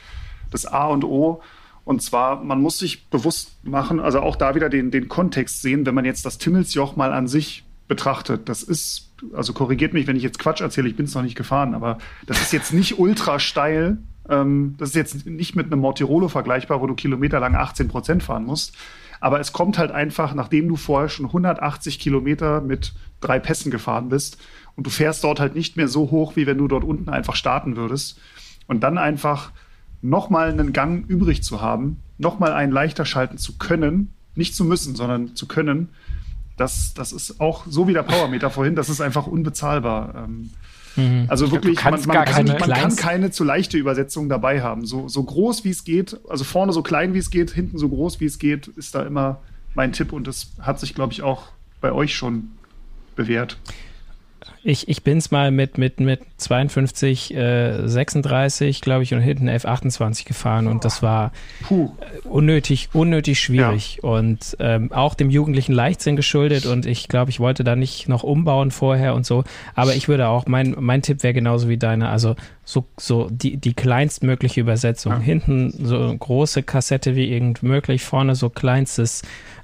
das 0.50 0.66
A 0.66 0.86
und 0.86 1.04
O. 1.04 1.42
Und 1.84 2.02
zwar, 2.02 2.42
man 2.44 2.60
muss 2.60 2.78
sich 2.78 3.08
bewusst 3.08 3.64
machen, 3.64 3.98
also 3.98 4.20
auch 4.20 4.36
da 4.36 4.54
wieder 4.54 4.68
den, 4.68 4.90
den 4.90 5.08
Kontext 5.08 5.62
sehen, 5.62 5.86
wenn 5.86 5.94
man 5.94 6.04
jetzt 6.04 6.26
das 6.26 6.38
Timmelsjoch 6.38 6.96
mal 6.96 7.12
an 7.12 7.26
sich 7.26 7.64
betrachtet. 7.88 8.48
Das 8.48 8.62
ist, 8.62 9.07
also 9.32 9.52
korrigiert 9.52 9.92
mich, 9.92 10.06
wenn 10.06 10.16
ich 10.16 10.22
jetzt 10.22 10.38
Quatsch 10.38 10.60
erzähle, 10.60 10.88
ich 10.88 10.96
bin 10.96 11.06
es 11.06 11.14
noch 11.14 11.22
nicht 11.22 11.36
gefahren, 11.36 11.74
aber 11.74 11.98
das 12.26 12.40
ist 12.40 12.52
jetzt 12.52 12.72
nicht 12.72 12.98
ultra 12.98 13.38
steil. 13.38 13.98
Ähm, 14.28 14.74
das 14.78 14.90
ist 14.90 14.94
jetzt 14.94 15.26
nicht 15.26 15.56
mit 15.56 15.66
einem 15.66 15.80
Mortirolo 15.80 16.28
vergleichbar, 16.28 16.80
wo 16.80 16.86
du 16.86 16.94
kilometerlang 16.94 17.54
18 17.54 17.88
Prozent 17.88 18.22
fahren 18.22 18.44
musst. 18.44 18.74
Aber 19.20 19.40
es 19.40 19.52
kommt 19.52 19.78
halt 19.78 19.90
einfach, 19.90 20.34
nachdem 20.34 20.68
du 20.68 20.76
vorher 20.76 21.08
schon 21.08 21.26
180 21.26 21.98
Kilometer 21.98 22.60
mit 22.60 22.94
drei 23.20 23.38
Pässen 23.38 23.70
gefahren 23.70 24.08
bist 24.08 24.38
und 24.76 24.86
du 24.86 24.90
fährst 24.90 25.24
dort 25.24 25.40
halt 25.40 25.54
nicht 25.54 25.76
mehr 25.76 25.88
so 25.88 26.10
hoch, 26.10 26.36
wie 26.36 26.46
wenn 26.46 26.58
du 26.58 26.68
dort 26.68 26.84
unten 26.84 27.08
einfach 27.08 27.34
starten 27.34 27.76
würdest. 27.76 28.20
Und 28.68 28.80
dann 28.80 28.98
einfach 28.98 29.50
nochmal 30.02 30.50
einen 30.50 30.72
Gang 30.72 31.08
übrig 31.08 31.42
zu 31.42 31.60
haben, 31.60 32.00
nochmal 32.18 32.52
einen 32.52 32.72
leichter 32.72 33.04
schalten 33.04 33.38
zu 33.38 33.58
können, 33.58 34.12
nicht 34.34 34.54
zu 34.54 34.64
müssen, 34.64 34.94
sondern 34.94 35.34
zu 35.34 35.48
können, 35.48 35.88
das, 36.58 36.92
das 36.94 37.12
ist 37.12 37.40
auch 37.40 37.64
so 37.66 37.88
wie 37.88 37.92
der 37.92 38.02
Powermeter 38.02 38.50
vorhin, 38.50 38.74
das 38.74 38.88
ist 38.88 39.00
einfach 39.00 39.26
unbezahlbar. 39.26 40.26
Ähm, 40.26 40.50
mhm. 40.96 41.24
Also 41.28 41.50
wirklich, 41.50 41.82
man, 41.82 41.92
man, 42.06 42.24
kann, 42.24 42.46
man 42.46 42.70
kann, 42.70 42.96
keine 42.96 43.30
zu 43.30 43.44
leichte 43.44 43.78
Übersetzung 43.78 44.28
dabei 44.28 44.60
haben. 44.60 44.84
So, 44.84 45.08
so 45.08 45.22
groß 45.22 45.64
wie 45.64 45.70
es 45.70 45.84
geht, 45.84 46.18
also 46.28 46.44
vorne 46.44 46.72
so 46.72 46.82
klein 46.82 47.14
wie 47.14 47.18
es 47.18 47.30
geht, 47.30 47.50
hinten 47.50 47.78
so 47.78 47.88
groß 47.88 48.20
wie 48.20 48.26
es 48.26 48.38
geht, 48.38 48.68
ist 48.68 48.94
da 48.94 49.02
immer 49.02 49.40
mein 49.74 49.92
Tipp 49.92 50.12
und 50.12 50.26
das 50.26 50.48
hat 50.60 50.80
sich, 50.80 50.94
glaube 50.94 51.12
ich, 51.12 51.22
auch 51.22 51.44
bei 51.80 51.92
euch 51.92 52.14
schon 52.14 52.50
bewährt. 53.14 53.58
Ich, 54.68 54.86
ich 54.86 55.02
bin 55.02 55.16
es 55.16 55.30
mal 55.30 55.50
mit, 55.50 55.78
mit, 55.78 55.98
mit 55.98 56.20
52, 56.36 57.34
äh, 57.34 57.88
36, 57.88 58.82
glaube 58.82 59.02
ich, 59.02 59.14
und 59.14 59.20
hinten 59.22 59.48
F28 59.48 60.26
gefahren 60.26 60.66
und 60.66 60.84
das 60.84 61.02
war 61.02 61.32
Puh. 61.62 61.90
unnötig, 62.24 62.90
unnötig 62.92 63.40
schwierig 63.40 64.00
ja. 64.02 64.10
und 64.10 64.58
ähm, 64.60 64.92
auch 64.92 65.14
dem 65.14 65.30
jugendlichen 65.30 65.72
Leichtsinn 65.72 66.16
geschuldet 66.16 66.66
und 66.66 66.84
ich 66.84 67.08
glaube, 67.08 67.30
ich 67.30 67.40
wollte 67.40 67.64
da 67.64 67.76
nicht 67.76 68.10
noch 68.10 68.24
umbauen 68.24 68.70
vorher 68.70 69.14
und 69.14 69.24
so, 69.24 69.42
aber 69.74 69.94
ich 69.94 70.06
würde 70.06 70.28
auch, 70.28 70.44
mein, 70.46 70.76
mein 70.78 71.00
Tipp 71.00 71.22
wäre 71.22 71.32
genauso 71.32 71.70
wie 71.70 71.78
deine, 71.78 72.10
also 72.10 72.36
so, 72.68 72.84
so 72.98 73.30
die, 73.30 73.56
die 73.56 73.72
kleinstmögliche 73.72 74.60
Übersetzung. 74.60 75.12
Ja. 75.12 75.18
Hinten 75.20 75.72
so 75.86 76.14
große 76.14 76.62
Kassette 76.62 77.16
wie 77.16 77.32
irgend 77.32 77.62
möglich, 77.62 78.04
vorne 78.04 78.34
so 78.34 78.50
kleinstes 78.50 79.22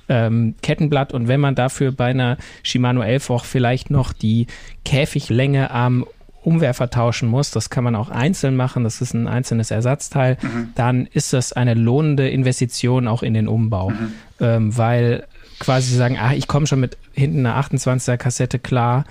ähm, 0.09 0.55
Kettenblatt 0.63 1.13
und 1.13 1.29
wenn 1.29 1.39
man 1.39 1.55
dafür 1.55 1.93
bei 1.93 2.07
einer 2.07 2.39
Shimano 2.63 3.03
11 3.03 3.29
auch 3.29 3.45
vielleicht 3.45 3.91
noch 3.91 4.15
die 4.15 4.47
Käfiglänge 4.87 5.71
am 5.71 6.07
Umwerfer 6.45 6.89
tauschen 6.89 7.29
muss, 7.29 7.51
das 7.51 7.69
kann 7.69 7.85
man 7.85 7.95
auch 7.95 8.09
einzeln 8.09 8.57
machen, 8.57 8.85
das 8.85 9.03
ist 9.03 9.13
ein 9.13 9.29
einzelnes 9.29 9.71
Ersatzteil, 9.71 10.39
mhm. 10.41 10.71
dann 10.75 11.05
ist 11.05 11.35
das 11.35 11.53
eine 11.53 11.75
lohnende 11.75 12.31
Investition 12.31 13.07
auch 13.07 13.23
in 13.23 13.35
den 13.35 13.49
Umbau, 13.49 13.91
mhm. 13.91 14.13
ähm, 14.41 14.79
weil 14.79 15.27
quasi 15.59 15.95
sagen, 15.95 16.17
ah, 16.19 16.33
ich 16.33 16.49
komme 16.49 16.67
schon 16.67 16.81
mit 16.81 16.97
hinten 17.13 17.45
einer 17.45 17.63
28er 17.63 18.17
Kassette 18.17 18.59
klar, 18.59 19.05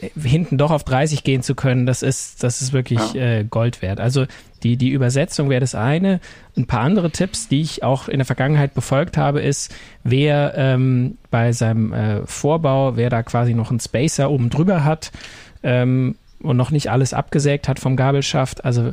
hinten 0.00 0.58
doch 0.58 0.70
auf 0.70 0.84
30 0.84 1.24
gehen 1.24 1.42
zu 1.42 1.54
können, 1.54 1.86
das 1.86 2.02
ist, 2.02 2.42
das 2.42 2.62
ist 2.62 2.72
wirklich 2.72 3.14
ja. 3.14 3.38
äh, 3.38 3.44
Gold 3.44 3.82
wert. 3.82 4.00
Also 4.00 4.26
die, 4.62 4.76
die 4.76 4.90
Übersetzung 4.90 5.50
wäre 5.50 5.60
das 5.60 5.74
eine. 5.74 6.20
Ein 6.56 6.66
paar 6.66 6.80
andere 6.80 7.10
Tipps, 7.10 7.48
die 7.48 7.60
ich 7.60 7.82
auch 7.82 8.08
in 8.08 8.18
der 8.18 8.26
Vergangenheit 8.26 8.74
befolgt 8.74 9.16
habe, 9.16 9.40
ist, 9.40 9.74
wer 10.04 10.54
ähm, 10.56 11.18
bei 11.30 11.52
seinem 11.52 11.92
äh, 11.92 12.26
Vorbau, 12.26 12.96
wer 12.96 13.10
da 13.10 13.22
quasi 13.22 13.54
noch 13.54 13.70
einen 13.70 13.80
Spacer 13.80 14.30
oben 14.30 14.50
drüber 14.50 14.84
hat 14.84 15.10
ähm, 15.62 16.16
und 16.40 16.56
noch 16.56 16.70
nicht 16.70 16.90
alles 16.90 17.12
abgesägt 17.12 17.68
hat 17.68 17.78
vom 17.78 17.96
Gabelschaft, 17.96 18.64
also 18.64 18.92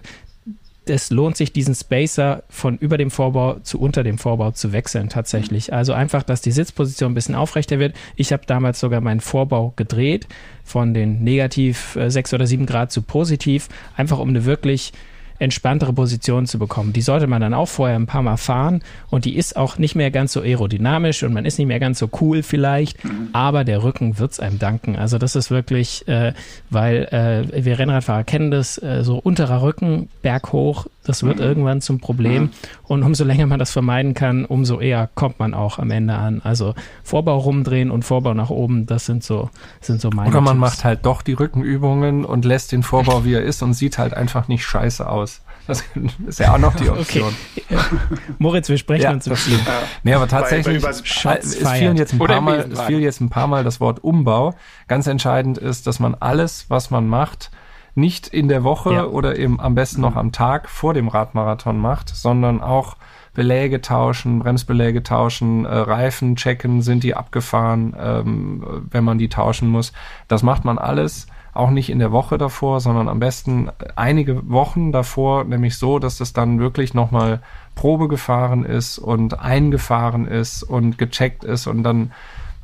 es 0.89 1.09
lohnt 1.09 1.38
sich, 1.38 1.51
diesen 1.51 1.75
Spacer 1.75 2.43
von 2.49 2.77
über 2.77 2.97
dem 2.97 3.11
Vorbau 3.11 3.55
zu 3.59 3.79
unter 3.79 4.03
dem 4.03 4.17
Vorbau 4.17 4.51
zu 4.51 4.71
wechseln 4.71 5.09
tatsächlich. 5.09 5.73
Also 5.73 5.93
einfach, 5.93 6.23
dass 6.23 6.41
die 6.41 6.51
Sitzposition 6.51 7.11
ein 7.11 7.15
bisschen 7.15 7.36
aufrechter 7.36 7.79
wird. 7.79 7.95
Ich 8.15 8.31
habe 8.31 8.43
damals 8.45 8.79
sogar 8.79 9.01
meinen 9.01 9.19
Vorbau 9.19 9.73
gedreht 9.75 10.27
von 10.63 10.93
den 10.93 11.23
negativ 11.23 11.95
äh, 11.95 12.09
sechs 12.09 12.33
oder 12.33 12.47
sieben 12.47 12.65
Grad 12.65 12.91
zu 12.91 13.01
positiv, 13.01 13.69
einfach 13.95 14.19
um 14.19 14.29
eine 14.29 14.45
wirklich 14.45 14.93
entspanntere 15.39 15.93
Position 15.93 16.45
zu 16.45 16.59
bekommen. 16.59 16.93
Die 16.93 17.01
sollte 17.01 17.27
man 17.27 17.41
dann 17.41 17.53
auch 17.53 17.67
vorher 17.67 17.95
ein 17.95 18.07
paar 18.07 18.21
Mal 18.21 18.38
fahren 18.38 18.81
und 19.09 19.25
die 19.25 19.36
ist 19.36 19.55
auch 19.57 19.77
nicht 19.77 19.95
mehr 19.95 20.11
ganz 20.11 20.33
so 20.33 20.41
aerodynamisch 20.41 21.23
und 21.23 21.33
man 21.33 21.45
ist 21.45 21.57
nicht 21.57 21.67
mehr 21.67 21.79
ganz 21.79 21.99
so 21.99 22.09
cool 22.21 22.43
vielleicht, 22.43 22.97
aber 23.33 23.63
der 23.63 23.83
Rücken 23.83 24.17
wird 24.17 24.31
es 24.31 24.39
einem 24.39 24.59
danken. 24.59 24.95
Also 24.95 25.17
das 25.17 25.36
ist 25.36 25.51
wirklich, 25.51 26.07
äh, 26.07 26.33
weil 26.69 27.05
äh, 27.53 27.65
wir 27.65 27.79
Rennradfahrer 27.79 28.23
kennen 28.23 28.51
das, 28.51 28.81
äh, 28.81 29.03
so 29.03 29.17
unterer 29.17 29.61
Rücken, 29.61 30.09
berghoch, 30.21 30.88
das 31.05 31.23
wird 31.23 31.38
mhm. 31.38 31.43
irgendwann 31.43 31.81
zum 31.81 31.99
Problem. 31.99 32.49
Und 32.88 33.03
umso 33.03 33.23
länger 33.23 33.47
man 33.47 33.59
das 33.59 33.71
vermeiden 33.71 34.13
kann, 34.13 34.45
umso 34.45 34.79
eher 34.79 35.09
kommt 35.15 35.39
man 35.39 35.53
auch 35.53 35.79
am 35.79 35.91
Ende 35.91 36.15
an. 36.15 36.41
Also 36.43 36.75
Vorbau 37.03 37.38
rumdrehen 37.38 37.91
und 37.91 38.03
Vorbau 38.03 38.33
nach 38.33 38.49
oben, 38.49 38.86
das 38.86 39.05
sind 39.05 39.23
so, 39.23 39.49
sind 39.81 40.01
so 40.01 40.09
meine 40.09 40.29
Oder 40.29 40.41
man 40.41 40.53
Tipps. 40.53 40.59
macht 40.59 40.83
halt 40.83 41.05
doch 41.05 41.21
die 41.21 41.33
Rückenübungen 41.33 42.25
und 42.25 42.45
lässt 42.45 42.71
den 42.71 42.83
Vorbau, 42.83 43.25
wie 43.25 43.33
er 43.33 43.43
ist 43.43 43.63
und 43.63 43.73
sieht 43.73 43.97
halt 43.97 44.13
einfach 44.13 44.47
nicht 44.47 44.65
scheiße 44.65 45.07
aus. 45.09 45.41
Das 45.67 45.83
ist 46.27 46.39
ja 46.39 46.53
auch 46.53 46.57
noch 46.57 46.75
die 46.75 46.89
Option. 46.89 47.33
Okay. 47.55 47.77
Moritz, 48.38 48.69
wir 48.69 48.77
sprechen 48.77 49.03
ja, 49.03 49.11
uns 49.11 49.27
im 49.27 49.36
Spiel. 49.36 49.59
Nee, 50.03 50.13
aber 50.13 50.27
tatsächlich, 50.27 50.81
bei, 50.81 50.91
bei 50.91 51.38
es, 51.38 51.55
fielen 51.55 51.97
jetzt 51.97 52.13
ein 52.13 52.19
paar 52.19 52.41
Mal, 52.41 52.69
es 52.71 52.81
fiel 52.81 52.99
jetzt 52.99 53.21
ein 53.21 53.29
paar 53.29 53.47
Mal 53.47 53.63
das 53.63 53.79
Wort 53.79 54.03
Umbau. 54.03 54.53
Ganz 54.88 55.07
entscheidend 55.07 55.57
ist, 55.57 55.88
dass 55.88 55.99
man 55.99 56.15
alles, 56.15 56.65
was 56.69 56.91
man 56.91 57.07
macht, 57.07 57.51
nicht 57.95 58.27
in 58.27 58.47
der 58.47 58.63
Woche 58.63 58.93
ja. 58.93 59.05
oder 59.05 59.37
eben 59.37 59.59
am 59.59 59.73
besten 59.73 60.01
noch 60.01 60.15
am 60.15 60.31
Tag 60.31 60.69
vor 60.69 60.93
dem 60.93 61.07
Radmarathon 61.07 61.79
macht, 61.79 62.09
sondern 62.09 62.61
auch 62.61 62.97
Beläge 63.33 63.81
tauschen, 63.81 64.39
Bremsbeläge 64.39 65.03
tauschen, 65.03 65.65
äh, 65.65 65.75
Reifen 65.75 66.35
checken, 66.35 66.81
sind 66.81 67.03
die 67.03 67.15
abgefahren, 67.15 67.95
ähm, 67.99 68.87
wenn 68.89 69.03
man 69.03 69.17
die 69.17 69.29
tauschen 69.29 69.69
muss. 69.69 69.93
Das 70.27 70.43
macht 70.43 70.65
man 70.65 70.77
alles 70.77 71.27
auch 71.53 71.69
nicht 71.69 71.89
in 71.89 71.99
der 71.99 72.11
Woche 72.11 72.37
davor, 72.37 72.81
sondern 72.81 73.07
am 73.07 73.19
besten 73.19 73.69
einige 73.95 74.49
Wochen 74.49 74.91
davor, 74.91 75.45
nämlich 75.45 75.77
so, 75.77 75.99
dass 75.99 76.17
das 76.17 76.33
dann 76.33 76.59
wirklich 76.59 76.93
nochmal 76.93 77.41
Probe 77.75 78.09
gefahren 78.09 78.65
ist 78.65 78.97
und 78.97 79.39
eingefahren 79.39 80.27
ist 80.27 80.63
und 80.63 80.97
gecheckt 80.97 81.45
ist 81.45 81.67
und 81.67 81.83
dann 81.83 82.11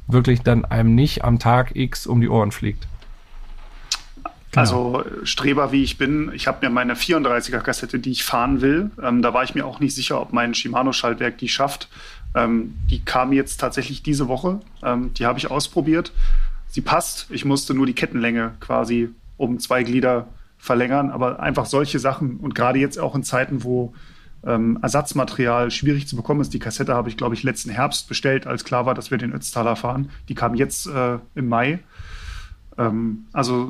wirklich 0.07 0.41
dann 0.41 0.65
einem 0.65 0.93
nicht 0.93 1.23
am 1.23 1.39
Tag 1.39 1.75
X 1.75 2.05
um 2.05 2.19
die 2.19 2.29
Ohren 2.29 2.51
fliegt. 2.51 2.87
Genau. 4.51 4.61
Also 4.61 5.05
Streber 5.23 5.71
wie 5.71 5.83
ich 5.83 5.97
bin, 5.97 6.31
ich 6.33 6.47
habe 6.47 6.65
mir 6.65 6.69
meine 6.69 6.95
34er 6.95 7.59
Kassette, 7.59 7.99
die 7.99 8.11
ich 8.11 8.23
fahren 8.23 8.61
will, 8.61 8.91
ähm, 9.01 9.21
da 9.21 9.33
war 9.33 9.43
ich 9.43 9.55
mir 9.55 9.65
auch 9.65 9.79
nicht 9.79 9.95
sicher, 9.95 10.19
ob 10.21 10.33
mein 10.33 10.53
Shimano-Schaltwerk 10.53 11.37
die 11.37 11.47
schafft. 11.47 11.87
Ähm, 12.35 12.75
die 12.89 13.03
kam 13.03 13.31
jetzt 13.33 13.57
tatsächlich 13.57 14.03
diese 14.03 14.27
Woche. 14.27 14.59
Ähm, 14.83 15.13
die 15.13 15.25
habe 15.25 15.39
ich 15.39 15.49
ausprobiert. 15.49 16.11
Sie 16.67 16.81
passt. 16.81 17.27
Ich 17.29 17.45
musste 17.45 17.73
nur 17.73 17.85
die 17.85 17.93
Kettenlänge 17.93 18.53
quasi 18.59 19.09
um 19.37 19.59
zwei 19.59 19.83
Glieder 19.83 20.27
verlängern. 20.57 21.11
Aber 21.11 21.39
einfach 21.39 21.65
solche 21.65 21.99
Sachen 21.99 22.37
und 22.37 22.53
gerade 22.53 22.79
jetzt 22.79 22.99
auch 22.99 23.15
in 23.15 23.23
Zeiten, 23.23 23.63
wo 23.63 23.93
ähm, 24.45 24.79
Ersatzmaterial 24.81 25.71
schwierig 25.71 26.07
zu 26.07 26.15
bekommen 26.15 26.41
ist. 26.41 26.53
Die 26.53 26.59
Kassette 26.59 26.93
habe 26.93 27.09
ich, 27.09 27.17
glaube 27.17 27.35
ich, 27.35 27.43
letzten 27.43 27.69
Herbst 27.69 28.07
bestellt, 28.07 28.47
als 28.47 28.63
klar 28.63 28.85
war, 28.85 28.95
dass 28.95 29.11
wir 29.11 29.17
den 29.17 29.33
Ötztaler 29.33 29.75
fahren. 29.75 30.09
Die 30.29 30.35
kam 30.35 30.55
jetzt 30.55 30.87
äh, 30.87 31.19
im 31.35 31.47
Mai. 31.47 31.79
Ähm, 32.81 33.25
also 33.33 33.69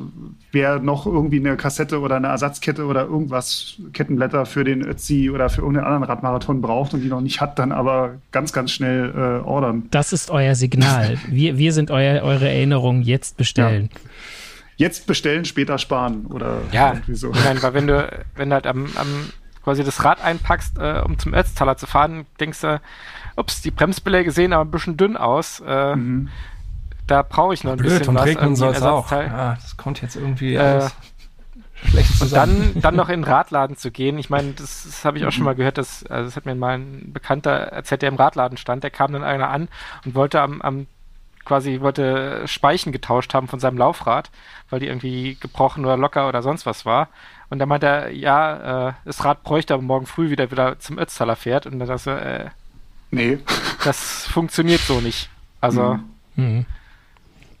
wer 0.52 0.78
noch 0.78 1.06
irgendwie 1.06 1.38
eine 1.38 1.56
Kassette 1.56 2.00
oder 2.00 2.16
eine 2.16 2.28
Ersatzkette 2.28 2.86
oder 2.86 3.02
irgendwas, 3.02 3.76
Kettenblätter 3.92 4.46
für 4.46 4.64
den 4.64 4.82
Ötzi 4.82 5.30
oder 5.30 5.50
für 5.50 5.60
irgendeinen 5.62 5.86
anderen 5.86 6.04
Radmarathon 6.04 6.60
braucht 6.60 6.94
und 6.94 7.02
die 7.02 7.08
noch 7.08 7.20
nicht 7.20 7.40
hat, 7.40 7.58
dann 7.58 7.72
aber 7.72 8.14
ganz, 8.30 8.52
ganz 8.52 8.70
schnell 8.70 9.10
äh, 9.14 9.46
ordern. 9.46 9.84
Das 9.90 10.12
ist 10.12 10.30
euer 10.30 10.54
Signal. 10.54 11.18
wir, 11.28 11.58
wir 11.58 11.72
sind 11.72 11.90
euer, 11.90 12.22
eure 12.22 12.48
Erinnerung, 12.48 13.02
jetzt 13.02 13.36
bestellen. 13.36 13.90
Ja. 13.92 14.00
Jetzt 14.76 15.06
bestellen, 15.06 15.44
später 15.44 15.78
sparen 15.78 16.26
oder 16.26 16.62
ja, 16.72 16.94
irgendwie 16.94 17.14
so. 17.14 17.30
Ich 17.32 17.44
meine, 17.44 17.62
weil 17.62 17.74
wenn 17.74 17.86
du, 17.86 18.24
wenn 18.36 18.48
du 18.48 18.54
halt 18.54 18.66
am, 18.66 18.86
am 18.96 19.30
quasi 19.62 19.84
das 19.84 20.04
Rad 20.04 20.24
einpackst, 20.24 20.78
äh, 20.78 21.02
um 21.04 21.18
zum 21.18 21.34
Ötztaler 21.34 21.76
zu 21.76 21.86
fahren, 21.86 22.24
denkst 22.40 22.62
du, 22.62 22.80
ups, 23.36 23.62
die 23.62 23.70
Bremsbeläge 23.70 24.30
sehen 24.32 24.52
aber 24.52 24.64
ein 24.64 24.70
bisschen 24.70 24.96
dünn 24.96 25.16
aus. 25.16 25.62
Äh, 25.66 25.96
mhm 25.96 26.28
da 27.12 27.22
brauche 27.22 27.52
ich 27.52 27.62
noch 27.62 27.72
ein 27.72 27.78
Blöd, 27.78 27.90
bisschen 27.90 28.08
und 28.08 28.14
was. 28.14 28.24
Regnen 28.24 28.56
soll 28.56 28.72
es 28.72 28.82
auch. 28.82 29.12
Ja, 29.12 29.54
das 29.60 29.76
kommt 29.76 30.00
jetzt 30.00 30.16
irgendwie 30.16 30.54
äh, 30.54 30.88
schlecht 31.84 32.16
zusammen. 32.16 32.56
Und 32.56 32.74
dann, 32.74 32.80
dann 32.80 32.96
noch 32.96 33.10
in 33.10 33.20
den 33.20 33.30
Radladen 33.30 33.76
zu 33.76 33.90
gehen. 33.90 34.18
Ich 34.18 34.30
meine, 34.30 34.52
das, 34.52 34.84
das 34.84 35.04
habe 35.04 35.18
ich 35.18 35.26
auch 35.26 35.30
schon 35.30 35.44
mal 35.50 35.54
gehört. 35.54 35.76
Dass, 35.76 36.06
also 36.06 36.24
das 36.24 36.36
hat 36.36 36.46
mir 36.46 36.54
mal 36.54 36.78
ein 36.78 37.12
Bekannter 37.12 37.50
erzählt, 37.50 38.00
der 38.00 38.08
im 38.08 38.16
Radladen 38.16 38.56
stand. 38.56 38.82
Der 38.82 38.90
kam 38.90 39.12
dann 39.12 39.24
einer 39.24 39.50
an 39.50 39.68
und 40.06 40.14
wollte 40.14 40.40
am, 40.40 40.62
am 40.62 40.86
quasi 41.44 41.80
wollte 41.82 42.48
Speichen 42.48 42.92
getauscht 42.92 43.34
haben 43.34 43.46
von 43.46 43.60
seinem 43.60 43.76
Laufrad, 43.76 44.30
weil 44.70 44.80
die 44.80 44.86
irgendwie 44.86 45.36
gebrochen 45.38 45.84
oder 45.84 45.98
locker 45.98 46.28
oder 46.28 46.40
sonst 46.40 46.64
was 46.64 46.86
war. 46.86 47.08
Und 47.50 47.58
dann 47.58 47.68
meinte 47.68 47.86
er, 47.86 48.10
ja, 48.10 48.88
äh, 48.88 48.92
das 49.04 49.22
Rad 49.22 49.42
bräuchte 49.42 49.74
aber 49.74 49.82
morgen 49.82 50.06
früh 50.06 50.30
wieder 50.30 50.50
wieder 50.50 50.78
zum 50.78 50.98
Ötztaler 50.98 51.36
fährt. 51.36 51.66
Und 51.66 51.78
dann 51.78 51.88
dachte 51.88 52.10
er, 52.10 52.46
äh, 52.46 52.50
nee, 53.10 53.38
das 53.84 54.26
funktioniert 54.28 54.80
so 54.80 55.02
nicht. 55.02 55.28
Also. 55.60 55.98
Mhm. 56.36 56.44
Mhm. 56.44 56.66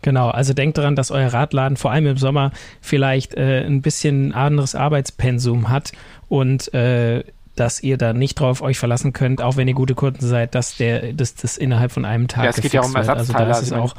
Genau, 0.02 0.30
also 0.30 0.52
denkt 0.52 0.78
daran, 0.78 0.96
dass 0.96 1.10
euer 1.10 1.32
Radladen 1.32 1.76
vor 1.76 1.92
allem 1.92 2.06
im 2.06 2.16
Sommer 2.16 2.50
vielleicht 2.80 3.34
äh, 3.34 3.64
ein 3.64 3.82
bisschen 3.82 4.32
anderes 4.32 4.74
Arbeitspensum 4.74 5.68
hat 5.68 5.92
und 6.28 6.74
äh, 6.74 7.24
dass 7.54 7.82
ihr 7.82 7.98
da 7.98 8.12
nicht 8.12 8.40
drauf 8.40 8.62
euch 8.62 8.78
verlassen 8.78 9.12
könnt, 9.12 9.42
auch 9.42 9.56
wenn 9.56 9.68
ihr 9.68 9.74
gute 9.74 9.94
Kunden 9.94 10.26
seid, 10.26 10.54
dass 10.54 10.76
der 10.76 11.12
das, 11.12 11.34
das 11.34 11.56
innerhalb 11.56 11.92
von 11.92 12.04
einem 12.04 12.28
Tag 12.28 12.44
Ja, 12.44 12.50
es 12.50 12.60
geht 12.60 12.72
ja 12.72 12.82
um 12.82 12.94
Ersatzteile. 12.94 13.46
Also 13.46 13.52
da 13.52 13.58
ist 13.58 13.62
es 13.62 13.72
auch, 13.72 13.94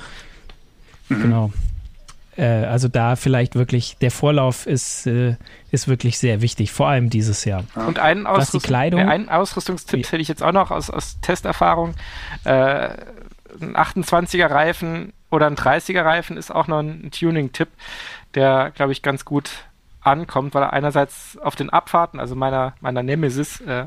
mhm. 1.09 1.21
genau. 1.21 1.51
Äh, 2.35 2.65
also 2.65 2.87
da 2.87 3.15
vielleicht 3.15 3.55
wirklich, 3.55 3.97
der 4.01 4.11
Vorlauf 4.11 4.65
ist, 4.65 5.05
äh, 5.07 5.35
ist 5.71 5.87
wirklich 5.87 6.17
sehr 6.17 6.41
wichtig, 6.41 6.71
vor 6.71 6.87
allem 6.87 7.09
dieses 7.09 7.45
Jahr. 7.45 7.63
Und 7.75 7.99
einen, 7.99 8.25
Ausrüst 8.25 8.65
Kleidung, 8.65 9.01
äh, 9.01 9.05
einen 9.05 9.29
Ausrüstungstipp 9.29 10.05
hätte 10.05 10.21
ich 10.21 10.27
jetzt 10.27 10.41
auch 10.41 10.51
noch 10.51 10.71
aus, 10.71 10.89
aus 10.89 11.19
Testerfahrung. 11.21 11.93
Äh, 12.43 12.89
ein 13.61 13.75
28er 13.75 14.49
Reifen 14.49 15.13
oder 15.33 15.47
ein 15.47 15.55
30er 15.55 16.05
Reifen 16.05 16.37
ist 16.37 16.53
auch 16.53 16.67
noch 16.67 16.79
ein 16.79 17.09
Tuning-Tipp, 17.09 17.69
der, 18.35 18.71
glaube 18.75 18.91
ich, 18.91 19.01
ganz 19.01 19.25
gut 19.25 19.49
ankommt, 20.01 20.53
weil 20.53 20.61
er 20.61 20.73
einerseits 20.73 21.39
auf 21.39 21.55
den 21.55 21.71
Abfahrten, 21.71 22.19
also 22.19 22.35
meiner, 22.35 22.73
meiner 22.81 23.01
Nemesis, 23.01 23.59
äh, 23.61 23.85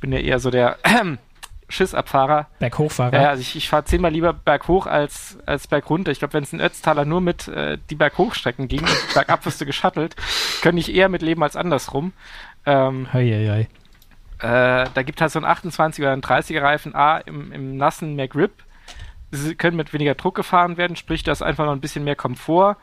bin 0.00 0.12
ja 0.12 0.20
eher 0.20 0.38
so 0.38 0.50
der 0.50 0.78
äh, 0.84 1.16
Schissabfahrer. 1.68 2.46
Berghochfahrer. 2.60 3.20
Ja, 3.20 3.30
also 3.30 3.40
ich, 3.40 3.56
ich 3.56 3.68
fahre 3.68 3.84
zehnmal 3.84 4.12
lieber 4.12 4.32
berghoch 4.32 4.86
als, 4.86 5.38
als 5.44 5.66
bergunter. 5.66 6.12
Ich 6.12 6.20
glaube, 6.20 6.34
wenn 6.34 6.44
es 6.44 6.52
ein 6.52 6.60
Ötztaler 6.60 7.04
nur 7.04 7.20
mit 7.20 7.48
äh, 7.48 7.78
die 7.90 7.96
Berghochstrecken 7.96 8.68
ging, 8.68 8.84
bergab 9.14 9.44
wirst 9.44 9.60
du 9.60 9.66
geschattelt, 9.66 10.14
könnte 10.62 10.78
ich 10.78 10.94
eher 10.94 11.08
mitleben 11.08 11.42
als 11.42 11.56
andersrum. 11.56 12.12
Ähm, 12.64 13.12
hei, 13.12 13.26
hei. 13.26 13.68
Äh, 14.38 14.88
da 14.94 15.02
gibt 15.02 15.20
halt 15.20 15.32
so 15.32 15.40
ein 15.40 15.44
28er 15.44 16.02
oder 16.02 16.12
ein 16.12 16.22
30er 16.22 16.62
Reifen 16.62 16.94
A 16.94 17.18
im, 17.18 17.50
im 17.50 17.76
nassen 17.76 18.14
mehr 18.14 18.28
Grip. 18.28 18.52
Sie 19.30 19.54
können 19.54 19.76
mit 19.76 19.92
weniger 19.92 20.14
Druck 20.14 20.34
gefahren 20.34 20.76
werden, 20.76 20.96
sprich, 20.96 21.22
da 21.22 21.32
ist 21.32 21.42
einfach 21.42 21.64
noch 21.66 21.72
ein 21.72 21.80
bisschen 21.80 22.04
mehr 22.04 22.16
Komfort 22.16 22.76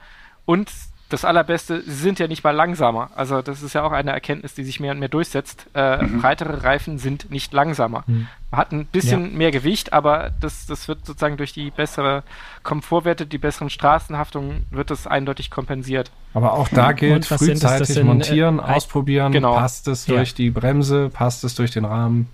und 0.45 0.69
das 1.13 1.25
Allerbeste, 1.25 1.81
sie 1.81 1.91
sind 1.91 2.17
ja 2.17 2.27
nicht 2.27 2.43
mal 2.43 2.55
langsamer. 2.55 3.11
Also 3.15 3.43
das 3.43 3.61
ist 3.61 3.73
ja 3.73 3.83
auch 3.83 3.91
eine 3.91 4.11
Erkenntnis, 4.11 4.55
die 4.55 4.63
sich 4.63 4.79
mehr 4.79 4.93
und 4.93 4.99
mehr 4.99 5.09
durchsetzt. 5.09 5.67
Äh, 5.75 6.01
mhm. 6.01 6.21
Breitere 6.21 6.63
Reifen 6.63 6.97
sind 6.97 7.29
nicht 7.29 7.53
langsamer. 7.53 8.03
Mhm. 8.07 8.27
Man 8.49 8.59
hat 8.59 8.71
ein 8.71 8.85
bisschen 8.87 9.25
ja. 9.29 9.37
mehr 9.37 9.51
Gewicht, 9.51 9.93
aber 9.93 10.31
das, 10.39 10.65
das 10.65 10.87
wird 10.87 11.05
sozusagen 11.05 11.37
durch 11.37 11.53
die 11.53 11.69
bessere 11.69 12.23
Komfortwerte, 12.63 13.27
die 13.27 13.37
besseren 13.37 13.69
Straßenhaftungen, 13.69 14.65
wird 14.71 14.89
das 14.89 15.05
eindeutig 15.05 15.51
kompensiert. 15.51 16.11
Aber 16.33 16.53
auch 16.53 16.67
da 16.69 16.93
gilt 16.93 17.25
frühzeitig 17.25 17.89
sind, 17.89 18.07
montieren, 18.07 18.57
äh, 18.57 18.63
ausprobieren, 18.63 19.31
genau. 19.31 19.53
passt 19.53 19.87
es 19.87 20.05
durch 20.05 20.29
ja. 20.29 20.35
die 20.35 20.49
Bremse, 20.49 21.09
passt 21.09 21.43
es 21.43 21.53
durch 21.53 21.69
den 21.69 21.85
Rahmen. 21.85 22.27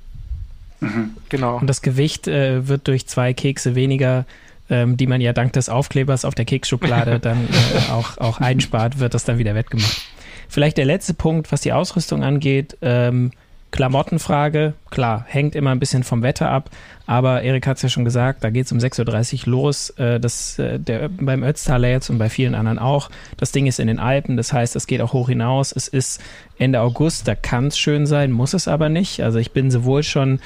Mhm. 0.79 1.15
Genau. 1.29 1.57
Und 1.57 1.67
das 1.67 1.81
Gewicht 1.81 2.27
äh, 2.27 2.67
wird 2.67 2.87
durch 2.87 3.07
zwei 3.07 3.33
Kekse 3.33 3.75
weniger 3.75 4.25
ähm, 4.69 4.97
die 4.97 5.07
man 5.07 5.21
ja 5.21 5.33
dank 5.33 5.53
des 5.53 5.69
Aufklebers 5.69 6.25
auf 6.25 6.35
der 6.35 6.45
Keksschublade 6.45 7.19
dann 7.21 7.47
äh, 7.47 7.91
auch, 7.91 8.17
auch 8.17 8.39
einspart, 8.39 8.99
wird 8.99 9.13
das 9.13 9.25
dann 9.25 9.37
wieder 9.37 9.55
wettgemacht. 9.55 10.01
Vielleicht 10.47 10.77
der 10.77 10.85
letzte 10.85 11.13
Punkt, 11.13 11.51
was 11.51 11.61
die 11.61 11.73
Ausrüstung 11.73 12.23
angeht. 12.23 12.77
Ähm, 12.81 13.31
Klamottenfrage, 13.71 14.73
klar, 14.89 15.25
hängt 15.27 15.55
immer 15.55 15.71
ein 15.71 15.79
bisschen 15.79 16.03
vom 16.03 16.23
Wetter 16.23 16.49
ab, 16.49 16.71
aber 17.05 17.43
Erik 17.43 17.67
hat 17.67 17.77
es 17.77 17.83
ja 17.83 17.89
schon 17.89 18.05
gesagt, 18.05 18.43
da 18.43 18.49
geht 18.49 18.65
es 18.65 18.71
um 18.71 18.79
6.30 18.79 19.45
Uhr 19.45 19.51
los. 19.51 19.89
Äh, 19.91 20.19
das, 20.19 20.57
äh, 20.59 20.79
der, 20.79 21.09
beim 21.09 21.43
Ötztaler 21.43 21.89
jetzt 21.89 22.09
und 22.09 22.17
bei 22.17 22.29
vielen 22.29 22.55
anderen 22.55 22.79
auch. 22.79 23.09
Das 23.37 23.51
Ding 23.51 23.67
ist 23.67 23.79
in 23.79 23.87
den 23.87 23.99
Alpen, 23.99 24.37
das 24.37 24.53
heißt, 24.53 24.75
es 24.75 24.87
geht 24.87 25.01
auch 25.01 25.13
hoch 25.13 25.29
hinaus. 25.29 25.71
Es 25.71 25.87
ist 25.87 26.21
Ende 26.57 26.81
August, 26.81 27.27
da 27.27 27.35
kann 27.35 27.67
es 27.67 27.77
schön 27.77 28.05
sein, 28.05 28.31
muss 28.31 28.53
es 28.53 28.67
aber 28.67 28.89
nicht. 28.89 29.21
Also 29.23 29.39
ich 29.39 29.51
bin 29.51 29.71
sowohl 29.71 30.03
schon 30.03 30.39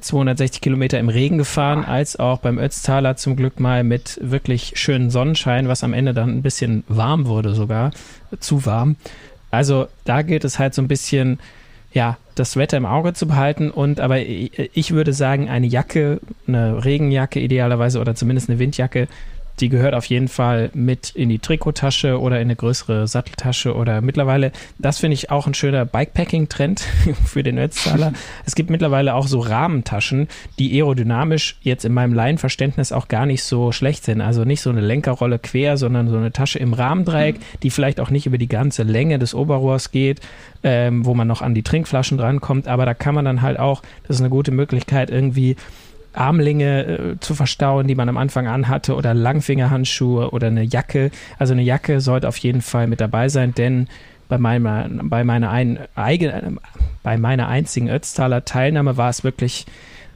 260 0.00 0.58
äh, 0.58 0.60
Kilometer 0.60 0.98
im 0.98 1.08
Regen 1.08 1.38
gefahren, 1.38 1.84
als 1.84 2.18
auch 2.18 2.38
beim 2.38 2.58
Ötztaler 2.58 3.16
zum 3.16 3.36
Glück 3.36 3.60
mal 3.60 3.84
mit 3.84 4.18
wirklich 4.22 4.72
schönen 4.76 5.10
Sonnenschein, 5.10 5.68
was 5.68 5.84
am 5.84 5.92
Ende 5.92 6.12
dann 6.12 6.30
ein 6.30 6.42
bisschen 6.42 6.84
warm 6.88 7.26
wurde 7.26 7.54
sogar, 7.54 7.92
zu 8.40 8.66
warm. 8.66 8.96
Also 9.50 9.88
da 10.04 10.22
gilt 10.22 10.44
es 10.44 10.58
halt 10.58 10.74
so 10.74 10.82
ein 10.82 10.88
bisschen, 10.88 11.38
ja, 11.92 12.18
das 12.40 12.56
Wetter 12.56 12.76
im 12.76 12.86
Auge 12.86 13.12
zu 13.12 13.28
behalten 13.28 13.70
und 13.70 14.00
aber 14.00 14.18
ich 14.20 14.92
würde 14.92 15.12
sagen, 15.12 15.48
eine 15.48 15.66
Jacke, 15.66 16.20
eine 16.48 16.84
Regenjacke 16.84 17.38
idealerweise 17.38 18.00
oder 18.00 18.14
zumindest 18.14 18.48
eine 18.48 18.58
Windjacke 18.58 19.06
die 19.60 19.68
gehört 19.68 19.94
auf 19.94 20.06
jeden 20.06 20.28
Fall 20.28 20.70
mit 20.74 21.10
in 21.10 21.28
die 21.28 21.38
Trikottasche 21.38 22.20
oder 22.20 22.36
in 22.36 22.42
eine 22.42 22.56
größere 22.56 23.06
Satteltasche 23.06 23.74
oder 23.74 24.00
mittlerweile, 24.00 24.52
das 24.78 24.98
finde 24.98 25.14
ich 25.14 25.30
auch 25.30 25.46
ein 25.46 25.54
schöner 25.54 25.84
Bikepacking-Trend 25.84 26.80
für 27.26 27.42
den 27.42 27.58
Ötztaler. 27.58 28.12
es 28.46 28.54
gibt 28.54 28.70
mittlerweile 28.70 29.14
auch 29.14 29.26
so 29.26 29.40
Rahmentaschen, 29.40 30.28
die 30.58 30.72
aerodynamisch 30.74 31.56
jetzt 31.62 31.84
in 31.84 31.92
meinem 31.92 32.14
Laienverständnis 32.14 32.92
auch 32.92 33.08
gar 33.08 33.26
nicht 33.26 33.42
so 33.42 33.72
schlecht 33.72 34.04
sind. 34.04 34.20
Also 34.20 34.44
nicht 34.44 34.62
so 34.62 34.70
eine 34.70 34.80
Lenkerrolle 34.80 35.38
quer, 35.38 35.76
sondern 35.76 36.08
so 36.08 36.16
eine 36.16 36.32
Tasche 36.32 36.58
im 36.58 36.72
Rahmendreieck, 36.72 37.38
mhm. 37.38 37.42
die 37.62 37.70
vielleicht 37.70 38.00
auch 38.00 38.10
nicht 38.10 38.26
über 38.26 38.38
die 38.38 38.48
ganze 38.48 38.82
Länge 38.82 39.18
des 39.18 39.34
Oberrohrs 39.34 39.90
geht, 39.90 40.20
ähm, 40.62 41.04
wo 41.04 41.14
man 41.14 41.28
noch 41.28 41.42
an 41.42 41.54
die 41.54 41.62
Trinkflaschen 41.62 42.18
drankommt. 42.18 42.68
Aber 42.68 42.86
da 42.86 42.94
kann 42.94 43.14
man 43.14 43.24
dann 43.24 43.42
halt 43.42 43.58
auch, 43.58 43.82
das 44.06 44.16
ist 44.16 44.22
eine 44.22 44.30
gute 44.30 44.50
Möglichkeit, 44.50 45.10
irgendwie 45.10 45.56
Armlinge 46.12 46.86
äh, 46.86 47.20
zu 47.20 47.34
verstauen, 47.34 47.86
die 47.86 47.94
man 47.94 48.08
am 48.08 48.16
Anfang 48.16 48.46
anhatte, 48.46 48.94
oder 48.94 49.14
Langfingerhandschuhe 49.14 50.30
oder 50.30 50.48
eine 50.48 50.62
Jacke. 50.62 51.10
Also 51.38 51.52
eine 51.52 51.62
Jacke 51.62 52.00
sollte 52.00 52.28
auf 52.28 52.36
jeden 52.38 52.62
Fall 52.62 52.86
mit 52.86 53.00
dabei 53.00 53.28
sein, 53.28 53.54
denn 53.54 53.88
bei 54.28 54.38
meiner, 54.38 54.88
bei 55.02 55.24
meiner, 55.24 55.50
ein, 55.50 55.78
eigen, 55.94 56.58
bei 57.02 57.16
meiner 57.16 57.48
einzigen 57.48 57.88
Ötztaler 57.88 58.44
Teilnahme 58.44 58.96
war 58.96 59.10
es 59.10 59.24
wirklich 59.24 59.66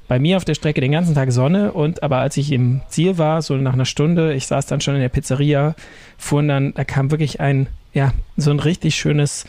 bei 0.06 0.18
mir 0.18 0.36
auf 0.36 0.44
der 0.44 0.54
Strecke 0.54 0.80
den 0.80 0.92
ganzen 0.92 1.14
Tag 1.14 1.32
Sonne 1.32 1.72
und 1.72 2.02
aber 2.02 2.18
als 2.18 2.36
ich 2.36 2.52
im 2.52 2.82
Ziel 2.88 3.18
war, 3.18 3.42
so 3.42 3.56
nach 3.56 3.72
einer 3.72 3.86
Stunde, 3.86 4.34
ich 4.34 4.46
saß 4.46 4.66
dann 4.66 4.80
schon 4.80 4.94
in 4.94 5.00
der 5.00 5.08
Pizzeria, 5.08 5.74
fuhren 6.18 6.48
dann, 6.48 6.74
da 6.74 6.84
kam 6.84 7.10
wirklich 7.10 7.40
ein, 7.40 7.68
ja, 7.92 8.12
so 8.36 8.50
ein 8.50 8.60
richtig 8.60 8.94
schönes 8.96 9.46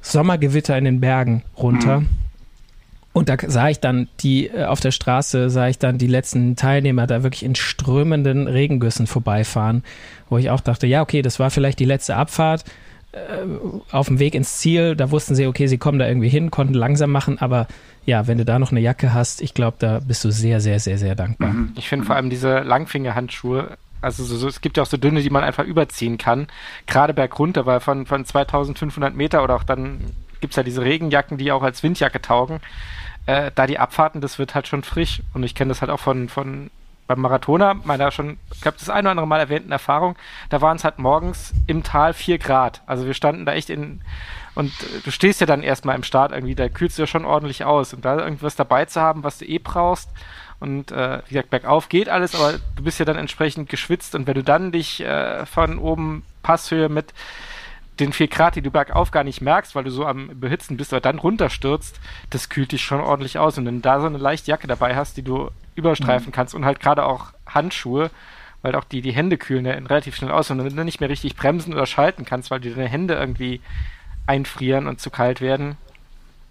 Sommergewitter 0.00 0.76
in 0.76 0.84
den 0.84 1.00
Bergen 1.00 1.42
runter. 1.56 2.00
Mhm. 2.00 2.08
Und 3.14 3.28
da 3.28 3.36
sah 3.46 3.68
ich 3.68 3.78
dann 3.78 4.08
die 4.20 4.48
äh, 4.48 4.64
auf 4.64 4.80
der 4.80 4.90
Straße, 4.90 5.48
sah 5.48 5.68
ich 5.68 5.78
dann 5.78 5.98
die 5.98 6.08
letzten 6.08 6.56
Teilnehmer 6.56 7.06
da 7.06 7.22
wirklich 7.22 7.44
in 7.44 7.54
strömenden 7.54 8.48
Regengüssen 8.48 9.06
vorbeifahren, 9.06 9.84
wo 10.28 10.36
ich 10.36 10.50
auch 10.50 10.60
dachte, 10.60 10.88
ja, 10.88 11.00
okay, 11.00 11.22
das 11.22 11.38
war 11.38 11.50
vielleicht 11.50 11.78
die 11.78 11.84
letzte 11.84 12.16
Abfahrt 12.16 12.64
äh, 13.12 13.18
auf 13.92 14.08
dem 14.08 14.18
Weg 14.18 14.34
ins 14.34 14.58
Ziel. 14.58 14.96
Da 14.96 15.12
wussten 15.12 15.36
sie, 15.36 15.46
okay, 15.46 15.68
sie 15.68 15.78
kommen 15.78 16.00
da 16.00 16.08
irgendwie 16.08 16.28
hin, 16.28 16.50
konnten 16.50 16.74
langsam 16.74 17.12
machen, 17.12 17.38
aber 17.38 17.68
ja, 18.04 18.26
wenn 18.26 18.36
du 18.36 18.44
da 18.44 18.58
noch 18.58 18.72
eine 18.72 18.80
Jacke 18.80 19.14
hast, 19.14 19.40
ich 19.42 19.54
glaube, 19.54 19.76
da 19.78 20.00
bist 20.00 20.24
du 20.24 20.32
sehr, 20.32 20.60
sehr, 20.60 20.80
sehr, 20.80 20.98
sehr 20.98 21.14
dankbar. 21.14 21.52
Mhm. 21.52 21.72
Ich 21.76 21.88
finde 21.88 22.06
vor 22.06 22.16
allem 22.16 22.30
diese 22.30 22.62
Langfingerhandschuhe, 22.62 23.78
also 24.00 24.24
so, 24.24 24.36
so, 24.36 24.48
es 24.48 24.60
gibt 24.60 24.76
ja 24.76 24.82
auch 24.82 24.88
so 24.88 24.96
dünne, 24.96 25.22
die 25.22 25.30
man 25.30 25.44
einfach 25.44 25.64
überziehen 25.64 26.18
kann, 26.18 26.48
gerade 26.88 27.14
bergunter, 27.14 27.64
weil 27.64 27.78
von, 27.78 28.06
von 28.06 28.24
2500 28.24 29.14
Meter 29.14 29.44
oder 29.44 29.54
auch 29.54 29.64
dann 29.64 30.00
gibt 30.40 30.54
es 30.54 30.56
ja 30.56 30.64
diese 30.64 30.82
Regenjacken, 30.82 31.38
die 31.38 31.52
auch 31.52 31.62
als 31.62 31.84
Windjacke 31.84 32.20
taugen 32.20 32.58
äh, 33.26 33.50
da 33.54 33.66
die 33.66 33.78
Abfahrten, 33.78 34.20
das 34.20 34.38
wird 34.38 34.54
halt 34.54 34.68
schon 34.68 34.82
frisch. 34.82 35.22
Und 35.32 35.42
ich 35.42 35.54
kenne 35.54 35.70
das 35.70 35.80
halt 35.80 35.90
auch 35.90 36.00
von, 36.00 36.28
von 36.28 36.70
beim 37.06 37.20
Marathoner, 37.20 37.74
meiner 37.84 38.10
schon, 38.10 38.38
ich 38.54 38.62
glaube, 38.62 38.78
das 38.78 38.88
ein 38.88 39.04
oder 39.04 39.10
andere 39.10 39.26
Mal 39.26 39.40
erwähnten 39.40 39.72
Erfahrung, 39.72 40.16
da 40.48 40.62
waren 40.62 40.76
es 40.76 40.84
halt 40.84 40.98
morgens 40.98 41.52
im 41.66 41.82
Tal 41.82 42.14
vier 42.14 42.38
Grad. 42.38 42.80
Also 42.86 43.04
wir 43.04 43.12
standen 43.12 43.44
da 43.44 43.52
echt 43.52 43.68
in, 43.68 44.00
und 44.54 44.72
du 45.04 45.10
stehst 45.10 45.40
ja 45.40 45.46
dann 45.46 45.62
erstmal 45.62 45.96
im 45.96 46.02
Start 46.02 46.32
irgendwie, 46.32 46.54
da 46.54 46.68
kühlst 46.68 46.96
du 46.96 47.02
ja 47.02 47.06
schon 47.06 47.26
ordentlich 47.26 47.64
aus. 47.64 47.92
Und 47.92 48.04
da 48.04 48.18
irgendwas 48.18 48.56
dabei 48.56 48.86
zu 48.86 49.00
haben, 49.00 49.22
was 49.22 49.38
du 49.38 49.44
eh 49.44 49.58
brauchst, 49.58 50.08
und 50.60 50.92
äh, 50.92 51.20
wie 51.26 51.34
gesagt, 51.34 51.50
bergauf 51.50 51.90
geht 51.90 52.08
alles, 52.08 52.34
aber 52.34 52.54
du 52.76 52.84
bist 52.84 52.98
ja 52.98 53.04
dann 53.04 53.18
entsprechend 53.18 53.68
geschwitzt 53.68 54.14
und 54.14 54.26
wenn 54.26 54.34
du 54.34 54.42
dann 54.42 54.72
dich 54.72 55.00
äh, 55.00 55.44
von 55.44 55.78
oben 55.78 56.24
Passhöhe 56.42 56.88
mit 56.88 57.12
den 58.00 58.12
4 58.12 58.28
Grad, 58.28 58.56
die 58.56 58.62
du 58.62 58.70
bergauf 58.70 59.10
gar 59.10 59.24
nicht 59.24 59.40
merkst, 59.40 59.74
weil 59.74 59.84
du 59.84 59.90
so 59.90 60.04
am 60.04 60.40
Behitzen 60.40 60.76
bist, 60.76 60.92
aber 60.92 61.00
dann 61.00 61.18
runterstürzt, 61.18 62.00
das 62.30 62.48
kühlt 62.48 62.72
dich 62.72 62.82
schon 62.82 63.00
ordentlich 63.00 63.38
aus. 63.38 63.56
Und 63.56 63.66
wenn 63.66 63.76
du 63.76 63.82
da 63.82 64.00
so 64.00 64.06
eine 64.06 64.18
leichte 64.18 64.50
Jacke 64.50 64.66
dabei 64.66 64.96
hast, 64.96 65.16
die 65.16 65.22
du 65.22 65.50
überstreifen 65.74 66.28
mhm. 66.28 66.32
kannst 66.32 66.54
und 66.54 66.64
halt 66.64 66.80
gerade 66.80 67.04
auch 67.04 67.32
Handschuhe, 67.46 68.10
weil 68.62 68.74
auch 68.74 68.84
die, 68.84 69.02
die 69.02 69.12
Hände 69.12 69.36
kühlen 69.38 69.66
ja 69.66 69.72
relativ 69.72 70.16
schnell 70.16 70.30
aus 70.30 70.50
und 70.50 70.64
wenn 70.64 70.74
du 70.74 70.84
nicht 70.84 71.00
mehr 71.00 71.10
richtig 71.10 71.36
bremsen 71.36 71.74
oder 71.74 71.86
schalten 71.86 72.24
kannst, 72.24 72.50
weil 72.50 72.60
dir 72.60 72.74
deine 72.74 72.88
Hände 72.88 73.14
irgendwie 73.14 73.60
einfrieren 74.26 74.86
und 74.86 75.00
zu 75.00 75.10
kalt 75.10 75.40
werden, 75.40 75.76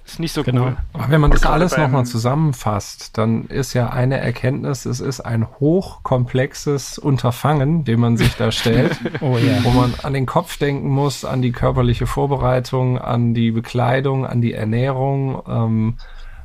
ist 0.06 0.20
nicht 0.20 0.34
so 0.34 0.44
genau. 0.44 0.66
cool. 0.66 0.78
Aber 0.94 1.10
wenn 1.10 1.22
man 1.22 1.32
das 1.32 1.46
alles 1.46 1.78
nochmal 1.78 2.06
zusammenfasst, 2.06 3.18
dann 3.18 3.46
ist 3.46 3.74
ja 3.74 3.90
eine 3.90 4.18
Erkenntnis, 4.18 4.86
es 4.86 5.00
ist 5.00 5.22
ein 5.22 5.48
hochkomplexes 5.60 6.98
Unterfangen, 6.98 7.86
dem 7.86 8.02
man 8.02 8.18
sich 8.18 8.36
da 8.36 8.52
stellt, 8.52 9.00
oh, 9.22 9.38
yeah. 9.38 9.64
wo 9.64 9.70
man 9.70 9.94
an 10.04 10.14
den 10.14 10.26
Kopf 10.26 10.58
denken 10.58 10.90
muss, 10.90 11.24
an 11.24 11.42
die 11.42 11.52
körperliche 11.52 12.06
Vorbereitung, 12.06 12.98
an 12.98 13.34
die 13.34 13.52
Bekleidung, 13.52 14.26
an 14.26 14.42
die 14.42 14.54
Ernährung, 14.54 15.42
ähm, 15.48 15.98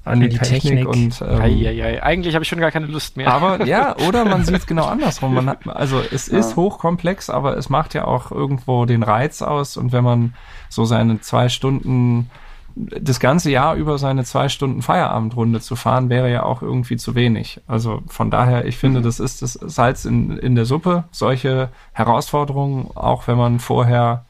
an 0.05 0.21
die, 0.21 0.29
die, 0.29 0.39
Technik, 0.39 0.87
Technik. 0.87 0.89
und 0.89 1.21
ähm, 1.21 1.41
ei, 1.41 1.69
ei, 1.69 1.85
ei. 1.85 2.03
eigentlich 2.03 2.35
habe 2.35 2.43
ich 2.43 2.49
schon 2.49 2.61
gar 2.61 2.71
keine 2.71 2.87
Lust 2.87 3.17
mehr. 3.17 3.31
Aber 3.31 3.65
ja, 3.67 3.97
oder 4.09 4.25
man 4.25 4.45
sieht 4.45 4.57
es 4.57 4.67
genau 4.67 4.87
andersrum. 4.87 5.35
Man 5.35 5.49
hat, 5.49 5.67
also 5.67 6.01
es 6.01 6.29
ja. 6.29 6.39
ist 6.39 6.57
hochkomplex, 6.57 7.29
aber 7.29 7.57
es 7.57 7.69
macht 7.69 7.93
ja 7.95 8.07
auch 8.07 8.31
irgendwo 8.31 8.87
den 8.87 9.03
Reiz 9.03 9.43
aus 9.43 9.77
und 9.77 9.93
wenn 9.93 10.05
man 10.05 10.35
so 10.69 10.85
seine 10.85 11.21
zwei 11.21 11.49
Stunden 11.49 12.31
das 12.79 13.19
ganze 13.19 13.51
Jahr 13.51 13.75
über 13.75 13.99
seine 13.99 14.25
zwei 14.25 14.49
Stunden 14.49 14.83
Feierabendrunde 14.83 15.61
zu 15.61 15.75
fahren, 15.75 16.09
wäre 16.09 16.31
ja 16.31 16.45
auch 16.45 16.63
irgendwie 16.63 16.97
zu 16.97 17.15
wenig. 17.15 17.61
Also 17.67 18.03
von 18.07 18.31
daher, 18.31 18.67
ich 18.67 18.77
finde, 18.77 19.01
mhm. 19.01 19.05
das 19.05 19.21
ist 19.21 19.43
das 19.43 19.55
Salz 19.55 20.05
in, 20.05 20.39
in 20.39 20.55
der 20.55 20.65
Suppe, 20.65 21.05
solche 21.11 21.71
Herausforderungen, 21.93 22.91
auch 22.95 23.27
wenn 23.27 23.37
man 23.37 23.59
vorher, 23.59 24.25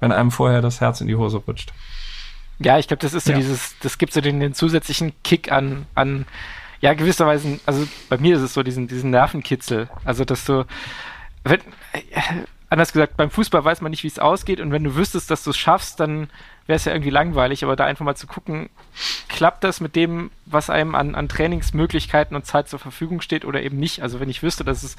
wenn 0.00 0.10
einem 0.10 0.30
vorher 0.30 0.62
das 0.62 0.80
Herz 0.80 1.00
in 1.00 1.06
die 1.06 1.16
Hose 1.16 1.38
rutscht. 1.38 1.72
Ja, 2.58 2.78
ich 2.78 2.88
glaube, 2.88 3.00
das 3.00 3.14
ist 3.14 3.26
so 3.26 3.32
ja. 3.32 3.38
dieses, 3.38 3.76
das 3.80 3.98
gibt 3.98 4.12
so 4.12 4.20
den, 4.20 4.40
den 4.40 4.54
zusätzlichen 4.54 5.12
Kick 5.22 5.52
an, 5.52 5.86
an, 5.94 6.26
ja, 6.80 6.94
gewisserweise, 6.94 7.60
also 7.66 7.86
bei 8.08 8.18
mir 8.18 8.36
ist 8.36 8.42
es 8.42 8.54
so 8.54 8.62
diesen, 8.62 8.88
diesen 8.88 9.10
Nervenkitzel. 9.10 9.88
Also, 10.04 10.24
dass 10.24 10.44
du, 10.44 10.66
wenn, 11.44 11.60
anders 12.72 12.92
gesagt, 12.92 13.16
beim 13.16 13.30
Fußball 13.30 13.64
weiß 13.64 13.82
man 13.82 13.90
nicht, 13.90 14.02
wie 14.02 14.08
es 14.08 14.18
ausgeht 14.18 14.60
und 14.60 14.72
wenn 14.72 14.82
du 14.82 14.96
wüsstest, 14.96 15.30
dass 15.30 15.44
du 15.44 15.50
es 15.50 15.58
schaffst, 15.58 16.00
dann 16.00 16.28
wäre 16.66 16.76
es 16.76 16.84
ja 16.84 16.92
irgendwie 16.92 17.10
langweilig, 17.10 17.64
aber 17.64 17.76
da 17.76 17.84
einfach 17.84 18.04
mal 18.04 18.14
zu 18.14 18.26
gucken, 18.26 18.70
klappt 19.28 19.64
das 19.64 19.80
mit 19.80 19.94
dem, 19.96 20.30
was 20.46 20.70
einem 20.70 20.94
an, 20.94 21.14
an 21.14 21.28
Trainingsmöglichkeiten 21.28 22.36
und 22.36 22.46
Zeit 22.46 22.68
zur 22.68 22.78
Verfügung 22.78 23.20
steht 23.20 23.44
oder 23.44 23.62
eben 23.62 23.78
nicht. 23.78 24.02
Also 24.02 24.20
wenn 24.20 24.28
ich 24.28 24.42
wüsste, 24.42 24.64
dass 24.64 24.82
es, 24.84 24.96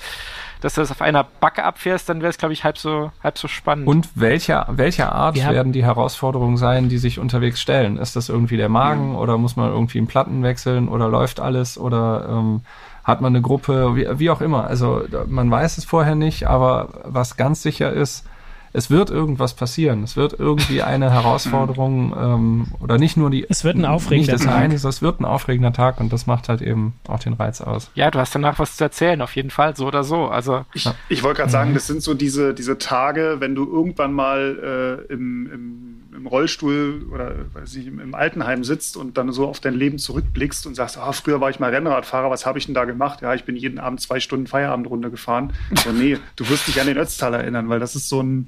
dass 0.62 0.76
du 0.76 0.82
das 0.82 0.92
auf 0.92 1.02
einer 1.02 1.24
Backe 1.24 1.64
abfährst, 1.64 2.10
dann 2.10 2.20
wäre 2.20 2.30
es, 2.30 2.38
glaube 2.38 2.54
ich, 2.54 2.64
halb 2.64 2.78
so, 2.78 3.12
halb 3.24 3.38
so 3.38 3.48
spannend. 3.48 3.88
Und 3.88 4.10
welcher, 4.16 4.68
welcher 4.70 5.14
Art 5.14 5.36
Wir 5.36 5.50
werden 5.50 5.72
die 5.72 5.84
Herausforderungen 5.84 6.58
sein, 6.58 6.90
die 6.90 6.98
sich 6.98 7.18
unterwegs 7.18 7.62
stellen? 7.62 7.98
Ist 7.98 8.16
das 8.16 8.30
irgendwie 8.30 8.58
der 8.58 8.70
Magen 8.70 9.12
mhm. 9.12 9.16
oder 9.16 9.38
muss 9.38 9.56
man 9.56 9.72
irgendwie 9.72 10.00
einen 10.00 10.08
Platten 10.08 10.44
wechseln 10.44 10.90
oder 10.90 11.08
läuft 11.08 11.40
alles 11.40 11.78
oder 11.78 12.28
ähm, 12.30 12.62
hat 13.04 13.22
man 13.22 13.34
eine 13.34 13.42
Gruppe, 13.42 13.96
wie, 13.96 14.08
wie 14.20 14.30
auch 14.30 14.42
immer. 14.42 14.66
Also 14.66 15.04
man 15.28 15.50
weiß 15.52 15.78
es 15.78 15.86
vorher 15.86 16.16
nicht, 16.16 16.48
aber 16.48 16.90
was 17.04 17.38
ganz 17.38 17.62
sicher 17.62 17.92
ist, 17.92 18.26
es 18.74 18.90
wird 18.90 19.12
irgendwas 19.12 19.54
passieren. 19.54 20.04
Es 20.04 20.18
wird 20.18 20.34
irgendwie 20.38 20.82
eine 20.82 21.12
Herausforderung 21.14 22.14
ähm, 22.20 22.68
oder 22.80 22.98
nicht 22.98 23.16
nur 23.16 23.30
die. 23.30 23.46
Es 23.48 23.64
wird 23.64 23.78
ein 23.78 23.86
aufregender 23.86 24.38
Tag. 24.38 24.56
Eine, 24.56 24.74
es 24.74 25.02
wird 25.02 25.20
ein 25.20 25.26
aufregender 25.26 25.72
Tag 25.72 26.00
und 26.00 26.12
das 26.12 26.26
macht 26.26 26.50
halt 26.50 26.62
eben 26.62 26.94
auch 27.08 27.20
den 27.20 27.34
Reiz 27.34 27.62
aus. 27.62 27.92
Ja, 27.94 28.10
du 28.10 28.20
hast 28.20 28.34
danach 28.34 28.58
was 28.58 28.76
zu 28.76 28.84
erzählen, 28.84 29.22
auf 29.22 29.36
jeden 29.36 29.52
Fall, 29.52 29.76
so 29.76 29.86
oder 29.86 30.04
so. 30.04 30.26
Also 30.26 30.66
ich, 30.74 30.90
ich 31.10 31.24
wollte 31.24 31.42
gerade 31.42 31.52
sagen, 31.52 31.74
das 31.74 31.86
sind 31.86 32.02
so 32.02 32.16
diese, 32.16 32.54
diese 32.54 32.80
Tage, 32.80 33.36
wenn 33.40 33.54
du 33.54 33.72
irgendwann 33.72 34.12
mal 34.12 35.06
äh, 35.08 35.14
im, 35.14 35.50
im, 35.52 36.16
im, 36.16 36.28
Rollstuhl 36.28 37.06
oder 37.12 37.36
weiß 37.54 37.76
ich, 37.76 37.88
im 37.88 38.16
Altenheim 38.16 38.64
sitzt 38.64 38.98
und 38.98 39.18
dann 39.18 39.32
so 39.32 39.48
auf 39.48 39.60
dein 39.60 39.76
Leben 39.76 40.00
zurückblickst 40.00 40.66
und 40.66 40.76
sagst, 40.76 40.98
ah, 40.98 41.12
früher 41.12 41.40
war 41.42 41.50
ich 41.52 41.60
mal 41.60 41.70
Rennradfahrer, 41.70 42.32
was 42.32 42.46
habe 42.46 42.58
ich 42.58 42.66
denn 42.66 42.74
da 42.74 42.86
gemacht? 42.86 43.22
Ja, 43.22 43.36
ich 43.36 43.44
bin 43.44 43.56
jeden 43.56 43.78
Abend 43.78 44.02
zwei 44.02 44.20
Stunden 44.20 44.48
Feierabendrunde 44.48 45.12
gefahren. 45.12 45.54
Aber 45.84 45.94
nee, 45.94 46.18
du 46.36 46.50
wirst 46.50 46.68
dich 46.68 46.82
an 46.82 46.88
den 46.88 46.98
Ötztal 46.98 47.34
erinnern, 47.34 47.70
weil 47.70 47.80
das 47.80 47.96
ist 47.96 48.10
so 48.10 48.22
ein 48.22 48.48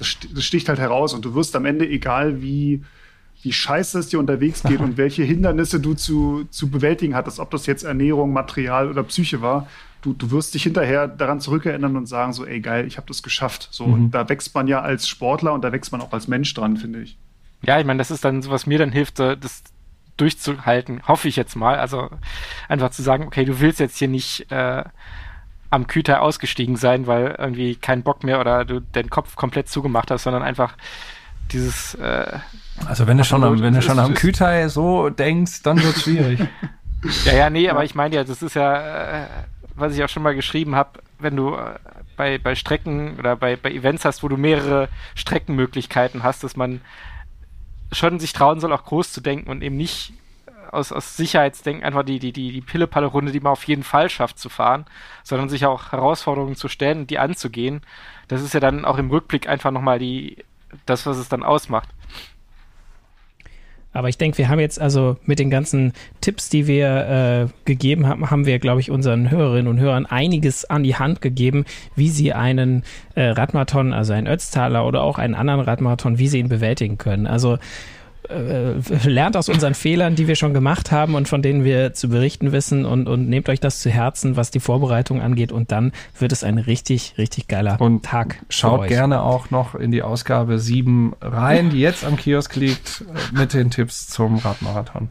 das, 0.00 0.16
das 0.34 0.44
sticht 0.44 0.68
halt 0.68 0.78
heraus 0.78 1.12
und 1.14 1.24
du 1.24 1.34
wirst 1.34 1.54
am 1.54 1.66
Ende, 1.66 1.86
egal 1.86 2.40
wie, 2.40 2.82
wie 3.42 3.52
scheiße 3.52 3.98
es 3.98 4.08
dir 4.08 4.18
unterwegs 4.18 4.62
geht 4.62 4.80
und 4.80 4.96
welche 4.96 5.22
Hindernisse 5.22 5.78
du 5.78 5.94
zu, 5.94 6.46
zu 6.50 6.70
bewältigen 6.70 7.14
hattest, 7.14 7.38
ob 7.38 7.50
das 7.50 7.66
jetzt 7.66 7.84
Ernährung, 7.84 8.32
Material 8.32 8.88
oder 8.88 9.02
Psyche 9.02 9.42
war, 9.42 9.68
du, 10.00 10.14
du 10.14 10.30
wirst 10.30 10.54
dich 10.54 10.62
hinterher 10.62 11.06
daran 11.06 11.40
zurückerinnern 11.40 11.96
und 11.96 12.06
sagen 12.06 12.32
so, 12.32 12.46
ey 12.46 12.60
geil, 12.60 12.86
ich 12.86 12.96
habe 12.96 13.06
das 13.06 13.22
geschafft. 13.22 13.68
So, 13.70 13.86
mhm. 13.86 13.92
und 13.92 14.10
da 14.12 14.28
wächst 14.28 14.54
man 14.54 14.66
ja 14.66 14.80
als 14.80 15.06
Sportler 15.06 15.52
und 15.52 15.62
da 15.62 15.70
wächst 15.70 15.92
man 15.92 16.00
auch 16.00 16.12
als 16.12 16.26
Mensch 16.26 16.52
dran, 16.54 16.78
finde 16.78 17.02
ich. 17.02 17.18
Ja, 17.62 17.78
ich 17.78 17.84
meine, 17.84 17.98
das 17.98 18.10
ist 18.10 18.24
dann 18.24 18.40
so, 18.40 18.50
was 18.50 18.66
mir 18.66 18.78
dann 18.78 18.90
hilft, 18.90 19.18
das 19.18 19.62
durchzuhalten, 20.16 21.06
hoffe 21.06 21.28
ich 21.28 21.36
jetzt 21.36 21.56
mal. 21.56 21.78
Also 21.78 22.08
einfach 22.68 22.90
zu 22.90 23.02
sagen, 23.02 23.26
okay, 23.26 23.44
du 23.44 23.60
willst 23.60 23.80
jetzt 23.80 23.98
hier 23.98 24.08
nicht 24.08 24.50
äh, 24.50 24.84
am 25.70 25.86
Küter 25.86 26.20
ausgestiegen 26.22 26.76
sein, 26.76 27.06
weil 27.06 27.36
irgendwie 27.38 27.76
kein 27.76 28.02
Bock 28.02 28.24
mehr 28.24 28.40
oder 28.40 28.64
du 28.64 28.80
den 28.80 29.08
Kopf 29.08 29.36
komplett 29.36 29.68
zugemacht 29.68 30.10
hast, 30.10 30.24
sondern 30.24 30.42
einfach 30.42 30.74
dieses. 31.52 31.94
Äh, 31.94 32.38
also 32.86 33.06
wenn 33.06 33.18
du 33.18 33.24
schon 33.24 33.44
am, 33.44 33.60
wenn 33.60 33.74
du 33.74 33.82
schon 33.82 33.98
am 33.98 34.14
Küter 34.14 34.68
so 34.68 35.10
denkst, 35.10 35.62
dann 35.62 35.82
wird 35.82 35.96
es 35.96 36.02
schwierig. 36.04 36.40
ja, 37.24 37.32
ja, 37.32 37.50
nee, 37.50 37.68
aber 37.68 37.84
ich 37.84 37.94
meine 37.94 38.16
ja, 38.16 38.24
das 38.24 38.42
ist 38.42 38.54
ja, 38.54 39.22
äh, 39.22 39.26
was 39.74 39.94
ich 39.94 40.02
auch 40.02 40.08
schon 40.08 40.22
mal 40.22 40.34
geschrieben 40.34 40.74
habe, 40.74 41.00
wenn 41.18 41.36
du 41.36 41.54
äh, 41.54 41.74
bei, 42.16 42.38
bei 42.38 42.54
Strecken 42.54 43.18
oder 43.18 43.36
bei, 43.36 43.56
bei 43.56 43.70
Events 43.70 44.04
hast, 44.04 44.22
wo 44.22 44.28
du 44.28 44.36
mehrere 44.36 44.88
Streckenmöglichkeiten 45.14 46.22
hast, 46.22 46.44
dass 46.44 46.56
man 46.56 46.80
schon 47.92 48.20
sich 48.20 48.32
trauen 48.32 48.60
soll, 48.60 48.72
auch 48.72 48.84
groß 48.84 49.12
zu 49.12 49.20
denken 49.20 49.50
und 49.50 49.62
eben 49.62 49.76
nicht 49.76 50.12
aus, 50.72 50.92
aus 50.92 51.16
Sicherheitsdenken 51.16 51.84
einfach 51.84 52.04
die, 52.04 52.18
die, 52.18 52.32
die, 52.32 52.52
die 52.52 52.60
Pille-Palle-Runde, 52.60 53.32
die 53.32 53.40
man 53.40 53.52
auf 53.52 53.64
jeden 53.64 53.82
Fall 53.82 54.08
schafft 54.08 54.38
zu 54.38 54.48
fahren, 54.48 54.86
sondern 55.22 55.48
sich 55.48 55.66
auch 55.66 55.92
Herausforderungen 55.92 56.56
zu 56.56 56.68
stellen 56.68 57.00
und 57.00 57.10
die 57.10 57.18
anzugehen. 57.18 57.82
Das 58.28 58.42
ist 58.42 58.54
ja 58.54 58.60
dann 58.60 58.84
auch 58.84 58.98
im 58.98 59.10
Rückblick 59.10 59.48
einfach 59.48 59.70
nochmal 59.70 59.98
die, 59.98 60.44
das, 60.86 61.06
was 61.06 61.18
es 61.18 61.28
dann 61.28 61.42
ausmacht. 61.42 61.88
Aber 63.92 64.08
ich 64.08 64.18
denke, 64.18 64.38
wir 64.38 64.48
haben 64.48 64.60
jetzt 64.60 64.80
also 64.80 65.16
mit 65.24 65.40
den 65.40 65.50
ganzen 65.50 65.92
Tipps, 66.20 66.48
die 66.48 66.68
wir 66.68 67.48
äh, 67.48 67.52
gegeben 67.64 68.06
haben, 68.06 68.30
haben 68.30 68.46
wir, 68.46 68.60
glaube 68.60 68.80
ich, 68.80 68.90
unseren 68.90 69.30
Hörerinnen 69.30 69.66
und 69.66 69.80
Hörern 69.80 70.06
einiges 70.06 70.64
an 70.64 70.84
die 70.84 70.94
Hand 70.94 71.20
gegeben, 71.20 71.64
wie 71.96 72.08
sie 72.08 72.32
einen 72.32 72.84
äh, 73.16 73.30
Radmarathon, 73.30 73.92
also 73.92 74.12
einen 74.12 74.28
Ötztaler 74.28 74.86
oder 74.86 75.02
auch 75.02 75.18
einen 75.18 75.34
anderen 75.34 75.60
Radmarathon, 75.60 76.18
wie 76.18 76.28
sie 76.28 76.38
ihn 76.38 76.48
bewältigen 76.48 76.98
können. 76.98 77.26
Also 77.26 77.58
äh, 78.30 79.08
lernt 79.08 79.36
aus 79.36 79.48
unseren 79.48 79.74
Fehlern, 79.74 80.14
die 80.14 80.28
wir 80.28 80.36
schon 80.36 80.54
gemacht 80.54 80.90
haben 80.92 81.14
und 81.14 81.28
von 81.28 81.42
denen 81.42 81.64
wir 81.64 81.94
zu 81.94 82.08
berichten 82.08 82.52
wissen 82.52 82.84
und, 82.84 83.08
und 83.08 83.28
nehmt 83.28 83.48
euch 83.48 83.60
das 83.60 83.80
zu 83.80 83.90
Herzen, 83.90 84.36
was 84.36 84.50
die 84.50 84.60
Vorbereitung 84.60 85.20
angeht 85.20 85.52
und 85.52 85.72
dann 85.72 85.92
wird 86.18 86.32
es 86.32 86.44
ein 86.44 86.58
richtig, 86.58 87.14
richtig 87.18 87.48
geiler 87.48 87.80
und 87.80 88.04
Tag. 88.04 88.42
Schaut 88.48 88.88
gerne 88.88 89.22
auch 89.22 89.50
noch 89.50 89.74
in 89.74 89.90
die 89.90 90.02
Ausgabe 90.02 90.58
7 90.58 91.14
rein, 91.20 91.70
die 91.70 91.80
jetzt 91.80 92.04
am 92.04 92.16
Kiosk 92.16 92.56
liegt, 92.56 93.04
mit 93.32 93.52
den 93.54 93.70
Tipps 93.70 94.08
zum 94.08 94.38
Radmarathon. 94.38 95.08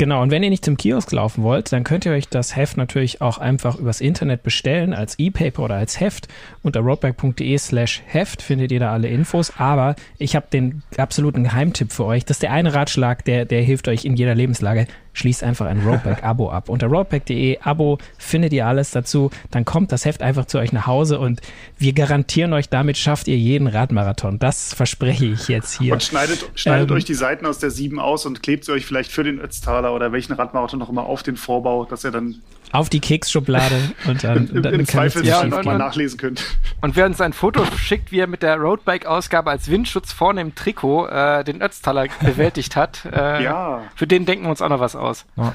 Genau, 0.00 0.22
und 0.22 0.30
wenn 0.30 0.42
ihr 0.42 0.48
nicht 0.48 0.64
zum 0.64 0.78
Kiosk 0.78 1.12
laufen 1.12 1.44
wollt, 1.44 1.72
dann 1.72 1.84
könnt 1.84 2.06
ihr 2.06 2.12
euch 2.12 2.26
das 2.26 2.56
Heft 2.56 2.78
natürlich 2.78 3.20
auch 3.20 3.36
einfach 3.36 3.76
übers 3.76 4.00
Internet 4.00 4.42
bestellen, 4.42 4.94
als 4.94 5.18
E-Paper 5.18 5.62
oder 5.62 5.74
als 5.74 6.00
Heft. 6.00 6.26
Unter 6.62 6.80
roadback.de 6.80 7.58
slash 7.58 8.00
Heft 8.06 8.40
findet 8.40 8.72
ihr 8.72 8.80
da 8.80 8.94
alle 8.94 9.08
Infos. 9.08 9.52
Aber 9.58 9.96
ich 10.16 10.36
habe 10.36 10.46
den 10.50 10.82
absoluten 10.96 11.44
Geheimtipp 11.44 11.92
für 11.92 12.06
euch. 12.06 12.24
Das 12.24 12.36
ist 12.36 12.42
der 12.42 12.52
eine 12.52 12.72
Ratschlag, 12.72 13.26
der, 13.26 13.44
der 13.44 13.60
hilft 13.60 13.88
euch 13.88 14.06
in 14.06 14.16
jeder 14.16 14.34
Lebenslage 14.34 14.86
schließt 15.12 15.42
einfach 15.42 15.66
ein 15.66 15.80
Roadback-Abo 15.80 16.50
ab. 16.50 16.68
Unter 16.68 16.86
roadback.de 16.86 17.58
Abo 17.60 17.98
findet 18.18 18.52
ihr 18.52 18.66
alles 18.66 18.90
dazu. 18.90 19.30
Dann 19.50 19.64
kommt 19.64 19.92
das 19.92 20.04
Heft 20.04 20.22
einfach 20.22 20.46
zu 20.46 20.58
euch 20.58 20.72
nach 20.72 20.86
Hause 20.86 21.18
und 21.18 21.40
wir 21.78 21.92
garantieren 21.92 22.52
euch, 22.52 22.68
damit 22.68 22.96
schafft 22.96 23.28
ihr 23.28 23.36
jeden 23.36 23.66
Radmarathon. 23.66 24.38
Das 24.38 24.74
verspreche 24.74 25.26
ich 25.26 25.48
jetzt 25.48 25.78
hier. 25.78 25.92
Und 25.92 26.02
schneidet, 26.02 26.50
schneidet 26.54 26.90
ähm, 26.90 26.96
euch 26.96 27.04
die 27.04 27.14
Seiten 27.14 27.46
aus 27.46 27.58
der 27.58 27.70
7 27.70 27.98
aus 27.98 28.26
und 28.26 28.42
klebt 28.42 28.64
sie 28.64 28.72
euch 28.72 28.86
vielleicht 28.86 29.10
für 29.10 29.24
den 29.24 29.38
Ötztaler 29.40 29.94
oder 29.94 30.12
welchen 30.12 30.32
Radmarathon 30.32 30.78
noch 30.78 30.88
immer 30.88 31.04
auf 31.04 31.22
den 31.22 31.36
Vorbau, 31.36 31.84
dass 31.84 32.04
ihr 32.04 32.10
dann 32.10 32.36
auf 32.72 32.88
die 32.88 33.00
Keksschublade 33.00 33.74
und 34.06 34.22
dann, 34.22 34.48
Im, 34.48 34.62
dann 34.62 34.74
im 34.74 34.86
Zweifel 34.86 35.26
ja, 35.26 35.40
und, 35.40 35.64
mal 35.64 35.78
nachlesen 35.78 36.18
könnt. 36.18 36.44
Und 36.80 36.96
wer 36.96 37.06
uns 37.06 37.20
ein 37.20 37.32
Foto 37.32 37.64
schickt, 37.76 38.12
wie 38.12 38.20
er 38.20 38.26
mit 38.26 38.42
der 38.42 38.56
Roadbike-Ausgabe 38.56 39.50
als 39.50 39.70
Windschutz 39.70 40.12
vorne 40.12 40.40
im 40.40 40.54
Trikot 40.54 41.06
äh, 41.06 41.44
den 41.44 41.62
Ötztaler 41.62 42.06
bewältigt 42.20 42.76
hat, 42.76 43.04
äh, 43.12 43.42
ja. 43.42 43.82
für 43.94 44.06
den 44.06 44.26
denken 44.26 44.44
wir 44.44 44.50
uns 44.50 44.62
auch 44.62 44.68
noch 44.68 44.80
was 44.80 44.94
aus. 44.94 45.26
Ja. 45.36 45.54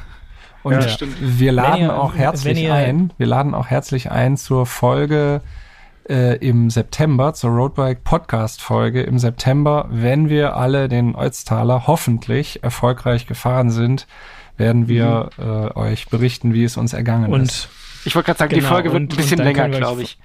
Und 0.63 0.73
ja, 0.73 1.07
wir 1.19 1.51
laden 1.51 1.81
ihr, 1.81 1.95
auch 1.95 2.15
herzlich 2.15 2.63
ihr, 2.63 2.73
ein, 2.73 3.13
wir 3.19 3.27
laden 3.27 3.53
auch 3.53 3.67
herzlich 3.67 4.09
ein 4.09 4.35
zur 4.35 4.65
Folge 4.65 5.41
äh, 6.09 6.37
im 6.37 6.71
September, 6.71 7.33
zur 7.33 7.51
Roadbike 7.51 8.03
Podcast 8.03 8.63
Folge 8.63 9.03
im 9.03 9.19
September, 9.19 9.87
wenn 9.91 10.27
wir 10.27 10.57
alle 10.57 10.89
den 10.89 11.15
Ötztaler 11.15 11.85
hoffentlich 11.85 12.63
erfolgreich 12.63 13.27
gefahren 13.27 13.69
sind 13.69 14.07
werden 14.57 14.87
wir 14.87 15.29
mhm. 15.37 15.43
äh, 15.43 15.75
euch 15.75 16.07
berichten, 16.07 16.53
wie 16.53 16.63
es 16.63 16.77
uns 16.77 16.93
ergangen 16.93 17.31
und 17.31 17.43
ist. 17.43 17.69
Ich 18.05 18.15
wollte 18.15 18.27
gerade 18.27 18.39
sagen, 18.39 18.49
genau, 18.53 18.61
die 18.61 18.67
Folge 18.67 18.93
wird 18.93 19.01
ein 19.01 19.07
bisschen 19.07 19.39
länger, 19.39 19.69
glaube 19.69 20.03
ich. 20.03 20.17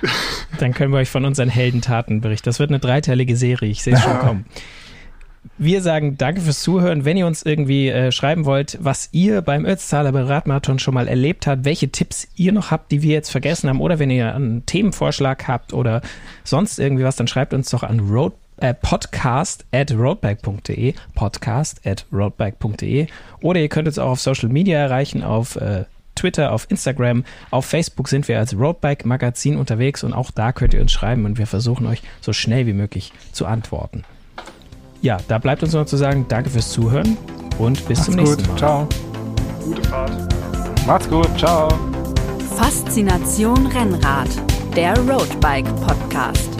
Dann 0.58 0.74
können 0.74 0.92
wir 0.92 0.98
euch 0.98 1.10
von 1.10 1.24
unseren 1.24 1.48
Heldentaten 1.48 2.20
berichten. 2.20 2.44
Das 2.44 2.58
wird 2.58 2.70
eine 2.70 2.78
dreiteilige 2.78 3.36
Serie, 3.36 3.70
ich 3.70 3.82
sehe 3.82 3.94
es 3.94 4.02
schon 4.02 4.18
kommen. 4.20 4.44
Wir 5.58 5.82
sagen 5.82 6.16
danke 6.18 6.40
fürs 6.40 6.62
Zuhören. 6.62 7.04
Wenn 7.04 7.16
ihr 7.16 7.26
uns 7.26 7.42
irgendwie 7.42 7.88
äh, 7.88 8.12
schreiben 8.12 8.44
wollt, 8.44 8.78
was 8.80 9.08
ihr 9.12 9.42
beim 9.42 9.64
Ötztaler 9.64 10.14
Radmarathon 10.14 10.78
schon 10.78 10.94
mal 10.94 11.08
erlebt 11.08 11.46
habt, 11.46 11.64
welche 11.64 11.90
Tipps 11.90 12.28
ihr 12.36 12.52
noch 12.52 12.70
habt, 12.70 12.92
die 12.92 13.02
wir 13.02 13.12
jetzt 13.12 13.30
vergessen 13.30 13.68
haben, 13.68 13.80
oder 13.80 13.98
wenn 13.98 14.10
ihr 14.10 14.34
einen 14.34 14.64
Themenvorschlag 14.66 15.48
habt 15.48 15.72
oder 15.72 16.00
sonst 16.44 16.78
irgendwie 16.78 17.04
was, 17.04 17.16
dann 17.16 17.26
schreibt 17.26 17.54
uns 17.54 17.70
doch 17.70 17.82
an 17.82 18.00
road 18.00 18.34
äh, 18.62 18.74
podcast 18.74 19.66
at 19.72 19.92
roadbike.de, 19.92 20.94
podcast 21.14 21.84
at 21.84 22.06
roadbike.de 22.12 23.08
oder 23.42 23.60
ihr 23.60 23.68
könnt 23.68 23.88
uns 23.88 23.98
auch 23.98 24.10
auf 24.10 24.20
Social 24.20 24.48
Media 24.48 24.78
erreichen, 24.78 25.22
auf 25.22 25.56
äh, 25.56 25.84
Twitter, 26.14 26.52
auf 26.52 26.70
Instagram, 26.70 27.24
auf 27.50 27.66
Facebook 27.66 28.08
sind 28.08 28.28
wir 28.28 28.38
als 28.38 28.56
Roadbike 28.56 29.04
Magazin 29.04 29.56
unterwegs 29.56 30.04
und 30.04 30.12
auch 30.12 30.30
da 30.30 30.52
könnt 30.52 30.74
ihr 30.74 30.80
uns 30.80 30.92
schreiben 30.92 31.24
und 31.24 31.38
wir 31.38 31.46
versuchen 31.46 31.86
euch 31.86 32.02
so 32.20 32.32
schnell 32.32 32.66
wie 32.66 32.72
möglich 32.72 33.12
zu 33.32 33.46
antworten. 33.46 34.04
Ja, 35.00 35.18
da 35.26 35.38
bleibt 35.38 35.62
uns 35.64 35.72
noch 35.72 35.86
zu 35.86 35.96
sagen, 35.96 36.26
danke 36.28 36.50
fürs 36.50 36.70
Zuhören 36.70 37.16
und 37.58 37.88
bis 37.88 37.98
Macht's 37.98 38.04
zum 38.04 38.14
nächsten 38.14 38.42
gut. 38.42 38.48
Mal. 38.48 38.58
Ciao. 38.58 38.88
Gute 39.64 39.82
Fahrt. 39.88 40.86
Macht's 40.86 41.08
gut. 41.08 41.38
Ciao. 41.38 41.68
Faszination 42.56 43.66
Rennrad, 43.66 44.28
der 44.76 44.96
Roadbike 44.98 45.66
Podcast. 45.84 46.50